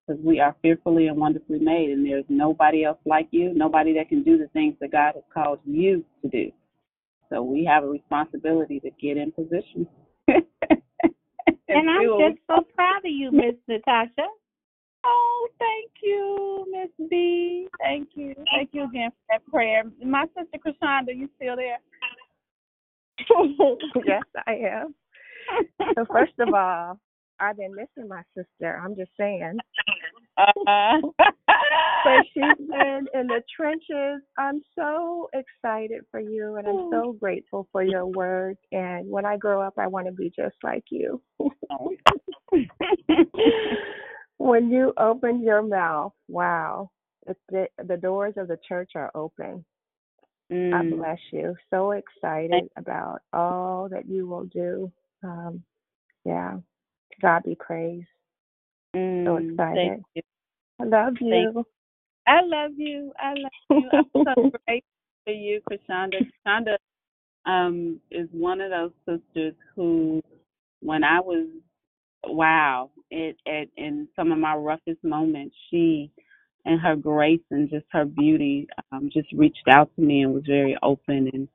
because 0.08 0.22
we 0.24 0.40
are 0.42 0.56
fearfully 0.62 1.08
and 1.08 1.18
wonderfully 1.20 1.60
made, 1.60 1.92
and 1.92 2.06
there's 2.06 2.26
nobody 2.30 2.86
else 2.86 3.00
like 3.06 3.30
you, 3.32 3.54
nobody 3.56 3.94
that 3.96 4.10
can 4.10 4.24
do 4.24 4.38
the 4.38 4.48
things 4.50 4.76
that 4.82 4.92
God 4.92 5.14
has 5.16 5.24
called 5.34 5.60
you 5.66 6.06
to 6.24 6.30
do. 6.30 6.52
So 7.32 7.44
we 7.44 7.66
have 7.66 7.84
a 7.84 7.88
responsibility 7.90 8.80
to 8.82 8.92
get 9.02 9.18
in 9.18 9.32
position. 9.34 9.88
And 11.76 11.90
I'm 11.90 12.02
do 12.02 12.12
what 12.12 12.18
we 12.20 12.30
just 12.30 12.42
so 12.48 12.66
proud 12.76 13.00
of 13.00 13.12
you, 13.12 13.32
Miss 13.32 13.56
Natasha. 13.68 14.28
Oh, 15.04 15.48
thank 15.60 15.92
you, 16.02 16.66
Miss 16.72 17.10
B. 17.10 17.68
Thank 17.80 17.96
Thank 18.06 18.10
you. 18.16 18.36
Thank 18.54 18.70
you 18.74 18.86
again 18.86 19.12
for 19.12 19.18
that 19.30 19.46
prayer. 19.52 19.84
My 20.04 20.26
sister 20.28 20.58
Krishanda, 20.58 21.16
you 21.16 21.30
still 21.36 21.56
there? 21.56 21.78
yes, 24.06 24.24
I 24.48 24.54
am. 24.54 24.96
So 25.96 26.06
first 26.12 26.34
of 26.40 26.54
all, 26.54 27.00
I've 27.40 27.58
been 27.58 27.76
missing 27.76 28.10
my 28.10 28.24
sister. 28.36 28.82
I'm 28.84 28.96
just 28.96 29.12
saying. 29.18 29.58
Uh, 30.38 31.00
but 32.06 32.22
she's 32.34 32.68
been 32.70 33.08
in 33.16 33.28
the 33.28 33.42
trenches. 33.56 34.22
I'm 34.38 34.62
so 34.78 35.28
excited 35.34 36.02
for 36.12 36.20
you 36.20 36.56
and 36.58 36.68
I'm 36.68 36.88
so 36.92 37.14
grateful 37.20 37.68
for 37.72 37.84
your 37.84 38.06
work. 38.06 38.58
And 38.72 39.10
when 39.10 39.26
I 39.26 39.38
grow 39.38 39.60
up, 39.60 39.74
I 39.78 39.88
want 39.88 40.06
to 40.06 40.14
be 40.14 40.32
just 40.34 40.56
like 40.64 40.84
you. 40.92 41.20
when 44.38 44.70
you 44.70 44.94
open 44.98 45.42
your 45.42 45.64
mouth, 45.64 46.14
wow, 46.28 46.92
the, 47.50 47.68
the 47.84 47.98
doors 47.98 48.36
of 48.38 48.48
the 48.48 48.60
church 48.68 48.92
are 48.96 49.10
open. 49.16 49.66
I 50.52 50.54
mm, 50.54 50.96
bless 50.96 51.20
you. 51.32 51.56
So 51.72 51.92
excited 51.92 52.70
about 52.78 53.22
all 53.34 53.90
that 53.90 54.08
you 54.08 54.28
will 54.28 54.46
do. 54.46 54.92
Um, 55.24 55.64
yeah, 56.24 56.58
God 57.20 57.42
be 57.44 57.56
praised. 57.56 58.06
So 58.94 59.00
mm, 59.00 59.50
excited. 59.52 59.76
thank 59.76 60.04
you. 60.14 60.22
I 60.80 60.84
love 60.84 61.14
you. 61.20 61.66
I 62.28 62.42
love 62.44 62.72
you. 62.78 63.14
I 63.20 63.32
love 63.36 63.52
you. 63.72 63.92
I'm 63.94 64.06
so 64.26 64.52
grateful 64.68 64.90
for 65.26 65.34
you, 65.34 65.62
Krishanda. 65.70 66.16
Krishanda 66.48 66.78
um, 67.46 68.00
is 68.12 68.30
one 68.32 68.62
of 68.62 68.72
those 68.72 68.92
sisters 69.08 69.56
who, 69.76 70.22
when 70.82 71.04
I 71.04 71.22
was, 71.22 71.48
wow, 72.26 72.92
it, 73.12 73.38
at 73.48 73.70
in 73.78 74.08
some 74.16 74.32
of 74.32 74.40
my 74.40 74.56
roughest 74.56 75.04
moments, 75.04 75.56
she 75.72 76.12
and 76.66 76.82
her 76.82 76.96
grace 76.96 77.42
and 77.52 77.70
just 77.70 77.86
her 77.92 78.06
beauty 78.06 78.68
um, 78.92 79.10
just 79.14 79.32
reached 79.34 79.68
out 79.72 79.92
to 79.96 80.02
me 80.04 80.24
and 80.24 80.34
was 80.34 80.44
very 80.48 80.78
open 80.84 81.30
and 81.34 81.50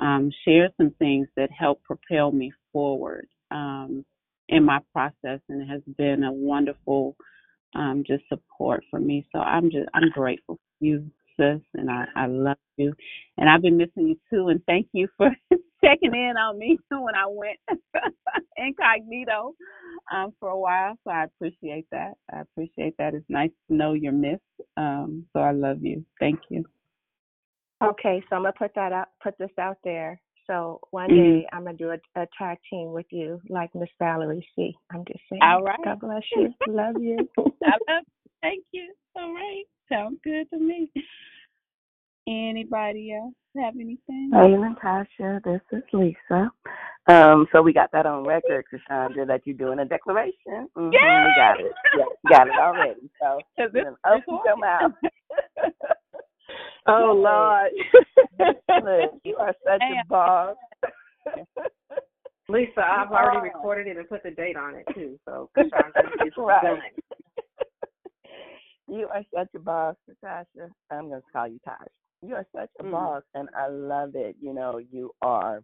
um, 0.00 0.32
shared 0.46 0.72
some 0.78 0.92
things 0.98 1.28
that 1.36 1.50
helped 1.52 1.84
propel 1.84 2.32
me 2.32 2.52
forward 2.72 3.28
um, 3.52 4.04
in 4.48 4.64
my 4.64 4.80
process, 4.92 5.40
and 5.48 5.62
it 5.62 5.68
has 5.68 5.82
been 5.98 6.24
a 6.24 6.32
wonderful 6.32 7.16
um, 7.74 8.04
just 8.06 8.24
support 8.28 8.84
for 8.90 9.00
me. 9.00 9.26
So 9.32 9.40
I'm 9.40 9.70
just 9.70 9.88
I'm 9.94 10.10
grateful 10.10 10.56
for 10.56 10.84
you, 10.84 11.10
sis, 11.38 11.60
and 11.74 11.90
I, 11.90 12.04
I 12.16 12.26
love 12.26 12.58
you. 12.76 12.92
And 13.38 13.48
I've 13.48 13.62
been 13.62 13.76
missing 13.76 14.08
you 14.08 14.16
too. 14.30 14.48
And 14.48 14.60
thank 14.66 14.88
you 14.92 15.08
for 15.16 15.30
checking 15.84 16.14
in 16.14 16.36
on 16.36 16.58
me 16.58 16.78
when 16.90 17.14
I 17.14 17.26
went 17.26 17.58
incognito 18.56 19.54
um, 20.12 20.32
for 20.38 20.50
a 20.50 20.58
while. 20.58 20.96
So 21.04 21.10
I 21.10 21.24
appreciate 21.24 21.86
that. 21.92 22.12
I 22.32 22.40
appreciate 22.40 22.94
that. 22.98 23.14
It's 23.14 23.26
nice 23.28 23.50
to 23.68 23.74
know 23.74 23.94
you're 23.94 24.12
missed. 24.12 24.42
Um, 24.76 25.26
so 25.32 25.40
I 25.40 25.52
love 25.52 25.78
you. 25.82 26.04
Thank 26.20 26.40
you. 26.48 26.64
Okay, 27.82 28.22
so 28.30 28.36
I'm 28.36 28.42
gonna 28.42 28.52
put 28.56 28.72
that 28.76 28.92
out, 28.92 29.08
put 29.22 29.36
this 29.38 29.50
out 29.58 29.78
there. 29.82 30.20
So 30.46 30.80
one 30.90 31.10
Mhm. 31.10 31.16
day 31.16 31.48
I'm 31.52 31.64
gonna 31.64 31.76
do 31.76 31.90
a, 31.90 32.00
a 32.20 32.26
tag 32.38 32.58
team 32.68 32.92
with 32.92 33.06
you, 33.10 33.40
like 33.48 33.74
Miss 33.74 33.90
Valerie 33.98 34.46
C. 34.56 34.76
I'm 34.90 35.04
just 35.04 35.20
saying. 35.28 35.42
All 35.42 35.62
right. 35.62 35.78
God 35.84 36.00
bless 36.00 36.24
you. 36.36 36.54
Love 36.66 37.00
you. 37.00 37.28
I 37.64 37.70
love 37.88 38.04
you. 38.06 38.30
Thank 38.42 38.64
you. 38.72 38.92
All 39.16 39.32
right. 39.32 39.64
Sounds 39.88 40.18
good 40.24 40.48
to 40.50 40.58
me. 40.58 40.90
Anybody 42.28 43.12
else 43.12 43.34
have 43.56 43.74
anything? 43.74 44.30
Hey, 44.32 44.56
Natasha, 44.56 45.40
this 45.44 45.60
is 45.72 45.82
Lisa. 45.92 46.50
Um, 47.08 47.46
so 47.52 47.60
we 47.62 47.72
got 47.72 47.90
that 47.92 48.06
on 48.06 48.24
record, 48.24 48.64
Cassandra, 48.70 49.26
that 49.26 49.42
you're 49.44 49.56
doing 49.56 49.80
a 49.80 49.84
declaration. 49.84 50.68
hmm 50.76 50.84
We 50.84 51.32
got 51.36 51.60
it. 51.60 51.72
Yeah, 51.96 52.04
got 52.30 52.46
it 52.48 52.54
already. 52.58 53.10
So 53.20 53.40
you 53.58 53.64
it's, 53.66 53.74
done 53.74 53.96
open 54.06 54.38
your 54.44 54.56
mouth. 54.56 54.92
Oh 56.86 57.12
Lord. 57.14 57.70
You 59.24 59.36
are 59.36 59.54
such 59.64 59.82
a 59.82 60.04
boss. 60.08 60.56
Lisa, 62.48 62.80
I've 62.80 63.10
already 63.12 63.38
recorded 63.38 63.86
it 63.86 63.96
and 63.96 64.08
put 64.08 64.22
the 64.22 64.30
date 64.30 64.56
on 64.56 64.74
it 64.74 64.86
too. 64.94 65.18
So 65.24 65.50
it's 65.56 66.36
Right. 66.36 66.80
You 68.88 69.08
are 69.08 69.22
such 69.34 69.48
a 69.54 69.58
boss, 69.58 69.96
Natasha. 70.08 70.70
I'm 70.90 71.08
going 71.08 71.20
to 71.20 71.26
call 71.32 71.46
you 71.46 71.60
Tosh. 71.64 71.76
You 72.20 72.34
are 72.34 72.46
such 72.54 72.70
a 72.80 72.82
Mm. 72.84 72.90
boss, 72.90 73.22
and 73.34 73.48
I 73.56 73.68
love 73.68 74.14
it. 74.14 74.36
You 74.40 74.52
know, 74.52 74.78
you 74.78 75.12
are 75.22 75.62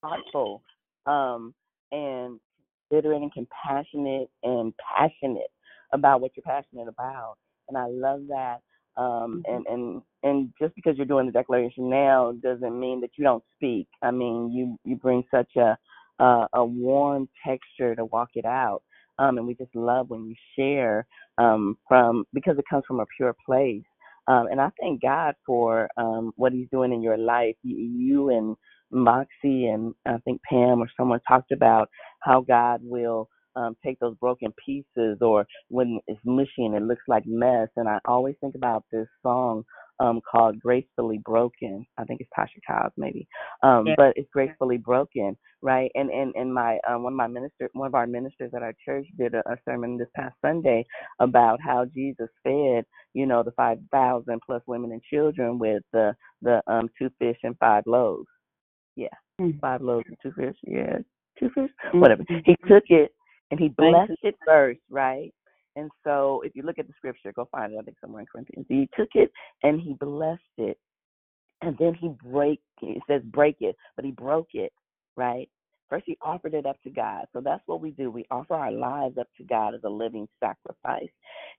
thoughtful 0.00 0.62
um, 1.06 1.54
and 1.92 2.40
considerate 2.88 3.22
and 3.22 3.32
compassionate 3.32 4.28
and 4.42 4.74
passionate 4.76 5.50
about 5.92 6.20
what 6.20 6.32
you're 6.36 6.42
passionate 6.42 6.88
about. 6.88 7.36
And 7.68 7.78
I 7.78 7.86
love 7.86 8.26
that. 8.28 8.60
Um, 8.96 9.42
and, 9.46 9.66
and 9.68 10.02
and 10.22 10.50
just 10.60 10.74
because 10.74 10.96
you're 10.96 11.06
doing 11.06 11.26
the 11.26 11.32
declaration 11.32 11.90
now 11.90 12.32
doesn't 12.42 12.78
mean 12.78 13.00
that 13.02 13.10
you 13.18 13.24
don't 13.24 13.44
speak. 13.56 13.88
I 14.02 14.10
mean, 14.10 14.52
you 14.52 14.76
you 14.84 14.96
bring 14.96 15.24
such 15.30 15.56
a 15.56 15.76
a, 16.22 16.46
a 16.54 16.64
warm 16.64 17.28
texture 17.46 17.94
to 17.96 18.04
walk 18.06 18.30
it 18.34 18.44
out. 18.46 18.82
Um, 19.18 19.38
and 19.38 19.46
we 19.46 19.54
just 19.54 19.74
love 19.74 20.10
when 20.10 20.26
you 20.26 20.34
share 20.58 21.06
um, 21.38 21.78
from 21.88 22.24
because 22.34 22.58
it 22.58 22.64
comes 22.70 22.84
from 22.86 23.00
a 23.00 23.06
pure 23.16 23.34
place. 23.46 23.84
Um, 24.28 24.48
and 24.50 24.60
I 24.60 24.70
thank 24.80 25.02
God 25.02 25.34
for 25.46 25.88
um, 25.96 26.32
what 26.36 26.52
He's 26.52 26.68
doing 26.72 26.92
in 26.92 27.02
your 27.02 27.18
life. 27.18 27.56
You, 27.62 27.76
you 27.76 28.30
and 28.30 28.56
Moxie 28.92 29.66
and 29.68 29.94
I 30.06 30.18
think 30.24 30.40
Pam 30.48 30.80
or 30.82 30.88
someone 30.96 31.20
talked 31.28 31.52
about 31.52 31.90
how 32.22 32.42
God 32.42 32.80
will 32.82 33.28
um, 33.56 33.76
take 33.84 33.98
those 34.00 34.16
broken 34.16 34.52
pieces 34.64 35.18
or 35.20 35.46
when 35.68 36.00
it's 36.06 36.20
mushy 36.24 36.64
and 36.66 36.74
it 36.74 36.82
looks 36.82 37.04
like 37.08 37.24
mess. 37.26 37.68
And 37.76 37.88
I 37.88 37.98
always 38.04 38.36
think 38.40 38.54
about 38.54 38.84
this 38.92 39.08
song 39.22 39.64
um, 40.00 40.20
called 40.28 40.58
Gracefully 40.58 41.18
Broken. 41.24 41.86
I 41.98 42.04
think 42.04 42.20
it's 42.20 42.30
Tasha 42.36 42.60
Cobbs 42.66 42.94
maybe, 42.96 43.28
um, 43.62 43.86
Yeah. 43.88 43.94
but 43.96 44.16
it's 44.16 44.30
Gracefully 44.32 44.78
Broken, 44.78 45.36
right? 45.62 45.90
And 45.94 46.10
and 46.10 46.34
and 46.34 46.52
my 46.52 46.78
um, 46.88 47.02
one 47.02 47.12
of 47.12 47.16
my 47.18 47.26
minister, 47.26 47.68
one 47.74 47.86
of 47.86 47.94
our 47.94 48.06
ministers 48.06 48.52
at 48.54 48.62
our 48.62 48.74
church 48.82 49.06
did 49.18 49.34
a, 49.34 49.40
a 49.50 49.56
sermon 49.64 49.98
this 49.98 50.08
past 50.16 50.34
Sunday 50.40 50.86
about 51.18 51.60
how 51.60 51.84
Jesus 51.84 52.28
fed, 52.42 52.84
you 53.12 53.26
know, 53.26 53.42
the 53.42 53.52
five 53.52 53.78
thousand 53.92 54.40
plus 54.44 54.62
women 54.66 54.92
and 54.92 55.02
children 55.02 55.58
with 55.58 55.82
the 55.92 56.14
the 56.40 56.62
um 56.66 56.88
two 56.98 57.10
fish 57.18 57.38
and 57.42 57.56
five 57.58 57.84
loaves. 57.86 58.28
Yeah, 58.96 59.08
Mm. 59.40 59.60
five 59.60 59.82
loaves 59.82 60.06
and 60.08 60.16
two 60.22 60.32
fish. 60.32 60.56
Yeah, 60.62 60.98
two 61.38 61.50
fish, 61.50 61.70
Mm. 61.92 62.00
whatever. 62.00 62.24
He 62.46 62.56
took 62.66 62.84
it 62.88 63.12
and 63.50 63.60
he 63.60 63.68
blessed 63.68 64.12
it 64.22 64.36
first, 64.46 64.80
right? 64.90 65.32
And 65.76 65.90
so 66.04 66.42
if 66.44 66.54
you 66.54 66.62
look 66.62 66.78
at 66.78 66.86
the 66.86 66.92
scripture, 66.96 67.32
go 67.32 67.48
find 67.50 67.72
it, 67.72 67.78
I 67.78 67.82
think 67.82 67.96
somewhere 68.00 68.20
in 68.20 68.26
Corinthians. 68.26 68.66
He 68.68 68.88
took 68.96 69.10
it 69.14 69.30
and 69.62 69.80
he 69.80 69.94
blessed 69.94 70.40
it. 70.58 70.78
And 71.62 71.76
then 71.78 71.94
he 71.94 72.08
break 72.24 72.60
it 72.82 73.02
says 73.06 73.22
break 73.24 73.56
it, 73.60 73.76
but 73.96 74.04
he 74.04 74.10
broke 74.10 74.48
it, 74.54 74.72
right? 75.16 75.48
First 75.90 76.04
he 76.06 76.16
offered 76.22 76.54
it 76.54 76.66
up 76.66 76.80
to 76.84 76.90
God. 76.90 77.26
So 77.32 77.40
that's 77.40 77.62
what 77.66 77.80
we 77.82 77.90
do. 77.90 78.10
We 78.10 78.24
offer 78.30 78.54
our 78.54 78.70
lives 78.70 79.18
up 79.18 79.26
to 79.38 79.44
God 79.44 79.74
as 79.74 79.80
a 79.84 79.88
living 79.88 80.28
sacrifice. 80.38 81.10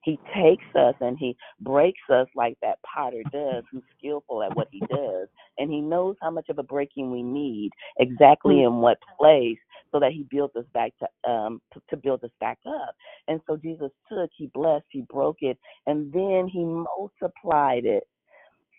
He 0.02 0.18
takes 0.34 0.64
us 0.74 0.94
and 1.00 1.18
he 1.18 1.36
breaks 1.60 2.00
us 2.10 2.26
like 2.34 2.56
that 2.62 2.78
potter 2.82 3.22
does, 3.30 3.62
who's 3.70 3.82
skillful 3.98 4.42
at 4.42 4.56
what 4.56 4.68
he 4.72 4.80
does. 4.80 5.28
And 5.58 5.70
he 5.70 5.82
knows 5.82 6.16
how 6.22 6.30
much 6.30 6.48
of 6.48 6.58
a 6.58 6.62
breaking 6.62 7.12
we 7.12 7.22
need, 7.22 7.70
exactly 8.00 8.62
in 8.62 8.76
what 8.78 8.96
place, 9.18 9.58
so 9.92 10.00
that 10.00 10.12
he 10.12 10.26
builds 10.30 10.56
us 10.56 10.64
back 10.72 10.92
to 10.98 11.30
um 11.30 11.60
to, 11.74 11.82
to 11.90 11.96
build 11.98 12.24
us 12.24 12.30
back 12.40 12.58
up. 12.66 12.94
And 13.28 13.40
so 13.46 13.56
Jesus 13.58 13.90
took, 14.10 14.30
he 14.34 14.50
blessed, 14.54 14.86
he 14.88 15.02
broke 15.02 15.42
it, 15.42 15.58
and 15.86 16.10
then 16.10 16.48
he 16.50 16.64
multiplied 16.64 17.84
it. 17.84 18.04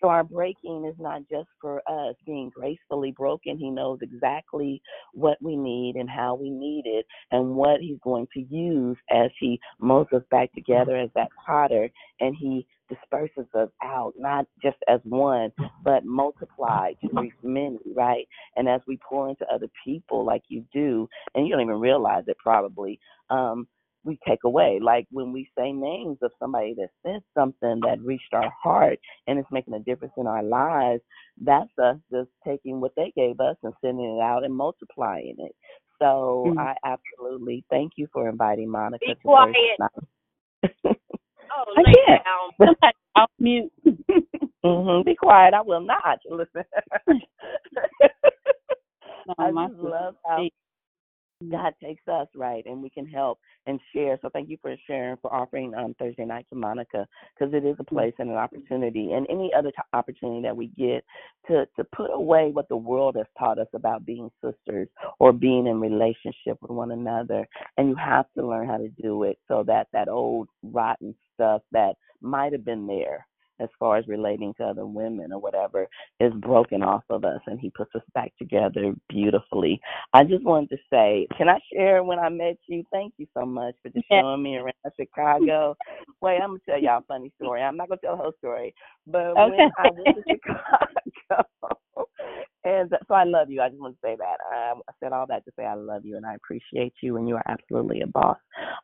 So 0.04 0.10
our 0.10 0.22
breaking 0.22 0.84
is 0.84 1.00
not 1.00 1.22
just 1.30 1.48
for 1.62 1.80
us 1.88 2.14
being 2.26 2.50
gracefully 2.54 3.12
broken. 3.12 3.56
He 3.56 3.70
knows 3.70 4.00
exactly 4.02 4.82
what 5.14 5.38
we 5.40 5.56
need 5.56 5.94
and 5.96 6.10
how 6.10 6.34
we 6.34 6.50
need 6.50 6.82
it 6.84 7.06
and 7.30 7.54
what 7.56 7.80
he's 7.80 7.96
going 8.04 8.26
to 8.34 8.40
use 8.54 8.98
as 9.10 9.30
he 9.40 9.58
molds 9.80 10.12
us 10.12 10.20
back 10.30 10.52
together 10.52 10.94
as 10.94 11.08
that 11.14 11.30
potter 11.46 11.88
and 12.20 12.36
he 12.38 12.66
disperses 12.90 13.46
us 13.54 13.70
out, 13.82 14.12
not 14.18 14.46
just 14.62 14.76
as 14.88 15.00
one, 15.04 15.50
but 15.82 16.04
multiplied 16.04 16.96
to 17.00 17.08
reach 17.18 17.32
many, 17.42 17.78
right? 17.96 18.28
And 18.56 18.68
as 18.68 18.82
we 18.86 18.98
pour 19.08 19.30
into 19.30 19.46
other 19.50 19.68
people 19.86 20.22
like 20.22 20.42
you 20.48 20.66
do, 20.70 21.08
and 21.34 21.46
you 21.46 21.52
don't 21.52 21.62
even 21.62 21.80
realize 21.80 22.24
it 22.26 22.36
probably, 22.36 23.00
um, 23.30 23.66
we 24.04 24.18
take 24.26 24.44
away. 24.44 24.78
Like 24.82 25.06
when 25.10 25.32
we 25.32 25.48
say 25.58 25.72
names 25.72 26.18
of 26.22 26.30
somebody 26.38 26.74
that 26.74 26.90
said 27.04 27.22
something 27.36 27.80
that 27.84 28.00
reached 28.02 28.32
our 28.32 28.52
heart 28.62 28.98
and 29.26 29.38
it's 29.38 29.50
making 29.50 29.74
a 29.74 29.80
difference 29.80 30.14
in 30.16 30.26
our 30.26 30.42
lives, 30.42 31.02
that's 31.40 31.70
us 31.82 31.96
just 32.12 32.30
taking 32.46 32.80
what 32.80 32.92
they 32.96 33.12
gave 33.16 33.40
us 33.40 33.56
and 33.62 33.72
sending 33.80 34.18
it 34.18 34.22
out 34.22 34.44
and 34.44 34.54
multiplying 34.54 35.36
it. 35.38 35.54
So 36.00 36.52
Mhm. 36.56 36.58
I 36.58 36.74
absolutely 36.84 37.64
thank 37.70 37.92
you 37.96 38.06
for 38.12 38.28
inviting 38.28 38.68
Monica 38.70 39.06
Be 39.06 39.14
to 39.14 39.14
Thursday 39.14 39.76
quiet. 39.76 39.78
night. 39.78 40.98
Oh, 41.56 41.64
I 41.76 41.82
lay 41.82 41.92
can't. 42.06 42.24
down. 42.24 42.50
Somebody 42.58 42.96
off 43.16 43.30
mute. 43.38 43.72
hmm 44.64 45.02
Be 45.02 45.14
quiet. 45.14 45.54
I 45.54 45.62
will 45.62 45.80
not 45.80 46.18
listen. 46.28 46.64
No, 49.26 49.34
I 49.38 49.50
just 49.68 49.80
love 49.80 50.16
how 50.26 50.36
speaks. 50.38 50.56
God 51.50 51.74
takes 51.82 52.06
us 52.08 52.28
right, 52.34 52.64
and 52.66 52.82
we 52.82 52.90
can 52.90 53.06
help 53.06 53.38
and 53.66 53.80
share. 53.92 54.18
So 54.22 54.28
thank 54.32 54.48
you 54.48 54.58
for 54.60 54.74
sharing, 54.86 55.16
for 55.18 55.32
offering 55.32 55.74
um, 55.74 55.94
Thursday 55.98 56.24
night 56.24 56.46
to 56.50 56.56
Monica, 56.56 57.06
because 57.38 57.54
it 57.54 57.64
is 57.64 57.76
a 57.78 57.84
place 57.84 58.14
and 58.18 58.30
an 58.30 58.36
opportunity, 58.36 59.12
and 59.12 59.26
any 59.30 59.50
other 59.56 59.70
t- 59.70 59.76
opportunity 59.92 60.42
that 60.42 60.56
we 60.56 60.68
get 60.68 61.04
to 61.48 61.66
to 61.76 61.84
put 61.94 62.10
away 62.12 62.50
what 62.52 62.68
the 62.68 62.76
world 62.76 63.16
has 63.16 63.26
taught 63.38 63.58
us 63.58 63.68
about 63.74 64.06
being 64.06 64.30
sisters 64.42 64.88
or 65.18 65.32
being 65.32 65.66
in 65.66 65.80
relationship 65.80 66.58
with 66.60 66.70
one 66.70 66.92
another. 66.92 67.46
And 67.76 67.88
you 67.88 67.96
have 67.96 68.26
to 68.36 68.46
learn 68.46 68.68
how 68.68 68.78
to 68.78 68.88
do 69.00 69.24
it 69.24 69.38
so 69.48 69.64
that 69.66 69.88
that 69.92 70.08
old 70.08 70.48
rotten 70.62 71.14
stuff 71.34 71.62
that 71.72 71.94
might 72.20 72.52
have 72.52 72.64
been 72.64 72.86
there 72.86 73.26
as 73.60 73.68
far 73.78 73.96
as 73.96 74.06
relating 74.08 74.54
to 74.54 74.64
other 74.64 74.86
women 74.86 75.32
or 75.32 75.40
whatever 75.40 75.86
is 76.20 76.32
broken 76.34 76.82
off 76.82 77.02
of 77.10 77.24
us 77.24 77.40
and 77.46 77.60
he 77.60 77.70
puts 77.70 77.94
us 77.94 78.02
back 78.14 78.32
together 78.38 78.94
beautifully. 79.08 79.80
I 80.12 80.24
just 80.24 80.44
wanted 80.44 80.70
to 80.70 80.76
say, 80.90 81.26
can 81.36 81.48
I 81.48 81.58
share 81.72 82.02
when 82.02 82.18
I 82.18 82.28
met 82.28 82.56
you? 82.66 82.84
Thank 82.92 83.14
you 83.18 83.26
so 83.34 83.44
much 83.44 83.74
for 83.82 83.90
just 83.90 84.06
showing 84.10 84.42
me 84.42 84.56
around 84.56 84.74
Chicago. 84.98 85.76
Wait, 86.20 86.40
I'm 86.40 86.50
gonna 86.50 86.60
tell 86.68 86.80
y'all 86.80 86.98
a 86.98 87.04
funny 87.06 87.32
story. 87.40 87.62
I'm 87.62 87.76
not 87.76 87.88
gonna 87.88 88.00
tell 88.02 88.16
the 88.16 88.22
whole 88.22 88.32
story. 88.38 88.74
But 89.06 89.34
when 89.36 89.70
I 89.78 89.90
went 89.90 90.16
to 90.16 90.22
Chicago 90.28 91.04
and 92.64 92.90
so 93.08 93.14
I 93.14 93.24
love 93.24 93.50
you. 93.50 93.60
I 93.60 93.68
just 93.68 93.80
want 93.80 93.94
to 93.94 94.00
say 94.02 94.16
that. 94.16 94.36
I, 94.52 94.72
I 94.72 94.92
said 95.00 95.12
all 95.12 95.26
that 95.28 95.44
to 95.44 95.52
say 95.58 95.64
I 95.64 95.74
love 95.74 96.04
you 96.04 96.16
and 96.16 96.26
I 96.26 96.34
appreciate 96.34 96.94
you 97.02 97.16
and 97.16 97.28
you 97.28 97.36
are 97.36 97.44
absolutely 97.48 98.00
a 98.02 98.06
boss. 98.06 98.38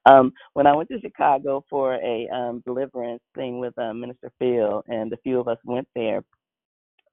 Um, 0.07 0.33
when 0.55 0.67
I 0.67 0.75
went 0.75 0.89
to 0.91 1.01
Chicago 1.01 1.65
for 1.71 1.95
a 1.95 2.29
um 2.35 2.63
deliverance 2.67 3.23
thing 3.35 3.59
with 3.61 3.77
um, 3.79 4.01
Minister 4.01 4.31
Phil 4.39 4.83
and 4.89 5.13
a 5.13 5.17
few 5.19 5.41
of 5.41 5.49
us 5.49 5.59
went 5.65 5.89
there, 5.95 6.23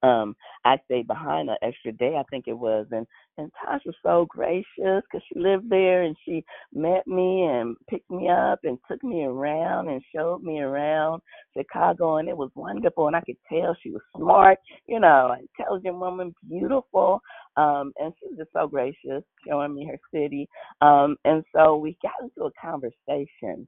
um 0.02 0.34
I 0.64 0.78
stayed 0.84 1.06
behind 1.06 1.50
an 1.50 1.56
extra 1.62 1.92
day 1.92 2.16
I 2.18 2.22
think 2.30 2.44
it 2.46 2.58
was 2.58 2.86
and 2.92 3.06
and 3.36 3.50
Tosh 3.64 3.82
was 3.86 3.94
so 4.02 4.26
gracious 4.28 4.66
because 4.78 5.22
she 5.32 5.38
lived 5.38 5.70
there 5.70 6.02
and 6.02 6.16
she 6.24 6.44
met 6.72 7.06
me 7.06 7.44
and 7.44 7.76
picked 7.88 8.10
me 8.10 8.28
up 8.28 8.60
and 8.64 8.78
took 8.90 9.02
me 9.04 9.24
around 9.24 9.88
and 9.88 10.02
showed 10.14 10.42
me 10.42 10.60
around 10.60 11.22
Chicago 11.56 12.16
and 12.16 12.28
it 12.28 12.36
was 12.36 12.50
wonderful 12.54 13.06
and 13.06 13.16
I 13.16 13.20
could 13.20 13.36
tell 13.48 13.76
she 13.82 13.90
was 13.90 14.02
smart 14.16 14.58
you 14.86 15.00
know 15.00 15.34
intelligent 15.58 15.96
woman 15.96 16.34
beautiful 16.48 17.20
um 17.56 17.92
and 17.98 18.12
she 18.18 18.28
was 18.28 18.38
just 18.38 18.52
so 18.52 18.66
gracious 18.68 19.24
showing 19.46 19.74
me 19.74 19.86
her 19.86 19.98
city 20.12 20.48
um 20.80 21.16
and 21.24 21.42
so 21.54 21.76
we 21.76 21.96
got 22.02 22.12
into 22.22 22.44
a 22.44 22.50
conversation 22.60 23.66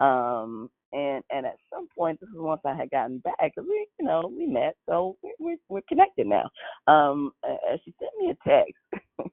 um, 0.00 0.68
and 0.92 1.24
and 1.30 1.46
at 1.46 1.56
some 1.72 1.88
point, 1.96 2.20
this 2.20 2.28
is 2.30 2.36
once 2.38 2.62
I 2.66 2.74
had 2.74 2.90
gotten 2.90 3.18
back, 3.18 3.38
'cause 3.54 3.64
we, 3.68 3.88
you 4.00 4.06
know, 4.06 4.22
we 4.36 4.46
met, 4.46 4.76
so 4.88 5.16
we're 5.22 5.34
we're, 5.40 5.56
we're 5.68 5.82
connected 5.88 6.26
now. 6.26 6.50
Um, 6.86 7.32
uh, 7.48 7.76
she 7.84 7.94
sent 7.98 8.12
me 8.20 8.30
a 8.32 8.48
text, 8.48 8.74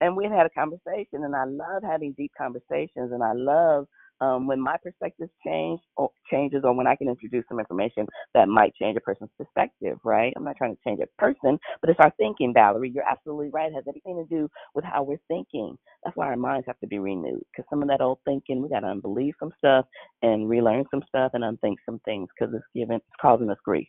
and 0.00 0.16
we 0.16 0.24
had 0.24 0.32
had 0.34 0.46
a 0.46 0.50
conversation, 0.50 1.24
and 1.24 1.36
I 1.36 1.44
love 1.44 1.82
having 1.84 2.12
deep 2.14 2.32
conversations, 2.38 3.12
and 3.12 3.22
I 3.24 3.32
love 3.34 3.86
um, 4.20 4.46
when 4.46 4.60
my 4.60 4.76
perspective 4.82 5.28
change 5.44 5.80
or 5.96 6.10
changes, 6.30 6.62
or 6.64 6.74
when 6.74 6.86
I 6.86 6.96
can 6.96 7.08
introduce 7.08 7.44
some 7.48 7.60
information 7.60 8.06
that 8.34 8.48
might 8.48 8.74
change 8.74 8.96
a 8.96 9.00
person's 9.00 9.30
perspective. 9.38 9.98
Right? 10.04 10.32
I'm 10.36 10.44
not 10.44 10.56
trying 10.56 10.74
to 10.74 10.82
change 10.86 11.00
a 11.00 11.20
person, 11.20 11.58
but 11.80 11.90
it's 11.90 12.00
our 12.00 12.12
thinking, 12.16 12.52
Valerie. 12.52 12.90
You're 12.94 13.08
absolutely 13.08 13.50
right. 13.50 13.70
It 13.70 13.74
has 13.74 13.84
everything 13.88 14.16
to 14.16 14.34
do 14.34 14.48
with 14.74 14.84
how 14.84 15.02
we're 15.02 15.20
thinking. 15.28 15.76
That's 16.04 16.16
why 16.16 16.26
our 16.26 16.36
minds 16.36 16.66
have 16.66 16.78
to 16.80 16.86
be 16.86 16.98
renewed. 16.98 17.42
Because 17.52 17.68
some 17.70 17.82
of 17.82 17.88
that 17.88 18.00
old 18.00 18.18
thinking, 18.24 18.62
we 18.62 18.68
got 18.68 18.80
to 18.80 18.86
unbelieve 18.86 19.34
some 19.38 19.52
stuff 19.58 19.86
and 20.22 20.48
relearn 20.48 20.84
some 20.90 21.02
stuff 21.08 21.32
and 21.34 21.44
unthink 21.44 21.78
some 21.84 22.00
things 22.04 22.28
because 22.38 22.54
it's 22.54 22.64
giving, 22.74 22.96
it's 22.96 23.20
causing 23.20 23.50
us 23.50 23.58
grief. 23.64 23.88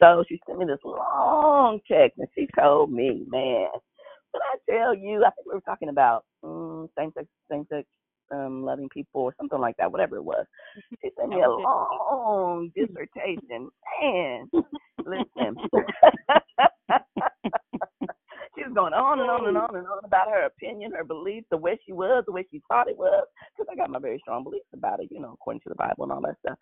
So 0.00 0.24
she 0.28 0.40
sent 0.46 0.58
me 0.58 0.66
this 0.66 0.78
long 0.84 1.80
text, 1.90 2.18
and 2.18 2.28
she 2.34 2.48
told 2.58 2.92
me, 2.92 3.24
man, 3.28 3.68
when 4.32 4.42
I 4.42 4.56
tell 4.70 4.94
you, 4.94 5.24
I 5.24 5.30
think 5.30 5.46
we 5.46 5.54
were 5.54 5.60
talking 5.60 5.90
about 5.90 6.24
mm, 6.44 6.88
same 6.98 7.12
sex, 7.14 7.26
same 7.50 7.66
sex, 7.70 7.86
um, 8.32 8.64
loving 8.64 8.88
people 8.88 9.22
or 9.22 9.34
something 9.38 9.60
like 9.60 9.76
that, 9.78 9.92
whatever 9.92 10.16
it 10.16 10.24
was. 10.24 10.46
She 11.02 11.10
sent 11.18 11.30
me 11.30 11.42
a 11.42 11.50
long 11.50 12.70
dissertation. 12.76 13.70
Man, 14.00 14.50
listen. 15.04 15.56
she 18.56 18.62
was 18.64 18.72
going 18.74 18.92
on 18.94 19.20
and 19.20 19.30
on 19.30 19.46
and 19.48 19.56
on 19.56 19.76
and 19.76 19.86
on 19.86 20.04
about 20.04 20.28
her 20.30 20.46
opinion, 20.46 20.92
her 20.92 21.04
beliefs, 21.04 21.46
the 21.50 21.56
way 21.56 21.78
she 21.84 21.92
was, 21.92 22.24
the 22.26 22.32
way 22.32 22.46
she 22.50 22.62
thought 22.68 22.88
it 22.88 22.96
was. 22.98 23.26
Because 23.56 23.68
I 23.72 23.76
got 23.76 23.90
my 23.90 23.98
very 23.98 24.18
strong 24.20 24.44
beliefs 24.44 24.66
about 24.72 25.00
it, 25.00 25.08
you 25.10 25.20
know, 25.20 25.32
according 25.34 25.60
to 25.62 25.68
the 25.68 25.74
Bible 25.74 26.04
and 26.04 26.12
all 26.12 26.22
that 26.22 26.36
stuff. 26.44 26.58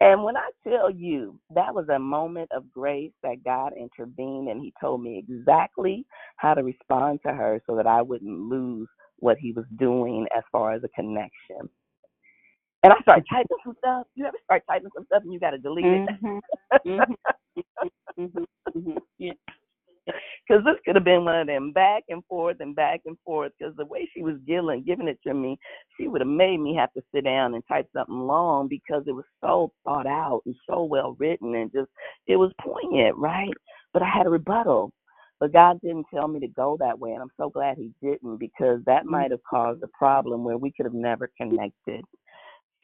And 0.00 0.24
when 0.24 0.36
I 0.36 0.50
tell 0.68 0.90
you 0.90 1.38
that 1.54 1.74
was 1.74 1.88
a 1.88 1.98
moment 1.98 2.50
of 2.54 2.70
grace 2.72 3.12
that 3.22 3.44
God 3.44 3.72
intervened 3.78 4.48
and 4.48 4.60
He 4.60 4.72
told 4.80 5.02
me 5.02 5.18
exactly 5.18 6.06
how 6.36 6.54
to 6.54 6.62
respond 6.62 7.20
to 7.26 7.32
her 7.32 7.60
so 7.66 7.76
that 7.76 7.86
I 7.86 8.02
wouldn't 8.02 8.48
lose 8.50 8.88
what 9.22 9.38
He 9.38 9.52
was 9.52 9.64
doing 9.76 10.26
as 10.36 10.42
far 10.50 10.72
as 10.72 10.82
a 10.84 10.88
connection. 10.88 11.68
And 12.82 12.92
I 12.92 13.00
started 13.02 13.24
typing 13.30 13.56
some 13.64 13.76
stuff. 13.78 14.06
You 14.16 14.26
ever 14.26 14.36
start 14.44 14.62
typing 14.68 14.90
some 14.94 15.04
stuff 15.06 15.22
and 15.22 15.32
you 15.32 15.38
got 15.38 15.50
to 15.50 15.58
delete 15.58 15.84
it? 15.86 16.08
Mm-hmm. 16.22 17.00
Mm-hmm. 18.18 18.42
Mm-hmm. 18.76 18.98
Yeah. 19.18 19.32
Because 20.04 20.64
this 20.64 20.74
could 20.84 20.96
have 20.96 21.04
been 21.04 21.24
one 21.24 21.38
of 21.38 21.46
them 21.46 21.70
back 21.72 22.02
and 22.08 22.24
forth 22.24 22.56
and 22.58 22.74
back 22.74 23.02
and 23.06 23.16
forth. 23.24 23.52
Because 23.56 23.76
the 23.76 23.86
way 23.86 24.08
she 24.12 24.22
was 24.22 24.34
giving 24.46 24.82
giving 24.84 25.06
it 25.06 25.20
to 25.24 25.32
me, 25.32 25.56
she 25.96 26.08
would 26.08 26.20
have 26.20 26.28
made 26.28 26.58
me 26.58 26.74
have 26.74 26.92
to 26.94 27.02
sit 27.14 27.22
down 27.22 27.54
and 27.54 27.62
type 27.68 27.88
something 27.94 28.26
long 28.26 28.66
because 28.66 29.04
it 29.06 29.12
was 29.12 29.24
so 29.40 29.72
thought 29.84 30.08
out 30.08 30.42
and 30.46 30.56
so 30.68 30.82
well 30.82 31.14
written 31.20 31.54
and 31.54 31.70
just 31.72 31.88
it 32.26 32.36
was 32.36 32.52
poignant, 32.60 33.16
right? 33.16 33.54
But 33.92 34.02
I 34.02 34.08
had 34.08 34.26
a 34.26 34.30
rebuttal. 34.30 34.92
But 35.42 35.52
God 35.52 35.80
didn't 35.82 36.06
tell 36.14 36.28
me 36.28 36.38
to 36.38 36.46
go 36.46 36.76
that 36.78 37.00
way, 37.00 37.10
and 37.14 37.20
I'm 37.20 37.32
so 37.36 37.50
glad 37.50 37.76
He 37.76 37.90
didn't 38.00 38.36
because 38.38 38.78
that 38.86 39.06
might 39.06 39.32
have 39.32 39.42
caused 39.50 39.82
a 39.82 39.88
problem 39.88 40.44
where 40.44 40.56
we 40.56 40.70
could 40.72 40.86
have 40.86 40.94
never 40.94 41.32
connected. 41.36 42.04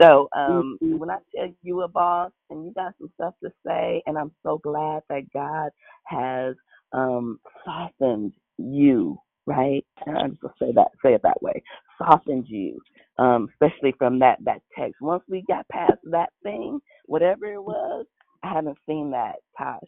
So 0.02 0.28
um, 0.36 0.80
when 0.96 1.08
I 1.08 1.18
tell 1.36 1.54
you 1.62 1.82
a 1.82 1.88
boss 1.88 2.32
and 2.50 2.64
you 2.66 2.72
got 2.74 2.94
some 2.98 3.12
stuff 3.14 3.34
to 3.44 3.52
say, 3.64 4.02
and 4.06 4.18
I'm 4.18 4.32
so 4.42 4.58
glad 4.58 5.04
that 5.08 5.32
God 5.32 5.70
has 6.06 6.56
um, 6.92 7.38
softened 7.64 8.32
you, 8.58 9.20
right? 9.46 9.86
And 10.04 10.18
I'm 10.18 10.30
just 10.32 10.42
gonna 10.42 10.54
say 10.60 10.72
that, 10.74 10.88
say 11.04 11.14
it 11.14 11.22
that 11.22 11.40
way, 11.40 11.62
softened 11.98 12.46
you, 12.48 12.80
um, 13.18 13.48
especially 13.52 13.94
from 13.98 14.18
that 14.18 14.38
that 14.46 14.62
text. 14.76 14.96
Once 15.00 15.22
we 15.28 15.44
got 15.46 15.68
past 15.68 16.00
that 16.10 16.30
thing, 16.42 16.80
whatever 17.06 17.46
it 17.46 17.62
was, 17.62 18.06
I 18.42 18.52
haven't 18.52 18.78
seen 18.88 19.12
that 19.12 19.36
Tosh 19.56 19.78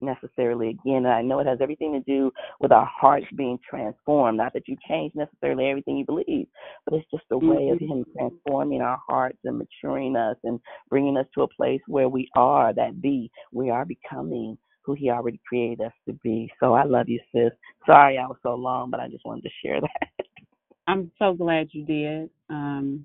necessarily 0.00 0.70
again. 0.70 1.04
And 1.04 1.08
I 1.08 1.22
know 1.22 1.40
it 1.40 1.46
has 1.46 1.58
everything 1.60 1.92
to 1.92 2.00
do 2.00 2.30
with 2.60 2.72
our 2.72 2.86
hearts 2.86 3.26
being 3.36 3.58
transformed. 3.68 4.38
Not 4.38 4.52
that 4.54 4.68
you 4.68 4.76
change 4.88 5.12
necessarily 5.14 5.66
everything 5.68 5.96
you 5.96 6.04
believe, 6.04 6.46
but 6.84 6.94
it's 6.94 7.10
just 7.10 7.24
a 7.30 7.38
way 7.38 7.70
of 7.70 7.80
Him 7.80 8.04
transforming 8.16 8.80
our 8.80 9.00
hearts 9.06 9.38
and 9.44 9.58
maturing 9.58 10.16
us 10.16 10.36
and 10.44 10.60
bringing 10.88 11.16
us 11.16 11.26
to 11.34 11.42
a 11.42 11.48
place 11.48 11.80
where 11.86 12.08
we 12.08 12.28
are 12.36 12.72
that 12.74 13.00
be. 13.00 13.30
We 13.52 13.70
are 13.70 13.84
becoming 13.84 14.56
who 14.82 14.94
He 14.94 15.10
already 15.10 15.40
created 15.46 15.84
us 15.84 15.92
to 16.08 16.14
be. 16.22 16.50
So 16.60 16.74
I 16.74 16.84
love 16.84 17.08
you, 17.08 17.20
sis. 17.34 17.52
Sorry 17.86 18.18
I 18.18 18.26
was 18.26 18.38
so 18.42 18.54
long, 18.54 18.90
but 18.90 19.00
I 19.00 19.08
just 19.08 19.24
wanted 19.24 19.42
to 19.42 19.50
share 19.64 19.80
that. 19.80 20.26
I'm 20.86 21.10
so 21.18 21.34
glad 21.34 21.68
you 21.72 21.84
did. 21.84 22.30
Um, 22.48 23.04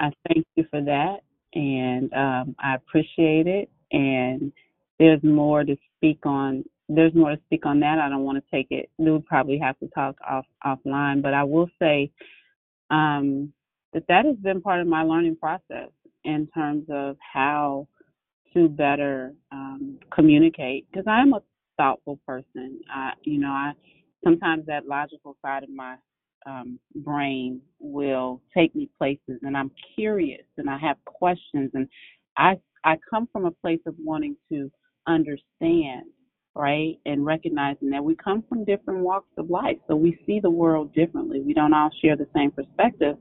I 0.00 0.12
thank 0.28 0.46
you 0.54 0.64
for 0.70 0.80
that, 0.82 1.16
and 1.54 2.12
um, 2.12 2.54
I 2.60 2.76
appreciate 2.76 3.46
it. 3.46 3.70
And 3.92 4.52
there's 4.98 5.22
more 5.22 5.64
to 5.64 5.76
speak 5.96 6.20
on. 6.24 6.64
There's 6.88 7.14
more 7.14 7.30
to 7.30 7.40
speak 7.46 7.66
on 7.66 7.80
that. 7.80 7.98
I 7.98 8.08
don't 8.08 8.24
want 8.24 8.42
to 8.42 8.50
take 8.50 8.68
it. 8.70 8.90
We 8.98 9.18
probably 9.26 9.58
have 9.58 9.78
to 9.78 9.88
talk 9.88 10.16
off 10.28 10.44
offline, 10.64 11.22
but 11.22 11.34
I 11.34 11.44
will 11.44 11.68
say 11.80 12.10
um, 12.90 13.52
that 13.92 14.04
that 14.08 14.24
has 14.26 14.36
been 14.36 14.60
part 14.60 14.80
of 14.80 14.86
my 14.86 15.02
learning 15.02 15.36
process 15.36 15.88
in 16.24 16.46
terms 16.54 16.84
of 16.90 17.16
how 17.20 17.88
to 18.52 18.68
better 18.68 19.34
um, 19.50 19.98
communicate. 20.12 20.86
Because 20.90 21.06
I 21.08 21.20
am 21.22 21.32
a 21.32 21.42
thoughtful 21.76 22.18
person. 22.26 22.80
I, 22.94 23.12
you 23.22 23.38
know, 23.38 23.48
I 23.48 23.72
sometimes 24.22 24.66
that 24.66 24.86
logical 24.86 25.36
side 25.42 25.62
of 25.62 25.70
my 25.70 25.96
um, 26.46 26.78
brain 26.96 27.60
will 27.78 28.40
take 28.56 28.74
me 28.74 28.88
places, 28.98 29.40
and 29.42 29.56
I'm 29.56 29.70
curious, 29.94 30.44
and 30.58 30.68
I 30.68 30.78
have 30.78 30.96
questions, 31.06 31.70
and 31.74 31.88
I 32.36 32.58
I 32.84 32.98
come 33.08 33.28
from 33.32 33.46
a 33.46 33.50
place 33.50 33.80
of 33.86 33.94
wanting 33.98 34.36
to 34.52 34.70
understand, 35.06 36.04
right, 36.54 36.96
and 37.04 37.24
recognizing 37.26 37.90
that 37.90 38.04
we 38.04 38.14
come 38.16 38.44
from 38.48 38.64
different 38.64 39.00
walks 39.00 39.30
of 39.38 39.50
life, 39.50 39.76
so 39.88 39.96
we 39.96 40.18
see 40.26 40.40
the 40.40 40.50
world 40.50 40.94
differently. 40.94 41.40
We 41.40 41.54
don't 41.54 41.74
all 41.74 41.90
share 42.02 42.16
the 42.16 42.28
same 42.34 42.50
perspective, 42.50 43.16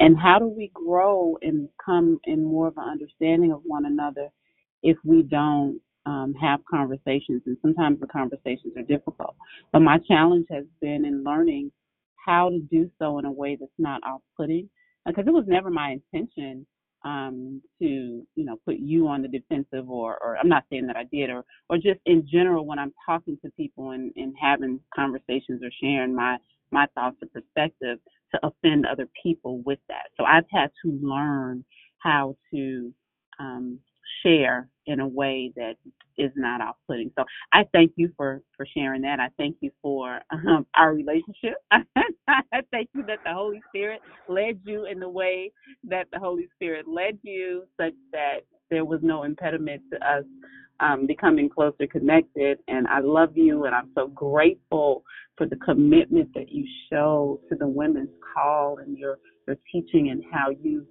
and 0.00 0.16
how 0.16 0.38
do 0.38 0.46
we 0.46 0.70
grow 0.74 1.36
and 1.42 1.68
come 1.84 2.20
in 2.24 2.44
more 2.44 2.68
of 2.68 2.76
an 2.76 2.88
understanding 2.88 3.52
of 3.52 3.62
one 3.64 3.86
another 3.86 4.28
if 4.82 4.96
we 5.04 5.22
don't 5.22 5.80
um, 6.06 6.34
have 6.40 6.60
conversations? 6.70 7.42
And 7.46 7.56
sometimes 7.62 7.98
the 8.00 8.06
conversations 8.06 8.74
are 8.76 8.82
difficult. 8.82 9.34
But 9.72 9.80
my 9.80 9.98
challenge 10.06 10.46
has 10.50 10.64
been 10.80 11.04
in 11.04 11.24
learning 11.24 11.72
how 12.24 12.50
to 12.50 12.60
do 12.70 12.90
so 12.98 13.18
in 13.18 13.24
a 13.24 13.32
way 13.32 13.56
that's 13.58 13.72
not 13.78 14.02
off-putting, 14.04 14.70
because 15.04 15.24
it 15.26 15.32
was 15.32 15.46
never 15.48 15.70
my 15.70 15.96
intention 16.12 16.66
um, 17.04 17.62
to, 17.80 17.86
you 17.86 18.44
know, 18.44 18.56
put 18.64 18.76
you 18.76 19.08
on 19.08 19.22
the 19.22 19.28
defensive, 19.28 19.88
or, 19.90 20.18
or 20.22 20.38
I'm 20.38 20.48
not 20.48 20.64
saying 20.70 20.86
that 20.88 20.96
I 20.96 21.04
did, 21.12 21.30
or, 21.30 21.44
or 21.70 21.76
just 21.76 22.00
in 22.06 22.26
general 22.30 22.66
when 22.66 22.78
I'm 22.78 22.94
talking 23.06 23.38
to 23.44 23.50
people 23.52 23.90
and, 23.92 24.12
and 24.16 24.34
having 24.40 24.80
conversations 24.94 25.62
or 25.62 25.70
sharing 25.82 26.14
my 26.14 26.38
my 26.70 26.86
thoughts 26.94 27.16
or 27.22 27.28
perspective. 27.28 27.98
to 28.32 28.40
offend 28.46 28.86
other 28.86 29.08
people 29.22 29.62
with 29.64 29.78
that. 29.88 30.08
So 30.16 30.24
I've 30.24 30.44
had 30.52 30.70
to 30.84 30.98
learn 31.02 31.64
how 31.98 32.36
to 32.52 32.92
um, 33.40 33.78
share 34.22 34.68
in 34.86 35.00
a 35.00 35.06
way 35.06 35.52
that 35.56 35.74
is 36.16 36.32
not 36.34 36.60
off-putting. 36.60 37.10
So 37.16 37.24
I 37.52 37.64
thank 37.72 37.92
you 37.96 38.10
for 38.16 38.42
for 38.56 38.66
sharing 38.66 39.02
that. 39.02 39.20
I 39.20 39.28
thank 39.38 39.56
you 39.60 39.70
for 39.82 40.20
um, 40.30 40.66
our 40.76 40.94
relationship. 40.94 41.56
I 41.70 42.62
thank 42.72 42.88
you 42.94 43.04
that 43.06 43.18
the 43.24 43.32
Holy 43.32 43.60
Spirit 43.68 44.00
led 44.28 44.60
you 44.64 44.86
in 44.86 44.98
the 44.98 45.08
way 45.08 45.52
that 45.84 46.08
the 46.12 46.18
Holy 46.18 46.48
Spirit 46.56 46.86
led 46.88 47.18
you, 47.22 47.64
such 47.80 47.94
that 48.12 48.40
there 48.70 48.84
was 48.84 49.00
no 49.02 49.22
impediment 49.24 49.82
to 49.92 49.98
us 50.06 50.24
um, 50.80 51.06
becoming 51.06 51.48
closer 51.48 51.86
connected. 51.90 52.58
And 52.68 52.86
I 52.88 53.00
love 53.00 53.36
you, 53.36 53.64
and 53.64 53.74
I'm 53.74 53.90
so 53.94 54.08
grateful 54.08 55.04
for 55.36 55.46
the 55.46 55.56
commitment 55.56 56.34
that 56.34 56.50
you 56.50 56.66
show 56.90 57.40
to 57.48 57.56
the 57.56 57.68
women's 57.68 58.10
call 58.34 58.78
and 58.78 58.98
your 58.98 59.18
your 59.46 59.56
teaching 59.72 60.10
and 60.10 60.22
how 60.30 60.50
you 60.50 60.86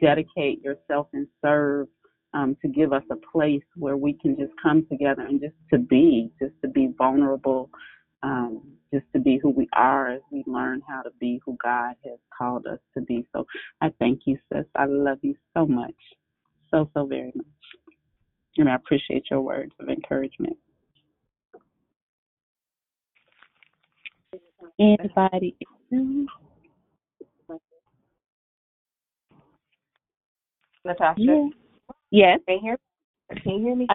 dedicate 0.00 0.62
yourself 0.62 1.08
and 1.12 1.26
serve 1.44 1.88
um, 2.34 2.56
to 2.62 2.68
give 2.68 2.92
us 2.92 3.02
a 3.10 3.16
place 3.16 3.62
where 3.76 3.96
we 3.96 4.12
can 4.12 4.36
just 4.36 4.52
come 4.62 4.86
together 4.90 5.22
and 5.22 5.40
just 5.40 5.54
to 5.72 5.78
be, 5.78 6.30
just 6.40 6.54
to 6.62 6.68
be 6.68 6.92
vulnerable, 6.96 7.70
um, 8.22 8.62
just 8.92 9.06
to 9.14 9.20
be 9.20 9.38
who 9.42 9.50
we 9.50 9.68
are 9.72 10.08
as 10.08 10.20
we 10.30 10.44
learn 10.46 10.80
how 10.86 11.02
to 11.02 11.10
be 11.18 11.40
who 11.44 11.56
God 11.62 11.94
has 12.04 12.18
called 12.36 12.66
us 12.66 12.78
to 12.96 13.02
be. 13.02 13.26
So 13.34 13.46
I 13.80 13.92
thank 13.98 14.22
you, 14.26 14.38
sis. 14.52 14.64
I 14.76 14.86
love 14.86 15.18
you 15.22 15.34
so 15.54 15.66
much, 15.66 15.94
so 16.70 16.88
so 16.94 17.06
very 17.06 17.32
much, 17.34 17.46
and 18.58 18.68
I 18.68 18.74
appreciate 18.74 19.24
your 19.30 19.40
words 19.40 19.72
of 19.80 19.88
encouragement. 19.88 20.56
Anybody? 24.78 25.56
Natasha. 30.84 31.14
Yeah. 31.18 31.48
Yes. 32.10 32.40
Can 32.46 32.56
you 32.56 32.60
hear? 32.62 32.78
Can 33.42 33.52
you 33.52 33.66
hear 33.66 33.76
me? 33.76 33.86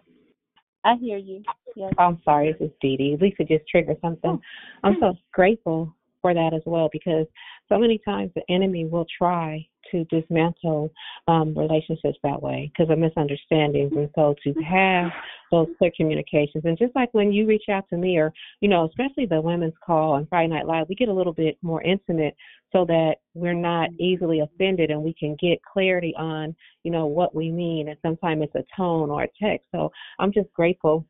I 0.83 0.95
hear 0.95 1.17
you. 1.17 1.43
Yes. 1.75 1.93
Oh, 1.97 2.03
I'm 2.03 2.21
sorry, 2.23 2.53
this 2.53 2.69
is 2.69 2.73
Dee 2.79 2.95
Dee. 2.95 3.17
Lisa 3.19 3.43
just 3.43 3.67
triggered 3.67 3.97
something. 4.01 4.39
I'm 4.83 4.95
so 4.99 5.15
grateful 5.33 5.93
for 6.21 6.33
that 6.33 6.53
as 6.53 6.61
well 6.65 6.89
because 6.91 7.27
so 7.69 7.77
many 7.77 7.99
times 7.99 8.31
the 8.35 8.41
enemy 8.49 8.85
will 8.85 9.05
try 9.17 9.65
to 9.91 10.03
dismantle 10.05 10.91
um, 11.27 11.55
relationships 11.57 12.17
that 12.23 12.41
way 12.41 12.71
because 12.73 12.91
of 12.91 12.97
misunderstandings. 12.97 13.91
And 13.95 14.09
so 14.15 14.35
to 14.43 14.53
have 14.63 15.11
those 15.51 15.67
clear 15.77 15.91
communications, 15.95 16.65
and 16.65 16.77
just 16.77 16.95
like 16.95 17.13
when 17.13 17.31
you 17.31 17.45
reach 17.45 17.65
out 17.69 17.87
to 17.89 17.97
me, 17.97 18.17
or 18.17 18.33
you 18.61 18.69
know, 18.69 18.85
especially 18.85 19.25
the 19.25 19.41
women's 19.41 19.73
call 19.85 20.13
on 20.13 20.27
Friday 20.27 20.53
Night 20.53 20.67
Live, 20.67 20.87
we 20.89 20.95
get 20.95 21.09
a 21.09 21.13
little 21.13 21.33
bit 21.33 21.57
more 21.61 21.81
intimate 21.83 22.35
so 22.71 22.85
that 22.85 23.15
we're 23.33 23.53
not 23.53 23.89
easily 23.99 24.41
offended 24.41 24.91
and 24.91 25.01
we 25.01 25.13
can 25.13 25.35
get 25.39 25.59
clarity 25.63 26.13
on 26.17 26.55
you 26.85 26.91
know 26.91 27.07
what 27.07 27.35
we 27.35 27.51
mean. 27.51 27.89
And 27.89 27.97
sometimes 28.01 28.43
it's 28.43 28.55
a 28.55 28.77
tone 28.77 29.09
or 29.09 29.23
a 29.23 29.27
text. 29.41 29.67
So 29.73 29.91
I'm 30.19 30.31
just 30.31 30.53
grateful 30.53 31.05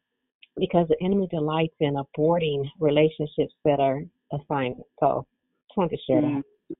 because 0.57 0.87
the 0.87 0.95
enemy 1.03 1.27
delights 1.29 1.75
in 1.81 1.95
aborting 1.95 2.63
relationships 2.79 3.53
that 3.65 3.81
are 3.81 4.01
assigned. 4.31 4.77
So 5.01 5.27
just 5.67 5.77
wanted 5.77 5.97
to 5.97 6.01
share 6.07 6.21
that. 6.21 6.27
Mm. 6.27 6.75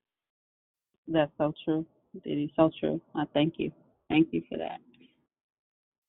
That's 1.10 1.32
so 1.38 1.54
true. 1.66 1.86
It 2.24 2.30
is 2.30 2.50
so 2.56 2.72
true. 2.80 3.02
I 3.16 3.26
thank 3.34 3.56
you. 3.58 3.72
Thank 4.10 4.30
you 4.32 4.42
for 4.50 4.58
that. 4.58 4.80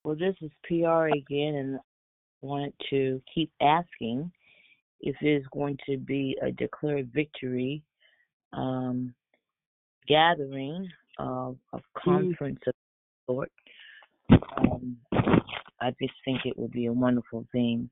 Well, 0.05 0.15
this 0.15 0.37
is 0.41 0.53
PR 0.69 1.09
again, 1.09 1.57
and 1.57 1.77
I 1.77 2.47
wanted 2.47 2.73
to 2.91 3.21
keep 3.35 3.51
asking 3.61 4.31
if 5.01 5.17
there's 5.21 5.45
going 5.53 5.77
to 5.87 5.99
be 5.99 6.37
a 6.41 6.53
declared 6.53 7.11
victory 7.13 7.83
um, 8.53 9.15
gathering 10.09 10.89
of 11.19 11.57
a 11.73 11.79
conference 11.99 12.61
of 12.67 12.75
sort. 13.27 13.53
Um, 14.31 14.97
I 15.81 15.91
just 16.01 16.15
think 16.25 16.41
it 16.45 16.59
would 16.59 16.73
be 16.73 16.87
a 16.87 16.93
wonderful 16.93 17.47
thing 17.53 17.91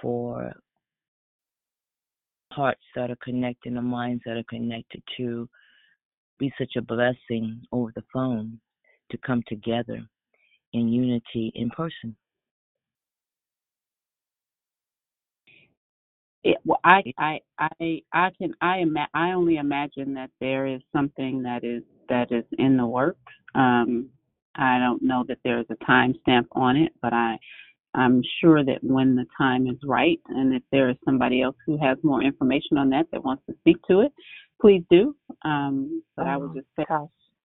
for 0.00 0.52
hearts 2.52 2.82
that 2.94 3.10
are 3.10 3.18
connected 3.22 3.72
and 3.72 3.86
minds 3.86 4.22
that 4.24 4.36
are 4.36 4.44
connected 4.48 5.02
to 5.16 5.48
be 6.38 6.52
such 6.58 6.76
a 6.76 6.82
blessing 6.82 7.60
over 7.72 7.92
the 7.94 8.04
phone 8.12 8.60
to 9.10 9.18
come 9.18 9.42
together 9.48 10.00
in 10.72 10.88
unity 10.88 11.52
in 11.54 11.70
person. 11.70 12.16
It, 16.48 16.56
well, 16.64 16.80
I, 16.84 17.02
I, 17.18 17.40
I, 17.58 18.00
I 18.12 18.30
can, 18.38 18.54
I 18.62 18.78
ima- 18.78 19.12
I 19.12 19.32
only 19.32 19.56
imagine 19.56 20.14
that 20.14 20.30
there 20.40 20.66
is 20.66 20.80
something 20.94 21.42
that 21.42 21.62
is 21.62 21.82
that 22.08 22.32
is 22.32 22.44
in 22.58 22.76
the 22.78 22.86
works. 22.86 23.20
Um, 23.54 24.08
I 24.56 24.78
don't 24.78 25.02
know 25.02 25.24
that 25.28 25.38
there 25.44 25.58
is 25.60 25.66
a 25.70 25.84
time 25.84 26.14
stamp 26.22 26.48
on 26.52 26.74
it, 26.76 26.92
but 27.02 27.12
I, 27.12 27.36
I'm 27.94 28.22
sure 28.40 28.64
that 28.64 28.82
when 28.82 29.14
the 29.14 29.26
time 29.36 29.66
is 29.66 29.76
right, 29.84 30.20
and 30.28 30.54
if 30.54 30.62
there 30.72 30.88
is 30.88 30.96
somebody 31.04 31.42
else 31.42 31.56
who 31.66 31.76
has 31.86 31.98
more 32.02 32.22
information 32.22 32.78
on 32.78 32.88
that 32.90 33.06
that 33.12 33.22
wants 33.22 33.42
to 33.48 33.54
speak 33.60 33.76
to 33.90 34.00
it, 34.00 34.12
please 34.60 34.82
do. 34.90 35.14
Um, 35.44 36.02
but 36.16 36.26
I 36.26 36.36
would 36.38 36.50
Um, 36.50 36.54
just 36.54 36.68
say, 36.76 36.84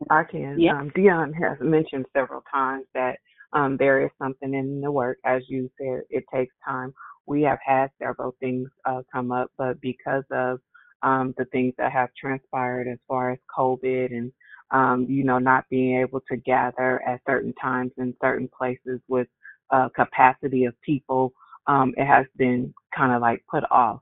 I 0.09 0.23
can. 0.23 0.59
Yeah. 0.59 0.80
Um, 0.80 0.91
Dion 0.95 1.34
has 1.34 1.57
mentioned 1.59 2.05
several 2.15 2.41
times 2.51 2.85
that 2.93 3.17
um, 3.53 3.77
there 3.77 4.03
is 4.03 4.11
something 4.21 4.53
in 4.53 4.81
the 4.81 4.91
work. 4.91 5.19
As 5.25 5.43
you 5.49 5.69
said, 5.80 6.01
it 6.09 6.25
takes 6.34 6.55
time. 6.65 6.93
We 7.27 7.43
have 7.43 7.59
had 7.65 7.91
several 8.01 8.35
things 8.41 8.69
uh, 8.85 9.03
come 9.13 9.31
up, 9.31 9.51
but 9.57 9.81
because 9.81 10.25
of 10.31 10.59
um, 11.03 11.34
the 11.38 11.45
things 11.45 11.73
that 11.80 11.91
have 11.93 12.09
transpired 12.19 12.88
as 12.88 12.99
far 13.07 13.31
as 13.31 13.39
COVID 13.57 14.11
and 14.15 14.34
um, 14.71 15.07
you 15.09 15.23
know 15.23 15.39
not 15.39 15.65
being 15.69 15.99
able 16.01 16.21
to 16.30 16.38
gather 16.38 17.01
at 17.07 17.21
certain 17.27 17.53
times 17.61 17.91
in 17.97 18.15
certain 18.21 18.49
places 18.57 19.01
with 19.09 19.27
uh, 19.71 19.89
capacity 19.95 20.65
of 20.65 20.80
people, 20.81 21.34
um, 21.67 21.93
it 21.97 22.05
has 22.05 22.27
been 22.38 22.73
kind 22.95 23.13
of 23.13 23.21
like 23.21 23.43
put 23.49 23.63
off. 23.71 24.01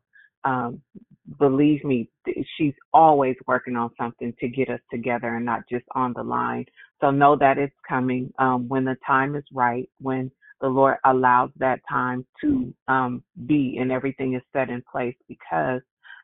Believe 1.39 1.83
me, 1.83 2.09
she's 2.57 2.73
always 2.93 3.35
working 3.47 3.75
on 3.75 3.91
something 3.99 4.33
to 4.39 4.47
get 4.47 4.69
us 4.69 4.79
together 4.91 5.35
and 5.35 5.45
not 5.45 5.61
just 5.69 5.85
on 5.95 6.13
the 6.13 6.23
line. 6.23 6.65
So 6.99 7.11
know 7.11 7.35
that 7.37 7.57
it's 7.57 7.75
coming 7.87 8.31
um, 8.39 8.67
when 8.67 8.85
the 8.85 8.97
time 9.05 9.35
is 9.35 9.43
right, 9.53 9.89
when 9.99 10.31
the 10.61 10.67
Lord 10.67 10.97
allows 11.05 11.49
that 11.57 11.81
time 11.89 12.25
to 12.41 12.73
um, 12.87 13.23
be 13.45 13.77
and 13.79 13.91
everything 13.91 14.35
is 14.35 14.41
set 14.53 14.69
in 14.69 14.83
place 14.91 15.15
because 15.27 15.81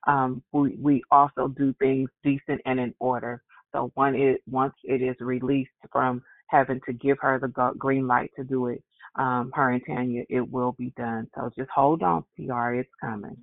um, 0.07 0.41
we, 0.51 0.75
we 0.81 1.03
also 1.11 1.47
do 1.47 1.73
things 1.79 2.09
decent 2.23 2.61
and 2.65 2.79
in 2.79 2.93
order. 2.99 3.41
So 3.73 3.91
it, 3.97 4.41
once 4.49 4.73
it 4.83 5.01
is 5.01 5.15
released 5.19 5.71
from 5.91 6.21
having 6.47 6.79
to 6.85 6.93
give 6.93 7.17
her 7.21 7.39
the 7.39 7.73
green 7.77 8.07
light 8.07 8.31
to 8.37 8.43
do 8.43 8.67
it, 8.67 8.83
um, 9.15 9.51
her 9.53 9.71
and 9.71 9.81
Tanya, 9.85 10.23
it 10.29 10.49
will 10.51 10.73
be 10.73 10.93
done. 10.95 11.27
So 11.35 11.51
just 11.57 11.69
hold 11.71 12.03
on, 12.03 12.23
PR, 12.35 12.73
it's 12.75 12.89
coming. 13.01 13.37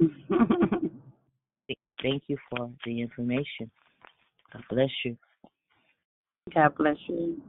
Thank 2.02 2.22
you 2.28 2.36
for 2.50 2.70
the 2.84 3.00
information. 3.00 3.70
God 4.52 4.62
bless 4.70 4.90
you. 5.04 5.16
God 6.54 6.74
bless 6.76 6.96
you. 7.08 7.42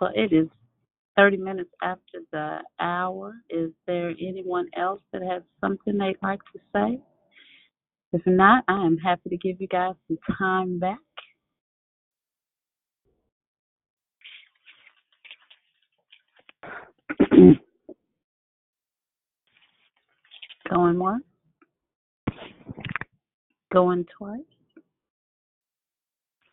Well, 0.00 0.10
it 0.14 0.32
is 0.32 0.48
30 1.16 1.36
minutes 1.38 1.70
after 1.82 2.20
the 2.32 2.58
hour. 2.80 3.34
Is 3.50 3.70
there 3.86 4.10
anyone 4.10 4.68
else 4.76 5.00
that 5.12 5.22
has 5.22 5.42
something 5.60 5.98
they'd 5.98 6.16
like 6.22 6.40
to 6.52 6.60
say? 6.74 7.00
If 8.12 8.22
not, 8.26 8.64
I 8.68 8.84
am 8.84 8.98
happy 8.98 9.30
to 9.30 9.36
give 9.36 9.60
you 9.60 9.68
guys 9.68 9.94
some 10.08 10.18
time 10.38 10.78
back. 10.78 10.98
Going 20.72 20.98
once? 20.98 21.24
Going 23.72 24.06
twice? 24.16 24.40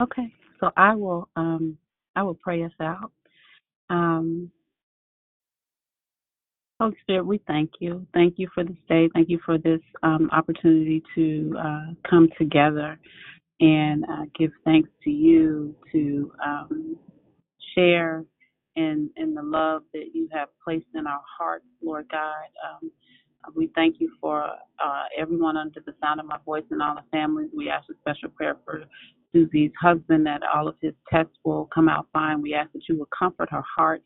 Okay, 0.02 0.34
so 0.60 0.72
I 0.78 0.96
will 0.96 1.30
um 1.36 1.78
I 2.16 2.24
will 2.24 2.36
pray 2.36 2.64
us 2.64 2.72
out. 2.82 3.12
Um 3.90 4.52
Holy 6.80 6.96
Spirit, 7.02 7.26
we 7.26 7.42
thank 7.46 7.72
you. 7.80 8.08
Thank 8.14 8.36
you 8.38 8.48
for 8.54 8.64
this 8.64 8.78
day. 8.88 9.10
Thank 9.14 9.30
you 9.30 9.40
for 9.46 9.58
this 9.58 9.82
um, 10.02 10.30
opportunity 10.32 11.04
to 11.14 11.54
uh, 11.60 11.86
come 12.10 12.30
together 12.38 12.98
and 13.60 14.06
uh, 14.06 14.24
give 14.38 14.52
thanks 14.64 14.88
to 15.04 15.10
you 15.10 15.76
to 15.92 16.32
um, 16.46 16.96
share 17.76 18.24
in 18.78 19.10
in 19.18 19.34
the 19.34 19.42
love 19.42 19.82
that 19.94 20.12
you 20.14 20.30
have 20.32 20.48
placed 20.64 20.88
in 20.96 21.06
our 21.06 21.22
hearts, 21.38 21.66
Lord 21.82 22.08
God. 22.10 22.48
Um, 22.66 22.92
we 23.56 23.70
thank 23.76 23.98
you 24.00 24.12
for 24.22 24.44
uh, 24.44 25.04
everyone 25.18 25.58
under 25.58 25.80
the 25.86 25.94
sound 26.02 26.20
of 26.20 26.26
my 26.26 26.38
voice 26.46 26.64
and 26.72 26.82
all 26.82 26.96
the 26.96 27.04
families. 27.12 27.50
We 27.56 27.70
ask 27.70 27.90
a 27.90 27.94
special 28.02 28.30
prayer 28.30 28.58
for 28.66 28.84
Susie's 29.34 29.72
husband 29.80 30.26
that 30.26 30.42
all 30.44 30.68
of 30.68 30.76
his 30.82 30.94
tests 31.12 31.34
will 31.46 31.70
come 31.74 31.90
out 31.90 32.08
fine. 32.14 32.42
We 32.42 32.54
ask 32.54 32.72
that 32.74 32.84
you 32.90 32.98
will 32.98 33.10
comfort 33.18 33.50
her 33.52 33.64
heart 33.76 34.04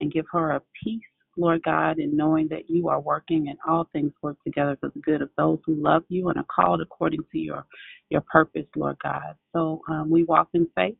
and 0.00 0.12
give 0.12 0.26
her 0.32 0.52
a 0.52 0.62
peace 0.82 1.02
Lord 1.36 1.62
God, 1.62 1.98
in 1.98 2.16
knowing 2.16 2.48
that 2.48 2.68
you 2.70 2.88
are 2.88 3.00
working 3.00 3.48
and 3.48 3.58
all 3.66 3.88
things 3.92 4.12
work 4.22 4.36
together 4.44 4.76
for 4.80 4.90
the 4.90 5.00
good 5.00 5.22
of 5.22 5.30
those 5.36 5.58
who 5.66 5.74
love 5.74 6.04
you 6.08 6.28
and 6.28 6.38
are 6.38 6.46
called 6.54 6.80
according 6.80 7.20
to 7.32 7.38
your 7.38 7.64
your 8.10 8.20
purpose, 8.22 8.66
Lord 8.76 8.96
God. 9.02 9.34
So 9.52 9.80
um, 9.88 10.10
we 10.10 10.24
walk 10.24 10.48
in 10.54 10.68
faith, 10.76 10.96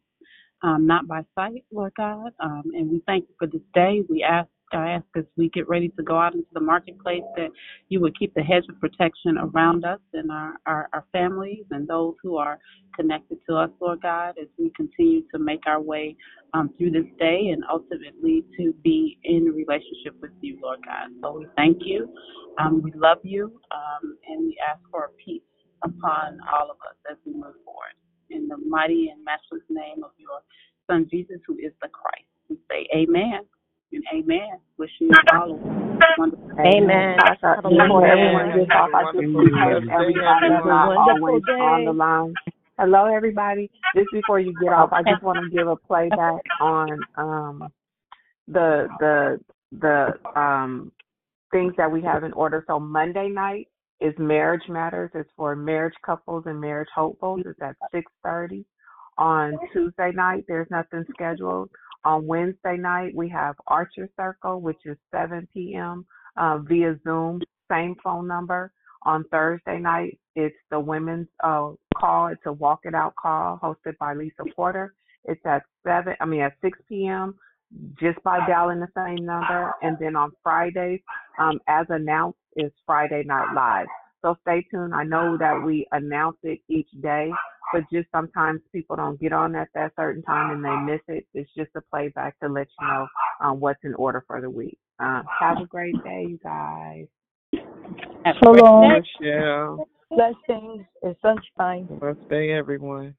um, 0.63 0.87
not 0.87 1.07
by 1.07 1.23
sight, 1.35 1.65
Lord 1.71 1.93
God. 1.97 2.33
Um, 2.41 2.65
and 2.75 2.91
we 2.91 3.03
thank 3.07 3.29
you 3.29 3.35
for 3.39 3.47
this 3.47 3.63
day. 3.75 4.03
We 4.09 4.23
ask 4.23 4.49
I 4.75 4.91
ask 4.91 5.05
as 5.17 5.25
we 5.37 5.49
get 5.51 5.69
ready 5.69 5.89
to 5.91 6.03
go 6.03 6.19
out 6.19 6.35
into 6.35 6.49
the 6.53 6.61
marketplace 6.61 7.23
that 7.37 7.49
you 7.89 8.01
would 8.01 8.19
keep 8.19 8.35
the 8.35 8.43
hedge 8.43 8.65
of 8.69 8.81
protection 8.81 9.39
around 9.39 9.85
us 9.85 10.01
and 10.13 10.31
our, 10.31 10.55
our, 10.67 10.89
our 10.93 11.05
families 11.13 11.65
and 11.71 11.87
those 11.87 12.15
who 12.23 12.37
are 12.37 12.59
connected 12.97 13.39
to 13.49 13.57
us, 13.57 13.71
Lord 13.81 14.03
God, 14.03 14.35
as 14.41 14.49
we 14.59 14.71
continue 14.77 15.23
to 15.33 15.39
make 15.39 15.61
our 15.67 15.81
way 15.81 16.17
um, 16.53 16.71
through 16.77 16.93
this 16.93 17.07
day 17.19 17.51
and 17.53 17.65
ultimately 17.71 18.45
to 18.59 18.73
be 18.83 19.19
in 19.25 19.45
relationship 19.45 20.15
with 20.21 20.33
you, 20.41 20.59
Lord 20.63 20.81
God. 20.85 21.09
So 21.23 21.39
we 21.39 21.47
thank 21.57 21.79
you. 21.85 22.13
Um, 22.59 22.83
we 22.83 22.93
love 22.95 23.19
you 23.23 23.61
um, 23.73 24.17
and 24.29 24.47
we 24.47 24.57
ask 24.69 24.81
for 24.91 25.11
peace 25.25 25.43
upon 25.83 26.39
all 26.53 26.71
of 26.71 26.77
us 26.89 26.97
as 27.11 27.17
we 27.27 27.33
move 27.33 27.55
forward. 27.65 27.95
In 28.31 28.49
the 28.49 28.57
mighty 28.57 29.11
and 29.13 29.25
matchless 29.25 29.63
name 29.69 30.03
of 30.05 30.11
your 30.19 30.41
Son 30.89 31.07
Jesus, 31.11 31.39
who 31.47 31.55
is 31.55 31.73
the 31.83 31.89
Christ, 31.89 32.27
we 32.49 32.57
say 32.71 32.87
amen 32.95 33.41
and 33.95 34.05
amen. 34.13 34.59
Wishing 34.77 35.09
you 35.09 35.15
all 35.33 35.53
a 35.53 36.15
wonderful 36.19 36.51
Amen. 36.59 37.19
Tasha, 37.19 37.63
before 37.63 38.07
everyone 38.07 38.59
gets 38.59 38.71
off, 38.75 38.91
I 38.95 39.05
just 39.13 39.35
want 39.35 39.49
to 39.49 39.93
everybody 39.93 40.49
that's 40.51 40.67
not 40.67 40.97
always 40.97 41.43
on 41.61 41.85
the 41.85 41.93
line. 41.93 42.35
Hello, 42.79 43.07
everybody. 43.07 43.71
Just 43.97 44.11
before 44.13 44.41
you 44.41 44.53
get 44.61 44.73
off, 44.73 44.93
I 44.93 45.03
just 45.03 45.23
want 45.23 45.39
to 45.39 45.57
give 45.57 45.69
a 45.69 45.77
playback 45.77 46.43
on 46.61 47.01
um 47.17 47.73
the 48.49 48.89
the 48.99 49.41
the 49.81 50.39
um 50.39 50.91
things 51.53 51.75
that 51.77 51.91
we 51.91 52.03
have 52.03 52.25
in 52.25 52.33
order. 52.33 52.65
So 52.67 52.81
Monday 52.81 53.29
night 53.29 53.69
is 54.01 54.15
Marriage 54.19 54.69
Matters. 54.69 55.11
It's 55.15 55.31
for 55.37 55.55
marriage 55.55 55.95
couples 56.05 56.45
and 56.47 56.61
marriage 56.61 56.89
hopefuls. 56.95 57.43
It's 57.47 57.61
at 57.63 57.77
six 57.93 58.11
thirty. 58.25 58.65
On 59.17 59.57
Tuesday 59.73 60.11
night, 60.13 60.45
there's 60.49 60.67
nothing 60.71 61.05
scheduled. 61.13 61.71
On 62.05 62.27
Wednesday 62.27 62.77
night, 62.77 63.13
we 63.15 63.29
have 63.31 63.57
Archer 63.67 64.09
Circle, 64.17 64.61
which 64.61 64.81
is 64.85 64.97
7 65.11 65.49
p.m. 65.53 66.05
Uh, 66.37 66.59
via 66.59 66.99
Zoom, 67.05 67.41
same 67.71 67.95
phone 68.03 68.27
number. 68.27 68.73
On 69.07 69.25
Thursday 69.31 69.79
night, 69.79 70.19
it's 70.35 70.57
the 70.71 70.81
women's 70.81 71.29
uh, 71.43 71.71
call. 71.97 72.29
It's 72.29 72.43
a 72.47 72.53
walk 72.53 72.81
it 72.85 72.95
out 72.95 73.15
call 73.17 73.59
hosted 73.63 73.97
by 73.99 74.15
Lisa 74.15 74.45
Porter. 74.57 74.95
It's 75.25 75.41
at 75.47 75.63
seven. 75.87 76.15
I 76.21 76.25
mean 76.25 76.41
at 76.41 76.55
6 76.63 76.79
p.m. 76.89 77.35
Just 77.99 78.23
by 78.23 78.47
dialing 78.47 78.81
the 78.81 78.89
same 78.97 79.25
number. 79.25 79.73
And 79.83 79.97
then 80.01 80.17
on 80.17 80.33
Fridays, 80.43 81.01
um, 81.39 81.61
as 81.69 81.87
announced, 81.89 82.39
is 82.57 82.73
Friday 82.87 83.25
Night 83.27 83.53
Live. 83.55 83.87
So 84.25 84.39
stay 84.41 84.67
tuned. 84.71 84.95
I 84.95 85.05
know 85.05 85.37
that 85.37 85.63
we 85.63 85.87
announce 85.93 86.39
it 86.45 86.61
each 86.67 86.89
day, 87.03 87.31
but 87.75 87.83
just 87.93 88.09
sometimes 88.11 88.63
people 88.73 88.97
don't 88.97 89.21
get 89.21 89.35
on 89.35 89.55
at 89.55 89.69
that 89.75 89.93
certain 89.97 90.23
time 90.23 90.51
and 90.51 90.65
they 90.65 90.93
miss 90.93 91.03
it. 91.09 91.27
It's 91.35 91.51
just 91.55 91.69
a 91.77 91.83
playback 91.83 92.41
to 92.41 92.49
let 92.49 92.69
you 92.81 92.87
know 92.87 93.07
um, 93.43 93.61
what's 93.61 93.85
in 93.85 93.93
order 93.97 94.25
for 94.27 94.41
the 94.41 94.49
week. 94.49 94.79
Um, 94.99 95.25
have 95.41 95.61
a 95.61 95.67
great 95.67 95.95
day, 96.03 96.25
you 96.27 96.41
guys. 96.43 97.05
Shalom. 98.43 99.03
Michelle. 99.21 99.87
Blessings 100.11 100.87
and 101.03 101.15
sunshine. 101.21 101.87
Blessed 102.01 102.27
day, 102.31 102.53
everyone. 102.53 103.15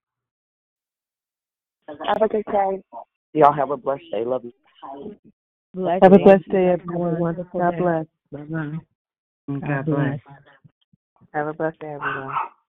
Have 1.88 2.24
a 2.24 2.28
good 2.28 2.46
day. 2.52 2.82
Y'all 3.34 3.54
have 3.54 3.70
a 3.70 3.78
blessed 3.78 4.02
day. 4.12 4.26
Love 4.26 4.44
you. 4.44 5.16
Have 6.02 6.14
a 6.14 6.18
blessed 6.18 6.50
day, 6.50 6.70
everyone. 6.70 7.20
Wonderful 7.20 7.60
God 7.60 7.72
day. 7.72 7.78
bless. 7.78 8.06
Bye-bye. 8.32 8.80
God 9.68 9.86
bless. 9.86 10.20
Have 11.36 11.48
a 11.48 11.54
blessed 11.54 11.80
day, 11.82 11.94
everyone. 11.94 12.36